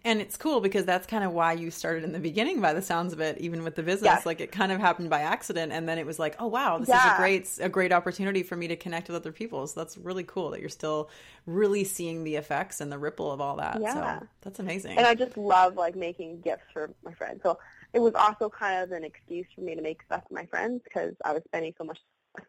And 0.04 0.20
it's 0.20 0.36
cool 0.36 0.60
because 0.60 0.84
that's 0.84 1.06
kind 1.08 1.24
of 1.24 1.32
why 1.32 1.54
you 1.54 1.70
started 1.72 2.04
in 2.04 2.12
the 2.12 2.20
beginning, 2.20 2.60
by 2.60 2.72
the 2.72 2.82
sounds 2.82 3.12
of 3.12 3.20
it, 3.20 3.38
even 3.38 3.64
with 3.64 3.74
the 3.74 3.82
business. 3.82 4.04
Yes. 4.04 4.26
Like 4.26 4.40
it 4.40 4.52
kind 4.52 4.70
of 4.70 4.78
happened 4.78 5.10
by 5.10 5.22
accident, 5.22 5.72
and 5.72 5.88
then 5.88 5.98
it 5.98 6.06
was 6.06 6.18
like, 6.20 6.36
oh 6.38 6.46
wow, 6.46 6.78
this 6.78 6.92
is 6.94 7.04
a 7.04 7.10
great 7.10 7.48
a 7.60 7.68
great 7.68 7.92
opportunity 7.92 8.44
for 8.44 8.54
me 8.56 8.68
to 8.68 8.76
connect 8.76 9.08
with 9.08 9.16
other 9.16 9.32
people. 9.32 9.66
So 9.66 9.80
that's 9.80 9.96
really 9.98 10.22
cool 10.24 10.50
that 10.50 10.60
you're 10.60 10.68
still 10.68 11.10
really 11.46 11.82
seeing 11.82 12.22
the 12.24 12.36
effects 12.36 12.80
and 12.80 12.92
the 12.92 12.98
ripple 12.98 13.32
of 13.32 13.40
all 13.40 13.56
that. 13.56 13.80
Yeah. 13.80 14.20
So 14.20 14.26
that's 14.42 14.60
amazing. 14.60 14.98
And 14.98 15.06
I 15.06 15.14
just 15.16 15.36
love 15.36 15.74
like 15.74 15.96
making 15.96 16.42
gifts 16.42 16.66
for 16.72 16.94
my 17.02 17.14
friends. 17.14 17.40
So 17.42 17.58
it 17.92 18.00
was 18.00 18.14
also 18.14 18.48
kind 18.50 18.84
of 18.84 18.92
an 18.92 19.02
excuse 19.02 19.46
for 19.54 19.62
me 19.62 19.74
to 19.74 19.82
make 19.82 20.02
stuff 20.04 20.22
for 20.28 20.34
my 20.34 20.46
friends 20.46 20.82
because 20.84 21.14
I 21.24 21.32
was 21.32 21.42
spending 21.46 21.74
so 21.78 21.84
much 21.84 21.98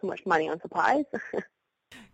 so 0.02 0.08
much 0.08 0.26
money 0.26 0.50
on 0.50 0.62
supplies. 0.62 1.06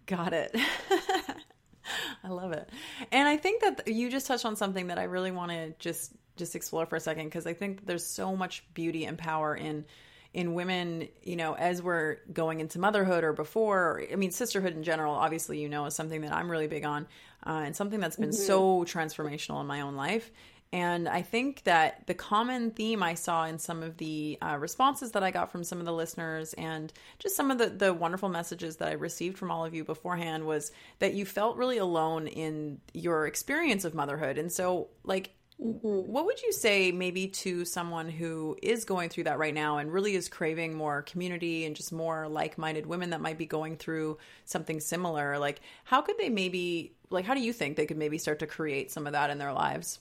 Got 0.05 0.33
it. 0.33 0.55
I 2.23 2.29
love 2.29 2.51
it. 2.51 2.69
And 3.11 3.27
I 3.27 3.37
think 3.37 3.61
that 3.61 3.87
you 3.87 4.09
just 4.09 4.27
touched 4.27 4.45
on 4.45 4.55
something 4.55 4.87
that 4.87 4.97
I 4.97 5.03
really 5.03 5.31
want 5.31 5.51
to 5.51 5.73
just 5.79 6.13
just 6.37 6.55
explore 6.55 6.85
for 6.85 6.97
a 6.97 6.99
second 6.99 7.25
because 7.25 7.47
I 7.47 7.53
think 7.53 7.85
there's 7.85 8.05
so 8.05 8.35
much 8.35 8.63
beauty 8.73 9.05
and 9.05 9.17
power 9.17 9.55
in 9.55 9.85
in 10.33 10.53
women, 10.53 11.07
you 11.23 11.37
know, 11.37 11.53
as 11.53 11.81
we're 11.81 12.17
going 12.33 12.59
into 12.59 12.77
motherhood 12.77 13.23
or 13.23 13.31
before, 13.31 13.79
or, 13.79 14.03
I 14.11 14.17
mean, 14.17 14.31
sisterhood 14.31 14.75
in 14.75 14.83
general, 14.83 15.15
obviously, 15.15 15.61
you 15.61 15.69
know, 15.69 15.85
is 15.85 15.95
something 15.95 16.21
that 16.21 16.33
I'm 16.33 16.51
really 16.51 16.67
big 16.67 16.83
on 16.83 17.07
uh, 17.47 17.61
and 17.65 17.73
something 17.73 18.01
that's 18.01 18.17
been 18.17 18.33
so 18.33 18.83
transformational 18.83 19.61
in 19.61 19.67
my 19.67 19.79
own 19.79 19.95
life. 19.95 20.29
And 20.75 21.07
I 21.07 21.21
think 21.21 21.63
that 21.63 22.05
the 22.05 22.13
common 22.13 22.69
theme 22.69 23.01
I 23.01 23.13
saw 23.13 23.45
in 23.45 23.59
some 23.59 23.81
of 23.81 23.95
the 23.95 24.37
uh, 24.41 24.57
responses 24.59 25.13
that 25.13 25.23
I 25.23 25.31
got 25.31 25.49
from 25.49 25.63
some 25.63 25.79
of 25.79 25.85
the 25.85 25.93
listeners 25.93 26.53
and 26.55 26.91
just 27.17 27.37
some 27.37 27.49
of 27.49 27.57
the, 27.57 27.67
the 27.67 27.93
wonderful 27.93 28.27
messages 28.27 28.75
that 28.77 28.89
I 28.89 28.91
received 28.95 29.37
from 29.37 29.51
all 29.51 29.63
of 29.63 29.73
you 29.73 29.85
beforehand 29.85 30.45
was 30.45 30.73
that 30.99 31.13
you 31.13 31.25
felt 31.25 31.55
really 31.55 31.77
alone 31.77 32.27
in 32.27 32.81
your 32.93 33.25
experience 33.25 33.85
of 33.85 33.93
motherhood. 33.93 34.37
And 34.37 34.51
so, 34.51 34.89
like, 35.05 35.31
what 35.55 36.25
would 36.25 36.41
you 36.41 36.51
say 36.51 36.91
maybe 36.91 37.27
to 37.27 37.63
someone 37.63 38.09
who 38.09 38.57
is 38.61 38.83
going 38.83 39.07
through 39.07 39.23
that 39.23 39.39
right 39.39 39.53
now 39.53 39.77
and 39.77 39.93
really 39.93 40.13
is 40.13 40.27
craving 40.27 40.73
more 40.73 41.03
community 41.03 41.63
and 41.63 41.77
just 41.77 41.93
more 41.93 42.27
like-minded 42.27 42.85
women 42.85 43.11
that 43.11 43.21
might 43.21 43.37
be 43.37 43.45
going 43.45 43.77
through 43.77 44.17
something 44.43 44.81
similar? 44.81 45.39
Like 45.39 45.61
how 45.85 46.01
could 46.01 46.17
they 46.17 46.27
maybe 46.27 46.97
like 47.09 47.23
how 47.23 47.33
do 47.33 47.39
you 47.39 47.53
think 47.53 47.77
they 47.77 47.85
could 47.85 47.97
maybe 47.97 48.17
start 48.17 48.39
to 48.39 48.47
create 48.47 48.91
some 48.91 49.07
of 49.07 49.13
that 49.13 49.29
in 49.29 49.37
their 49.37 49.53
lives? 49.53 49.99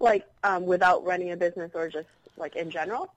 Like 0.00 0.26
um, 0.44 0.64
without 0.66 1.04
running 1.04 1.32
a 1.32 1.36
business 1.36 1.70
or 1.74 1.88
just 1.88 2.08
like 2.36 2.56
in 2.56 2.70
general. 2.70 3.12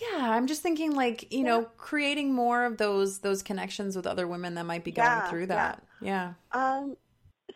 Yeah, 0.00 0.30
I'm 0.30 0.46
just 0.46 0.62
thinking 0.62 0.92
like, 0.94 1.32
you 1.32 1.44
know, 1.44 1.64
creating 1.76 2.34
more 2.34 2.64
of 2.64 2.76
those 2.76 3.18
those 3.20 3.42
connections 3.42 3.96
with 3.96 4.06
other 4.06 4.26
women 4.26 4.54
that 4.54 4.64
might 4.64 4.84
be 4.84 4.92
going 4.92 5.06
Yeah, 5.06 5.28
through 5.30 5.46
that. 5.46 5.82
Yeah. 6.00 6.34
Um, 6.52 6.96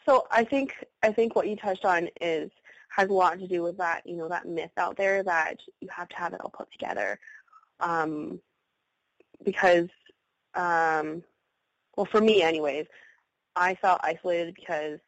so 0.06 0.26
I 0.30 0.44
think 0.44 0.74
I 1.02 1.12
think 1.12 1.36
what 1.36 1.46
you 1.48 1.56
touched 1.56 1.84
on 1.84 2.08
is 2.20 2.50
has 2.88 3.08
a 3.08 3.12
lot 3.12 3.38
to 3.38 3.46
do 3.46 3.62
with 3.62 3.76
that 3.78 4.04
you 4.06 4.16
know 4.16 4.28
that 4.28 4.46
myth 4.46 4.72
out 4.76 4.96
there 4.96 5.22
that 5.22 5.60
you 5.80 5.88
have 5.94 6.08
to 6.08 6.16
have 6.16 6.32
it 6.32 6.40
all 6.40 6.50
put 6.50 6.70
together, 6.72 7.18
um, 7.80 8.40
because 9.44 9.88
um, 10.54 11.22
well 11.96 12.06
for 12.10 12.20
me 12.20 12.42
anyways, 12.42 12.86
I 13.56 13.74
felt 13.76 14.00
isolated 14.02 14.54
because 14.54 14.98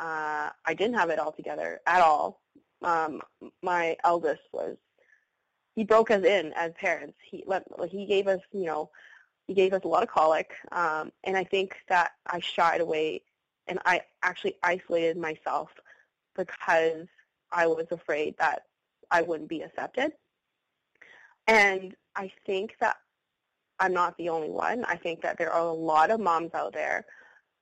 uh, 0.00 0.50
I 0.64 0.74
didn't 0.74 0.94
have 0.94 1.10
it 1.10 1.18
all 1.18 1.32
together 1.32 1.80
at 1.86 2.00
all. 2.00 2.41
Um, 2.82 3.20
my 3.62 3.96
eldest 4.04 4.42
was 4.52 4.76
he 5.74 5.84
broke 5.84 6.10
us 6.10 6.24
in 6.24 6.52
as 6.54 6.72
parents. 6.74 7.16
He 7.28 7.44
let 7.46 7.64
he 7.88 8.06
gave 8.06 8.28
us 8.28 8.40
you 8.52 8.66
know 8.66 8.90
he 9.46 9.54
gave 9.54 9.72
us 9.72 9.82
a 9.84 9.88
lot 9.88 10.02
of 10.02 10.08
colic, 10.08 10.52
um, 10.70 11.12
and 11.24 11.36
I 11.36 11.44
think 11.44 11.76
that 11.88 12.12
I 12.26 12.40
shied 12.40 12.80
away 12.80 13.22
and 13.68 13.78
I 13.84 14.02
actually 14.22 14.56
isolated 14.62 15.16
myself 15.16 15.70
because 16.36 17.06
I 17.52 17.66
was 17.66 17.86
afraid 17.90 18.34
that 18.38 18.64
I 19.10 19.22
wouldn't 19.22 19.48
be 19.48 19.62
accepted. 19.62 20.12
And 21.46 21.94
I 22.16 22.32
think 22.46 22.76
that 22.80 22.96
I'm 23.78 23.92
not 23.92 24.16
the 24.16 24.28
only 24.28 24.50
one. 24.50 24.84
I 24.84 24.96
think 24.96 25.22
that 25.22 25.38
there 25.38 25.52
are 25.52 25.66
a 25.66 25.72
lot 25.72 26.10
of 26.10 26.20
moms 26.20 26.54
out 26.54 26.72
there 26.72 27.04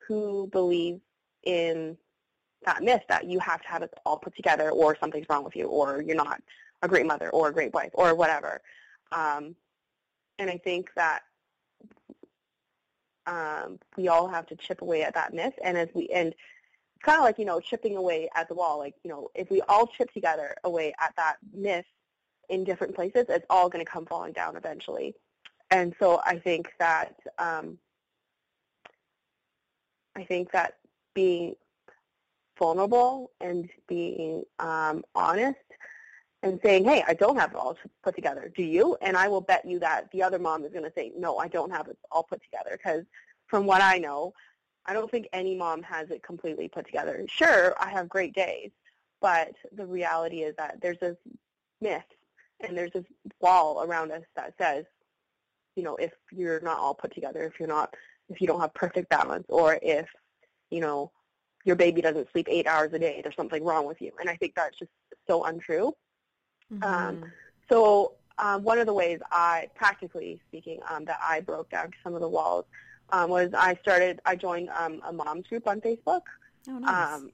who 0.06 0.48
believe 0.52 1.00
in 1.44 1.96
that 2.64 2.82
myth 2.82 3.02
that 3.08 3.24
you 3.24 3.38
have 3.38 3.62
to 3.62 3.68
have 3.68 3.82
it 3.82 3.92
all 4.04 4.18
put 4.18 4.36
together 4.36 4.70
or 4.70 4.96
something's 4.98 5.26
wrong 5.30 5.44
with 5.44 5.56
you 5.56 5.66
or 5.66 6.02
you're 6.02 6.16
not 6.16 6.42
a 6.82 6.88
great 6.88 7.06
mother 7.06 7.30
or 7.30 7.48
a 7.48 7.52
great 7.52 7.72
wife 7.72 7.90
or 7.94 8.14
whatever. 8.14 8.60
Um, 9.12 9.54
and 10.38 10.50
I 10.50 10.58
think 10.58 10.90
that 10.96 11.22
um, 13.26 13.78
we 13.96 14.08
all 14.08 14.28
have 14.28 14.46
to 14.46 14.56
chip 14.56 14.82
away 14.82 15.02
at 15.02 15.14
that 15.14 15.34
myth. 15.34 15.54
And 15.62 15.76
as 15.76 15.88
we 15.94 16.08
and 16.08 16.34
kind 17.02 17.18
of 17.18 17.24
like 17.24 17.38
you 17.38 17.44
know 17.44 17.60
chipping 17.60 17.96
away 17.96 18.28
at 18.34 18.48
the 18.48 18.54
wall. 18.54 18.78
Like 18.78 18.94
you 19.02 19.10
know 19.10 19.28
if 19.34 19.50
we 19.50 19.60
all 19.62 19.86
chip 19.86 20.12
together 20.12 20.54
away 20.64 20.92
at 21.00 21.14
that 21.16 21.36
myth 21.52 21.86
in 22.48 22.64
different 22.64 22.94
places, 22.94 23.26
it's 23.28 23.46
all 23.48 23.68
going 23.68 23.84
to 23.84 23.90
come 23.90 24.06
falling 24.06 24.32
down 24.32 24.56
eventually. 24.56 25.14
And 25.70 25.94
so 26.00 26.20
I 26.24 26.38
think 26.38 26.72
that 26.78 27.14
um, 27.38 27.78
I 30.16 30.24
think 30.24 30.50
that 30.52 30.74
being 31.14 31.54
vulnerable 32.60 33.32
and 33.40 33.68
being 33.88 34.44
um, 34.60 35.02
honest 35.14 35.58
and 36.42 36.60
saying, 36.62 36.84
hey, 36.84 37.02
I 37.08 37.14
don't 37.14 37.36
have 37.36 37.50
it 37.50 37.56
all 37.56 37.76
put 38.04 38.14
together. 38.14 38.52
Do 38.54 38.62
you? 38.62 38.96
And 39.02 39.16
I 39.16 39.28
will 39.28 39.40
bet 39.40 39.64
you 39.66 39.78
that 39.80 40.10
the 40.12 40.22
other 40.22 40.38
mom 40.38 40.64
is 40.64 40.72
going 40.72 40.84
to 40.84 40.92
say, 40.94 41.12
no, 41.16 41.38
I 41.38 41.48
don't 41.48 41.72
have 41.72 41.88
it 41.88 41.98
all 42.12 42.22
put 42.22 42.42
together 42.42 42.70
because 42.72 43.04
from 43.46 43.66
what 43.66 43.82
I 43.82 43.98
know, 43.98 44.32
I 44.86 44.92
don't 44.92 45.10
think 45.10 45.28
any 45.32 45.56
mom 45.56 45.82
has 45.82 46.10
it 46.10 46.22
completely 46.22 46.68
put 46.68 46.86
together. 46.86 47.24
Sure, 47.28 47.74
I 47.80 47.90
have 47.90 48.08
great 48.08 48.34
days, 48.34 48.70
but 49.20 49.52
the 49.72 49.86
reality 49.86 50.42
is 50.42 50.54
that 50.56 50.78
there's 50.80 50.98
this 51.00 51.16
myth 51.80 52.04
and 52.60 52.76
there's 52.76 52.92
this 52.92 53.04
wall 53.40 53.82
around 53.82 54.12
us 54.12 54.22
that 54.36 54.54
says, 54.58 54.84
you 55.76 55.82
know, 55.82 55.96
if 55.96 56.12
you're 56.30 56.60
not 56.60 56.78
all 56.78 56.94
put 56.94 57.14
together, 57.14 57.42
if 57.44 57.58
you're 57.58 57.68
not, 57.68 57.94
if 58.28 58.40
you 58.40 58.46
don't 58.46 58.60
have 58.60 58.74
perfect 58.74 59.08
balance, 59.08 59.46
or 59.48 59.78
if, 59.82 60.06
you 60.70 60.80
know, 60.80 61.10
your 61.70 61.76
baby 61.76 62.00
doesn't 62.00 62.26
sleep 62.32 62.48
eight 62.50 62.66
hours 62.66 62.92
a 62.92 62.98
day, 62.98 63.20
there's 63.22 63.36
something 63.36 63.62
wrong 63.62 63.86
with 63.86 64.00
you. 64.02 64.10
And 64.18 64.28
I 64.28 64.34
think 64.34 64.56
that's 64.56 64.76
just 64.76 64.90
so 65.28 65.44
untrue. 65.44 65.94
Mm-hmm. 66.72 66.82
Um, 66.82 67.32
so 67.70 68.14
um, 68.38 68.64
one 68.64 68.80
of 68.80 68.86
the 68.86 68.92
ways 68.92 69.20
I, 69.30 69.68
practically 69.76 70.40
speaking, 70.48 70.80
um, 70.90 71.04
that 71.04 71.20
I 71.22 71.38
broke 71.38 71.70
down 71.70 71.92
some 72.02 72.14
of 72.16 72.20
the 72.20 72.28
walls 72.28 72.64
um, 73.10 73.30
was 73.30 73.50
I 73.56 73.76
started, 73.82 74.20
I 74.24 74.34
joined 74.34 74.68
um, 74.70 75.00
a 75.06 75.12
mom's 75.12 75.46
group 75.46 75.68
on 75.68 75.80
Facebook. 75.80 76.22
Oh, 76.68 76.78
nice. 76.80 77.14
Um, 77.14 77.30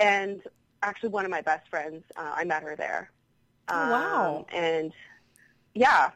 and 0.00 0.40
actually 0.82 1.10
one 1.10 1.26
of 1.26 1.30
my 1.30 1.42
best 1.42 1.68
friends, 1.68 2.04
uh, 2.16 2.32
I 2.34 2.44
met 2.44 2.62
her 2.62 2.76
there. 2.76 3.10
Oh, 3.68 3.90
wow. 3.90 4.36
Um, 4.38 4.44
and 4.58 4.92
yeah, 5.74 6.08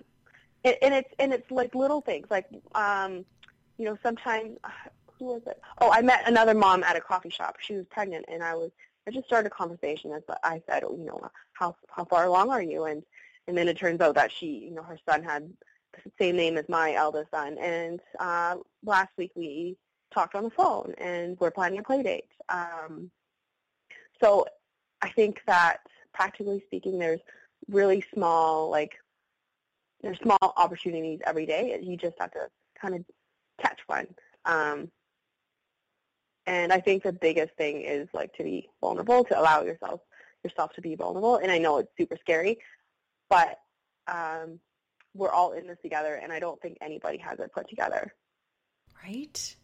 and, 0.65 0.77
and 0.81 0.95
it's 0.95 1.11
and 1.19 1.33
it's 1.33 1.51
like 1.51 1.75
little 1.75 2.01
things 2.01 2.27
like 2.31 2.47
um, 2.75 3.25
you 3.77 3.85
know 3.87 3.99
sometimes 4.03 4.59
who 5.19 5.27
was 5.27 5.43
it? 5.47 5.61
Oh, 5.81 5.91
I 5.93 6.03
met 6.03 6.27
another 6.27 6.55
mom 6.55 6.83
at 6.85 6.97
a 6.97 7.01
coffee 7.01 7.31
shop. 7.31 7.57
She 7.61 7.75
was 7.75 7.87
pregnant, 7.91 8.25
and 8.29 8.43
I 8.43 8.55
was 8.55 8.71
I 9.07 9.11
just 9.11 9.27
started 9.27 9.51
a 9.51 9.55
conversation. 9.55 10.13
As 10.13 10.23
I 10.43 10.63
said, 10.69 10.85
oh, 10.85 10.97
you 10.97 11.05
know, 11.05 11.31
how 11.55 11.77
how 11.91 12.05
far 12.05 12.25
along 12.25 12.51
are 12.51 12.63
you? 12.63 12.85
And 12.85 13.03
and 13.47 13.57
then 13.57 13.69
it 13.69 13.79
turns 13.79 14.01
out 14.01 14.15
that 14.17 14.31
she, 14.31 14.47
you 14.47 14.71
know, 14.71 14.83
her 14.83 14.99
son 15.09 15.23
had 15.23 15.51
the 16.05 16.13
same 16.19 16.37
name 16.37 16.59
as 16.59 16.69
my 16.69 16.95
eldest 16.95 17.31
son. 17.31 17.57
And 17.59 18.01
uh, 18.21 18.57
last 18.85 19.11
week 19.17 19.33
we 19.35 19.77
talked 20.13 20.35
on 20.35 20.45
the 20.45 20.51
phone, 20.51 20.95
and 20.99 21.39
we're 21.41 21.51
planning 21.51 21.79
a 21.79 21.83
play 21.83 22.03
date. 22.03 22.31
Um, 22.49 23.11
so 24.23 24.47
I 25.01 25.09
think 25.11 25.41
that 25.47 25.79
practically 26.13 26.63
speaking, 26.67 26.99
there's 26.99 27.21
really 27.69 28.05
small, 28.13 28.71
like, 28.71 28.97
there's 30.03 30.19
small 30.19 30.53
opportunities 30.57 31.21
every 31.27 31.47
day. 31.47 31.79
You 31.83 31.97
just 31.97 32.17
have 32.21 32.33
to 32.33 32.49
kind 32.81 32.95
of 32.95 33.05
catch 33.61 33.81
one. 33.87 34.09
Um, 34.45 34.91
and 36.49 36.73
I 36.73 36.81
think 36.81 37.03
the 37.03 37.13
biggest 37.13 37.55
thing 37.57 37.83
is 37.83 38.09
like 38.15 38.33
to 38.35 38.43
be 38.43 38.71
vulnerable, 38.81 39.23
to 39.25 39.39
allow 39.39 39.63
yourself 39.63 40.01
yourself 40.43 40.73
to 40.73 40.81
be 40.81 40.95
vulnerable. 40.95 41.37
And 41.37 41.51
I 41.51 41.59
know 41.59 41.79
it's 41.79 41.91
super 41.99 42.17
scary, 42.21 42.59
but 43.29 43.59
um, 44.07 44.59
we're 45.15 45.31
all 45.31 45.53
in 45.53 45.67
this 45.67 45.77
together, 45.83 46.15
and 46.15 46.33
I 46.33 46.41
don't 46.41 46.61
think 46.63 46.79
anybody 46.81 47.19
has 47.19 47.39
it 47.39 47.53
put 47.53 47.69
together. 47.69 48.15
Right. 49.05 49.57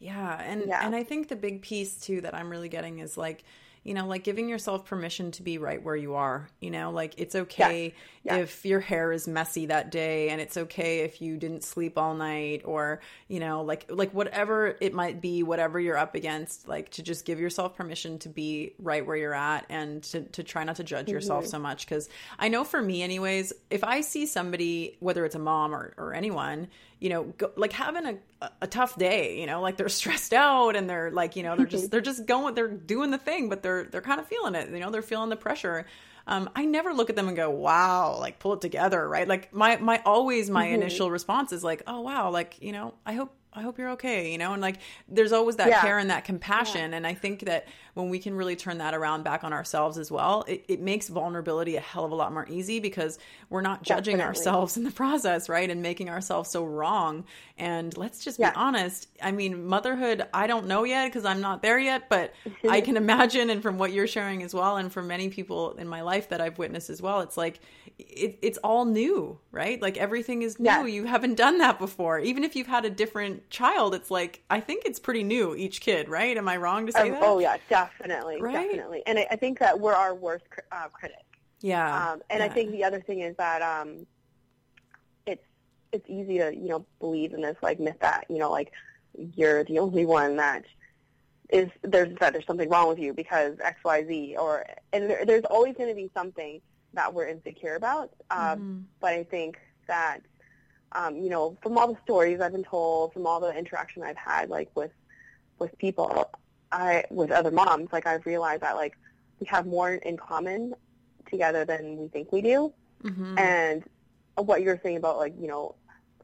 Yeah, 0.00 0.42
and 0.42 0.64
yeah. 0.66 0.84
and 0.84 0.96
I 0.96 1.04
think 1.04 1.28
the 1.28 1.36
big 1.36 1.62
piece 1.62 2.00
too 2.00 2.20
that 2.22 2.34
I'm 2.34 2.50
really 2.50 2.68
getting 2.68 2.98
is 2.98 3.16
like 3.16 3.44
you 3.84 3.94
know, 3.94 4.06
like 4.06 4.22
giving 4.22 4.48
yourself 4.48 4.84
permission 4.84 5.32
to 5.32 5.42
be 5.42 5.58
right 5.58 5.82
where 5.82 5.96
you 5.96 6.14
are. 6.14 6.48
You 6.60 6.70
know, 6.70 6.90
like 6.90 7.14
it's 7.18 7.34
okay 7.34 7.94
yeah. 8.22 8.36
Yeah. 8.36 8.42
if 8.42 8.64
your 8.64 8.78
hair 8.78 9.10
is 9.10 9.26
messy 9.26 9.66
that 9.66 9.90
day 9.90 10.28
and 10.28 10.40
it's 10.40 10.56
okay 10.56 11.00
if 11.00 11.20
you 11.20 11.36
didn't 11.36 11.64
sleep 11.64 11.98
all 11.98 12.14
night 12.14 12.62
or, 12.64 13.00
you 13.26 13.40
know, 13.40 13.62
like 13.62 13.86
like 13.88 14.12
whatever 14.12 14.76
it 14.80 14.94
might 14.94 15.20
be, 15.20 15.42
whatever 15.42 15.80
you're 15.80 15.98
up 15.98 16.14
against, 16.14 16.68
like 16.68 16.90
to 16.90 17.02
just 17.02 17.24
give 17.24 17.40
yourself 17.40 17.74
permission 17.74 18.20
to 18.20 18.28
be 18.28 18.74
right 18.78 19.04
where 19.04 19.16
you're 19.16 19.34
at 19.34 19.66
and 19.68 20.04
to 20.04 20.22
to 20.22 20.44
try 20.44 20.62
not 20.62 20.76
to 20.76 20.84
judge 20.84 21.06
mm-hmm. 21.06 21.14
yourself 21.14 21.46
so 21.46 21.58
much 21.58 21.86
cuz 21.88 22.08
I 22.38 22.48
know 22.48 22.62
for 22.62 22.80
me 22.80 23.02
anyways, 23.02 23.52
if 23.70 23.82
I 23.82 24.00
see 24.02 24.26
somebody 24.26 24.96
whether 25.00 25.24
it's 25.24 25.34
a 25.34 25.40
mom 25.40 25.74
or 25.74 25.92
or 25.96 26.14
anyone 26.14 26.68
you 27.02 27.08
know, 27.08 27.24
go, 27.36 27.50
like 27.56 27.72
having 27.72 28.06
a, 28.06 28.50
a 28.60 28.66
tough 28.68 28.96
day, 28.96 29.40
you 29.40 29.46
know, 29.46 29.60
like 29.60 29.76
they're 29.76 29.88
stressed 30.00 30.32
out 30.32 30.76
and 30.76 30.88
they're 30.88 31.10
like, 31.10 31.34
you 31.34 31.42
know, 31.42 31.56
they're 31.56 31.66
just, 31.66 31.90
they're 31.90 32.00
just 32.00 32.26
going, 32.26 32.54
they're 32.54 32.68
doing 32.68 33.10
the 33.10 33.18
thing, 33.18 33.48
but 33.48 33.62
they're, 33.62 33.84
they're 33.84 34.00
kind 34.00 34.20
of 34.20 34.28
feeling 34.28 34.54
it, 34.54 34.70
you 34.70 34.78
know, 34.78 34.90
they're 34.90 35.02
feeling 35.02 35.28
the 35.28 35.36
pressure. 35.36 35.84
Um, 36.28 36.48
I 36.54 36.64
never 36.64 36.94
look 36.94 37.10
at 37.10 37.16
them 37.16 37.26
and 37.26 37.36
go, 37.36 37.50
wow, 37.50 38.16
like 38.20 38.38
pull 38.38 38.52
it 38.52 38.60
together, 38.60 39.06
right? 39.08 39.26
Like 39.26 39.52
my, 39.52 39.78
my, 39.78 40.00
always 40.06 40.48
my 40.48 40.66
mm-hmm. 40.66 40.74
initial 40.74 41.10
response 41.10 41.52
is 41.52 41.64
like, 41.64 41.82
oh, 41.88 42.02
wow, 42.02 42.30
like, 42.30 42.62
you 42.62 42.70
know, 42.70 42.94
I 43.04 43.14
hope, 43.14 43.34
I 43.52 43.62
hope 43.62 43.78
you're 43.78 43.90
okay, 43.90 44.30
you 44.30 44.38
know, 44.38 44.52
and 44.52 44.62
like 44.62 44.76
there's 45.08 45.32
always 45.32 45.56
that 45.56 45.68
yeah. 45.68 45.80
care 45.80 45.98
and 45.98 46.10
that 46.10 46.24
compassion. 46.24 46.92
Yeah. 46.92 46.96
And 46.98 47.06
I 47.06 47.14
think 47.14 47.40
that 47.46 47.66
when 47.94 48.08
we 48.08 48.18
can 48.18 48.34
really 48.34 48.56
turn 48.56 48.78
that 48.78 48.94
around 48.94 49.22
back 49.22 49.44
on 49.44 49.52
ourselves 49.52 49.98
as 49.98 50.10
well, 50.10 50.44
it, 50.48 50.64
it 50.68 50.80
makes 50.80 51.08
vulnerability 51.08 51.76
a 51.76 51.80
hell 51.80 52.04
of 52.04 52.12
a 52.12 52.14
lot 52.14 52.32
more 52.32 52.46
easy 52.48 52.80
because 52.80 53.18
we're 53.50 53.60
not 53.60 53.82
judging 53.82 54.16
Definitely. 54.16 54.38
ourselves 54.38 54.76
in 54.76 54.84
the 54.84 54.90
process, 55.02 55.48
right? 55.48 55.68
And 55.68 55.82
making 55.82 56.08
ourselves 56.08 56.50
so 56.50 56.64
wrong. 56.64 57.24
And 57.58 57.94
let's 57.96 58.24
just 58.24 58.38
yeah. 58.38 58.50
be 58.50 58.56
honest. 58.56 59.08
I 59.22 59.30
mean, 59.30 59.66
motherhood, 59.66 60.26
I 60.32 60.46
don't 60.46 60.66
know 60.66 60.84
yet 60.84 61.06
because 61.08 61.24
I'm 61.24 61.40
not 61.40 61.60
there 61.60 61.78
yet, 61.78 62.08
but 62.08 62.32
I 62.68 62.80
can 62.80 62.96
imagine, 62.96 63.50
and 63.50 63.62
from 63.62 63.78
what 63.78 63.92
you're 63.92 64.06
sharing 64.06 64.42
as 64.42 64.54
well, 64.54 64.78
and 64.78 64.90
from 64.90 65.06
many 65.06 65.28
people 65.28 65.72
in 65.72 65.86
my 65.86 66.00
life 66.00 66.30
that 66.30 66.40
I've 66.40 66.58
witnessed 66.58 66.88
as 66.88 67.02
well, 67.02 67.20
it's 67.20 67.36
like 67.36 67.60
it, 67.98 68.38
it's 68.42 68.58
all 68.58 68.84
new, 68.84 69.38
right? 69.50 69.80
Like 69.80 69.96
everything 69.96 70.42
is 70.42 70.58
new. 70.58 70.86
You 70.86 71.04
haven't 71.04 71.34
done 71.34 71.58
that 71.58 71.78
before. 71.78 72.18
Even 72.18 72.44
if 72.44 72.56
you've 72.56 72.66
had 72.66 72.84
a 72.84 72.90
different 72.90 73.50
child, 73.50 73.94
it's 73.94 74.10
like 74.10 74.42
I 74.50 74.60
think 74.60 74.84
it's 74.84 74.98
pretty 74.98 75.22
new 75.22 75.54
each 75.54 75.80
kid, 75.80 76.08
right? 76.08 76.36
Am 76.36 76.48
I 76.48 76.56
wrong 76.56 76.86
to 76.86 76.92
say 76.92 77.08
um, 77.08 77.12
that? 77.12 77.22
Oh 77.22 77.38
yeah, 77.38 77.56
definitely, 77.84 78.40
right? 78.40 78.52
definitely. 78.52 79.02
And 79.06 79.18
I, 79.18 79.26
I 79.32 79.36
think 79.36 79.58
that 79.58 79.78
we're 79.78 79.94
our 79.94 80.14
worst 80.14 80.44
uh, 80.70 80.88
critic. 80.88 81.24
Yeah. 81.60 82.12
Um, 82.12 82.22
and 82.30 82.40
yeah. 82.40 82.46
I 82.46 82.48
think 82.48 82.72
the 82.72 82.84
other 82.84 83.00
thing 83.00 83.20
is 83.20 83.36
that 83.36 83.62
um, 83.62 84.06
it's 85.26 85.44
it's 85.92 86.08
easy 86.08 86.38
to 86.38 86.54
you 86.54 86.68
know 86.68 86.84
believe 87.00 87.32
in 87.32 87.40
this 87.40 87.56
like 87.62 87.78
myth 87.78 87.96
that 88.00 88.26
you 88.28 88.38
know 88.38 88.50
like 88.50 88.72
you're 89.34 89.64
the 89.64 89.78
only 89.78 90.04
one 90.04 90.36
that 90.36 90.64
is 91.50 91.68
there's 91.82 92.16
that 92.18 92.32
there's 92.32 92.46
something 92.46 92.68
wrong 92.68 92.88
with 92.88 92.98
you 92.98 93.12
because 93.12 93.56
X 93.62 93.78
Y 93.84 94.04
Z 94.06 94.36
or 94.38 94.66
and 94.92 95.08
there, 95.08 95.24
there's 95.24 95.44
always 95.44 95.76
going 95.76 95.88
to 95.88 95.94
be 95.94 96.10
something 96.14 96.60
that 96.94 97.12
we're 97.12 97.26
insecure 97.26 97.76
about. 97.76 98.10
Um, 98.30 98.38
mm-hmm. 98.40 98.78
But 99.00 99.12
I 99.12 99.24
think 99.24 99.58
that 99.86 100.20
um, 100.92 101.16
you 101.16 101.30
know, 101.30 101.56
from 101.62 101.78
all 101.78 101.88
the 101.92 101.98
stories 102.04 102.40
I've 102.40 102.52
been 102.52 102.64
told, 102.64 103.12
from 103.12 103.26
all 103.26 103.40
the 103.40 103.56
interaction 103.56 104.02
I've 104.02 104.16
had, 104.16 104.50
like 104.50 104.70
with 104.74 104.90
with 105.58 105.76
people, 105.78 106.28
I 106.72 107.04
with 107.10 107.30
other 107.30 107.50
moms, 107.50 107.88
like 107.92 108.06
I've 108.06 108.26
realized 108.26 108.62
that 108.62 108.76
like 108.76 108.96
we 109.38 109.46
have 109.46 109.66
more 109.66 109.92
in 109.92 110.16
common 110.16 110.74
together 111.30 111.64
than 111.64 111.96
we 111.96 112.08
think 112.08 112.32
we 112.32 112.40
do. 112.40 112.72
Mm-hmm. 113.04 113.38
And 113.38 113.84
what 114.36 114.62
you're 114.62 114.80
saying 114.82 114.96
about 114.96 115.18
like 115.18 115.34
you 115.38 115.48
know, 115.48 115.74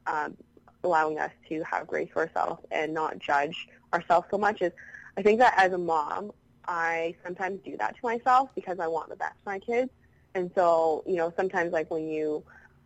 um, 0.07 0.37
allowing 0.83 1.19
us 1.19 1.33
to 1.49 1.63
have 1.63 1.87
grace 1.87 2.09
for 2.13 2.27
ourselves 2.27 2.65
and 2.71 2.95
not 2.95 3.19
judge 3.19 3.69
ourselves 3.93 4.27
so 4.31 4.39
much 4.39 4.63
is, 4.63 4.73
I 5.17 5.23
think 5.23 5.39
that 5.41 5.55
as 5.57 5.73
a 5.73 5.79
mom, 5.79 6.33
I 6.67 7.15
sometimes 7.25 7.61
do 7.65 7.77
that 7.79 7.95
to 7.97 8.01
myself 8.03 8.51
because 8.55 8.79
I 8.79 8.87
want 8.87 9.09
the 9.09 9.17
best 9.17 9.35
for 9.45 9.51
my 9.51 9.59
kids. 9.59 9.91
And 10.35 10.51
so, 10.55 11.03
you 11.07 11.17
know, 11.17 11.33
sometimes 11.37 11.73
like 11.73 11.91
when 11.91 12.09
you 12.09 12.45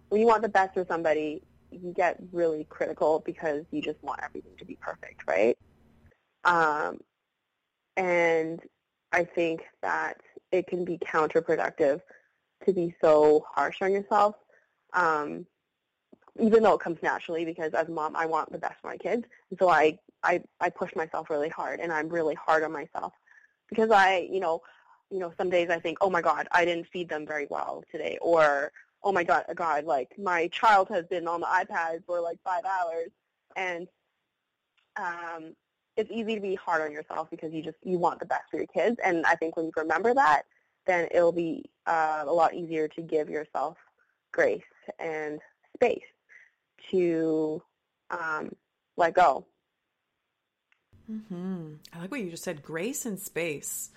when 0.08 0.20
you 0.20 0.26
want 0.26 0.42
the 0.42 0.48
best 0.48 0.74
for 0.74 0.84
somebody, 0.86 1.42
you 1.70 1.92
get 1.96 2.18
really 2.32 2.64
critical 2.68 3.22
because 3.24 3.64
you 3.70 3.80
just 3.80 4.02
want 4.02 4.20
everything 4.22 4.52
to 4.58 4.64
be 4.64 4.76
perfect, 4.80 5.22
right? 5.26 5.56
Um, 6.44 7.00
and 7.96 8.60
I 9.12 9.24
think 9.24 9.62
that 9.82 10.20
it 10.50 10.66
can 10.66 10.84
be 10.84 10.98
counterproductive 10.98 12.00
to 12.64 12.72
be 12.72 12.94
so 13.00 13.44
harsh 13.50 13.82
on 13.82 13.92
yourself, 13.92 14.36
um, 14.92 15.46
even 16.40 16.62
though 16.62 16.74
it 16.74 16.80
comes 16.80 16.98
naturally 17.02 17.44
because 17.44 17.72
as 17.74 17.88
a 17.88 17.92
mom, 17.92 18.16
I 18.16 18.26
want 18.26 18.50
the 18.52 18.58
best 18.58 18.80
for 18.80 18.88
my 18.88 18.96
kids. 18.96 19.24
And 19.50 19.58
so 19.58 19.68
I, 19.68 19.98
I, 20.22 20.42
I 20.60 20.70
push 20.70 20.94
myself 20.94 21.28
really 21.30 21.48
hard 21.48 21.80
and 21.80 21.92
I'm 21.92 22.08
really 22.08 22.34
hard 22.34 22.62
on 22.62 22.72
myself 22.72 23.12
because 23.68 23.90
I, 23.90 24.28
you 24.30 24.40
know, 24.40 24.62
you 25.10 25.18
know, 25.18 25.32
some 25.36 25.50
days 25.50 25.68
I 25.68 25.78
think, 25.78 25.98
oh 26.00 26.08
my 26.08 26.22
God, 26.22 26.48
I 26.52 26.64
didn't 26.64 26.88
feed 26.88 27.08
them 27.08 27.26
very 27.26 27.46
well 27.50 27.84
today 27.90 28.18
or 28.22 28.72
oh 29.04 29.12
my 29.12 29.24
god, 29.24 29.44
god, 29.54 29.84
like 29.84 30.12
my 30.18 30.48
child 30.48 30.88
has 30.88 31.06
been 31.06 31.26
on 31.26 31.40
the 31.40 31.46
iPad 31.46 32.04
for 32.06 32.20
like 32.20 32.38
five 32.44 32.64
hours, 32.64 33.10
and 33.56 33.88
um, 34.96 35.54
it's 35.96 36.10
easy 36.10 36.34
to 36.34 36.40
be 36.40 36.54
hard 36.54 36.82
on 36.82 36.92
yourself 36.92 37.28
because 37.30 37.52
you 37.52 37.62
just 37.62 37.76
you 37.82 37.98
want 37.98 38.20
the 38.20 38.26
best 38.26 38.44
for 38.50 38.56
your 38.56 38.66
kids, 38.66 38.96
and 39.04 39.24
I 39.26 39.34
think 39.34 39.56
when 39.56 39.66
you 39.66 39.72
remember 39.76 40.14
that, 40.14 40.42
then 40.86 41.08
it'll 41.12 41.32
be 41.32 41.70
uh, 41.86 42.24
a 42.26 42.32
lot 42.32 42.54
easier 42.54 42.88
to 42.88 43.02
give 43.02 43.28
yourself 43.28 43.76
grace 44.32 44.62
and 44.98 45.40
space 45.74 46.00
to 46.90 47.62
um, 48.10 48.50
let 48.96 49.14
go. 49.14 49.46
Mm-hmm. 51.10 51.74
I 51.92 51.98
like 51.98 52.10
what 52.10 52.20
you 52.20 52.30
just 52.30 52.44
said, 52.44 52.62
grace 52.62 53.06
and 53.06 53.18
space. 53.18 53.90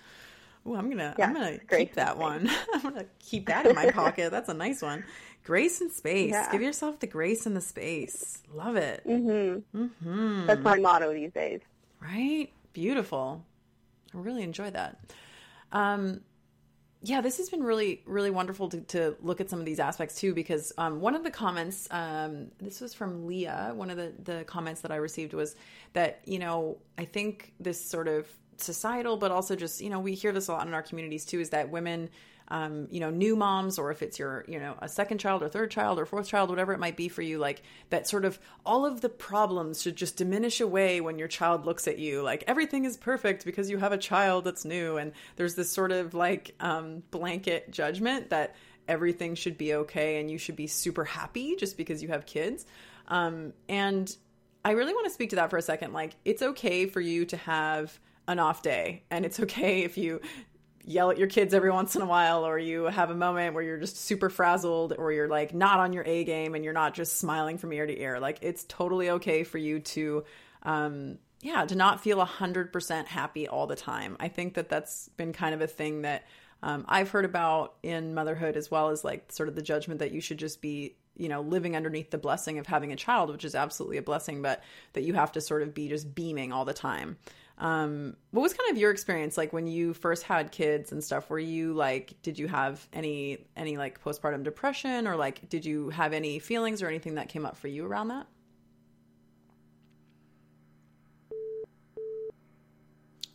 Oh, 0.64 0.74
I'm 0.74 0.90
gonna 0.90 1.14
yeah, 1.16 1.26
I'm 1.28 1.34
gonna 1.34 1.58
keep 1.58 1.94
that 1.94 2.18
one. 2.18 2.50
I'm 2.74 2.82
gonna 2.82 3.06
keep 3.20 3.46
that 3.46 3.66
in 3.66 3.74
my 3.74 3.90
pocket. 3.92 4.30
That's 4.30 4.48
a 4.48 4.54
nice 4.54 4.82
one. 4.82 5.04
Grace 5.44 5.80
and 5.80 5.92
space. 5.92 6.32
Yeah. 6.32 6.50
Give 6.50 6.60
yourself 6.60 6.98
the 6.98 7.06
grace 7.06 7.46
and 7.46 7.56
the 7.56 7.60
space. 7.60 8.42
Love 8.52 8.74
it. 8.74 9.02
Mm-hmm. 9.06 9.80
Mm-hmm. 9.84 10.46
That's 10.46 10.60
my 10.62 10.76
motto 10.78 11.14
these 11.14 11.32
days. 11.32 11.60
Right? 12.00 12.48
Beautiful. 12.72 13.44
I 14.14 14.18
really 14.18 14.42
enjoy 14.42 14.70
that. 14.70 14.98
Um, 15.72 16.20
yeah, 17.02 17.20
this 17.20 17.36
has 17.38 17.50
been 17.50 17.62
really, 17.62 18.02
really 18.06 18.30
wonderful 18.30 18.68
to, 18.70 18.80
to 18.80 19.16
look 19.20 19.40
at 19.40 19.48
some 19.50 19.58
of 19.58 19.64
these 19.64 19.78
aspects 19.78 20.16
too, 20.16 20.34
because 20.34 20.72
um, 20.78 21.00
one 21.00 21.14
of 21.14 21.22
the 21.22 21.30
comments, 21.30 21.86
um, 21.90 22.48
this 22.58 22.80
was 22.80 22.94
from 22.94 23.26
Leah, 23.26 23.72
one 23.74 23.90
of 23.90 23.96
the, 23.96 24.12
the 24.24 24.44
comments 24.44 24.80
that 24.80 24.90
I 24.90 24.96
received 24.96 25.34
was 25.34 25.56
that, 25.92 26.20
you 26.24 26.38
know, 26.38 26.78
I 26.98 27.04
think 27.04 27.52
this 27.60 27.82
sort 27.82 28.08
of 28.08 28.26
societal, 28.56 29.16
but 29.16 29.30
also 29.30 29.54
just, 29.54 29.80
you 29.80 29.90
know, 29.90 30.00
we 30.00 30.14
hear 30.14 30.32
this 30.32 30.48
a 30.48 30.52
lot 30.52 30.66
in 30.66 30.74
our 30.74 30.82
communities 30.82 31.24
too, 31.24 31.38
is 31.38 31.50
that 31.50 31.70
women 31.70 32.08
um, 32.48 32.88
you 32.90 33.00
know, 33.00 33.10
new 33.10 33.36
moms, 33.36 33.78
or 33.78 33.90
if 33.90 34.02
it's 34.02 34.18
your, 34.18 34.44
you 34.46 34.58
know, 34.58 34.76
a 34.80 34.88
second 34.88 35.18
child 35.18 35.42
or 35.42 35.48
third 35.48 35.70
child 35.70 35.98
or 35.98 36.06
fourth 36.06 36.28
child, 36.28 36.50
whatever 36.50 36.72
it 36.72 36.78
might 36.78 36.96
be 36.96 37.08
for 37.08 37.22
you, 37.22 37.38
like 37.38 37.62
that 37.90 38.06
sort 38.06 38.24
of 38.24 38.38
all 38.64 38.86
of 38.86 39.00
the 39.00 39.08
problems 39.08 39.82
should 39.82 39.96
just 39.96 40.16
diminish 40.16 40.60
away 40.60 41.00
when 41.00 41.18
your 41.18 41.28
child 41.28 41.66
looks 41.66 41.88
at 41.88 41.98
you. 41.98 42.22
Like 42.22 42.44
everything 42.46 42.84
is 42.84 42.96
perfect 42.96 43.44
because 43.44 43.70
you 43.70 43.78
have 43.78 43.92
a 43.92 43.98
child 43.98 44.44
that's 44.44 44.64
new. 44.64 44.96
And 44.96 45.12
there's 45.36 45.54
this 45.54 45.70
sort 45.70 45.92
of 45.92 46.14
like 46.14 46.54
um, 46.60 47.02
blanket 47.10 47.70
judgment 47.70 48.30
that 48.30 48.54
everything 48.88 49.34
should 49.34 49.58
be 49.58 49.74
okay 49.74 50.20
and 50.20 50.30
you 50.30 50.38
should 50.38 50.56
be 50.56 50.66
super 50.66 51.04
happy 51.04 51.56
just 51.56 51.76
because 51.76 52.02
you 52.02 52.08
have 52.08 52.26
kids. 52.26 52.64
Um, 53.08 53.52
and 53.68 54.14
I 54.64 54.72
really 54.72 54.94
want 54.94 55.06
to 55.06 55.12
speak 55.12 55.30
to 55.30 55.36
that 55.36 55.50
for 55.50 55.56
a 55.56 55.62
second. 55.62 55.92
Like, 55.92 56.16
it's 56.24 56.42
okay 56.42 56.86
for 56.86 57.00
you 57.00 57.24
to 57.26 57.36
have 57.36 57.98
an 58.28 58.40
off 58.40 58.62
day, 58.62 59.04
and 59.10 59.24
it's 59.24 59.38
okay 59.38 59.84
if 59.84 59.96
you 59.96 60.20
yell 60.86 61.10
at 61.10 61.18
your 61.18 61.26
kids 61.26 61.52
every 61.52 61.70
once 61.70 61.96
in 61.96 62.02
a 62.02 62.06
while 62.06 62.46
or 62.46 62.58
you 62.58 62.84
have 62.84 63.10
a 63.10 63.14
moment 63.14 63.54
where 63.54 63.62
you're 63.62 63.78
just 63.78 63.98
super 63.98 64.30
frazzled 64.30 64.94
or 64.96 65.12
you're 65.12 65.28
like 65.28 65.52
not 65.52 65.80
on 65.80 65.92
your 65.92 66.04
A 66.06 66.22
game 66.24 66.54
and 66.54 66.64
you're 66.64 66.72
not 66.72 66.94
just 66.94 67.18
smiling 67.18 67.58
from 67.58 67.72
ear 67.72 67.86
to 67.86 68.00
ear. 68.00 68.20
Like 68.20 68.38
it's 68.40 68.64
totally 68.64 69.10
okay 69.10 69.42
for 69.42 69.58
you 69.58 69.80
to 69.80 70.24
um 70.62 71.18
yeah, 71.42 71.64
to 71.66 71.74
not 71.74 72.00
feel 72.00 72.18
100% 72.18 73.06
happy 73.06 73.46
all 73.46 73.66
the 73.66 73.76
time. 73.76 74.16
I 74.18 74.28
think 74.28 74.54
that 74.54 74.68
that's 74.68 75.10
been 75.10 75.32
kind 75.32 75.54
of 75.54 75.60
a 75.60 75.66
thing 75.66 76.02
that 76.02 76.24
um, 76.62 76.84
I've 76.88 77.10
heard 77.10 77.24
about 77.24 77.74
in 77.82 78.14
motherhood 78.14 78.56
as 78.56 78.70
well 78.70 78.88
as 78.88 79.04
like 79.04 79.30
sort 79.30 79.48
of 79.48 79.54
the 79.54 79.62
judgment 79.62 80.00
that 80.00 80.12
you 80.12 80.20
should 80.20 80.38
just 80.38 80.60
be 80.60 80.96
you 81.16 81.28
know 81.28 81.40
living 81.40 81.76
underneath 81.76 82.10
the 82.10 82.18
blessing 82.18 82.58
of 82.58 82.66
having 82.66 82.92
a 82.92 82.96
child 82.96 83.30
which 83.30 83.44
is 83.44 83.54
absolutely 83.54 83.96
a 83.96 84.02
blessing 84.02 84.42
but 84.42 84.62
that 84.92 85.02
you 85.02 85.14
have 85.14 85.32
to 85.32 85.40
sort 85.40 85.62
of 85.62 85.72
be 85.72 85.88
just 85.88 86.14
beaming 86.14 86.52
all 86.52 86.64
the 86.64 86.74
time 86.74 87.16
um, 87.58 88.16
what 88.32 88.42
was 88.42 88.52
kind 88.52 88.70
of 88.70 88.76
your 88.76 88.90
experience 88.90 89.38
like 89.38 89.52
when 89.52 89.66
you 89.66 89.94
first 89.94 90.24
had 90.24 90.52
kids 90.52 90.92
and 90.92 91.02
stuff? 91.02 91.30
Were 91.30 91.38
you 91.38 91.72
like, 91.72 92.14
did 92.22 92.38
you 92.38 92.48
have 92.48 92.86
any 92.92 93.46
any 93.56 93.78
like 93.78 94.02
postpartum 94.02 94.42
depression 94.42 95.06
or 95.08 95.16
like 95.16 95.48
did 95.48 95.64
you 95.64 95.88
have 95.90 96.12
any 96.12 96.38
feelings 96.38 96.82
or 96.82 96.88
anything 96.88 97.14
that 97.14 97.28
came 97.28 97.46
up 97.46 97.56
for 97.56 97.68
you 97.68 97.86
around 97.86 98.08
that? 98.08 98.26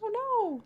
Oh 0.03 0.59
no, 0.59 0.63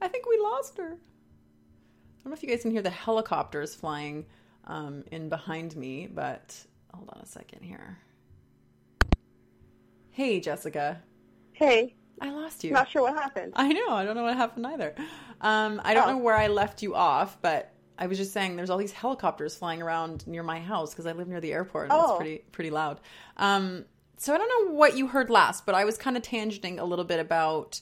I 0.00 0.08
think 0.08 0.26
we 0.26 0.38
lost 0.38 0.76
her. 0.78 0.84
I 0.84 2.24
don't 2.24 2.30
know 2.30 2.32
if 2.32 2.42
you 2.42 2.48
guys 2.48 2.62
can 2.62 2.72
hear 2.72 2.82
the 2.82 2.90
helicopters 2.90 3.74
flying 3.74 4.26
um, 4.66 5.04
in 5.12 5.28
behind 5.28 5.76
me, 5.76 6.08
but 6.12 6.56
hold 6.92 7.08
on 7.10 7.20
a 7.20 7.26
second 7.26 7.62
here. 7.62 7.98
Hey, 10.10 10.40
Jessica. 10.40 11.00
Hey. 11.52 11.94
I 12.22 12.30
lost 12.30 12.62
you. 12.62 12.70
Not 12.70 12.88
sure 12.88 13.02
what 13.02 13.14
happened. 13.14 13.52
I 13.56 13.72
know. 13.72 13.88
I 13.90 14.04
don't 14.04 14.14
know 14.14 14.22
what 14.22 14.36
happened 14.36 14.66
either. 14.66 14.94
Um, 15.40 15.80
I 15.84 15.92
don't 15.92 16.08
oh. 16.08 16.12
know 16.12 16.18
where 16.18 16.36
I 16.36 16.46
left 16.46 16.80
you 16.80 16.94
off, 16.94 17.36
but 17.42 17.74
I 17.98 18.06
was 18.06 18.16
just 18.16 18.32
saying 18.32 18.54
there's 18.56 18.70
all 18.70 18.78
these 18.78 18.92
helicopters 18.92 19.56
flying 19.56 19.82
around 19.82 20.26
near 20.26 20.44
my 20.44 20.60
house 20.60 20.90
because 20.90 21.04
I 21.04 21.12
live 21.12 21.26
near 21.26 21.40
the 21.40 21.52
airport 21.52 21.90
and 21.90 21.92
oh. 21.92 22.10
it's 22.10 22.16
pretty 22.18 22.38
pretty 22.52 22.70
loud. 22.70 23.00
Um, 23.36 23.84
so 24.18 24.32
I 24.32 24.38
don't 24.38 24.48
know 24.48 24.74
what 24.74 24.96
you 24.96 25.08
heard 25.08 25.30
last, 25.30 25.66
but 25.66 25.74
I 25.74 25.84
was 25.84 25.98
kind 25.98 26.16
of 26.16 26.22
tangenting 26.22 26.78
a 26.78 26.84
little 26.84 27.04
bit 27.04 27.18
about, 27.18 27.80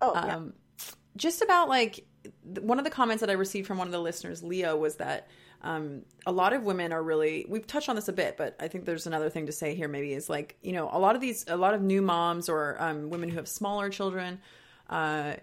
oh, 0.00 0.14
um, 0.14 0.54
yeah. 0.78 0.84
just 1.16 1.42
about 1.42 1.68
like 1.68 2.06
one 2.44 2.78
of 2.78 2.84
the 2.84 2.90
comments 2.90 3.22
that 3.22 3.30
I 3.30 3.32
received 3.32 3.66
from 3.66 3.78
one 3.78 3.88
of 3.88 3.92
the 3.92 4.00
listeners, 4.00 4.42
Leo, 4.42 4.76
was 4.76 4.96
that 4.96 5.28
um, 5.62 6.02
a 6.26 6.32
lot 6.32 6.52
of 6.52 6.64
women 6.64 6.92
are 6.92 7.02
really 7.02 7.44
we've 7.48 7.66
touched 7.66 7.88
on 7.88 7.96
this 7.96 8.08
a 8.08 8.12
bit 8.12 8.36
but 8.36 8.56
i 8.60 8.68
think 8.68 8.84
there's 8.84 9.06
another 9.06 9.30
thing 9.30 9.46
to 9.46 9.52
say 9.52 9.74
here 9.74 9.88
maybe 9.88 10.12
is 10.12 10.28
like 10.28 10.56
you 10.62 10.72
know 10.72 10.88
a 10.92 10.98
lot 10.98 11.14
of 11.14 11.20
these 11.20 11.44
a 11.48 11.56
lot 11.56 11.74
of 11.74 11.82
new 11.82 12.02
moms 12.02 12.48
or 12.48 12.76
um, 12.80 13.10
women 13.10 13.28
who 13.28 13.36
have 13.36 13.48
smaller 13.48 13.90
children 13.90 14.40
uh, 14.88 15.34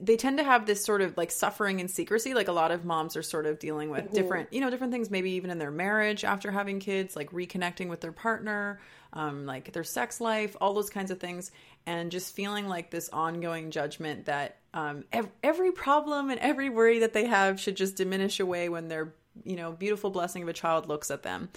they 0.00 0.16
tend 0.16 0.38
to 0.38 0.44
have 0.44 0.64
this 0.64 0.82
sort 0.82 1.02
of 1.02 1.16
like 1.16 1.30
suffering 1.30 1.80
in 1.80 1.88
secrecy 1.88 2.34
like 2.34 2.48
a 2.48 2.52
lot 2.52 2.70
of 2.70 2.84
moms 2.84 3.16
are 3.16 3.22
sort 3.22 3.46
of 3.46 3.58
dealing 3.58 3.90
with 3.90 4.04
mm-hmm. 4.04 4.14
different 4.14 4.52
you 4.52 4.60
know 4.60 4.70
different 4.70 4.92
things 4.92 5.10
maybe 5.10 5.32
even 5.32 5.50
in 5.50 5.58
their 5.58 5.70
marriage 5.70 6.24
after 6.24 6.50
having 6.50 6.80
kids 6.80 7.16
like 7.16 7.30
reconnecting 7.32 7.88
with 7.88 8.00
their 8.00 8.12
partner 8.12 8.80
um, 9.12 9.44
like 9.44 9.72
their 9.72 9.84
sex 9.84 10.20
life 10.20 10.56
all 10.60 10.72
those 10.72 10.90
kinds 10.90 11.10
of 11.10 11.20
things 11.20 11.50
and 11.84 12.10
just 12.10 12.34
feeling 12.34 12.68
like 12.68 12.90
this 12.90 13.08
ongoing 13.10 13.70
judgment 13.70 14.26
that 14.26 14.58
um, 14.76 15.04
ev- 15.10 15.30
every 15.42 15.72
problem 15.72 16.28
and 16.28 16.38
every 16.38 16.68
worry 16.68 16.98
that 16.98 17.14
they 17.14 17.24
have 17.24 17.58
should 17.58 17.76
just 17.76 17.96
diminish 17.96 18.38
away 18.38 18.68
when 18.68 18.88
their 18.88 19.14
you 19.42 19.56
know 19.56 19.72
beautiful 19.72 20.10
blessing 20.10 20.42
of 20.42 20.48
a 20.48 20.52
child 20.52 20.86
looks 20.86 21.10
at 21.10 21.22
them 21.22 21.48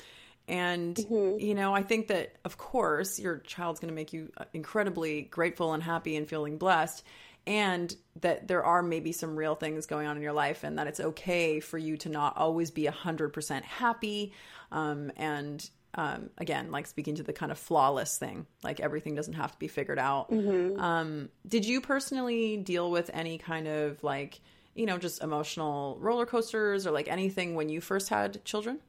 and 0.48 0.96
mm-hmm. 0.96 1.38
you 1.38 1.54
know 1.54 1.76
i 1.76 1.84
think 1.84 2.08
that 2.08 2.38
of 2.46 2.58
course 2.58 3.20
your 3.20 3.40
child's 3.40 3.80
going 3.80 3.90
to 3.90 3.96
make 3.96 4.14
you 4.14 4.32
uh, 4.38 4.46
incredibly 4.54 5.24
grateful 5.24 5.74
and 5.74 5.84
happy 5.84 6.16
and 6.16 6.30
feeling 6.30 6.58
blessed 6.58 7.04
and 7.46 7.96
that 8.22 8.48
there 8.48 8.64
are 8.64 8.82
maybe 8.82 9.12
some 9.12 9.36
real 9.36 9.56
things 9.56 9.86
going 9.86 10.08
on 10.08 10.16
in 10.16 10.24
your 10.24 10.34
life 10.34 10.64
and 10.64 10.78
that 10.78 10.88
it's 10.88 11.00
okay 11.00 11.60
for 11.60 11.78
you 11.78 11.98
to 11.98 12.10
not 12.10 12.38
always 12.38 12.72
be 12.72 12.84
100% 12.84 13.64
happy 13.64 14.34
um, 14.72 15.12
and 15.18 15.70
um, 15.96 16.30
again, 16.38 16.72
like 16.72 16.88
speaking 16.88 17.16
to 17.16 17.24
the 17.24 17.34
kind 17.34 17.52
of 17.52 17.58
flawless 17.58 18.18
thing, 18.18 18.46
like 18.64 18.80
everything 18.80 19.16
doesn't 19.16 19.34
have 19.34 19.52
to 19.52 19.58
be 19.58 19.68
figured 19.68 20.00
out. 20.00 20.32
Mm-hmm. 20.32 20.80
Um, 20.80 21.30
did 21.48 21.66
you 21.66 21.82
personally 21.82 22.58
deal 22.58 22.92
with 22.92 23.10
any 23.14 23.38
kind 23.38 23.68
of 23.68 24.04
like, 24.04 24.40
you 24.76 24.86
know, 24.86 24.98
just 24.98 25.24
emotional 25.24 25.98
roller 26.00 26.26
coasters 26.26 26.86
or 26.86 26.92
like 26.92 27.08
anything 27.08 27.56
when 27.56 27.70
you 27.70 27.82
first 27.82 28.10
had 28.10 28.44
children? 28.46 28.80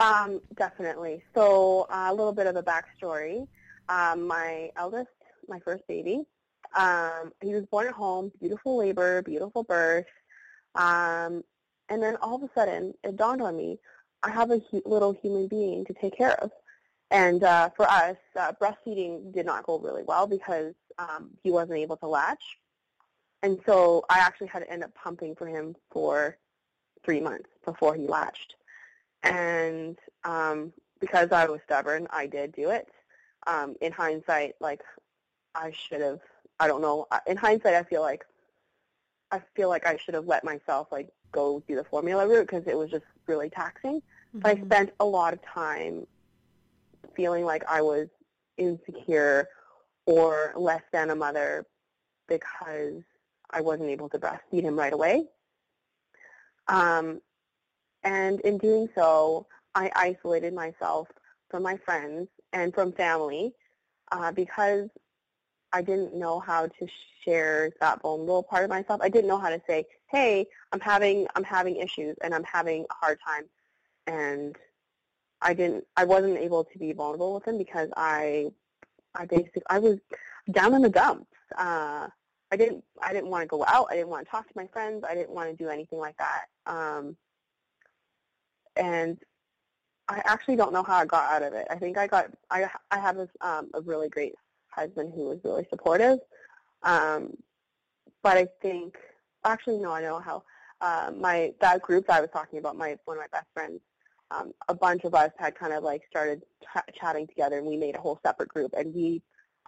Um, 0.00 0.40
definitely. 0.56 1.22
So 1.34 1.86
uh, 1.90 2.08
a 2.10 2.14
little 2.14 2.32
bit 2.32 2.46
of 2.46 2.56
a 2.56 2.62
backstory. 2.62 3.46
Um, 3.88 4.26
my 4.26 4.70
eldest, 4.76 5.08
my 5.48 5.58
first 5.60 5.86
baby, 5.86 6.24
um, 6.76 7.32
he 7.40 7.54
was 7.54 7.64
born 7.66 7.86
at 7.86 7.94
home, 7.94 8.30
beautiful 8.40 8.76
labor, 8.76 9.22
beautiful 9.22 9.62
birth. 9.64 10.06
Um, 10.74 11.42
and 11.88 12.02
then 12.02 12.16
all 12.20 12.36
of 12.36 12.42
a 12.42 12.50
sudden, 12.54 12.94
it 13.02 13.16
dawned 13.16 13.40
on 13.40 13.56
me, 13.56 13.78
I 14.22 14.30
have 14.30 14.50
a 14.50 14.60
hu- 14.70 14.82
little 14.84 15.12
human 15.12 15.46
being 15.48 15.84
to 15.86 15.94
take 15.94 16.16
care 16.16 16.34
of. 16.42 16.50
And 17.10 17.42
uh, 17.42 17.70
for 17.76 17.88
us, 17.88 18.16
uh, 18.38 18.52
breastfeeding 18.60 19.32
did 19.32 19.46
not 19.46 19.64
go 19.64 19.78
really 19.78 20.02
well 20.02 20.26
because 20.26 20.74
um, 20.98 21.30
he 21.42 21.50
wasn't 21.50 21.78
able 21.78 21.96
to 21.98 22.06
latch. 22.06 22.58
And 23.42 23.60
so 23.64 24.04
I 24.10 24.18
actually 24.18 24.48
had 24.48 24.60
to 24.60 24.70
end 24.70 24.84
up 24.84 24.94
pumping 24.94 25.34
for 25.34 25.46
him 25.46 25.76
for 25.90 26.36
three 27.04 27.20
months 27.20 27.48
before 27.64 27.94
he 27.94 28.06
latched. 28.06 28.56
And 29.22 29.98
um, 30.24 30.72
because 31.00 31.32
I 31.32 31.46
was 31.46 31.60
stubborn, 31.64 32.06
I 32.10 32.26
did 32.26 32.52
do 32.52 32.70
it. 32.70 32.88
Um, 33.46 33.76
in 33.80 33.92
hindsight, 33.92 34.56
like 34.60 34.82
I 35.54 35.70
should 35.72 36.00
have. 36.00 36.20
I 36.60 36.66
don't 36.66 36.82
know. 36.82 37.06
In 37.26 37.36
hindsight, 37.36 37.74
I 37.74 37.84
feel 37.84 38.02
like 38.02 38.24
I 39.30 39.40
feel 39.54 39.68
like 39.68 39.86
I 39.86 39.96
should 39.96 40.14
have 40.14 40.26
let 40.26 40.44
myself 40.44 40.88
like 40.90 41.08
go 41.32 41.62
do 41.68 41.76
the 41.76 41.84
formula 41.84 42.26
route 42.26 42.46
because 42.46 42.66
it 42.66 42.76
was 42.76 42.90
just 42.90 43.04
really 43.26 43.50
taxing. 43.50 43.96
Mm-hmm. 43.96 44.40
But 44.40 44.58
I 44.58 44.64
spent 44.64 44.92
a 45.00 45.04
lot 45.04 45.32
of 45.32 45.40
time 45.42 46.06
feeling 47.14 47.44
like 47.44 47.64
I 47.68 47.82
was 47.82 48.08
insecure 48.56 49.48
or 50.06 50.52
less 50.56 50.82
than 50.92 51.10
a 51.10 51.14
mother 51.14 51.66
because 52.28 53.02
I 53.50 53.60
wasn't 53.60 53.88
able 53.90 54.08
to 54.10 54.18
breastfeed 54.18 54.62
him 54.62 54.78
right 54.78 54.92
away. 54.92 55.26
Um, 56.68 57.20
and 58.04 58.40
in 58.40 58.58
doing 58.58 58.88
so, 58.94 59.46
I 59.74 59.90
isolated 59.94 60.54
myself 60.54 61.08
from 61.50 61.62
my 61.62 61.76
friends 61.76 62.28
and 62.52 62.74
from 62.74 62.92
family 62.92 63.54
uh, 64.12 64.32
because 64.32 64.88
I 65.72 65.82
didn't 65.82 66.14
know 66.14 66.40
how 66.40 66.66
to 66.66 66.88
share 67.24 67.70
that 67.80 68.02
vulnerable 68.02 68.42
part 68.42 68.64
of 68.64 68.70
myself. 68.70 69.00
I 69.02 69.08
didn't 69.08 69.28
know 69.28 69.38
how 69.38 69.50
to 69.50 69.60
say, 69.66 69.86
"Hey, 70.06 70.46
I'm 70.72 70.80
having 70.80 71.26
I'm 71.34 71.44
having 71.44 71.76
issues 71.76 72.16
and 72.22 72.34
I'm 72.34 72.44
having 72.44 72.86
a 72.90 72.94
hard 72.94 73.18
time," 73.26 73.44
and 74.06 74.56
I 75.42 75.54
didn't 75.54 75.84
I 75.96 76.04
wasn't 76.04 76.38
able 76.38 76.64
to 76.64 76.78
be 76.78 76.92
vulnerable 76.92 77.34
with 77.34 77.44
him 77.46 77.58
because 77.58 77.90
I 77.96 78.52
I 79.14 79.26
basically 79.26 79.62
I 79.68 79.78
was 79.78 79.98
down 80.50 80.74
in 80.74 80.82
the 80.82 80.88
dumps. 80.88 81.26
Uh, 81.56 82.08
I 82.50 82.56
didn't 82.56 82.84
I 83.02 83.12
didn't 83.12 83.30
want 83.30 83.42
to 83.42 83.48
go 83.48 83.64
out. 83.66 83.88
I 83.90 83.94
didn't 83.96 84.08
want 84.08 84.26
to 84.26 84.30
talk 84.30 84.46
to 84.46 84.52
my 84.56 84.66
friends. 84.68 85.04
I 85.08 85.14
didn't 85.14 85.30
want 85.30 85.50
to 85.50 85.56
do 85.56 85.68
anything 85.70 85.98
like 85.98 86.16
that. 86.18 86.46
Um, 86.66 87.16
and 88.76 89.18
I 90.08 90.22
actually 90.24 90.56
don't 90.56 90.72
know 90.72 90.82
how 90.82 90.96
I 90.96 91.04
got 91.04 91.30
out 91.30 91.42
of 91.42 91.52
it. 91.52 91.66
I 91.70 91.76
think 91.76 91.98
I 91.98 92.06
got 92.06 92.30
I 92.50 92.68
I 92.90 92.98
have 92.98 93.18
a, 93.18 93.28
um, 93.40 93.70
a 93.74 93.80
really 93.82 94.08
great 94.08 94.34
husband 94.70 95.12
who 95.14 95.28
was 95.28 95.38
really 95.44 95.66
supportive. 95.70 96.18
Um, 96.82 97.36
but 98.22 98.36
I 98.36 98.46
think, 98.62 98.96
actually, 99.44 99.78
no, 99.78 99.92
I 99.92 100.02
know 100.02 100.18
how. 100.18 100.42
Uh, 100.80 101.10
my 101.18 101.52
that 101.60 101.82
group 101.82 102.06
that 102.06 102.18
I 102.18 102.20
was 102.20 102.30
talking 102.32 102.60
about, 102.60 102.76
my 102.76 102.96
one 103.04 103.16
of 103.16 103.20
my 103.20 103.26
best 103.32 103.48
friends, 103.52 103.80
um, 104.30 104.52
a 104.68 104.74
bunch 104.74 105.02
of 105.02 105.14
us 105.14 105.32
had 105.36 105.56
kind 105.56 105.72
of 105.72 105.82
like 105.82 106.02
started 106.08 106.42
ch- 106.62 106.94
chatting 107.00 107.26
together, 107.26 107.58
and 107.58 107.66
we 107.66 107.76
made 107.76 107.96
a 107.96 108.00
whole 108.00 108.20
separate 108.24 108.48
group, 108.48 108.72
and 108.76 108.94
we 108.94 109.20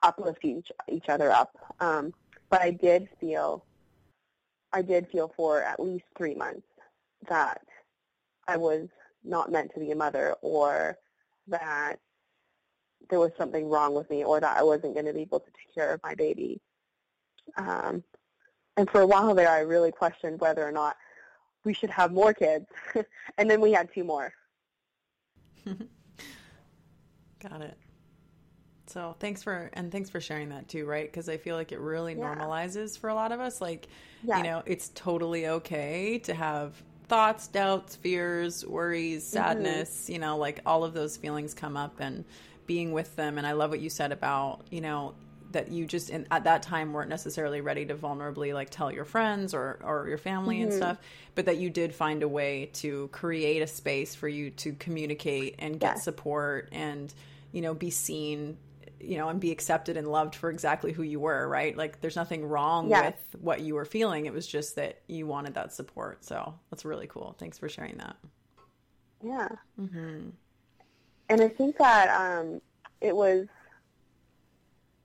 uplift 0.05 0.44
each 0.44 0.70
each 0.88 1.09
other 1.09 1.32
up. 1.32 1.57
Um, 1.80 2.14
but 2.48 2.61
I 2.61 2.70
did 2.70 3.09
feel 3.20 3.64
I 4.72 4.82
did 4.82 5.09
feel 5.11 5.32
for 5.36 5.62
at 5.62 5.80
least 5.80 6.05
three 6.16 6.34
months 6.34 6.66
that 7.28 7.61
I 8.46 8.57
was 8.57 8.88
not 9.24 9.51
meant 9.51 9.72
to 9.74 9.80
be 9.80 9.90
a 9.90 9.96
mother 9.96 10.34
or 10.42 10.96
that 11.48 11.98
there 13.09 13.18
was 13.18 13.32
something 13.38 13.68
wrong 13.68 13.94
with 13.94 14.09
me 14.11 14.24
or 14.24 14.40
that 14.40 14.57
I 14.57 14.62
wasn't 14.62 14.94
going 14.94 15.07
to 15.07 15.12
be 15.12 15.22
able 15.22 15.40
to 15.40 15.46
take 15.46 15.74
care 15.74 15.92
of 15.94 16.01
my 16.03 16.14
baby. 16.14 16.61
Um, 17.57 18.05
and 18.76 18.88
for 18.90 19.01
a 19.01 19.07
while 19.07 19.34
there, 19.34 19.48
I 19.48 19.61
really 19.61 19.92
questioned 19.92 20.40
whether 20.40 20.66
or 20.66 20.72
not 20.72 20.96
we 21.64 21.74
should 21.74 21.90
have 21.90 22.12
more 22.12 22.32
kids. 22.32 22.66
and 23.38 23.51
then 23.51 23.61
we 23.61 23.72
had 23.72 23.92
two 23.92 24.05
more. 24.05 24.32
Got 25.66 27.62
it. 27.62 27.76
So 28.86 29.14
thanks 29.20 29.42
for 29.42 29.70
and 29.74 29.92
thanks 29.92 30.11
for 30.11 30.20
sharing 30.20 30.48
that 30.48 30.68
too, 30.68 30.84
right? 30.84 31.11
Because 31.11 31.28
I 31.28 31.36
feel 31.36 31.55
like 31.55 31.70
it 31.70 31.78
really 31.78 32.14
yeah. 32.14 32.34
normalizes 32.34 32.98
for 32.98 33.09
a 33.09 33.14
lot 33.14 33.30
of 33.30 33.38
us. 33.38 33.61
Like, 33.61 33.86
yes. 34.24 34.38
you 34.38 34.44
know, 34.44 34.62
it's 34.66 34.90
totally 34.94 35.46
okay 35.46 36.18
to 36.24 36.34
have 36.34 36.74
thoughts, 37.07 37.46
doubts, 37.46 37.94
fears, 37.94 38.66
worries, 38.66 39.24
sadness. 39.24 39.90
Mm-hmm. 40.05 40.12
You 40.12 40.18
know, 40.18 40.36
like 40.38 40.61
all 40.66 40.82
of 40.82 40.92
those 40.92 41.16
feelings 41.16 41.55
come 41.55 41.76
up 41.76 42.01
and 42.01 42.24
being 42.70 42.92
with 42.92 43.16
them. 43.16 43.36
And 43.36 43.44
I 43.44 43.50
love 43.50 43.70
what 43.70 43.80
you 43.80 43.90
said 43.90 44.12
about 44.12 44.60
you 44.70 44.80
know 44.80 45.14
that 45.50 45.72
you 45.72 45.84
just 45.86 46.08
in, 46.08 46.24
at 46.30 46.44
that 46.44 46.62
time 46.62 46.92
weren't 46.92 47.08
necessarily 47.10 47.60
ready 47.60 47.84
to 47.84 47.96
vulnerably 47.96 48.54
like 48.54 48.70
tell 48.70 48.92
your 48.92 49.04
friends 49.04 49.54
or 49.54 49.80
or 49.82 50.06
your 50.08 50.18
family 50.18 50.58
mm-hmm. 50.58 50.70
and 50.70 50.72
stuff 50.72 50.96
but 51.34 51.46
that 51.46 51.56
you 51.56 51.68
did 51.68 51.92
find 51.92 52.22
a 52.22 52.28
way 52.28 52.70
to 52.72 53.08
create 53.08 53.60
a 53.60 53.66
space 53.66 54.14
for 54.14 54.28
you 54.28 54.50
to 54.50 54.72
communicate 54.74 55.56
and 55.58 55.80
get 55.80 55.98
support 55.98 56.68
and 56.70 57.12
you 57.50 57.60
know 57.60 57.74
be 57.74 57.90
seen 57.90 58.56
you 59.00 59.16
know, 59.16 59.30
and 59.30 59.40
be 59.40 59.50
accepted 59.50 59.96
and 59.96 60.06
loved 60.06 60.34
for 60.34 60.50
exactly 60.50 60.92
who 60.92 61.02
you 61.02 61.18
were, 61.18 61.48
right? 61.48 61.74
Like 61.74 62.02
there's 62.02 62.16
nothing 62.16 62.44
wrong 62.44 62.90
with 62.90 63.36
what 63.40 63.60
you 63.60 63.74
were 63.74 63.86
feeling. 63.86 64.26
It 64.26 64.32
was 64.34 64.46
just 64.46 64.76
that 64.76 65.00
you 65.06 65.26
wanted 65.26 65.54
that 65.54 65.72
support. 65.72 66.22
So 66.22 66.54
that's 66.70 66.84
really 66.84 67.06
cool. 67.06 67.34
Thanks 67.38 67.56
for 67.56 67.66
sharing 67.66 67.96
that. 67.96 68.16
Yeah. 69.24 69.48
Mm-hmm. 69.80 70.28
And 71.30 71.40
I 71.40 71.48
think 71.48 71.78
that 71.78 72.08
um, 72.10 72.60
it 73.00 73.14
was 73.14 73.46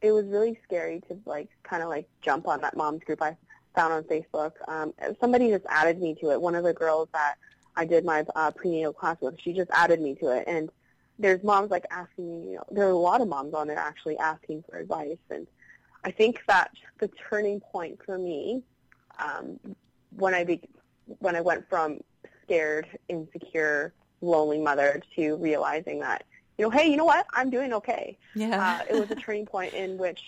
it 0.01 0.11
was 0.11 0.25
really 0.25 0.59
scary 0.63 1.01
to 1.07 1.17
like 1.25 1.49
kind 1.63 1.81
of 1.83 1.89
like 1.89 2.09
jump 2.21 2.47
on 2.47 2.59
that 2.61 2.75
mom's 2.75 3.03
group 3.03 3.21
I 3.21 3.37
found 3.75 3.93
on 3.93 4.03
Facebook. 4.03 4.53
Um, 4.67 4.93
somebody 5.21 5.49
just 5.49 5.65
added 5.69 6.01
me 6.01 6.15
to 6.15 6.31
it. 6.31 6.41
One 6.41 6.55
of 6.55 6.63
the 6.63 6.73
girls 6.73 7.09
that 7.13 7.35
I 7.75 7.85
did 7.85 8.05
my 8.05 8.25
uh, 8.35 8.51
prenatal 8.51 8.91
class 8.91 9.17
with, 9.21 9.39
she 9.39 9.53
just 9.53 9.69
added 9.71 10.01
me 10.01 10.15
to 10.15 10.29
it, 10.35 10.45
and 10.47 10.71
there's 11.19 11.43
moms 11.43 11.69
like 11.69 11.85
asking 11.91 12.27
me, 12.27 12.49
you 12.49 12.55
know, 12.55 12.63
there 12.71 12.87
are 12.87 12.91
a 12.91 12.97
lot 12.97 13.21
of 13.21 13.27
moms 13.27 13.53
on 13.53 13.67
there 13.67 13.77
actually 13.77 14.17
asking 14.17 14.63
for 14.67 14.79
advice. 14.79 15.17
And 15.29 15.45
I 16.03 16.11
think 16.11 16.41
that 16.47 16.71
the 16.99 17.09
turning 17.29 17.59
point 17.59 17.99
for 18.03 18.17
me, 18.17 18.63
um, 19.19 19.59
when 20.17 20.33
I 20.33 20.43
be, 20.43 20.61
when 21.19 21.35
I 21.35 21.41
went 21.41 21.69
from 21.69 21.99
scared, 22.43 22.87
insecure, 23.09 23.93
lonely 24.25 24.59
mother 24.59 25.01
to 25.15 25.35
realizing 25.37 25.99
that, 25.99 26.25
you 26.57 26.63
know, 26.63 26.69
hey, 26.69 26.89
you 26.89 26.97
know 26.97 27.05
what, 27.05 27.25
I'm 27.33 27.49
doing 27.49 27.73
okay. 27.73 28.17
Yeah. 28.35 28.81
Uh, 28.81 28.93
it 28.93 28.99
was 28.99 29.11
a 29.11 29.15
turning 29.15 29.45
point 29.45 29.73
in 29.73 29.97
which, 29.97 30.21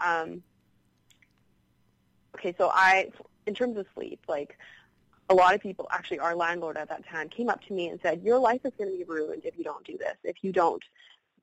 um, 0.00 0.42
okay, 2.36 2.54
so 2.56 2.70
I, 2.72 3.10
in 3.46 3.54
terms 3.54 3.76
of 3.76 3.86
sleep, 3.94 4.20
like 4.28 4.56
a 5.30 5.34
lot 5.34 5.54
of 5.54 5.60
people, 5.60 5.88
actually 5.90 6.18
our 6.18 6.34
landlord 6.34 6.76
at 6.76 6.88
that 6.88 7.06
time, 7.06 7.28
came 7.28 7.48
up 7.48 7.62
to 7.66 7.72
me 7.72 7.88
and 7.88 8.00
said, 8.02 8.22
your 8.22 8.38
life 8.38 8.60
is 8.64 8.72
going 8.78 8.90
to 8.90 8.96
be 8.96 9.04
ruined 9.04 9.44
if 9.44 9.56
you 9.56 9.64
don't 9.64 9.84
do 9.84 9.96
this, 9.98 10.16
if 10.24 10.36
you 10.42 10.52
don't 10.52 10.82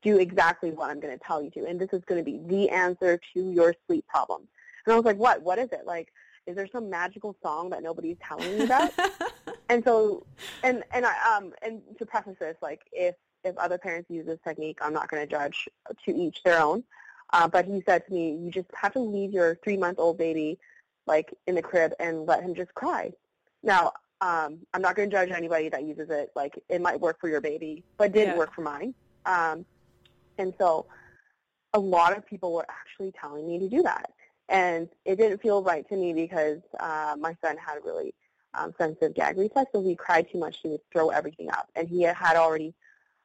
do 0.02 0.18
exactly 0.18 0.72
what 0.72 0.90
I'm 0.90 1.00
going 1.00 1.18
to 1.18 1.24
tell 1.24 1.42
you 1.42 1.50
to. 1.52 1.66
And 1.66 1.80
this 1.80 1.90
is 1.94 2.04
going 2.06 2.24
to 2.24 2.32
be 2.32 2.40
the 2.46 2.70
answer 2.70 3.20
to 3.34 3.52
your 3.52 3.76
sleep 3.86 4.06
problems. 4.08 4.48
And 4.86 4.94
I 4.94 4.96
was 4.96 5.06
like, 5.06 5.18
what? 5.18 5.42
What 5.44 5.60
is 5.60 5.70
it? 5.72 5.86
Like, 5.86 6.12
is 6.48 6.56
there 6.56 6.68
some 6.68 6.90
magical 6.90 7.36
song 7.42 7.70
that 7.70 7.84
nobody's 7.84 8.18
telling 8.24 8.58
me 8.58 8.66
about? 8.66 8.92
and 9.70 9.84
so, 9.84 10.26
and, 10.64 10.84
and 10.92 11.06
I, 11.06 11.38
um, 11.38 11.54
and 11.62 11.82
to 11.98 12.06
preface 12.06 12.38
this, 12.40 12.58
like, 12.62 12.82
if, 12.92 13.16
if 13.44 13.58
other 13.58 13.78
parents 13.78 14.10
use 14.10 14.26
this 14.26 14.40
technique, 14.44 14.80
I'm 14.82 14.94
not 14.94 15.10
going 15.10 15.22
to 15.22 15.30
judge 15.30 15.68
to 16.06 16.16
each 16.16 16.44
their 16.44 16.62
own. 16.62 16.84
Uh, 17.34 17.48
but 17.48 17.66
he 17.66 17.82
said 17.86 18.06
to 18.08 18.14
me, 18.14 18.36
you 18.36 18.52
just 18.52 18.68
have 18.74 18.94
to 18.94 19.00
leave 19.00 19.32
your 19.32 19.56
three-month-old 19.64 20.18
baby, 20.18 20.60
like, 21.08 21.34
in 21.48 21.56
the 21.56 21.62
crib 21.62 21.94
and 22.00 22.26
let 22.26 22.44
him 22.44 22.54
just 22.54 22.74
cry 22.74 23.12
now, 23.64 23.94
um, 24.22 24.60
I'm 24.74 24.82
not 24.82 24.96
going 24.96 25.10
to 25.10 25.16
judge 25.16 25.32
anybody 25.32 25.70
that 25.70 25.84
uses 25.84 26.10
it. 26.10 26.32
Like, 26.36 26.62
it 26.70 26.82
might 26.82 27.00
work 27.00 27.20
for 27.20 27.28
your 27.28 27.42
baby, 27.42 27.84
but 27.98 28.06
it 28.06 28.14
didn't 28.14 28.34
yeah. 28.34 28.38
work 28.38 28.54
for 28.54 28.62
mine. 28.62 28.94
Um, 29.26 29.66
and 30.38 30.54
so 30.60 30.86
a 31.74 31.80
lot 31.80 32.16
of 32.18 32.26
people 32.26 32.54
were 32.54 32.66
actually 32.70 33.12
telling 33.20 33.48
me 33.48 33.60
to 33.60 33.70
do 33.70 33.82
that. 33.84 34.12
And 34.52 34.90
it 35.06 35.16
didn't 35.16 35.42
feel 35.42 35.64
right 35.64 35.88
to 35.88 35.96
me 35.96 36.12
because 36.14 36.60
uh, 36.80 37.16
my 37.18 37.36
son 37.42 37.56
had 37.58 37.78
a 37.78 37.82
really 37.82 38.14
um, 38.54 38.74
sensitive 38.78 39.16
gag 39.16 39.38
reflex. 39.38 39.72
So 39.72 39.80
if 39.80 39.86
he 39.86 39.96
cried 39.96 40.28
too 40.30 40.40
much, 40.40 40.58
he 40.62 40.68
would 40.70 40.82
throw 40.92 41.10
everything 41.10 41.50
up. 41.50 41.70
And 41.76 41.88
he 41.88 42.02
had 42.02 42.36
already 42.36 42.74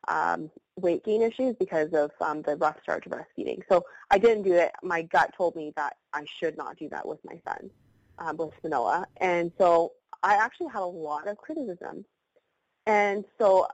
um, 0.06 0.50
weight 0.76 1.04
gain 1.04 1.22
issues 1.22 1.56
because 1.58 1.92
of 1.92 2.12
um, 2.20 2.42
the 2.42 2.54
rough 2.56 2.80
start 2.80 3.02
to 3.04 3.10
breastfeeding. 3.10 3.62
So 3.68 3.84
I 4.10 4.18
didn't 4.18 4.44
do 4.44 4.52
it. 4.52 4.70
My 4.84 5.02
gut 5.02 5.34
told 5.36 5.56
me 5.56 5.72
that 5.76 5.96
I 6.12 6.24
should 6.38 6.56
not 6.56 6.78
do 6.78 6.88
that 6.90 7.06
with 7.06 7.18
my 7.24 7.40
son, 7.44 7.70
um, 8.18 8.36
with 8.36 8.52
Manoa. 8.62 9.08
And 9.16 9.50
so 9.58 9.94
I 10.22 10.36
actually 10.36 10.68
had 10.68 10.82
a 10.82 10.86
lot 10.86 11.26
of 11.26 11.38
criticism. 11.38 12.04
And 12.86 13.24
so 13.36 13.66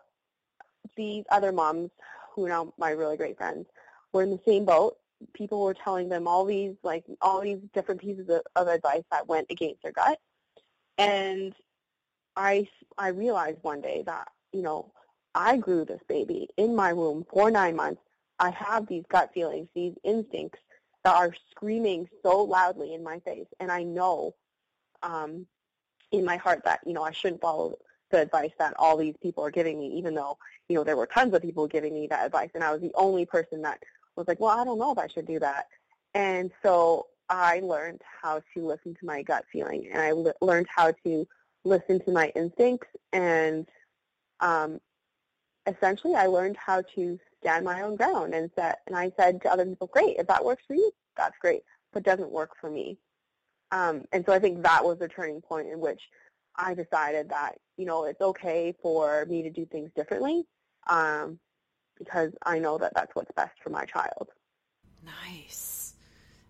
these 0.96 1.24
other 1.30 1.52
moms, 1.52 1.90
who 2.34 2.46
are 2.46 2.48
now 2.48 2.72
my 2.78 2.90
really 2.90 3.18
great 3.18 3.36
friends, 3.36 3.66
were 4.14 4.22
in 4.22 4.30
the 4.30 4.40
same 4.46 4.64
boat. 4.64 4.96
People 5.32 5.62
were 5.62 5.74
telling 5.74 6.08
them 6.08 6.26
all 6.26 6.44
these 6.44 6.74
like 6.82 7.04
all 7.20 7.40
these 7.40 7.58
different 7.74 8.00
pieces 8.00 8.28
of, 8.28 8.42
of 8.56 8.68
advice 8.68 9.04
that 9.10 9.28
went 9.28 9.46
against 9.50 9.82
their 9.82 9.92
gut. 9.92 10.18
And 10.98 11.54
I 12.36 12.68
I 12.98 13.08
realized 13.08 13.58
one 13.62 13.80
day 13.80 14.02
that, 14.06 14.28
you 14.52 14.62
know, 14.62 14.92
I 15.34 15.56
grew 15.56 15.84
this 15.84 16.00
baby 16.08 16.48
in 16.56 16.74
my 16.76 16.92
womb 16.92 17.26
for 17.30 17.50
nine 17.50 17.76
months. 17.76 18.02
I 18.38 18.50
have 18.50 18.86
these 18.86 19.04
gut 19.08 19.30
feelings, 19.32 19.68
these 19.74 19.94
instincts 20.04 20.58
that 21.04 21.14
are 21.14 21.34
screaming 21.50 22.08
so 22.22 22.42
loudly 22.42 22.94
in 22.94 23.02
my 23.02 23.18
face, 23.20 23.46
and 23.60 23.70
I 23.70 23.82
know 23.82 24.34
um, 25.02 25.46
in 26.12 26.24
my 26.24 26.36
heart 26.36 26.62
that, 26.64 26.80
you 26.86 26.92
know, 26.92 27.02
I 27.02 27.10
shouldn't 27.12 27.40
follow 27.40 27.76
the 28.10 28.20
advice 28.20 28.52
that 28.58 28.74
all 28.78 28.96
these 28.96 29.16
people 29.22 29.44
are 29.44 29.50
giving 29.50 29.78
me, 29.78 29.88
even 29.96 30.14
though, 30.14 30.38
you 30.68 30.76
know, 30.76 30.84
there 30.84 30.96
were 30.96 31.06
tons 31.06 31.34
of 31.34 31.42
people 31.42 31.66
giving 31.66 31.94
me 31.94 32.06
that 32.08 32.26
advice. 32.26 32.50
And 32.54 32.62
I 32.62 32.70
was 32.70 32.80
the 32.80 32.92
only 32.94 33.26
person 33.26 33.62
that 33.62 33.82
was 34.16 34.28
like, 34.28 34.40
well, 34.40 34.58
I 34.58 34.64
don't 34.64 34.78
know 34.78 34.92
if 34.92 34.98
I 34.98 35.06
should 35.06 35.26
do 35.26 35.38
that. 35.40 35.66
And 36.14 36.50
so 36.62 37.06
I 37.28 37.60
learned 37.60 38.02
how 38.22 38.42
to 38.54 38.66
listen 38.66 38.94
to 38.94 39.06
my 39.06 39.22
gut 39.22 39.44
feeling 39.50 39.88
and 39.90 40.00
I 40.00 40.12
le- 40.12 40.34
learned 40.40 40.66
how 40.74 40.92
to 41.04 41.26
listen 41.64 42.00
to 42.04 42.12
my 42.12 42.30
instincts 42.34 42.88
and 43.12 43.66
um, 44.40 44.80
essentially 45.66 46.14
I 46.14 46.26
learned 46.26 46.56
how 46.56 46.82
to 46.94 47.18
stand 47.40 47.64
my 47.64 47.82
own 47.82 47.96
ground 47.96 48.34
and 48.34 48.50
set, 48.54 48.80
and 48.86 48.96
I 48.96 49.12
said 49.16 49.40
to 49.42 49.52
other 49.52 49.64
people, 49.64 49.88
great, 49.88 50.16
if 50.18 50.26
that 50.26 50.44
works 50.44 50.64
for 50.66 50.74
you, 50.74 50.92
that's 51.16 51.38
great, 51.40 51.62
but 51.92 52.02
doesn't 52.02 52.30
work 52.30 52.50
for 52.60 52.70
me. 52.70 52.98
Um, 53.70 54.02
and 54.12 54.24
so 54.26 54.32
I 54.32 54.38
think 54.38 54.62
that 54.62 54.84
was 54.84 54.98
the 54.98 55.08
turning 55.08 55.40
point 55.40 55.68
in 55.68 55.80
which 55.80 56.00
I 56.56 56.74
decided 56.74 57.30
that, 57.30 57.56
you 57.76 57.86
know, 57.86 58.04
it's 58.04 58.20
okay 58.20 58.74
for 58.82 59.24
me 59.26 59.42
to 59.42 59.50
do 59.50 59.64
things 59.66 59.90
differently 59.96 60.44
um, 60.88 61.38
because 61.98 62.32
I 62.44 62.58
know 62.58 62.78
that 62.78 62.92
that's 62.94 63.14
what's 63.14 63.32
best 63.32 63.54
for 63.62 63.70
my 63.70 63.84
child. 63.84 64.28
Nice. 65.04 65.94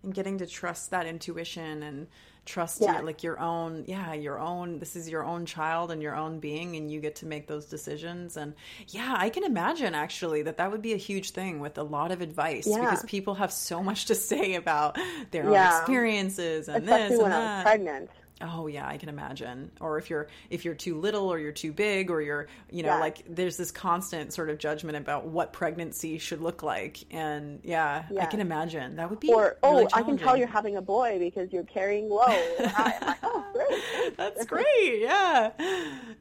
And 0.02 0.14
getting 0.14 0.38
to 0.38 0.46
trust 0.46 0.90
that 0.90 1.06
intuition 1.06 1.82
and 1.82 2.06
trust 2.44 2.80
yeah. 2.80 2.94
your, 2.96 3.02
like 3.04 3.22
your 3.22 3.38
own 3.38 3.84
yeah 3.86 4.14
your 4.14 4.38
own 4.40 4.80
this 4.80 4.96
is 4.96 5.08
your 5.08 5.24
own 5.24 5.46
child 5.46 5.92
and 5.92 6.02
your 6.02 6.16
own 6.16 6.40
being 6.40 6.74
and 6.74 6.90
you 6.90 7.00
get 7.00 7.14
to 7.14 7.24
make 7.24 7.46
those 7.46 7.66
decisions 7.66 8.36
and 8.36 8.52
yeah 8.88 9.14
i 9.16 9.30
can 9.30 9.44
imagine 9.44 9.94
actually 9.94 10.42
that 10.42 10.56
that 10.56 10.68
would 10.68 10.82
be 10.82 10.92
a 10.92 10.96
huge 10.96 11.30
thing 11.30 11.60
with 11.60 11.78
a 11.78 11.82
lot 11.82 12.10
of 12.10 12.20
advice 12.20 12.66
yeah. 12.66 12.80
because 12.80 13.04
people 13.04 13.34
have 13.34 13.52
so 13.52 13.80
much 13.80 14.06
to 14.06 14.14
say 14.16 14.54
about 14.54 14.98
their 15.30 15.52
yeah. 15.52 15.72
own 15.72 15.78
experiences 15.78 16.68
and 16.68 16.82
Especially 16.82 17.02
this 17.02 17.12
and 17.12 17.22
when 17.22 17.30
that. 17.30 17.40
I 17.40 17.54
was 17.54 17.62
pregnant 17.62 18.10
Oh 18.42 18.66
yeah, 18.66 18.86
I 18.86 18.96
can 18.96 19.08
imagine. 19.08 19.70
Or 19.80 19.98
if 19.98 20.10
you're 20.10 20.28
if 20.50 20.64
you're 20.64 20.74
too 20.74 20.98
little 20.98 21.32
or 21.32 21.38
you're 21.38 21.52
too 21.52 21.72
big 21.72 22.10
or 22.10 22.20
you're 22.20 22.48
you 22.70 22.82
know 22.82 22.90
yeah. 22.90 23.00
like 23.00 23.24
there's 23.28 23.56
this 23.56 23.70
constant 23.70 24.32
sort 24.32 24.50
of 24.50 24.58
judgment 24.58 24.96
about 24.96 25.26
what 25.26 25.52
pregnancy 25.52 26.18
should 26.18 26.40
look 26.40 26.62
like, 26.62 26.98
and 27.10 27.60
yeah, 27.62 28.04
yeah. 28.10 28.22
I 28.22 28.26
can 28.26 28.40
imagine 28.40 28.96
that 28.96 29.08
would 29.08 29.20
be. 29.20 29.32
Or 29.32 29.56
really 29.62 29.84
oh, 29.84 29.88
I 29.92 30.02
can 30.02 30.18
tell 30.18 30.36
you're 30.36 30.46
having 30.46 30.76
a 30.76 30.82
boy 30.82 31.18
because 31.18 31.52
you're 31.52 31.64
carrying 31.64 32.08
low. 32.08 32.26
like, 32.58 33.18
oh, 33.22 33.44
great. 33.52 34.16
That's 34.16 34.44
great. 34.46 35.00
Yeah, 35.00 35.50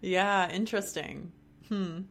yeah, 0.01 0.51
interesting. 0.51 1.31
Hmm. 1.69 2.01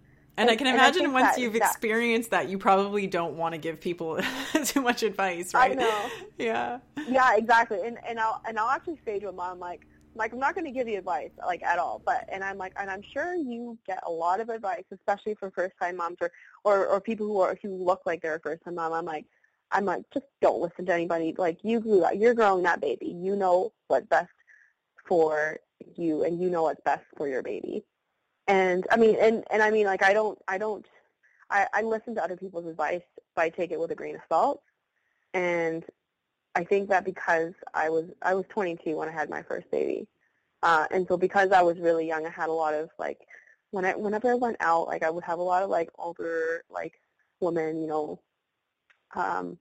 And, 0.41 0.49
and, 0.49 0.51
I 0.51 0.57
can 0.57 0.69
imagine 0.69 1.05
I 1.05 1.09
once 1.09 1.37
that, 1.37 1.39
you've 1.39 1.53
that, 1.53 1.71
experienced 1.71 2.31
that, 2.31 2.49
you 2.49 2.57
probably 2.57 3.07
don't 3.07 3.35
want 3.35 3.53
to 3.53 3.59
give 3.59 3.79
people 3.79 4.21
too 4.65 4.81
much 4.81 5.03
advice, 5.03 5.53
right? 5.53 5.73
I 5.73 5.75
know. 5.75 6.11
Yeah. 6.39 6.79
Yeah, 7.07 7.37
exactly. 7.37 7.81
And 7.85 7.99
and 8.09 8.19
I'll 8.19 8.41
and 8.49 8.59
I'll 8.59 8.71
actually 8.71 8.99
say 9.05 9.19
to 9.19 9.29
a 9.29 9.33
mom 9.33 9.59
like, 9.59 9.87
like 10.15 10.33
I'm 10.33 10.39
not 10.39 10.55
going 10.55 10.67
to 10.67 10.73
give 10.73 10.89
you 10.89 10.99
advice 10.99 11.31
like 11.47 11.63
at 11.63 11.79
all, 11.79 12.03
but 12.05 12.27
and 12.31 12.43
I'm 12.43 12.59
like 12.59 12.73
and 12.79 12.91
I'm 12.91 13.03
sure 13.13 13.35
you 13.35 13.79
get 13.87 14.03
a 14.07 14.11
lot 14.11 14.41
of 14.41 14.49
advice, 14.49 14.85
especially 14.93 15.35
for 15.35 15.51
first 15.51 15.75
time 15.81 15.97
moms 15.97 16.19
or, 16.21 16.31
or 16.65 16.87
or 16.87 17.01
people 17.01 17.27
who 17.27 17.41
are 17.41 17.57
who 17.63 17.75
look 17.75 18.03
like 18.07 18.23
they're 18.23 18.37
a 18.37 18.41
first 18.41 18.65
time 18.65 18.75
mom. 18.75 18.93
I'm 18.93 19.05
like 19.05 19.27
I'm 19.71 19.85
like 19.85 20.03
just 20.13 20.27
don't 20.41 20.61
listen 20.61 20.87
to 20.87 20.95
anybody. 20.95 21.35
Like 21.37 21.59
you 21.63 21.81
grew 21.81 22.03
up, 22.03 22.15
you're 22.17 22.35
growing 22.35 22.65
that 22.65 22.81
baby. 22.81 23.07
You 23.07 23.37
know 23.37 23.73
what's 23.89 24.07
best 24.07 24.31
for 25.07 25.59
you 25.97 26.25
and 26.25 26.41
you 26.41 26.51
know 26.51 26.63
what's 26.63 26.81
best 26.85 27.05
for 27.17 27.29
your 27.29 27.43
baby. 27.43 27.85
And 28.47 28.87
I 28.91 28.97
mean, 28.97 29.17
and, 29.21 29.45
and 29.51 29.63
I 29.63 29.71
mean, 29.71 29.87
like, 29.87 30.03
I 30.03 30.13
don't, 30.13 30.39
I 30.49 30.59
don't, 30.59 30.85
I, 31.51 31.67
I 31.73 31.83
listen 31.83 32.15
to 32.17 32.25
other 32.25 32.37
people's 32.37 32.67
advice, 32.67 33.03
but 33.37 33.43
I 33.43 33.49
take 33.49 33.71
it 33.71 33.79
with 33.79 33.91
a 33.91 33.95
grain 33.95 34.17
of 34.17 34.23
salt. 34.29 34.63
And 35.35 35.85
I 36.55 36.65
think 36.65 36.89
that 36.89 37.05
because 37.05 37.53
I 37.75 37.89
was, 37.89 38.07
I 38.23 38.35
was 38.35 38.45
22 38.49 38.97
when 38.97 39.09
I 39.09 39.13
had 39.13 39.31
my 39.31 39.43
first 39.43 39.71
baby. 39.71 40.07
Uh, 40.63 40.87
and 40.91 41.07
so 41.09 41.17
because 41.17 41.53
I 41.53 41.63
was 41.63 41.79
really 41.79 42.07
young, 42.07 42.27
I 42.27 42.31
had 42.31 42.49
a 42.49 42.53
lot 42.53 42.75
of 42.75 42.91
like, 42.99 43.19
when 43.71 43.85
I, 43.85 43.95
whenever 43.95 44.31
I 44.31 44.35
went 44.35 44.57
out, 44.61 44.89
like 44.89 45.03
I 45.03 45.11
would 45.11 45.25
have 45.25 45.39
a 45.39 45.43
lot 45.43 45.63
of 45.63 45.71
like 45.71 45.91
older, 45.99 46.65
like 46.69 47.01
women, 47.41 47.81
you 47.81 47.87
know, 47.87 48.21
um, 49.15 49.59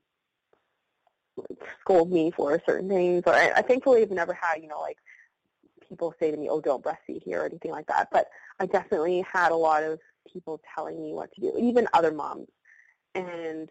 scold 1.82 2.12
me 2.12 2.32
for 2.32 2.62
certain 2.66 2.90
things. 2.90 3.24
Or 3.26 3.34
I, 3.34 3.52
I 3.56 3.62
thankfully 3.62 4.02
have 4.02 4.12
never 4.12 4.34
had, 4.34 4.62
you 4.62 4.68
know, 4.68 4.82
like 4.82 4.98
people 5.88 6.14
say 6.20 6.32
to 6.32 6.38
me, 6.38 6.50
"Oh, 6.50 6.62
don't 6.62 6.84
breastfeed 6.84 7.24
here" 7.24 7.42
or 7.42 7.46
anything 7.46 7.72
like 7.72 7.88
that. 7.88 8.10
But 8.12 8.28
I 8.60 8.66
definitely 8.66 9.26
had 9.32 9.52
a 9.52 9.56
lot 9.56 9.84
of 9.84 10.00
people 10.32 10.62
telling 10.76 11.02
me 11.02 11.14
what 11.14 11.34
to 11.34 11.42
do, 11.42 11.54
even 11.58 11.88
other 11.94 12.12
moms. 12.12 12.48
And 13.16 13.70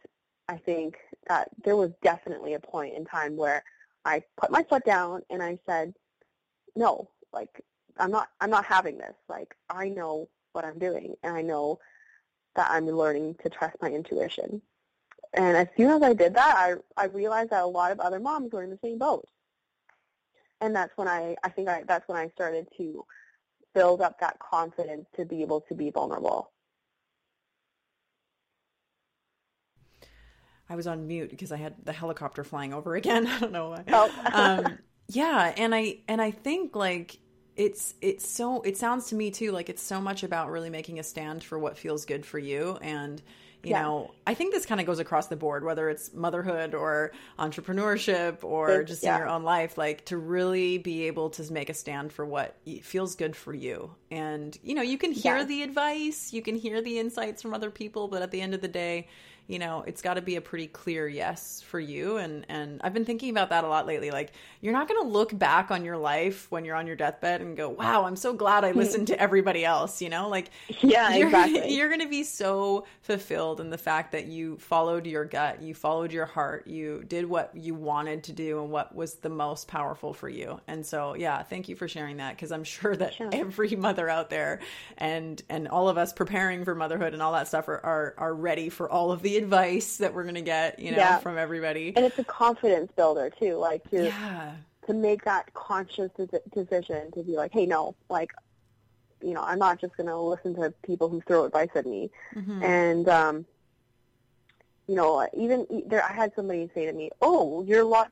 I 0.49 0.57
think 0.57 0.97
that 1.29 1.49
there 1.65 1.77
was 1.77 1.91
definitely 2.03 2.55
a 2.55 2.61
point 2.61 2.95
in 2.95 3.05
time 3.05 3.37
where 3.37 3.63
I 4.05 4.23
put 4.37 4.51
my 4.51 4.63
foot 4.63 4.85
down 4.85 5.23
and 5.31 5.43
I 5.43 5.59
said, 5.67 5.95
"No, 6.77 7.11
like 7.33 7.63
I'm 7.99 8.11
not 8.11 8.29
I'm 8.41 8.51
not 8.51 8.65
having 8.65 8.99
this. 8.99 9.15
Like 9.29 9.55
I 9.69 9.89
know 9.89 10.29
what 10.53 10.65
I'm 10.65 10.79
doing 10.79 11.15
and 11.23 11.35
I 11.35 11.43
know 11.43 11.79
that 12.57 12.71
I'm 12.71 12.87
learning 12.87 13.37
to 13.43 13.51
trust 13.51 13.77
my 13.83 13.91
intuition." 13.91 14.63
And 15.35 15.57
as 15.57 15.69
soon 15.77 15.91
as 15.91 16.03
I 16.03 16.15
did 16.15 16.35
that, 16.35 16.55
I 16.57 16.75
I 17.03 17.07
realized 17.07 17.51
that 17.51 17.63
a 17.63 17.67
lot 17.67 17.93
of 17.93 18.01
other 18.01 18.21
moms 18.21 18.53
were 18.53 18.63
in 18.63 18.71
the 18.71 18.79
same 18.83 18.99
boat 18.99 19.29
and 20.61 20.75
that's 20.75 20.97
when 20.97 21.09
I, 21.09 21.37
I 21.45 21.49
think 21.51 21.69
I, 21.69 21.83
that's 21.87 22.09
when 22.09 22.19
I 22.19 22.29
started 22.31 22.67
to 22.77 23.05
build 23.75 24.01
up 24.01 24.19
that 24.21 24.39
confidence 24.39 25.07
to 25.17 25.25
be 25.25 25.43
able 25.43 25.61
to 25.63 25.75
be 25.75 25.91
vulnerable. 25.91 26.53
I 30.71 30.77
was 30.77 30.87
on 30.87 31.07
mute 31.07 31.31
because 31.31 31.53
I 31.53 31.57
had 31.57 31.75
the 31.85 31.93
helicopter 31.93 32.45
flying 32.45 32.73
over 32.73 32.95
again. 32.95 33.27
I 33.29 33.39
don't 33.39 33.53
know 33.53 33.71
why. 33.71 33.85
Oh. 33.89 34.31
um, 34.33 34.79
yeah, 35.09 35.53
and 35.57 35.75
I 35.75 35.99
and 36.09 36.21
I 36.21 36.31
think 36.31 36.77
like 36.77 37.19
it's 37.59 37.95
it's 38.01 38.27
so 38.27 38.63
it 38.63 38.79
sounds 38.79 39.09
to 39.09 39.17
me 39.17 39.33
too 39.33 39.51
like 39.51 39.69
it's 39.69 39.83
so 39.83 40.01
much 40.01 40.23
about 40.23 40.51
really 40.51 40.71
making 40.71 41.01
a 41.01 41.03
stand 41.03 41.43
for 41.43 41.59
what 41.59 41.77
feels 41.77 42.05
good 42.07 42.25
for 42.25 42.39
you 42.39 42.79
and 42.81 43.21
you 43.65 43.71
yeah. 43.71 43.83
know 43.83 44.15
i 44.29 44.33
think 44.33 44.55
this 44.55 44.65
kind 44.65 44.81
of 44.81 44.87
goes 44.87 45.01
across 45.01 45.27
the 45.27 45.35
board 45.35 45.65
whether 45.65 45.91
it's 45.91 46.15
motherhood 46.15 46.73
or 46.73 47.11
entrepreneurship 47.37 48.45
or 48.45 48.85
just 48.85 49.03
yeah. 49.03 49.15
in 49.15 49.19
your 49.19 49.29
own 49.29 49.43
life 49.43 49.77
like 49.77 50.05
to 50.05 50.17
really 50.17 50.79
be 50.79 51.09
able 51.09 51.31
to 51.31 51.53
make 51.53 51.69
a 51.69 51.75
stand 51.75 52.13
for 52.13 52.25
what 52.25 52.57
feels 52.83 53.17
good 53.17 53.35
for 53.35 53.53
you 53.53 53.93
and 54.13 54.57
you 54.63 54.77
know 54.77 54.83
you 54.83 54.97
can 54.97 55.11
hear 55.11 55.39
yeah. 55.39 55.45
the 55.45 55.63
advice 55.65 56.33
you 56.33 56.41
can 56.41 56.55
hear 56.55 56.81
the 56.81 57.01
insights 57.01 57.43
from 57.43 57.53
other 57.53 57.71
people 57.71 58.07
but 58.07 58.23
at 58.23 58.31
the 58.31 58.41
end 58.41 58.55
of 58.55 58.61
the 58.61 58.69
day 58.69 59.09
you 59.49 59.59
know 59.59 59.83
it's 59.87 60.03
got 60.03 60.15
to 60.15 60.23
be 60.23 60.37
a 60.37 60.41
pretty 60.41 60.69
clear 60.69 61.09
yes 61.09 61.63
for 61.63 61.81
you. 61.81 62.19
And 62.19 62.47
and 62.49 62.81
i've 62.85 62.95
been 62.95 63.05
thinking 63.05 63.31
about 63.31 63.51
that 63.51 63.65
a 63.65 63.69
lot 63.69 63.87
lately. 63.87 64.11
Like 64.11 64.33
you're 64.61 64.73
not 64.73 64.89
going 64.89 65.03
to 65.03 65.09
look 65.09 65.37
back 65.37 65.71
on 65.71 65.85
your 65.85 65.97
life 65.97 66.47
when 66.51 66.65
you're 66.65 66.77
on 66.77 66.87
your 66.87 66.97
deathbed 66.97 67.41
and 67.41 67.57
go 67.57 67.69
wow 67.69 68.05
i'm 68.05 68.17
so 68.17 68.33
glad 68.33 68.65
i 68.65 68.73
listened 68.73 69.07
to 69.07 69.21
everybody 69.21 69.65
else 69.65 70.03
you 70.03 70.09
know? 70.09 70.29
Like 70.29 70.51
yeah 70.81 71.15
you're, 71.15 71.29
exactly. 71.29 71.75
you're 71.75 71.89
going 71.89 72.01
to 72.01 72.09
be 72.09 72.23
so 72.23 72.85
fulfilled 73.01 73.61
in 73.61 73.71
the 73.71 73.79
fact 73.79 74.13
that 74.13 74.27
you 74.27 74.59
followed 74.59 75.07
your 75.07 75.25
gut 75.25 75.63
you 75.63 75.75
followed 75.75 76.13
your 76.13 76.27
heart 76.27 76.67
you 76.67 77.05
did 77.09 77.27
what 77.27 77.57
you 77.57 77.75
wanted 77.75 78.25
to 78.25 78.33
do 78.33 78.61
and 78.61 78.71
what 78.71 78.95
was 78.95 79.15
the 79.15 79.29
most 79.29 79.69
powerful 79.69 80.13
for 80.13 80.29
you. 80.29 80.61
And 80.69 80.85
so 80.85 81.15
yeah 81.15 81.43
thank 81.43 81.69
you 81.69 81.77
for 81.77 81.89
sharing 81.89 82.19
that 82.19 82.37
because 82.37 82.53
i'm 82.53 82.65
sure 82.65 82.95
that 82.95 83.15
sure. 83.15 83.31
every 83.33 83.71
mother 83.77 84.09
out 84.09 84.29
there 84.29 84.61
and 84.99 85.43
and 85.49 85.69
all 85.69 85.89
of 85.89 85.97
us 85.97 86.13
preparing 86.13 86.65
for 86.65 86.75
motherhood 86.75 87.15
and 87.15 87.23
all 87.23 87.33
that 87.33 87.49
stuff 87.49 87.69
are 87.69 87.81
are, 87.85 88.15
are 88.19 88.35
ready 88.35 88.69
for 88.69 88.91
all 88.91 89.13
of 89.13 89.23
the 89.23 89.38
advice 89.39 89.97
that 89.99 90.15
we're 90.15 90.25
going 90.25 90.35
to 90.35 90.43
get, 90.43 90.79
you 90.79 90.91
know, 90.91 90.99
yeah. 90.99 91.19
from 91.19 91.39
everybody. 91.39 91.93
And 91.97 92.05
it's 92.05 92.19
a 92.19 92.25
confidence 92.25 92.93
builder 92.97 93.31
too, 93.31 93.57
like 93.57 93.89
to 93.91 94.05
yeah. 94.05 94.53
to 94.87 94.95
make 94.95 95.25
that 95.25 95.53
conscious 95.55 96.11
decision 96.53 97.11
to 97.13 97.23
be 97.23 97.37
like, 97.37 97.53
hey, 97.53 97.67
no, 97.67 97.95
like, 98.09 98.33
you 99.23 99.35
know, 99.35 99.43
I'm 99.43 99.59
not 99.59 99.81
just 99.81 99.97
going 99.97 100.09
to 100.09 100.19
listen 100.19 100.55
to 100.57 100.73
people 100.83 101.09
who 101.09 101.21
throw 101.23 101.45
advice 101.45 101.71
at 101.75 101.87
me. 101.87 102.11
Mm-hmm. 102.35 102.63
And 102.63 103.09
um, 103.09 103.47
you 104.89 104.95
know, 104.95 105.29
even 105.35 105.67
there, 105.87 106.03
I 106.03 106.13
had 106.13 106.35
somebody 106.35 106.69
say 106.75 106.87
to 106.87 106.93
me, 106.93 107.11
"Oh, 107.21 107.63
you're 107.63 107.83
a 107.83 107.85
lot." 107.85 108.11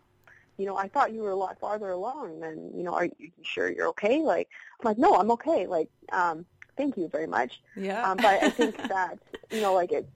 You 0.59 0.67
know, 0.67 0.77
I 0.77 0.89
thought 0.89 1.13
you 1.13 1.23
were 1.23 1.31
a 1.31 1.37
lot 1.37 1.59
farther 1.59 1.91
along. 1.91 2.43
And 2.43 2.75
you 2.77 2.85
know, 2.85 2.95
are 2.95 3.07
you 3.07 3.31
sure 3.43 3.71
you're 3.71 3.89
okay? 3.89 4.21
Like, 4.21 4.49
I'm 4.81 4.85
like, 4.85 4.99
no, 4.99 5.15
I'm 5.15 5.31
okay. 5.33 5.67
Like, 5.67 5.89
um, 6.13 6.45
thank 6.77 6.97
you 6.97 7.09
very 7.09 7.27
much. 7.27 7.61
Yeah. 7.77 8.09
Um, 8.09 8.19
but 8.19 8.43
I 8.43 8.51
think 8.51 8.77
that 8.89 9.19
you 9.51 9.63
know, 9.63 9.73
like 9.73 9.91
it, 9.91 10.07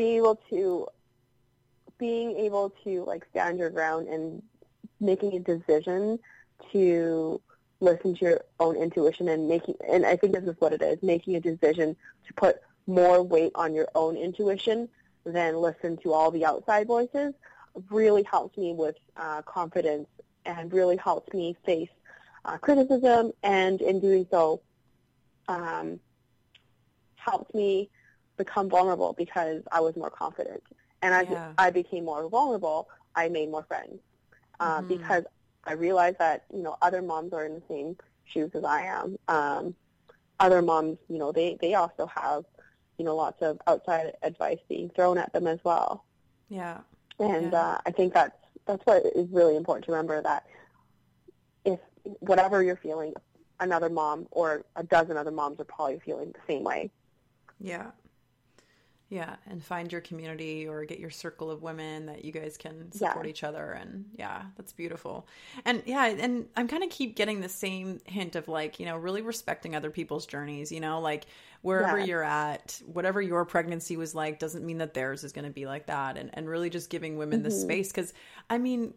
being 0.00 0.16
able 0.16 0.36
to 0.48 0.86
being 1.98 2.34
able 2.38 2.70
to 2.82 3.04
like 3.04 3.26
stand 3.32 3.58
your 3.58 3.68
ground 3.68 4.08
and 4.08 4.42
making 4.98 5.34
a 5.34 5.40
decision 5.40 6.18
to 6.72 7.38
listen 7.80 8.14
to 8.14 8.24
your 8.24 8.40
own 8.60 8.76
intuition 8.76 9.28
and 9.28 9.46
making 9.46 9.74
and 9.86 10.06
I 10.06 10.16
think 10.16 10.32
this 10.32 10.44
is 10.44 10.54
what 10.58 10.72
it 10.72 10.80
is, 10.80 11.02
making 11.02 11.36
a 11.36 11.40
decision 11.40 11.94
to 12.26 12.32
put 12.32 12.62
more 12.86 13.22
weight 13.22 13.52
on 13.54 13.74
your 13.74 13.88
own 13.94 14.16
intuition 14.16 14.88
than 15.26 15.56
listen 15.56 15.98
to 15.98 16.14
all 16.14 16.30
the 16.30 16.46
outside 16.46 16.86
voices 16.86 17.34
really 17.90 18.22
helps 18.22 18.56
me 18.56 18.72
with 18.72 18.96
uh, 19.18 19.42
confidence 19.42 20.08
and 20.46 20.72
really 20.72 20.96
helps 20.96 21.30
me 21.34 21.54
face 21.66 21.90
uh, 22.46 22.56
criticism 22.56 23.32
and 23.42 23.82
in 23.82 24.00
doing 24.00 24.26
so 24.30 24.62
um, 25.48 26.00
helps 27.16 27.52
me 27.52 27.90
become 28.44 28.68
vulnerable 28.68 29.12
because 29.24 29.62
I 29.70 29.80
was 29.86 29.94
more 29.96 30.10
confident. 30.22 30.62
And 31.02 31.14
as 31.14 31.26
yeah. 31.30 31.52
I 31.58 31.70
became 31.70 32.04
more 32.04 32.28
vulnerable, 32.28 32.88
I 33.14 33.28
made 33.28 33.50
more 33.50 33.64
friends 33.64 33.98
uh, 34.58 34.78
mm-hmm. 34.78 34.88
because 34.88 35.24
I 35.64 35.72
realized 35.74 36.18
that, 36.18 36.44
you 36.52 36.62
know, 36.62 36.76
other 36.80 37.02
moms 37.02 37.32
are 37.32 37.44
in 37.44 37.54
the 37.54 37.62
same 37.68 37.96
shoes 38.24 38.50
as 38.54 38.64
I 38.64 38.80
am. 38.82 39.18
Um, 39.28 39.74
other 40.38 40.62
moms, 40.62 40.98
you 41.08 41.18
know, 41.18 41.32
they, 41.32 41.58
they 41.60 41.74
also 41.74 42.06
have, 42.06 42.44
you 42.96 43.04
know, 43.04 43.14
lots 43.14 43.42
of 43.42 43.60
outside 43.66 44.12
advice 44.22 44.58
being 44.68 44.88
thrown 44.90 45.18
at 45.18 45.32
them 45.34 45.46
as 45.46 45.58
well. 45.64 46.04
Yeah. 46.48 46.78
And 47.18 47.52
yeah. 47.52 47.62
Uh, 47.62 47.78
I 47.84 47.90
think 47.90 48.14
that's, 48.14 48.38
that's 48.66 48.84
what 48.86 49.04
is 49.14 49.28
really 49.30 49.56
important 49.56 49.84
to 49.86 49.92
remember 49.92 50.22
that 50.22 50.46
if 51.64 51.80
whatever 52.30 52.62
you're 52.62 52.76
feeling, 52.76 53.12
another 53.58 53.90
mom 53.90 54.26
or 54.30 54.64
a 54.76 54.82
dozen 54.82 55.16
other 55.18 55.30
moms 55.30 55.60
are 55.60 55.64
probably 55.64 56.00
feeling 56.04 56.32
the 56.32 56.52
same 56.52 56.64
way. 56.64 56.90
Yeah. 57.60 57.90
Yeah, 59.10 59.34
and 59.48 59.60
find 59.60 59.90
your 59.90 60.00
community 60.00 60.68
or 60.68 60.84
get 60.84 61.00
your 61.00 61.10
circle 61.10 61.50
of 61.50 61.62
women 61.62 62.06
that 62.06 62.24
you 62.24 62.30
guys 62.30 62.56
can 62.56 62.92
support 62.92 63.26
yeah. 63.26 63.30
each 63.30 63.42
other 63.42 63.72
and 63.72 64.04
yeah, 64.16 64.42
that's 64.56 64.72
beautiful. 64.72 65.26
And 65.64 65.82
yeah, 65.84 66.06
and 66.06 66.46
I'm 66.56 66.68
kind 66.68 66.84
of 66.84 66.90
keep 66.90 67.16
getting 67.16 67.40
the 67.40 67.48
same 67.48 68.00
hint 68.04 68.36
of 68.36 68.46
like, 68.46 68.78
you 68.78 68.86
know, 68.86 68.96
really 68.96 69.20
respecting 69.20 69.74
other 69.74 69.90
people's 69.90 70.26
journeys, 70.26 70.70
you 70.70 70.78
know, 70.78 71.00
like 71.00 71.26
wherever 71.62 71.98
yeah. 71.98 72.04
you're 72.04 72.22
at, 72.22 72.80
whatever 72.86 73.20
your 73.20 73.44
pregnancy 73.44 73.96
was 73.96 74.14
like 74.14 74.38
doesn't 74.38 74.64
mean 74.64 74.78
that 74.78 74.94
theirs 74.94 75.24
is 75.24 75.32
going 75.32 75.44
to 75.44 75.50
be 75.50 75.66
like 75.66 75.86
that 75.86 76.16
and 76.16 76.30
and 76.34 76.48
really 76.48 76.70
just 76.70 76.88
giving 76.88 77.16
women 77.16 77.40
mm-hmm. 77.40 77.48
the 77.48 77.50
space 77.50 77.90
cuz 77.90 78.14
I 78.48 78.58
mean, 78.58 78.94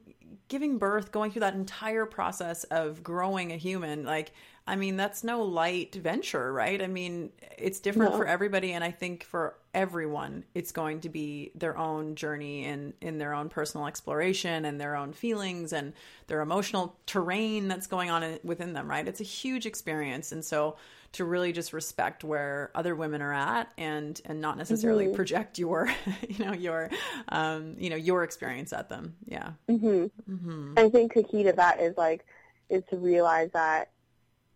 giving 0.48 0.78
birth, 0.78 1.12
going 1.12 1.32
through 1.32 1.42
that 1.42 1.56
entire 1.56 2.06
process 2.06 2.66
of 2.66 3.02
growing 3.02 3.52
a 3.52 3.58
human, 3.58 4.06
like 4.06 4.32
I 4.68 4.76
mean, 4.76 4.96
that's 4.96 5.24
no 5.24 5.42
light 5.42 5.96
venture, 5.96 6.54
right? 6.54 6.82
I 6.82 6.88
mean, 6.88 7.32
it's 7.58 7.80
different 7.80 8.12
no. 8.12 8.18
for 8.18 8.28
everybody. 8.28 8.74
And 8.74 8.84
I 8.84 8.92
think 8.92 9.24
for 9.24 9.56
everyone, 9.74 10.44
it's 10.54 10.72
going 10.72 11.02
to 11.02 11.10
be 11.10 11.52
their 11.56 11.78
own 11.78 12.16
journey 12.16 12.66
in, 12.66 12.94
in 13.02 13.18
their 13.18 13.34
own 13.34 13.50
personal 13.50 13.88
exploration 13.88 14.66
and 14.66 14.80
their 14.80 14.96
own 14.96 15.14
feelings 15.14 15.74
and 15.74 15.94
their 16.28 16.42
emotional 16.42 16.96
terrain 17.06 17.68
that's 17.68 17.88
going 17.88 18.10
on 18.10 18.40
within 18.44 18.74
them, 18.74 18.90
right? 18.90 19.08
It's 19.08 19.22
a 19.22 19.26
huge 19.26 19.66
experience. 19.66 20.32
And 20.32 20.44
so 20.44 20.78
to 21.14 21.26
really 21.26 21.52
just 21.52 21.74
respect 21.74 22.24
where 22.24 22.72
other 22.74 22.96
women 22.96 23.22
are 23.22 23.34
at 23.34 23.72
and, 23.78 24.20
and 24.26 24.42
not 24.42 24.58
necessarily 24.58 25.06
mm-hmm. 25.06 25.16
project 25.16 25.60
your, 25.60 25.90
you 26.28 26.46
know, 26.46 26.54
your, 26.54 26.90
um, 27.30 27.76
you 27.78 27.90
know, 27.90 27.96
your 27.96 28.24
experience 28.24 28.74
at 28.74 28.90
them. 28.90 29.16
Yeah. 29.26 29.52
Mm-hmm. 29.70 30.34
Mm-hmm. 30.34 30.74
I 30.78 30.90
think 30.90 31.14
the 31.14 31.24
key 31.24 31.44
to 31.44 31.54
that 31.54 31.80
is 31.80 31.98
like, 31.98 32.26
is 32.70 32.84
to 32.90 32.98
realize 32.98 33.52
that 33.54 33.90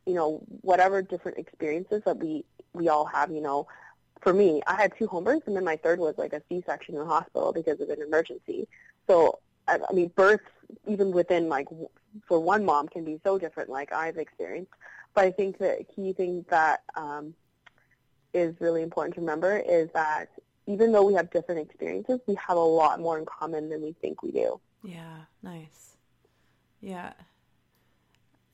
you 0.07 0.13
know, 0.13 0.41
whatever 0.61 1.01
different 1.01 1.37
experiences 1.37 2.01
that 2.05 2.17
we 2.17 2.45
we 2.73 2.87
all 2.87 3.05
have, 3.05 3.29
you 3.29 3.41
know, 3.41 3.67
for 4.21 4.33
me, 4.33 4.61
I 4.67 4.75
had 4.75 4.93
two 4.97 5.07
home 5.07 5.23
births, 5.23 5.47
and 5.47 5.55
then 5.55 5.63
my 5.63 5.75
third 5.77 5.99
was 5.99 6.17
like 6.17 6.33
a 6.33 6.41
C-section 6.49 6.95
in 6.95 7.01
the 7.01 7.07
hospital 7.07 7.53
because 7.53 7.79
of 7.79 7.89
an 7.89 8.01
emergency. 8.01 8.67
So, 9.07 9.39
I, 9.67 9.79
mean, 9.93 10.11
births 10.15 10.43
even 10.87 11.11
within 11.11 11.49
like 11.49 11.67
for 12.27 12.39
one 12.39 12.65
mom 12.65 12.87
can 12.87 13.03
be 13.03 13.19
so 13.23 13.37
different, 13.37 13.69
like 13.69 13.93
I've 13.93 14.17
experienced. 14.17 14.71
But 15.13 15.25
I 15.25 15.31
think 15.31 15.57
the 15.57 15.85
key 15.95 16.13
thing 16.13 16.45
that 16.49 16.83
um, 16.95 17.33
is 18.33 18.55
really 18.59 18.83
important 18.83 19.15
to 19.15 19.21
remember 19.21 19.57
is 19.57 19.89
that 19.93 20.29
even 20.67 20.91
though 20.91 21.05
we 21.05 21.13
have 21.13 21.31
different 21.31 21.61
experiences, 21.61 22.19
we 22.27 22.35
have 22.35 22.57
a 22.57 22.61
lot 22.61 22.99
more 22.99 23.17
in 23.17 23.25
common 23.25 23.69
than 23.69 23.81
we 23.81 23.93
think 23.93 24.21
we 24.21 24.31
do. 24.31 24.59
Yeah, 24.83 25.21
nice. 25.41 25.95
Yeah, 26.81 27.13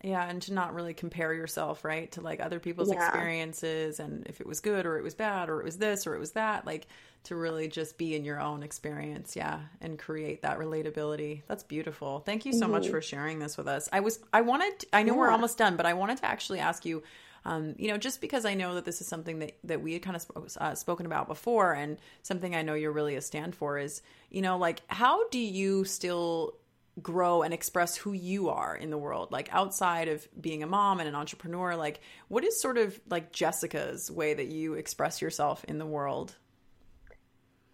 Yeah, 0.03 0.27
and 0.27 0.41
to 0.43 0.53
not 0.53 0.73
really 0.75 0.93
compare 0.93 1.33
yourself, 1.33 1.85
right, 1.85 2.11
to 2.11 2.21
like 2.21 2.41
other 2.41 2.59
people's 2.59 2.89
Yeah. 2.91 2.95
experiences 3.05 3.99
and 4.01 4.27
if 4.27 4.41
it 4.41 4.45
was 4.47 4.59
good 4.59 4.85
or 4.85 4.97
it 4.97 5.03
was 5.03 5.15
bad 5.15 5.49
or 5.49 5.61
it 5.61 5.63
was 5.63 5.77
this 5.77 6.05
or 6.05 6.13
it 6.13 6.19
was 6.19 6.31
that, 6.33 6.65
like 6.65 6.87
to 7.23 7.37
really 7.37 7.69
just 7.69 7.97
be 7.97 8.13
in 8.13 8.25
your 8.25 8.41
own 8.41 8.63
experience, 8.63 9.33
yeah, 9.37 9.61
and 9.79 9.97
create 9.97 10.41
that 10.41 10.59
relatability. 10.59 11.43
That's 11.47 11.63
beautiful. 11.63 12.19
Thank 12.19 12.45
you 12.45 12.51
so 12.51 12.67
much 12.67 12.89
for 12.89 13.01
sharing 13.01 13.39
this 13.39 13.55
with 13.57 13.67
us. 13.67 13.87
I 13.93 14.01
was 14.01 14.19
I 14.33 14.41
wanted 14.41 14.85
I 14.91 15.03
know 15.03 15.13
we're 15.15 15.25
Mm-hmm. 15.27 15.33
Almost 15.35 15.57
done, 15.57 15.77
but 15.77 15.85
I 15.85 15.93
wanted 15.93 16.17
to 16.17 16.25
actually 16.25 16.59
ask 16.59 16.85
you 16.85 17.01
um, 17.45 17.75
you 17.77 17.89
know, 17.89 17.97
just 17.97 18.21
because 18.21 18.45
I 18.45 18.53
know 18.53 18.75
that 18.75 18.85
this 18.85 19.01
is 19.01 19.07
something 19.07 19.39
that, 19.39 19.57
that 19.65 19.81
we 19.81 19.91
had 19.93 20.01
kind 20.01 20.15
of 20.15 20.21
sp- 20.23 20.61
uh, 20.61 20.75
spoken 20.75 21.05
about 21.05 21.27
before, 21.27 21.73
and 21.73 21.97
something 22.21 22.55
I 22.55 22.61
know 22.61 22.73
you're 22.73 22.93
really 22.93 23.15
a 23.15 23.21
stand 23.21 23.53
for 23.53 23.77
is, 23.77 24.01
you 24.29 24.41
know, 24.41 24.57
like 24.57 24.81
how 24.87 25.27
do 25.27 25.39
you 25.39 25.83
still 25.83 26.55
grow 27.01 27.41
and 27.41 27.53
express 27.53 27.95
who 27.97 28.13
you 28.13 28.49
are 28.49 28.75
in 28.75 28.89
the 28.91 28.97
world 28.97 29.31
like 29.31 29.49
outside 29.51 30.07
of 30.07 30.27
being 30.39 30.61
a 30.61 30.67
mom 30.67 30.99
and 30.99 31.09
an 31.09 31.15
entrepreneur 31.15 31.75
like 31.75 31.99
what 32.27 32.43
is 32.43 32.61
sort 32.61 32.77
of 32.77 32.99
like 33.09 33.31
jessica's 33.31 34.11
way 34.11 34.33
that 34.33 34.47
you 34.47 34.75
express 34.75 35.21
yourself 35.21 35.63
in 35.65 35.79
the 35.79 35.85
world 35.85 36.35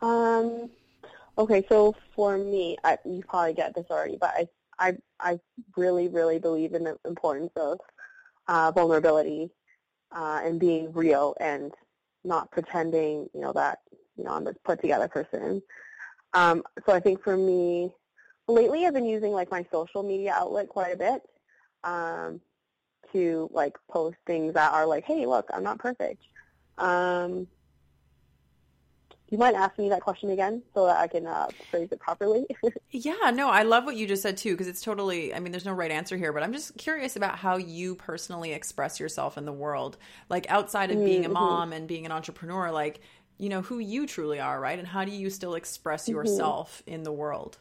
Um, 0.01 0.69
okay, 1.37 1.65
so 1.67 1.95
for 2.15 2.37
me, 2.37 2.77
I, 2.83 2.97
you 3.05 3.23
probably 3.27 3.53
get 3.53 3.75
this 3.75 3.87
already, 3.89 4.17
but 4.19 4.29
I, 4.29 4.47
I, 4.79 4.97
I 5.19 5.39
really, 5.75 6.07
really 6.07 6.39
believe 6.39 6.73
in 6.73 6.85
the 6.85 6.97
importance 7.05 7.51
of 7.55 7.79
uh, 8.47 8.71
vulnerability 8.71 9.49
uh, 10.11 10.41
and 10.43 10.59
being 10.59 10.91
real 10.93 11.35
and 11.39 11.73
not 12.23 12.51
pretending, 12.51 13.29
you 13.33 13.41
know, 13.41 13.53
that 13.53 13.79
you 14.17 14.23
know 14.23 14.31
I'm 14.31 14.47
a 14.47 14.53
put 14.63 14.81
together 14.81 15.07
person. 15.07 15.61
Um, 16.33 16.63
so 16.85 16.93
I 16.93 16.99
think 16.99 17.23
for 17.23 17.35
me, 17.35 17.91
lately 18.49 18.85
I've 18.85 18.93
been 18.93 19.05
using 19.05 19.31
like 19.31 19.51
my 19.51 19.65
social 19.71 20.03
media 20.03 20.33
outlet 20.35 20.69
quite 20.69 20.93
a 20.93 20.97
bit 20.97 21.21
um, 21.83 22.41
to 23.13 23.49
like 23.53 23.77
post 23.89 24.17
things 24.25 24.53
that 24.53 24.73
are 24.73 24.85
like, 24.85 25.05
hey, 25.05 25.25
look, 25.25 25.47
I'm 25.53 25.63
not 25.63 25.79
perfect. 25.79 26.21
Um, 26.77 27.47
you 29.29 29.37
mind 29.37 29.55
asking 29.55 29.85
me 29.85 29.89
that 29.89 30.01
question 30.01 30.31
again 30.31 30.63
so 30.73 30.85
that 30.85 30.97
I 30.97 31.07
can 31.07 31.27
uh, 31.27 31.47
phrase 31.69 31.89
it 31.91 31.99
properly? 31.99 32.45
yeah 32.91 33.29
no 33.31 33.49
i 33.49 33.61
love 33.61 33.85
what 33.85 33.95
you 33.95 34.07
just 34.07 34.23
said 34.23 34.35
too 34.35 34.51
because 34.53 34.67
it's 34.67 34.81
totally 34.81 35.31
i 35.33 35.39
mean 35.39 35.51
there's 35.51 35.65
no 35.65 35.73
right 35.73 35.91
answer 35.91 36.17
here 36.17 36.33
but 36.33 36.41
i'm 36.41 36.51
just 36.51 36.75
curious 36.75 37.15
about 37.15 37.37
how 37.37 37.55
you 37.55 37.93
personally 37.93 38.51
express 38.51 38.99
yourself 38.99 39.37
in 39.37 39.45
the 39.45 39.53
world. 39.53 39.97
Like 40.27 40.49
outside 40.49 40.89
of 40.89 41.05
being 41.05 41.23
a 41.25 41.29
mom 41.29 41.71
and 41.71 41.87
being 41.87 42.07
an 42.07 42.11
entrepreneur 42.11 42.71
like 42.71 43.01
you 43.37 43.49
know 43.49 43.61
who 43.61 43.77
you 43.77 44.07
truly 44.07 44.39
are 44.39 44.59
right? 44.59 44.79
And 44.79 44.87
how 44.87 45.05
do 45.05 45.11
you 45.11 45.29
still 45.29 45.53
express 45.53 46.09
yourself 46.09 46.81
in 46.87 47.03
the 47.03 47.11
world 47.11 47.59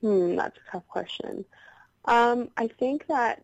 Hmm, 0.00 0.36
that's 0.36 0.56
a 0.56 0.70
tough 0.72 0.86
question. 0.88 1.44
Um, 2.06 2.48
I 2.56 2.68
think 2.68 3.06
that 3.08 3.42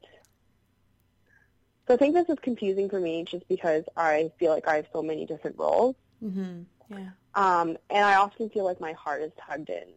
so 1.86 1.94
I 1.94 1.96
think 1.98 2.14
this 2.14 2.28
is 2.28 2.38
confusing 2.42 2.88
for 2.88 2.98
me 3.00 3.24
just 3.24 3.46
because 3.48 3.84
I 3.96 4.30
feel 4.38 4.52
like 4.52 4.66
I 4.66 4.76
have 4.76 4.86
so 4.92 5.02
many 5.02 5.24
different 5.26 5.56
roles. 5.58 5.94
mm-hmm 6.22 6.62
yeah 6.90 7.10
Um, 7.34 7.76
and 7.90 8.04
I 8.04 8.16
often 8.16 8.48
feel 8.50 8.64
like 8.64 8.80
my 8.80 8.92
heart 8.92 9.22
is 9.22 9.32
tugged 9.46 9.70
in 9.70 9.88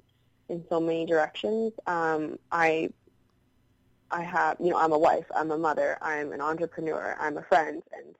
in 0.49 0.65
so 0.69 0.79
many 0.79 1.05
directions. 1.05 1.73
Um, 1.87 2.37
I 2.51 2.89
I 4.11 4.23
have, 4.23 4.57
you 4.59 4.71
know, 4.71 4.77
I'm 4.77 4.91
a 4.91 4.97
wife, 4.97 5.25
I'm 5.35 5.51
a 5.51 5.57
mother, 5.57 5.97
I'm 6.01 6.31
an 6.31 6.41
entrepreneur, 6.41 7.15
I'm 7.19 7.37
a 7.37 7.43
friend, 7.43 7.83
and 7.93 8.15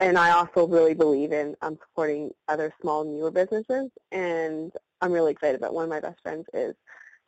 and 0.00 0.18
I 0.18 0.30
also 0.30 0.66
really 0.66 0.94
believe 0.94 1.32
in 1.32 1.54
um, 1.62 1.78
supporting 1.82 2.32
other 2.48 2.72
small, 2.80 3.04
newer 3.04 3.30
businesses. 3.30 3.90
And 4.10 4.72
I'm 5.00 5.12
really 5.12 5.32
excited 5.32 5.56
about 5.56 5.74
one 5.74 5.84
of 5.84 5.90
my 5.90 6.00
best 6.00 6.20
friends 6.22 6.46
is 6.54 6.74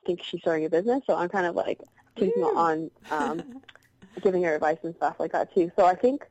think 0.09 0.23
she's 0.25 0.41
starting 0.41 0.65
a 0.65 0.71
business, 0.71 1.03
so 1.07 1.15
I'm 1.17 1.29
kind 1.29 1.47
of 1.47 1.55
like 1.55 1.79
taking 2.19 2.43
Woo. 2.43 2.57
on 2.57 2.91
um, 3.11 3.45
giving 4.23 4.43
her 4.45 4.55
advice 4.55 4.79
and 4.83 4.95
stuff 4.97 5.17
like 5.21 5.33
that 5.33 5.53
too. 5.55 5.71
So 5.79 5.85
I 5.85 5.95
think 5.95 6.25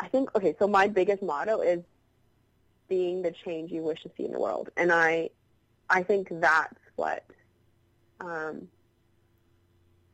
I 0.00 0.08
think 0.08 0.34
okay, 0.34 0.54
so 0.58 0.66
my 0.66 0.88
biggest 0.88 1.22
motto 1.22 1.60
is 1.60 1.80
being 2.88 3.22
the 3.22 3.32
change 3.32 3.70
you 3.70 3.82
wish 3.82 4.02
to 4.02 4.10
see 4.16 4.24
in 4.24 4.32
the 4.32 4.40
world. 4.40 4.70
And 4.76 4.90
I 4.92 5.30
I 5.90 6.02
think 6.02 6.28
that's 6.30 6.80
what 6.96 7.24
um 8.20 8.68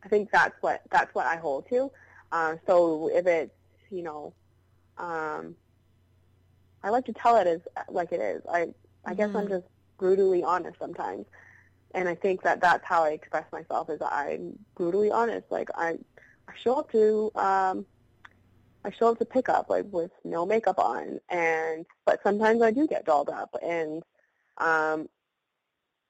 I 0.05 0.09
think 0.09 0.31
that's 0.33 0.57
what 0.61 0.83
that's 0.91 1.15
what 1.15 1.27
I 1.27 1.37
hold 1.37 1.69
to. 1.71 1.91
Uh, 2.33 2.57
so 2.67 3.09
if 3.13 3.27
it's, 3.27 3.55
you 3.91 4.03
know, 4.03 4.35
um 4.99 5.57
I 6.83 6.91
like 6.91 7.05
to 7.07 7.13
tell 7.13 7.37
it 7.37 7.47
as 7.47 7.61
like 7.89 8.13
it 8.13 8.21
is. 8.21 8.43
I 8.51 8.75
I 9.07 9.15
guess 9.15 9.31
I'm 9.35 9.47
Mhm. 9.47 9.51
just 9.51 9.67
brutally 9.99 10.43
honest 10.43 10.79
sometimes. 10.79 11.27
And 11.95 12.09
I 12.09 12.15
think 12.15 12.43
that 12.43 12.61
that's 12.61 12.85
how 12.85 13.05
I 13.05 13.11
express 13.11 13.45
myself 13.53 13.91
is 13.91 14.01
I'm 14.01 14.59
brutally 14.75 15.11
honest. 15.11 15.51
Like 15.51 15.69
I 15.75 15.99
I 16.49 16.53
show 16.57 16.75
up 16.75 16.91
to 16.93 17.31
um 17.35 17.87
I 18.85 18.91
show 18.91 19.11
up 19.11 19.19
to 19.19 19.25
pick 19.25 19.49
up 19.49 19.71
like 19.71 19.87
with 19.91 20.11
no 20.25 20.45
makeup 20.45 20.79
on 20.79 21.21
and 21.29 21.87
but 22.05 22.21
sometimes 22.23 22.63
I 22.63 22.71
do 22.71 22.87
get 22.87 23.05
dolled 23.05 23.29
up 23.29 23.55
and 23.63 24.03
um 24.59 25.09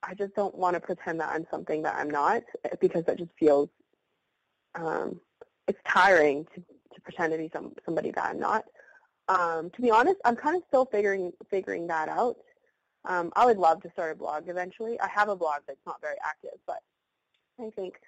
I 0.03 0.14
just 0.14 0.35
don't 0.35 0.55
want 0.55 0.74
to 0.74 0.80
pretend 0.80 1.20
that 1.20 1.30
I'm 1.33 1.47
something 1.51 1.83
that 1.83 1.95
I'm 1.97 2.11
not 2.11 2.43
because 2.80 3.05
that 3.05 3.18
just 3.18 3.33
feels 3.39 3.68
um 4.74 5.20
it's 5.68 5.80
tiring 5.87 6.45
to, 6.55 6.61
to 6.95 7.01
pretend 7.03 7.33
to 7.33 7.39
be 7.39 7.51
some 7.53 7.72
somebody 7.85 8.11
that 8.12 8.24
I'm 8.24 8.39
not. 8.39 8.64
Um 9.28 9.70
to 9.70 9.83
be 9.83 9.91
honest, 9.91 10.20
I'm 10.24 10.37
kind 10.37 10.57
of 10.57 10.62
still 10.68 10.87
figuring 10.87 11.33
figuring 11.51 11.87
that 11.89 12.09
out. 12.09 12.37
Um 13.05 13.32
I 13.34 13.46
would 13.46 13.59
love 13.59 13.82
to 13.82 13.90
start 13.90 14.12
a 14.12 14.16
blog 14.16 14.48
eventually. 14.48 15.00
I 15.00 15.09
have 15.09 15.28
a 15.28 15.36
blog 15.36 15.61
that's 15.66 15.86
not 15.86 16.00
very 16.00 16.16
active, 16.24 16.59
but 16.66 16.82
I 17.61 17.70
think 17.70 18.00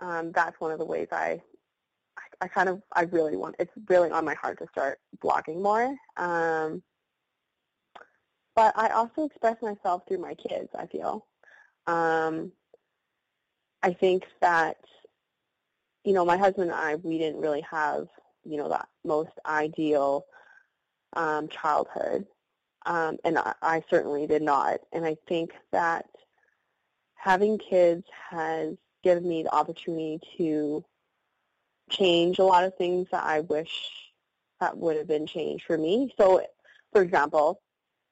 um 0.00 0.32
that's 0.32 0.60
one 0.60 0.70
of 0.70 0.78
the 0.78 0.84
ways 0.84 1.08
I 1.12 1.40
I, 2.18 2.44
I 2.44 2.48
kind 2.48 2.68
of, 2.68 2.82
I 2.92 3.02
really 3.04 3.36
want, 3.36 3.56
it's 3.58 3.72
really 3.88 4.10
on 4.10 4.24
my 4.24 4.34
heart 4.34 4.58
to 4.58 4.66
start 4.72 4.98
blogging 5.22 5.62
more. 5.62 5.94
Um, 6.16 6.82
but 8.54 8.76
I 8.76 8.88
also 8.88 9.24
express 9.24 9.56
myself 9.62 10.02
through 10.08 10.18
my 10.18 10.34
kids, 10.34 10.68
I 10.76 10.86
feel. 10.86 11.26
Um, 11.86 12.52
I 13.82 13.92
think 13.92 14.24
that, 14.40 14.78
you 16.04 16.12
know, 16.12 16.24
my 16.24 16.36
husband 16.36 16.70
and 16.70 16.78
I, 16.78 16.96
we 16.96 17.18
didn't 17.18 17.40
really 17.40 17.60
have, 17.70 18.08
you 18.44 18.56
know, 18.56 18.68
that 18.68 18.88
most 19.04 19.30
ideal 19.46 20.24
um, 21.14 21.48
childhood. 21.48 22.26
Um, 22.88 23.18
and 23.22 23.38
I, 23.38 23.52
I 23.60 23.84
certainly 23.90 24.26
did 24.26 24.42
not. 24.42 24.80
And 24.92 25.04
I 25.04 25.16
think 25.28 25.52
that 25.72 26.06
having 27.14 27.58
kids 27.58 28.04
has 28.30 28.76
given 29.04 29.28
me 29.28 29.42
the 29.42 29.54
opportunity 29.54 30.18
to 30.38 30.82
change 31.90 32.38
a 32.38 32.44
lot 32.44 32.64
of 32.64 32.74
things 32.76 33.06
that 33.12 33.22
I 33.22 33.40
wish 33.40 33.70
that 34.60 34.76
would 34.76 34.96
have 34.96 35.06
been 35.06 35.26
changed 35.26 35.64
for 35.66 35.76
me. 35.76 36.12
So, 36.18 36.42
for 36.92 37.02
example, 37.02 37.60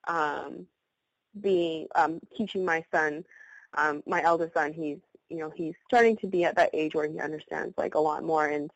um, 0.06 0.66
being 1.40 1.88
um, 1.94 2.20
teaching 2.36 2.64
my 2.64 2.84
son, 2.92 3.24
um, 3.78 4.02
my 4.06 4.22
eldest 4.22 4.52
son, 4.54 4.74
he's 4.74 4.98
you 5.30 5.38
know 5.38 5.50
he's 5.54 5.74
starting 5.88 6.16
to 6.18 6.26
be 6.26 6.44
at 6.44 6.54
that 6.56 6.70
age 6.72 6.94
where 6.94 7.08
he 7.08 7.18
understands 7.18 7.74
like 7.76 7.94
a 7.94 8.00
lot 8.00 8.22
more 8.22 8.46
and 8.46 8.70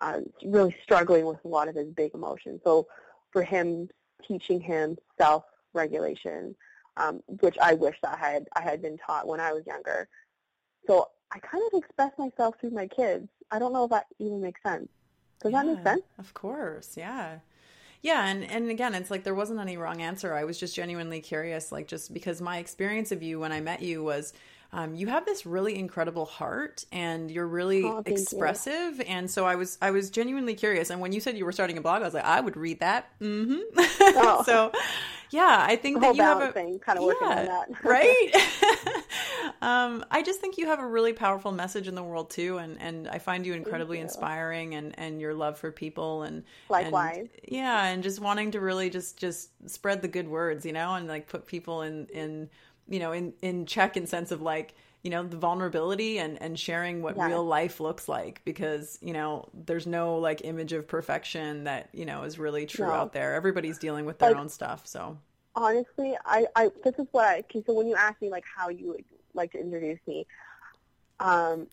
uh, 0.00 0.20
really 0.44 0.74
struggling 0.82 1.26
with 1.26 1.38
a 1.44 1.48
lot 1.48 1.68
of 1.68 1.74
his 1.74 1.88
big 1.88 2.14
emotions. 2.14 2.60
So, 2.64 2.86
for 3.30 3.42
him, 3.42 3.88
teaching 4.26 4.60
him 4.60 4.96
self-regulation, 5.18 6.54
um, 6.96 7.22
which 7.40 7.56
I 7.60 7.74
wish 7.74 7.96
that 8.02 8.14
I 8.14 8.18
had 8.18 8.48
I 8.54 8.62
had 8.62 8.82
been 8.82 8.98
taught 8.98 9.26
when 9.26 9.40
I 9.40 9.52
was 9.52 9.66
younger. 9.66 10.08
So 10.86 11.08
I 11.32 11.38
kind 11.38 11.64
of 11.72 11.78
express 11.78 12.12
myself 12.18 12.54
through 12.60 12.70
my 12.70 12.86
kids. 12.86 13.28
I 13.50 13.58
don't 13.58 13.72
know 13.72 13.84
if 13.84 13.90
that 13.90 14.06
even 14.18 14.40
makes 14.40 14.62
sense. 14.62 14.88
Does 15.42 15.52
that 15.52 15.66
make 15.66 15.82
sense? 15.82 16.02
Of 16.18 16.32
course, 16.34 16.96
yeah. 16.96 17.38
Yeah, 18.02 18.26
and 18.26 18.44
and 18.44 18.70
again, 18.70 18.94
it's 18.94 19.10
like 19.10 19.24
there 19.24 19.34
wasn't 19.34 19.60
any 19.60 19.76
wrong 19.76 20.02
answer. 20.02 20.34
I 20.34 20.44
was 20.44 20.60
just 20.60 20.76
genuinely 20.76 21.20
curious, 21.20 21.72
like 21.72 21.88
just 21.88 22.12
because 22.12 22.40
my 22.40 22.58
experience 22.58 23.12
of 23.12 23.22
you 23.22 23.40
when 23.40 23.50
I 23.50 23.60
met 23.60 23.80
you 23.80 24.04
was 24.04 24.34
um, 24.76 24.94
you 24.96 25.06
have 25.06 25.24
this 25.24 25.46
really 25.46 25.78
incredible 25.78 26.24
heart 26.26 26.84
and 26.92 27.30
you're 27.30 27.46
really 27.46 27.84
Oh, 27.84 28.02
thank 28.02 28.08
you. 28.08 28.22
expressive 28.22 29.00
and 29.06 29.30
so 29.30 29.46
i 29.46 29.54
was 29.54 29.78
i 29.80 29.90
was 29.92 30.10
genuinely 30.10 30.54
curious 30.54 30.90
and 30.90 31.00
when 31.00 31.12
you 31.12 31.20
said 31.20 31.38
you 31.38 31.44
were 31.44 31.52
starting 31.52 31.78
a 31.78 31.80
blog 31.80 32.02
i 32.02 32.04
was 32.04 32.14
like 32.14 32.24
i 32.24 32.40
would 32.40 32.56
read 32.56 32.80
that 32.80 33.08
mm-hmm 33.20 33.60
Oh. 34.16 34.42
so 34.44 34.72
yeah 35.30 35.64
i 35.66 35.76
think 35.76 35.96
The 35.96 36.06
that 36.08 36.16
you 36.16 36.22
have 36.22 36.42
a 36.42 36.52
thing, 36.52 36.78
kind 36.80 36.98
of 36.98 37.04
working 37.04 37.28
on 37.28 37.46
that. 37.46 37.68
right? 37.84 38.30
um, 39.62 40.04
I 40.10 40.22
just 40.22 40.40
think 40.40 40.58
you 40.58 40.66
have 40.66 40.80
a 40.80 40.86
really 40.86 41.12
powerful 41.12 41.52
message 41.52 41.88
in 41.88 41.94
the 41.94 42.02
world 42.02 42.30
too, 42.30 42.58
and, 42.58 42.80
and 42.80 43.08
I 43.08 43.18
find 43.18 43.44
you 43.46 43.54
incredibly 43.54 43.98
you. 43.98 44.02
inspiring, 44.04 44.74
and, 44.74 44.94
and 44.98 45.20
your 45.20 45.34
love 45.34 45.58
for 45.58 45.70
people, 45.72 46.22
and 46.22 46.44
Likewise. 46.68 47.16
and, 47.18 47.28
yeah, 47.48 47.86
and 47.86 48.02
just 48.02 48.20
wanting 48.20 48.52
to 48.52 48.60
really 48.60 48.90
just 48.90 49.16
just 49.18 49.50
spread 49.70 50.02
the 50.02 50.08
good 50.08 50.28
words, 50.28 50.64
you 50.66 50.72
know, 50.72 50.94
and 50.94 51.08
like 51.08 51.26
put 51.28 51.46
people 51.46 51.82
in 51.82 52.06
in 52.12 52.48
you 52.88 52.98
know 52.98 53.12
in 53.12 53.32
in 53.42 53.66
check 53.66 53.96
in 53.96 54.06
sense 54.06 54.30
of 54.30 54.42
like 54.42 54.74
you 55.02 55.10
know 55.10 55.22
the 55.22 55.36
vulnerability 55.36 56.18
and 56.18 56.40
and 56.42 56.58
sharing 56.58 57.02
what 57.02 57.16
Yeah. 57.16 57.26
real 57.28 57.44
life 57.44 57.80
looks 57.80 58.08
like 58.08 58.40
because 58.44 58.98
you 59.02 59.12
know 59.12 59.48
there's 59.54 59.86
no 59.86 60.16
like 60.18 60.44
image 60.44 60.72
of 60.72 60.86
perfection 60.88 61.64
that 61.64 61.88
you 61.92 62.04
know 62.04 62.22
is 62.24 62.38
really 62.38 62.66
true 62.66 62.86
No. 62.86 62.92
out 62.92 63.12
there 63.12 63.34
everybody's 63.34 63.78
dealing 63.78 64.04
with 64.06 64.18
their 64.18 64.30
Like- 64.30 64.40
own 64.40 64.48
stuff 64.48 64.86
so 64.86 65.18
Honestly, 65.56 66.16
I, 66.26 66.46
I 66.56 66.70
this 66.82 66.94
is 66.98 67.06
what 67.12 67.26
I 67.26 67.44
so 67.64 67.72
when 67.74 67.86
you 67.86 67.94
asked 67.94 68.20
me 68.20 68.28
like 68.28 68.42
how 68.56 68.70
you 68.70 68.88
would 68.88 69.04
like 69.34 69.52
to 69.52 69.60
introduce 69.60 70.00
me, 70.04 70.26
um, 71.20 71.68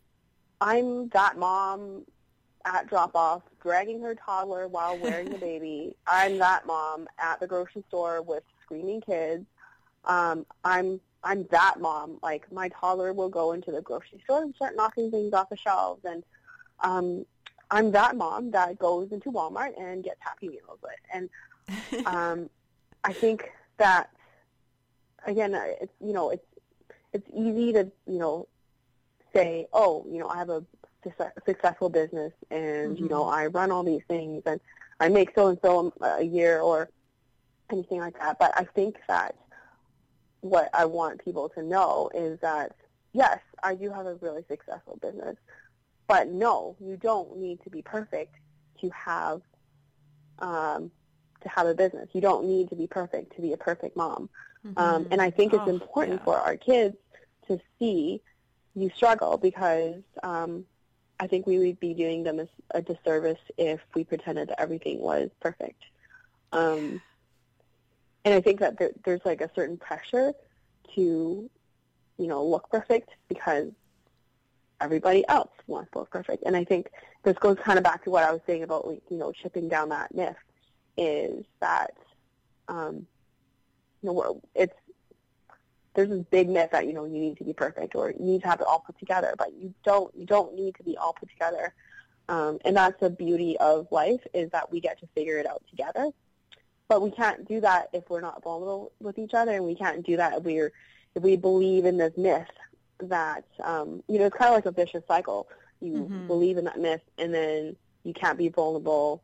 I'm 0.60 1.08
that 1.08 1.36
mom 1.36 2.06
at 2.64 2.86
drop 2.86 3.16
off, 3.16 3.42
dragging 3.60 4.00
her 4.02 4.14
toddler 4.14 4.68
while 4.68 4.96
wearing 4.98 5.30
the 5.30 5.38
baby. 5.50 5.96
I'm 6.06 6.38
that 6.38 6.64
mom 6.64 7.08
at 7.18 7.40
the 7.40 7.48
grocery 7.48 7.82
store 7.88 8.22
with 8.22 8.44
screaming 8.62 9.00
kids. 9.00 9.46
Um, 10.04 10.46
I'm 10.64 11.00
I'm 11.24 11.46
that 11.50 11.80
mom. 11.80 12.18
Like 12.22 12.50
my 12.52 12.68
toddler 12.68 13.12
will 13.12 13.28
go 13.28 13.52
into 13.52 13.70
the 13.70 13.80
grocery 13.80 14.20
store 14.24 14.42
and 14.42 14.54
start 14.54 14.76
knocking 14.76 15.10
things 15.10 15.32
off 15.32 15.48
the 15.48 15.56
shelves, 15.56 16.04
and 16.04 16.24
um, 16.80 17.24
I'm 17.70 17.90
that 17.92 18.16
mom 18.16 18.50
that 18.52 18.78
goes 18.78 19.12
into 19.12 19.30
Walmart 19.30 19.80
and 19.80 20.04
gets 20.04 20.20
Happy 20.20 20.48
Meals. 20.48 20.78
And 21.12 21.28
um, 22.06 22.50
I 23.04 23.12
think 23.12 23.50
that 23.78 24.10
again, 25.26 25.54
it's 25.80 25.92
you 26.00 26.12
know 26.12 26.30
it's 26.30 26.46
it's 27.12 27.28
easy 27.34 27.72
to 27.72 27.90
you 28.06 28.18
know 28.18 28.48
say, 29.34 29.66
oh, 29.72 30.04
you 30.10 30.18
know, 30.18 30.28
I 30.28 30.36
have 30.38 30.50
a 30.50 30.64
successful 31.46 31.88
business 31.88 32.32
and 32.50 32.94
mm-hmm. 32.94 33.02
you 33.02 33.08
know 33.08 33.24
I 33.24 33.46
run 33.46 33.72
all 33.72 33.82
these 33.82 34.02
things 34.06 34.42
and 34.46 34.60
I 35.00 35.08
make 35.08 35.32
so 35.34 35.48
and 35.48 35.58
so 35.62 35.92
a 36.00 36.22
year 36.22 36.60
or 36.60 36.90
anything 37.70 37.98
like 37.98 38.18
that. 38.20 38.38
But 38.38 38.52
I 38.56 38.64
think 38.64 38.98
that 39.08 39.34
what 40.42 40.68
I 40.74 40.84
want 40.84 41.24
people 41.24 41.48
to 41.50 41.62
know 41.62 42.10
is 42.14 42.38
that 42.40 42.76
yes, 43.12 43.38
I 43.62 43.74
do 43.74 43.90
have 43.90 44.06
a 44.06 44.14
really 44.16 44.44
successful 44.48 44.98
business, 45.00 45.36
but 46.06 46.28
no, 46.28 46.76
you 46.80 46.96
don't 46.96 47.38
need 47.38 47.62
to 47.64 47.70
be 47.70 47.82
perfect 47.82 48.34
to 48.80 48.90
have 48.90 49.40
um, 50.38 50.90
to 51.42 51.48
have 51.48 51.66
a 51.66 51.74
business. 51.74 52.08
You 52.12 52.20
don't 52.20 52.44
need 52.44 52.68
to 52.70 52.76
be 52.76 52.86
perfect 52.86 53.34
to 53.36 53.42
be 53.42 53.52
a 53.52 53.56
perfect 53.56 53.96
mom. 53.96 54.28
Mm-hmm. 54.66 54.78
Um, 54.78 55.08
and 55.10 55.20
I 55.20 55.30
think 55.30 55.52
it's 55.52 55.62
oh, 55.66 55.70
important 55.70 56.20
yeah. 56.20 56.24
for 56.24 56.36
our 56.36 56.56
kids 56.56 56.96
to 57.48 57.60
see 57.78 58.20
you 58.74 58.90
struggle 58.94 59.36
because 59.36 60.02
um, 60.22 60.64
I 61.20 61.26
think 61.26 61.46
we 61.46 61.58
would 61.58 61.80
be 61.80 61.94
doing 61.94 62.22
them 62.22 62.40
a, 62.40 62.48
a 62.70 62.82
disservice 62.82 63.40
if 63.56 63.80
we 63.94 64.04
pretended 64.04 64.48
that 64.48 64.60
everything 64.60 65.00
was 65.00 65.30
perfect. 65.40 65.82
Um, 66.52 67.00
and 68.24 68.34
I 68.34 68.40
think 68.40 68.60
that 68.60 68.78
there, 68.78 68.90
there's 69.04 69.24
like 69.24 69.40
a 69.40 69.50
certain 69.54 69.76
pressure 69.76 70.32
to, 70.94 71.50
you 72.18 72.26
know, 72.26 72.44
look 72.44 72.70
perfect 72.70 73.10
because 73.28 73.70
everybody 74.80 75.26
else 75.28 75.50
wants 75.66 75.90
to 75.92 76.00
look 76.00 76.10
perfect. 76.10 76.44
And 76.44 76.56
I 76.56 76.64
think 76.64 76.90
this 77.22 77.36
goes 77.38 77.56
kind 77.58 77.78
of 77.78 77.84
back 77.84 78.04
to 78.04 78.10
what 78.10 78.24
I 78.24 78.32
was 78.32 78.40
saying 78.46 78.62
about, 78.62 78.86
like, 78.86 79.02
you 79.10 79.16
know, 79.16 79.32
chipping 79.32 79.68
down 79.68 79.88
that 79.90 80.14
myth 80.14 80.36
is 80.96 81.44
that, 81.60 81.94
um, 82.68 83.06
you 84.02 84.12
know, 84.12 84.40
it's 84.54 84.74
there's 85.94 86.08
this 86.08 86.24
big 86.30 86.48
myth 86.48 86.70
that 86.72 86.86
you 86.86 86.92
know 86.92 87.04
you 87.04 87.18
need 87.18 87.36
to 87.36 87.44
be 87.44 87.52
perfect 87.52 87.94
or 87.94 88.10
you 88.10 88.24
need 88.24 88.42
to 88.42 88.48
have 88.48 88.60
it 88.60 88.66
all 88.66 88.80
put 88.80 88.98
together, 88.98 89.34
but 89.36 89.52
you 89.54 89.74
don't. 89.84 90.14
You 90.16 90.24
don't 90.24 90.54
need 90.54 90.74
to 90.76 90.82
be 90.82 90.96
all 90.96 91.12
put 91.12 91.28
together, 91.28 91.74
um, 92.28 92.58
and 92.64 92.76
that's 92.76 92.98
the 93.00 93.10
beauty 93.10 93.56
of 93.58 93.88
life 93.90 94.20
is 94.32 94.50
that 94.50 94.70
we 94.72 94.80
get 94.80 94.98
to 95.00 95.06
figure 95.14 95.38
it 95.38 95.46
out 95.46 95.62
together. 95.68 96.08
But 96.92 97.00
we 97.00 97.10
can't 97.10 97.48
do 97.48 97.58
that 97.62 97.88
if 97.94 98.10
we're 98.10 98.20
not 98.20 98.42
vulnerable 98.42 98.92
with 99.00 99.16
each 99.18 99.32
other, 99.32 99.52
and 99.52 99.64
we 99.64 99.74
can't 99.74 100.04
do 100.04 100.18
that 100.18 100.34
if 100.34 100.42
we're 100.42 100.72
if 101.14 101.22
we 101.22 101.36
believe 101.36 101.86
in 101.86 101.96
this 101.96 102.12
myth 102.18 102.50
that 102.98 103.46
um, 103.64 104.02
you 104.08 104.18
know 104.18 104.26
it's 104.26 104.36
kind 104.36 104.50
of 104.50 104.54
like 104.56 104.66
a 104.66 104.72
vicious 104.72 105.02
cycle. 105.08 105.48
You 105.80 105.94
mm-hmm. 105.94 106.26
believe 106.26 106.58
in 106.58 106.66
that 106.66 106.78
myth, 106.78 107.00
and 107.16 107.32
then 107.32 107.76
you 108.04 108.12
can't 108.12 108.36
be 108.36 108.50
vulnerable, 108.50 109.22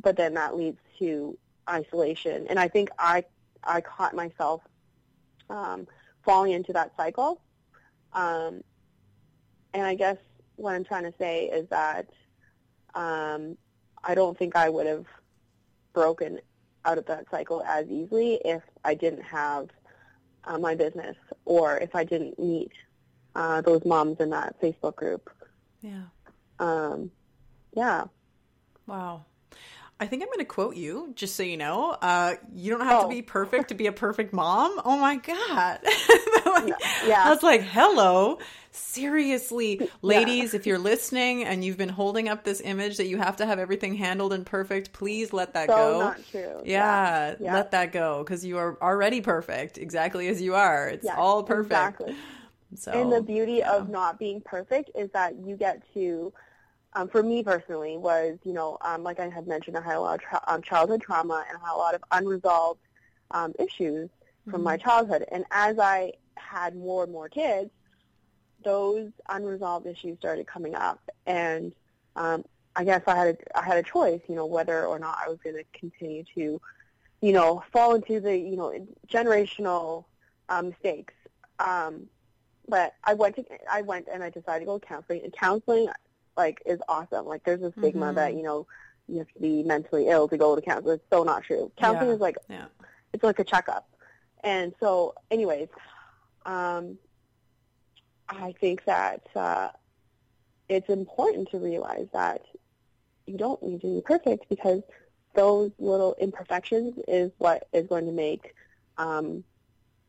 but 0.00 0.16
then 0.16 0.32
that 0.32 0.56
leads 0.56 0.78
to 0.98 1.36
isolation. 1.68 2.46
And 2.48 2.58
I 2.58 2.68
think 2.68 2.88
I 2.98 3.26
I 3.62 3.82
caught 3.82 4.14
myself 4.14 4.62
um, 5.50 5.86
falling 6.24 6.52
into 6.52 6.72
that 6.72 6.92
cycle. 6.96 7.38
Um, 8.14 8.64
and 9.74 9.82
I 9.82 9.94
guess 9.94 10.16
what 10.56 10.74
I'm 10.74 10.84
trying 10.84 11.04
to 11.04 11.12
say 11.18 11.48
is 11.48 11.68
that 11.68 12.08
um, 12.94 13.58
I 14.02 14.14
don't 14.14 14.38
think 14.38 14.56
I 14.56 14.70
would 14.70 14.86
have 14.86 15.04
broken 15.92 16.40
out 16.84 16.98
of 16.98 17.06
that 17.06 17.26
cycle 17.30 17.62
as 17.62 17.88
easily 17.88 18.40
if 18.44 18.62
I 18.84 18.94
didn't 18.94 19.22
have 19.22 19.68
uh, 20.44 20.58
my 20.58 20.74
business 20.74 21.16
or 21.44 21.78
if 21.78 21.94
I 21.94 22.04
didn't 22.04 22.38
meet 22.38 22.72
uh, 23.34 23.60
those 23.62 23.84
moms 23.84 24.20
in 24.20 24.30
that 24.30 24.60
Facebook 24.60 24.96
group. 24.96 25.30
Yeah. 25.80 26.04
Um, 26.58 27.10
yeah. 27.74 28.04
Wow. 28.86 29.24
I 30.00 30.06
think 30.06 30.22
I'm 30.22 30.28
going 30.28 30.38
to 30.40 30.44
quote 30.44 30.76
you, 30.76 31.12
just 31.14 31.36
so 31.36 31.44
you 31.44 31.56
know. 31.56 31.90
Uh, 31.90 32.34
you 32.52 32.70
don't 32.70 32.84
have 32.84 33.04
oh. 33.04 33.08
to 33.08 33.14
be 33.14 33.22
perfect 33.22 33.68
to 33.68 33.74
be 33.74 33.86
a 33.86 33.92
perfect 33.92 34.32
mom. 34.32 34.80
Oh 34.84 34.98
my 34.98 35.16
God. 35.16 35.78
like, 35.84 36.74
yeah. 37.06 37.24
I 37.24 37.30
was 37.30 37.42
like, 37.42 37.62
hello. 37.62 38.38
Seriously, 38.72 39.88
ladies, 40.02 40.52
yeah. 40.52 40.58
if 40.58 40.66
you're 40.66 40.80
listening 40.80 41.44
and 41.44 41.64
you've 41.64 41.76
been 41.76 41.88
holding 41.88 42.28
up 42.28 42.42
this 42.42 42.60
image 42.60 42.96
that 42.96 43.06
you 43.06 43.18
have 43.18 43.36
to 43.36 43.46
have 43.46 43.60
everything 43.60 43.94
handled 43.94 44.32
and 44.32 44.44
perfect, 44.44 44.92
please 44.92 45.32
let 45.32 45.54
that 45.54 45.68
so 45.68 45.76
go. 45.76 46.00
Not 46.00 46.20
true. 46.28 46.62
Yeah, 46.64 47.36
yeah. 47.38 47.54
let 47.54 47.70
that 47.70 47.92
go 47.92 48.24
because 48.24 48.44
you 48.44 48.58
are 48.58 48.76
already 48.82 49.20
perfect, 49.20 49.78
exactly 49.78 50.26
as 50.26 50.42
you 50.42 50.56
are. 50.56 50.88
It's 50.88 51.04
yes, 51.04 51.14
all 51.16 51.44
perfect. 51.44 52.00
Exactly. 52.00 52.16
So, 52.74 52.90
and 52.90 53.12
the 53.12 53.22
beauty 53.22 53.62
of 53.62 53.88
not 53.88 54.18
being 54.18 54.40
perfect 54.40 54.90
is 54.96 55.08
that 55.12 55.36
you 55.38 55.56
get 55.56 55.82
to 55.94 56.32
um, 56.94 57.08
for 57.08 57.22
me 57.22 57.42
personally 57.42 57.96
was, 57.96 58.38
you 58.44 58.52
know, 58.52 58.78
um, 58.82 59.02
like 59.02 59.18
I 59.18 59.28
had 59.28 59.46
mentioned, 59.46 59.76
I 59.76 59.82
had 59.82 59.96
a 59.96 60.00
lot 60.00 60.14
of 60.16 60.20
tra- 60.20 60.44
um, 60.46 60.62
childhood 60.62 61.02
trauma 61.02 61.44
and 61.48 61.58
I 61.58 61.66
had 61.66 61.74
a 61.74 61.78
lot 61.78 61.94
of 61.94 62.04
unresolved 62.12 62.80
um, 63.32 63.52
issues 63.58 64.10
from 64.44 64.54
mm-hmm. 64.54 64.64
my 64.64 64.76
childhood. 64.76 65.24
And 65.32 65.44
as 65.50 65.78
I 65.78 66.12
had 66.36 66.76
more 66.76 67.02
and 67.02 67.12
more 67.12 67.28
kids, 67.28 67.70
those 68.62 69.10
unresolved 69.28 69.86
issues 69.86 70.18
started 70.18 70.46
coming 70.46 70.74
up. 70.74 71.00
And 71.26 71.74
um, 72.16 72.44
I 72.76 72.84
guess 72.84 73.02
I 73.06 73.16
had 73.16 73.28
a, 73.28 73.58
I 73.58 73.64
had 73.64 73.78
a 73.78 73.82
choice, 73.82 74.20
you 74.28 74.34
know, 74.36 74.46
whether 74.46 74.86
or 74.86 74.98
not 74.98 75.18
I 75.24 75.28
was 75.28 75.38
going 75.42 75.56
to 75.56 75.64
continue 75.78 76.24
to, 76.34 76.60
you 77.20 77.32
know, 77.32 77.62
fall 77.72 77.94
into 77.94 78.20
the, 78.20 78.36
you 78.36 78.56
know, 78.56 78.72
generational 79.08 80.04
um, 80.48 80.70
mistakes. 80.70 81.14
Um, 81.58 82.08
but 82.68 82.94
I 83.04 83.14
went 83.14 83.36
to 83.36 83.44
I 83.70 83.82
went 83.82 84.08
and 84.10 84.22
I 84.22 84.30
decided 84.30 84.60
to 84.60 84.66
go 84.66 84.78
to 84.78 84.86
counseling. 84.86 85.22
And 85.24 85.32
counseling 85.32 85.88
like 86.36 86.62
is 86.66 86.80
awesome. 86.88 87.26
Like 87.26 87.44
there's 87.44 87.62
a 87.62 87.72
stigma 87.72 88.06
mm-hmm. 88.06 88.16
that 88.16 88.34
you 88.34 88.42
know 88.42 88.66
you 89.08 89.18
have 89.18 89.28
to 89.28 89.40
be 89.40 89.62
mentally 89.62 90.08
ill 90.08 90.28
to 90.28 90.36
go 90.36 90.56
to 90.56 90.62
counseling. 90.62 90.96
It's 90.96 91.04
so 91.10 91.22
not 91.22 91.44
true. 91.44 91.70
Counseling 91.76 92.08
yeah. 92.08 92.14
is 92.14 92.20
like 92.20 92.36
yeah. 92.48 92.66
it's 93.12 93.24
like 93.24 93.38
a 93.38 93.44
checkup. 93.44 93.88
And 94.42 94.74
so, 94.78 95.14
anyways, 95.30 95.68
um, 96.44 96.98
I 98.28 98.54
think 98.60 98.84
that 98.84 99.26
uh, 99.34 99.70
it's 100.68 100.88
important 100.88 101.50
to 101.50 101.58
realize 101.58 102.08
that 102.12 102.42
you 103.26 103.38
don't 103.38 103.62
need 103.62 103.80
to 103.80 103.86
be 103.86 104.02
perfect 104.02 104.48
because 104.48 104.82
those 105.34 105.72
little 105.78 106.14
imperfections 106.20 106.94
is 107.08 107.32
what 107.38 107.68
is 107.72 107.86
going 107.86 108.06
to 108.06 108.12
make 108.12 108.54
um, 108.98 109.42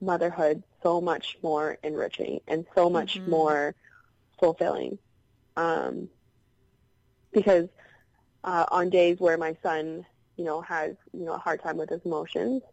motherhood 0.01 0.63
so 0.83 1.01
much 1.01 1.37
more 1.41 1.78
enriching 1.83 2.39
and 2.47 2.66
so 2.75 2.89
much 2.89 3.20
mm-hmm. 3.20 3.32
more 3.32 3.75
fulfilling. 4.39 4.97
Um, 5.55 6.09
because 7.36 7.67
uh, 8.43 8.66
on 8.71 8.89
days 8.89 9.20
where 9.20 9.37
my 9.37 9.55
son, 9.62 10.05
you 10.37 10.45
know, 10.45 10.62
has 10.62 10.95
you 11.13 11.25
know 11.25 11.33
a 11.33 11.37
hard 11.37 11.62
time 11.62 11.78
with 11.78 11.89
his 11.89 12.01
emotions, 12.05 12.63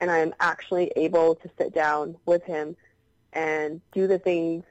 and 0.00 0.10
I 0.10 0.18
am 0.18 0.34
actually 0.40 0.92
able 0.96 1.36
to 1.36 1.50
sit 1.56 1.72
down 1.74 2.16
with 2.26 2.42
him 2.42 2.76
and 3.32 3.80
do 3.92 4.06
the 4.06 4.18
things 4.18 4.64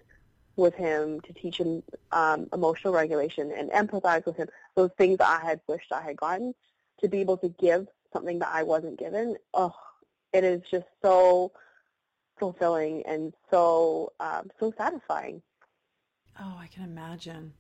with 0.57 0.75
him 0.75 1.21
to 1.21 1.33
teach 1.33 1.57
him 1.57 1.81
um, 2.11 2.47
emotional 2.51 2.93
regulation 2.93 3.51
and 3.51 3.71
empathize 3.71 4.25
with 4.25 4.35
him. 4.35 4.47
Those 4.75 4.91
things 4.97 5.19
that 5.19 5.41
I 5.41 5.45
had 5.45 5.61
wished 5.67 5.91
I 5.91 6.01
had 6.01 6.17
gotten 6.17 6.53
to 6.99 7.07
be 7.07 7.19
able 7.19 7.37
to 7.37 7.49
give 7.49 7.87
something 8.11 8.39
that 8.39 8.49
I 8.51 8.63
wasn't 8.63 8.99
given. 8.99 9.37
Oh, 9.53 9.75
it 10.33 10.43
is 10.43 10.61
just 10.69 10.87
so 11.01 11.51
fulfilling 12.39 13.03
and 13.05 13.33
so 13.49 14.11
um, 14.19 14.49
so 14.59 14.73
satisfying. 14.77 15.41
Oh, 16.39 16.57
I 16.59 16.67
can 16.67 16.83
imagine. 16.83 17.53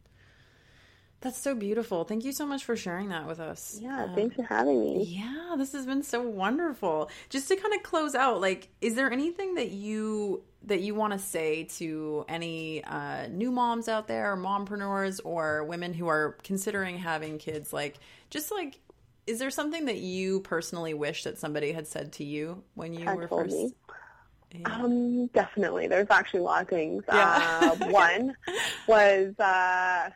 That's 1.21 1.41
so 1.41 1.55
beautiful. 1.55 2.03
Thank 2.03 2.25
you 2.25 2.31
so 2.31 2.45
much 2.45 2.63
for 2.63 2.75
sharing 2.75 3.09
that 3.09 3.25
with 3.25 3.39
us. 3.39 3.79
Yeah, 3.81 4.03
um, 4.03 4.13
thanks 4.13 4.35
for 4.35 4.43
having 4.43 4.79
me. 4.79 5.03
Yeah, 5.03 5.55
this 5.57 5.73
has 5.73 5.85
been 5.85 6.03
so 6.03 6.21
wonderful. 6.21 7.09
Just 7.29 7.47
to 7.47 7.55
kind 7.55 7.73
of 7.73 7.81
close 7.81 8.13
out, 8.13 8.39
like, 8.39 8.69
is 8.81 8.93
there 8.93 9.11
anything 9.11 9.55
that 9.55 9.71
you 9.71 10.43
that 10.63 10.81
you 10.81 10.93
want 10.93 11.13
to 11.13 11.19
say 11.19 11.63
to 11.63 12.25
any 12.27 12.83
uh, 12.83 13.27
new 13.27 13.51
moms 13.51 13.87
out 13.87 14.07
there, 14.07 14.33
or 14.33 14.37
mompreneurs, 14.37 15.19
or 15.23 15.63
women 15.63 15.93
who 15.93 16.07
are 16.07 16.37
considering 16.43 16.99
having 16.99 17.39
kids? 17.39 17.73
Like, 17.73 17.97
just 18.29 18.51
like, 18.51 18.79
is 19.25 19.39
there 19.39 19.49
something 19.49 19.85
that 19.85 19.97
you 19.97 20.41
personally 20.41 20.93
wish 20.93 21.23
that 21.23 21.39
somebody 21.39 21.71
had 21.71 21.87
said 21.87 22.13
to 22.13 22.23
you 22.23 22.63
when 22.75 22.93
you 22.93 23.05
were 23.05 23.27
first? 23.27 23.55
Me. 23.55 23.73
Yeah. 24.51 24.71
Um, 24.71 25.27
definitely. 25.27 25.87
There's 25.87 26.07
actually 26.11 26.41
a 26.41 26.43
lot 26.43 26.61
of 26.61 26.69
things. 26.69 27.03
Yeah. 27.07 27.75
Uh, 27.81 27.87
one 27.87 28.35
was 28.87 29.37
uh, 29.39 30.09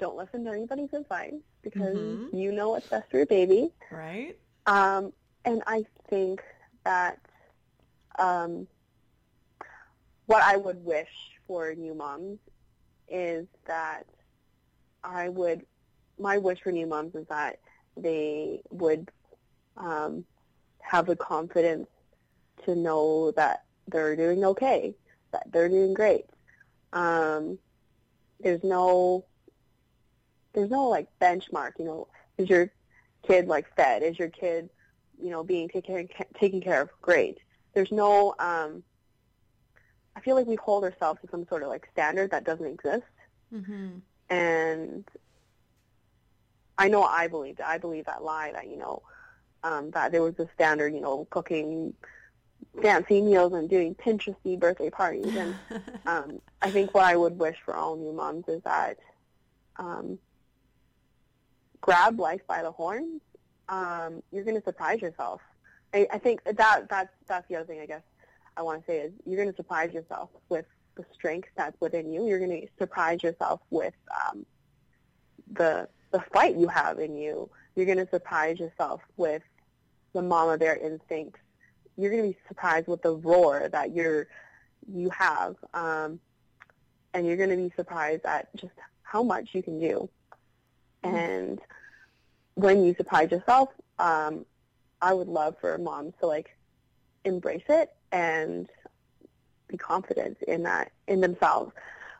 don't 0.00 0.16
listen 0.16 0.44
to 0.44 0.50
anybody's 0.50 0.92
advice 0.92 1.34
because 1.62 1.96
mm-hmm. 1.96 2.36
you 2.36 2.50
know 2.52 2.70
what's 2.70 2.88
best 2.88 3.10
for 3.10 3.18
your 3.18 3.26
baby. 3.26 3.70
Right. 3.90 4.36
Um, 4.66 5.12
and 5.44 5.62
I 5.66 5.84
think 6.08 6.42
that 6.84 7.18
um, 8.18 8.66
what 10.26 10.42
I 10.42 10.56
would 10.56 10.84
wish 10.84 11.08
for 11.46 11.74
new 11.74 11.94
moms 11.94 12.38
is 13.08 13.46
that 13.66 14.06
I 15.02 15.28
would, 15.28 15.64
my 16.18 16.38
wish 16.38 16.60
for 16.60 16.72
new 16.72 16.86
moms 16.86 17.14
is 17.14 17.26
that 17.28 17.58
they 17.96 18.62
would 18.70 19.10
um, 19.76 20.24
have 20.80 21.06
the 21.06 21.16
confidence 21.16 21.88
to 22.64 22.74
know 22.74 23.32
that 23.32 23.64
they're 23.88 24.16
doing 24.16 24.44
okay, 24.44 24.94
that 25.32 25.50
they're 25.52 25.68
doing 25.68 25.94
great. 25.94 26.26
Um, 26.92 27.58
there's 28.40 28.62
no, 28.62 29.24
there's 30.52 30.70
no 30.70 30.88
like 30.88 31.08
benchmark. 31.20 31.72
You 31.78 31.84
know, 31.84 32.08
is 32.38 32.48
your 32.48 32.70
kid 33.26 33.48
like 33.48 33.74
fed? 33.76 34.02
Is 34.02 34.18
your 34.18 34.28
kid, 34.28 34.70
you 35.22 35.30
know, 35.30 35.42
being 35.44 35.68
taken 35.68 36.08
taken 36.38 36.60
care 36.60 36.82
of? 36.82 36.90
Great. 37.02 37.38
There's 37.74 37.92
no. 37.92 38.34
Um, 38.38 38.82
I 40.16 40.20
feel 40.20 40.34
like 40.34 40.46
we 40.46 40.56
hold 40.56 40.84
ourselves 40.84 41.20
to 41.22 41.28
some 41.30 41.46
sort 41.48 41.62
of 41.62 41.68
like 41.68 41.88
standard 41.92 42.30
that 42.32 42.44
doesn't 42.44 42.66
exist. 42.66 43.04
Mm-hmm. 43.54 43.98
And 44.28 45.04
I 46.78 46.88
know 46.88 47.02
I 47.02 47.28
believe 47.28 47.58
it. 47.58 47.64
I 47.64 47.78
believe 47.78 48.06
that 48.06 48.22
lie 48.22 48.52
that, 48.52 48.68
you 48.68 48.76
know, 48.76 49.02
um, 49.62 49.90
that 49.92 50.12
there 50.12 50.22
was 50.22 50.38
a 50.38 50.48
standard, 50.54 50.94
you 50.94 51.00
know, 51.00 51.26
cooking 51.30 51.94
fancy 52.82 53.20
meals 53.20 53.52
and 53.52 53.68
doing 53.68 53.94
Pinteresty 53.94 54.58
birthday 54.58 54.90
parties. 54.90 55.34
And 55.34 55.54
um, 56.06 56.40
I 56.62 56.70
think 56.70 56.94
what 56.94 57.04
I 57.04 57.16
would 57.16 57.38
wish 57.38 57.56
for 57.64 57.74
all 57.74 57.96
new 57.96 58.12
moms 58.12 58.46
is 58.48 58.62
that 58.64 58.98
um, 59.76 60.18
grab 61.80 62.18
life 62.18 62.40
by 62.46 62.62
the 62.62 62.70
horns. 62.70 63.20
Um, 63.68 64.22
you're 64.32 64.44
going 64.44 64.56
to 64.56 64.64
surprise 64.64 65.00
yourself. 65.00 65.40
I, 65.94 66.06
I 66.12 66.18
think 66.18 66.42
that 66.44 66.56
that's 66.88 67.12
that's 67.26 67.48
the 67.48 67.56
other 67.56 67.64
thing 67.64 67.80
I 67.80 67.86
guess 67.86 68.02
I 68.56 68.62
want 68.62 68.84
to 68.84 68.86
say 68.86 68.98
is 68.98 69.12
you're 69.26 69.36
going 69.36 69.50
to 69.50 69.56
surprise 69.56 69.92
yourself 69.92 70.30
with 70.48 70.66
the 70.96 71.04
strength 71.14 71.48
that's 71.56 71.80
within 71.80 72.12
you. 72.12 72.26
You're 72.26 72.38
going 72.38 72.62
to 72.62 72.66
surprise 72.78 73.22
yourself 73.22 73.60
with 73.70 73.94
um, 74.26 74.44
the 75.52 75.88
the 76.10 76.20
fight 76.32 76.56
you 76.56 76.68
have 76.68 76.98
in 76.98 77.16
you. 77.16 77.48
You're 77.76 77.86
going 77.86 77.98
to 77.98 78.08
surprise 78.08 78.58
yourself 78.58 79.00
with 79.16 79.42
the 80.12 80.22
mama 80.22 80.58
bear 80.58 80.76
instincts. 80.76 81.40
You're 81.96 82.10
going 82.10 82.22
to 82.22 82.28
be 82.30 82.38
surprised 82.48 82.88
with 82.88 83.02
the 83.02 83.14
roar 83.14 83.68
that 83.70 83.94
you're 83.94 84.26
you 84.92 85.10
have, 85.10 85.56
um, 85.74 86.18
and 87.14 87.26
you're 87.26 87.36
going 87.36 87.50
to 87.50 87.56
be 87.56 87.72
surprised 87.76 88.24
at 88.24 88.54
just 88.56 88.72
how 89.02 89.22
much 89.22 89.50
you 89.52 89.62
can 89.62 89.78
do. 89.78 90.08
Mm-hmm. 91.04 91.16
And 91.16 91.60
when 92.54 92.84
you 92.84 92.94
surprise 92.94 93.30
yourself, 93.30 93.70
um, 93.98 94.44
I 95.00 95.14
would 95.14 95.28
love 95.28 95.56
for 95.60 95.76
moms 95.78 96.14
to 96.20 96.26
like 96.26 96.56
embrace 97.24 97.64
it 97.68 97.90
and 98.12 98.68
be 99.68 99.76
confident 99.76 100.38
in 100.46 100.62
that 100.64 100.92
in 101.06 101.20
themselves. 101.20 101.72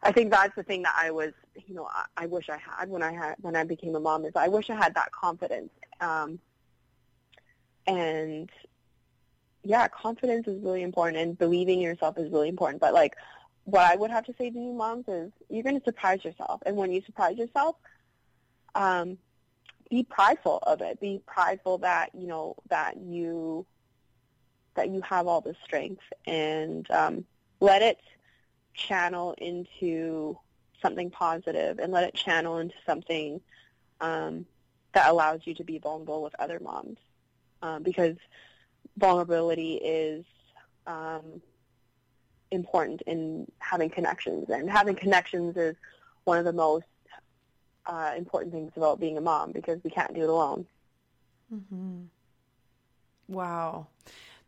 I 0.03 0.13
think 0.13 0.31
that's 0.31 0.55
the 0.57 0.63
thing 0.63 0.83
that 0.83 0.95
I 0.97 1.11
was, 1.11 1.33
you 1.67 1.75
know, 1.75 1.87
I, 1.93 2.05
I 2.17 2.27
wish 2.27 2.49
I 2.49 2.57
had 2.57 2.89
when 2.89 3.03
I 3.03 3.13
had 3.13 3.35
when 3.41 3.55
I 3.55 3.65
became 3.65 3.95
a 3.95 4.01
mom 4.01 4.25
is 4.25 4.33
I 4.35 4.49
wish 4.49 4.71
I 4.71 4.77
had 4.77 4.95
that 4.95 5.13
confidence. 5.13 5.71
Um, 6.01 6.39
and 7.87 8.49
yeah, 9.63 9.89
confidence 9.89 10.47
is 10.49 10.63
really 10.63 10.83
important, 10.83 11.19
and 11.19 11.37
believing 11.37 11.81
in 11.81 11.85
yourself 11.85 12.17
is 12.17 12.31
really 12.31 12.49
important. 12.49 12.81
But 12.81 12.95
like, 12.95 13.15
what 13.65 13.83
I 13.83 13.97
would 13.97 14.11
have 14.11 14.25
to 14.27 14.35
say 14.39 14.49
to 14.49 14.59
new 14.59 14.73
moms 14.73 15.05
is, 15.07 15.33
you're 15.51 15.63
going 15.63 15.79
to 15.79 15.85
surprise 15.85 16.25
yourself, 16.25 16.63
and 16.65 16.77
when 16.77 16.93
you 16.93 17.03
surprise 17.03 17.37
yourself, 17.37 17.77
um, 18.75 19.19
be 19.91 20.03
prideful 20.05 20.59
of 20.63 20.81
it. 20.81 21.01
Be 21.01 21.21
prideful 21.27 21.79
that 21.79 22.11
you 22.15 22.27
know 22.27 22.57
that 22.69 22.97
you 22.97 23.67
that 24.75 24.91
you 24.91 25.01
have 25.03 25.27
all 25.27 25.41
this 25.41 25.57
strength, 25.65 26.03
and 26.27 26.89
um, 26.91 27.25
let 27.61 27.83
it 27.83 27.99
channel 28.75 29.35
into 29.39 30.39
something 30.81 31.11
positive 31.11 31.79
and 31.79 31.93
let 31.93 32.05
it 32.05 32.15
channel 32.15 32.59
into 32.59 32.75
something 32.87 33.41
um, 34.01 34.47
that 34.95 35.11
allows 35.11 35.41
you 35.45 35.55
to 35.55 35.65
be 35.65 35.79
vulnerable 35.79 36.23
with 36.23 36.35
other 36.39 36.59
moms 36.61 36.99
um, 37.63 37.83
because 37.83 38.17
vulnerability 38.97 39.75
is 39.75 40.25
um, 40.87 41.41
important 42.51 43.03
in 43.03 43.51
having 43.59 43.91
connections 43.91 44.49
and 44.49 44.71
having 44.71 44.97
connections 44.97 45.57
is 45.57 45.77
one 46.25 46.39
of 46.39 46.45
the 46.45 46.53
most 46.53 46.87
uh, 47.91 48.15
important 48.17 48.53
things 48.53 48.73
about 48.77 49.01
being 49.01 49.19
a 49.19 49.21
mom 49.21 49.51
because 49.53 49.83
we 49.83 49.91
can't 49.91 50.15
do 50.15 50.23
it 50.23 50.29
alone. 50.29 50.65
Mm-hmm. 51.53 52.03
Wow. 53.29 53.89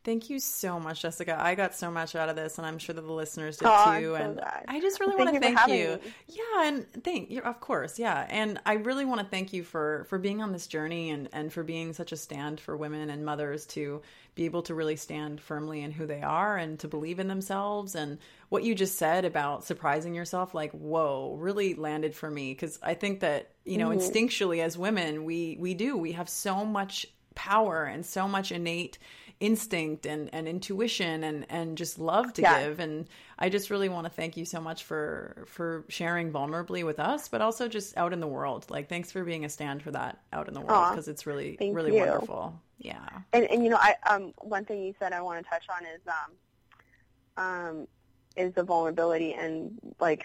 Thank 0.04 0.30
you 0.30 0.40
so 0.40 0.80
much, 0.80 1.02
Jessica. 1.02 1.40
I 1.40 1.54
got 1.54 1.76
so 1.76 1.88
much 1.88 2.16
out 2.16 2.28
of 2.28 2.34
this, 2.34 2.58
and 2.58 2.66
I'm 2.66 2.78
sure 2.78 2.92
that 2.92 3.02
the 3.02 3.12
listeners 3.12 3.58
did 3.58 3.68
oh, 3.70 4.00
too. 4.00 4.06
So 4.06 4.14
and 4.16 4.34
glad. 4.34 4.64
I 4.66 4.80
just 4.80 4.98
really 4.98 5.14
want 5.14 5.32
to 5.32 5.38
thank, 5.40 5.68
you. 5.68 6.00
Yeah, 6.26 6.66
and 6.66 7.04
thank 7.04 7.30
you, 7.30 7.40
of 7.42 7.60
course, 7.60 8.00
yeah. 8.00 8.26
And 8.28 8.60
I 8.66 8.74
really 8.74 9.04
want 9.04 9.20
to 9.20 9.26
thank 9.26 9.52
you 9.52 9.62
for 9.62 10.04
for 10.08 10.18
being 10.18 10.42
on 10.42 10.50
this 10.50 10.66
journey 10.66 11.10
and 11.10 11.28
and 11.32 11.52
for 11.52 11.62
being 11.62 11.92
such 11.92 12.10
a 12.10 12.16
stand 12.16 12.58
for 12.58 12.76
women 12.76 13.10
and 13.10 13.24
mothers 13.24 13.64
to 13.66 14.02
be 14.34 14.44
able 14.44 14.62
to 14.62 14.74
really 14.74 14.96
stand 14.96 15.40
firmly 15.40 15.82
in 15.82 15.92
who 15.92 16.06
they 16.06 16.22
are 16.22 16.56
and 16.56 16.80
to 16.80 16.88
believe 16.88 17.20
in 17.20 17.28
themselves. 17.28 17.94
And 17.94 18.18
what 18.48 18.64
you 18.64 18.74
just 18.74 18.98
said 18.98 19.24
about 19.24 19.64
surprising 19.64 20.14
yourself, 20.16 20.52
like 20.52 20.72
whoa, 20.72 21.36
really 21.38 21.74
landed 21.74 22.16
for 22.16 22.28
me 22.28 22.52
because 22.52 22.76
I 22.82 22.94
think 22.94 23.20
that 23.20 23.50
you 23.64 23.78
know 23.78 23.90
mm-hmm. 23.90 24.00
instinctually 24.00 24.64
as 24.64 24.76
women, 24.76 25.24
we 25.24 25.58
we 25.60 25.74
do 25.74 25.96
we 25.96 26.12
have 26.12 26.28
so 26.28 26.64
much 26.64 27.06
power 27.34 27.84
and 27.84 28.04
so 28.04 28.28
much 28.28 28.52
innate 28.52 28.98
instinct 29.42 30.06
and, 30.06 30.30
and 30.32 30.46
intuition 30.46 31.24
and, 31.24 31.44
and 31.50 31.76
just 31.76 31.98
love 31.98 32.32
to 32.32 32.42
yeah. 32.42 32.62
give. 32.62 32.78
And 32.78 33.08
I 33.40 33.48
just 33.48 33.70
really 33.70 33.88
want 33.88 34.06
to 34.06 34.10
thank 34.10 34.36
you 34.36 34.44
so 34.44 34.60
much 34.60 34.84
for 34.84 35.44
for 35.48 35.84
sharing 35.88 36.30
vulnerably 36.30 36.86
with 36.86 37.00
us, 37.00 37.26
but 37.26 37.40
also 37.40 37.66
just 37.66 37.96
out 37.96 38.12
in 38.12 38.20
the 38.20 38.28
world. 38.28 38.66
Like 38.70 38.88
thanks 38.88 39.10
for 39.10 39.24
being 39.24 39.44
a 39.44 39.48
stand 39.48 39.82
for 39.82 39.90
that 39.90 40.20
out 40.32 40.46
in 40.46 40.54
the 40.54 40.60
world 40.60 40.90
because 40.90 41.08
it's 41.08 41.26
really 41.26 41.58
really 41.60 41.92
you. 41.92 41.98
wonderful. 41.98 42.58
Yeah. 42.78 43.04
And 43.32 43.44
and 43.50 43.64
you 43.64 43.70
know, 43.70 43.78
I 43.80 43.96
um 44.08 44.32
one 44.38 44.64
thing 44.64 44.80
you 44.84 44.94
said 45.00 45.12
I 45.12 45.20
want 45.20 45.44
to 45.44 45.50
touch 45.50 45.64
on 45.68 45.84
is 45.86 46.00
um 46.06 47.44
um 47.44 47.88
is 48.36 48.54
the 48.54 48.62
vulnerability 48.62 49.34
and 49.34 49.76
like 49.98 50.24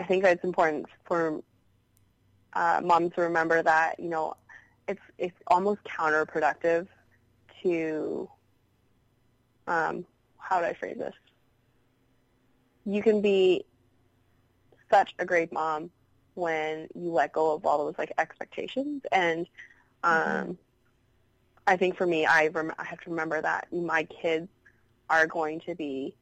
I 0.00 0.02
think 0.02 0.24
that 0.24 0.32
it's 0.32 0.44
important 0.44 0.86
for 1.04 1.42
uh, 2.54 2.80
moms 2.82 3.12
to 3.14 3.20
remember 3.22 3.62
that 3.62 4.00
you 4.00 4.08
know 4.08 4.34
it's 4.88 5.00
it's 5.16 5.36
almost 5.46 5.80
counterproductive 5.84 6.88
to 7.62 8.28
um, 9.66 10.06
how 10.38 10.60
do 10.60 10.66
I 10.66 10.74
phrase 10.74 10.96
this? 10.98 11.14
You 12.84 13.02
can 13.02 13.20
be 13.20 13.64
such 14.90 15.14
a 15.18 15.24
great 15.24 15.52
mom 15.52 15.90
when 16.34 16.86
you 16.94 17.10
let 17.10 17.32
go 17.32 17.54
of 17.54 17.66
all 17.66 17.78
those 17.78 17.94
like 17.98 18.12
expectations 18.18 19.02
and 19.10 19.46
um, 20.04 20.12
mm-hmm. 20.12 20.52
I 21.66 21.76
think 21.76 21.96
for 21.96 22.06
me 22.06 22.26
I 22.26 22.48
rem- 22.48 22.74
I 22.78 22.84
have 22.84 23.00
to 23.00 23.10
remember 23.10 23.40
that 23.40 23.72
my 23.72 24.04
kids 24.04 24.48
are 25.10 25.26
going 25.26 25.60
to 25.60 25.74
be 25.74 26.14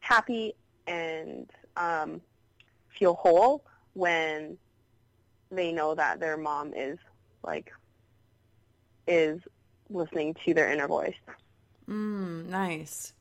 happy 0.00 0.54
and 0.86 1.50
um, 1.76 2.20
feel 2.98 3.14
whole 3.14 3.64
when 3.94 4.56
they 5.50 5.72
know 5.72 5.94
that 5.94 6.20
their 6.20 6.36
mom 6.36 6.72
is 6.74 6.98
like 7.42 7.72
is 9.06 9.40
listening 9.90 10.34
to 10.44 10.54
their 10.54 10.70
inner 10.70 10.88
voice. 10.88 11.14
Mm, 11.88 12.46
nice. 12.46 13.12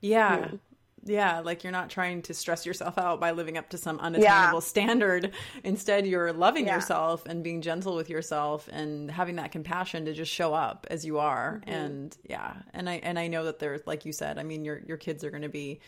Yeah. 0.00 0.38
Mm. 0.38 0.58
Yeah, 1.06 1.40
like 1.40 1.62
you're 1.62 1.72
not 1.72 1.90
trying 1.90 2.22
to 2.22 2.34
stress 2.34 2.64
yourself 2.64 2.96
out 2.96 3.20
by 3.20 3.32
living 3.32 3.58
up 3.58 3.68
to 3.70 3.78
some 3.78 3.98
unattainable 3.98 4.56
yeah. 4.56 4.60
standard. 4.60 5.32
Instead, 5.62 6.06
you're 6.06 6.32
loving 6.32 6.66
yeah. 6.66 6.76
yourself 6.76 7.26
and 7.26 7.44
being 7.44 7.60
gentle 7.60 7.94
with 7.94 8.08
yourself 8.08 8.68
and 8.72 9.10
having 9.10 9.36
that 9.36 9.52
compassion 9.52 10.06
to 10.06 10.14
just 10.14 10.32
show 10.32 10.54
up 10.54 10.86
as 10.90 11.04
you 11.04 11.18
are. 11.18 11.60
Mm-hmm. 11.66 11.70
And 11.70 12.16
yeah, 12.28 12.54
and 12.72 12.88
I 12.88 12.94
and 13.02 13.18
I 13.18 13.28
know 13.28 13.44
that 13.44 13.58
there's 13.58 13.86
like 13.86 14.06
you 14.06 14.12
said, 14.12 14.38
I 14.38 14.44
mean 14.44 14.64
your 14.64 14.80
your 14.86 14.96
kids 14.96 15.24
are 15.24 15.30
going 15.30 15.42
to 15.42 15.50
be 15.50 15.80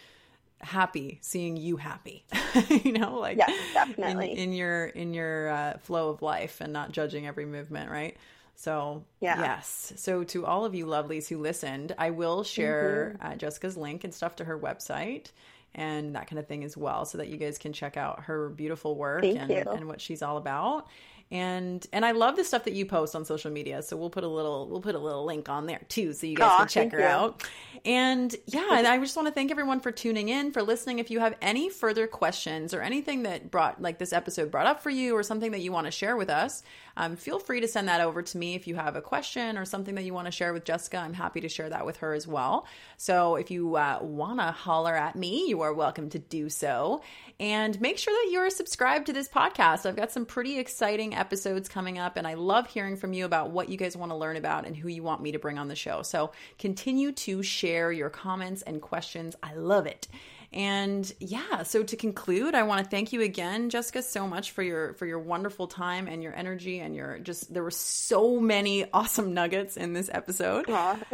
happy 0.61 1.19
seeing 1.23 1.57
you 1.57 1.77
happy. 1.77 2.27
you 2.69 2.93
know, 2.93 3.19
like 3.19 3.39
yeah, 3.39 3.51
definitely 3.73 4.33
in, 4.33 4.39
in 4.39 4.53
your 4.53 4.87
in 4.87 5.15
your 5.15 5.49
uh, 5.49 5.79
flow 5.79 6.11
of 6.11 6.21
life 6.21 6.61
and 6.61 6.73
not 6.75 6.93
judging 6.93 7.27
every 7.27 7.47
movement, 7.47 7.91
right? 7.91 8.19
So, 8.57 9.05
yeah. 9.21 9.39
yes. 9.39 9.93
So, 9.97 10.25
to 10.25 10.47
all 10.47 10.65
of 10.65 10.75
you 10.75 10.87
lovelies 10.87 11.29
who 11.29 11.39
listened, 11.39 11.95
I 11.99 12.11
will 12.11 12.43
share 12.43 13.17
mm-hmm. 13.19 13.33
uh, 13.33 13.37
Jessica's 13.37 13.77
link 13.77 14.03
and 14.05 14.13
stuff 14.13 14.37
to 14.37 14.45
her 14.45 14.59
website 14.59 15.27
and 15.75 16.17
that 16.17 16.27
kind 16.27 16.39
of 16.39 16.49
thing 16.49 16.65
as 16.65 16.77
well 16.77 17.05
so 17.05 17.19
that 17.19 17.29
you 17.29 17.37
guys 17.37 17.59
can 17.59 17.73
check 17.73 17.97
out 17.97 18.21
her 18.25 18.49
beautiful 18.49 18.97
work 18.97 19.25
and, 19.25 19.51
and 19.51 19.87
what 19.87 20.01
she's 20.01 20.23
all 20.23 20.39
about 20.39 20.89
and 21.31 21.85
and 21.93 22.05
I 22.05 22.13
love 22.13 22.37
the 22.37 22.45
stuff 22.45 22.65
that 22.65 22.75
you 22.75 22.87
post 22.87 23.17
on 23.17 23.25
social 23.25 23.51
media. 23.51 23.83
So 23.83 23.97
we'll 23.97 24.11
put 24.11 24.25
a 24.25 24.29
little 24.29 24.69
we'll 24.69 24.81
put 24.81 24.95
a 24.95 24.99
little 24.99 25.25
link 25.25 25.49
on 25.49 25.67
there 25.67 25.81
too, 25.89 26.13
so 26.13 26.27
you 26.27 26.37
guys 26.37 26.59
can 26.59 26.69
check 26.69 26.93
her 26.93 27.01
you. 27.01 27.05
out. 27.05 27.43
And 27.85 28.35
yeah, 28.47 28.79
and 28.79 28.87
I 28.87 28.99
just 28.99 29.17
want 29.17 29.29
to 29.29 29.33
thank 29.33 29.51
everyone 29.51 29.81
for 29.81 29.93
tuning 29.93 30.29
in, 30.29 30.53
for 30.53 30.63
listening. 30.63 30.99
If 30.99 31.11
you 31.11 31.21
have 31.21 31.37
any 31.41 31.69
further 31.69 32.07
questions 32.07 32.75
or 32.75 32.81
anything 32.81 33.25
that 33.25 33.51
brought, 33.51 33.81
like 33.81 33.99
this 33.99 34.13
episode 34.13 34.51
brought 34.51 34.67
up 34.67 34.83
for 34.83 34.91
you, 34.91 35.17
or 35.17 35.23
something 35.23 35.53
that 35.53 35.61
you 35.61 35.73
want 35.73 35.87
to 35.87 35.91
share 35.91 36.17
with 36.17 36.31
us, 36.31 36.63
um, 36.97 37.17
feel 37.17 37.39
free 37.39 37.61
to 37.61 37.69
send 37.69 37.89
that 37.89 38.01
over 38.01 38.23
to 38.23 38.39
me. 38.39 38.55
If 38.55 38.67
you 38.67 38.75
have 38.77 38.97
a 38.97 39.03
question 39.03 39.59
or 39.59 39.65
something 39.65 39.95
that 39.97 40.05
you 40.05 40.15
want 40.15 40.27
to 40.27 40.33
share 40.33 40.53
with 40.53 40.65
Jessica, 40.65 40.97
I'm 40.99 41.13
happy 41.13 41.41
to 41.43 41.49
share 41.49 41.69
that 41.69 41.85
with 41.85 41.99
her 41.99 42.15
as 42.15 42.27
well. 42.27 42.67
So 42.97 43.37
if 43.37 43.51
you 43.51 43.77
uh, 43.77 43.99
want 44.01 44.41
to 44.41 44.47
holler 44.47 44.95
at 44.95 45.15
me, 45.15 45.47
you 45.49 45.61
are 45.61 45.73
welcome 45.73 46.09
to 46.11 46.19
do 46.19 46.49
so. 46.49 47.03
And 47.39 47.79
make 47.81 47.99
sure 47.99 48.15
that 48.15 48.33
you're 48.33 48.49
subscribed 48.49 49.07
to 49.07 49.13
this 49.13 49.29
podcast. 49.29 49.85
I've 49.85 49.97
got 49.97 50.11
some 50.11 50.25
pretty 50.25 50.59
exciting 50.59 51.15
episodes 51.17 51.69
coming 51.69 51.99
up, 51.99 52.17
and 52.17 52.27
I 52.27 52.35
love 52.35 52.67
hearing 52.67 52.97
from 52.97 53.13
you 53.13 53.25
about 53.25 53.51
what 53.51 53.69
you 53.69 53.77
guys 53.77 53.97
want 53.97 54.13
to 54.13 54.17
learn 54.17 54.37
about 54.37 54.67
and 54.67 54.77
who 54.77 54.89
you 54.89 55.03
want 55.03 55.23
me 55.23 55.33
to 55.33 55.39
bring 55.39 55.59
on 55.59 55.69
the 55.69 55.77
show. 55.77 56.03
So 56.03 56.33
continue 56.59 57.13
to 57.13 57.43
share 57.43 57.91
your 57.93 58.11
comments 58.11 58.63
and 58.63 58.81
questions. 58.81 59.37
I 59.43 59.55
love 59.55 59.87
it. 59.87 60.09
And 60.53 61.11
yeah, 61.21 61.65
so 61.65 61.83
to 61.83 61.97
conclude, 61.97 62.55
I 62.55 62.63
want 62.63 62.83
to 62.83 62.89
thank 62.89 63.13
you 63.13 63.21
again, 63.21 63.69
Jessica, 63.69 64.03
so 64.03 64.27
much 64.27 64.53
for 64.53 64.63
your 64.63 64.95
for 64.95 65.05
your 65.05 65.19
wonderful 65.19 65.67
time 65.67 66.07
and 66.07 66.23
your 66.23 66.35
energy 66.35 66.79
and 66.79 66.95
your 66.95 67.19
just 67.19 67.53
there 67.53 67.63
were 67.63 67.71
so 67.71 68.41
many 68.41 68.91
awesome 68.93 69.35
nuggets 69.35 69.77
in 69.77 69.93
this 69.93 70.09
episode. 70.13 70.67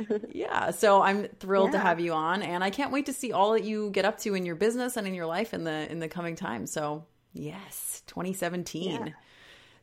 yeah, 0.33 0.71
so 0.71 1.03
I'm 1.03 1.29
thrilled 1.41 1.73
yeah. 1.73 1.79
to 1.79 1.79
have 1.79 2.01
you 2.01 2.13
on 2.13 2.43
and 2.43 2.63
I 2.63 2.71
can't 2.71 2.93
wait 2.93 3.07
to 3.07 3.13
see 3.13 3.33
all 3.33 3.53
that 3.53 3.65
you 3.65 3.91
get 3.91 4.05
up 4.05 4.19
to 4.21 4.35
in 4.35 4.47
your 4.47 4.55
business 4.55 4.97
and 4.97 5.07
in 5.07 5.15
your 5.15 5.27
life 5.27 5.55
in 5.55 5.65
the 5.65 5.91
in 5.91 5.99
the 5.99 6.09
coming 6.09 6.37
time. 6.37 6.67
So, 6.67 7.05
yes, 7.33 8.03
2017. 8.07 8.91
Yeah. 8.91 9.13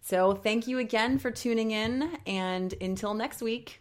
So, 0.02 0.34
thank 0.34 0.68
you 0.68 0.80
again 0.80 1.20
for 1.20 1.32
tuning 1.32 1.72
in 1.72 2.18
and 2.26 2.74
until 2.82 3.14
next 3.14 3.42
week. 3.42 3.79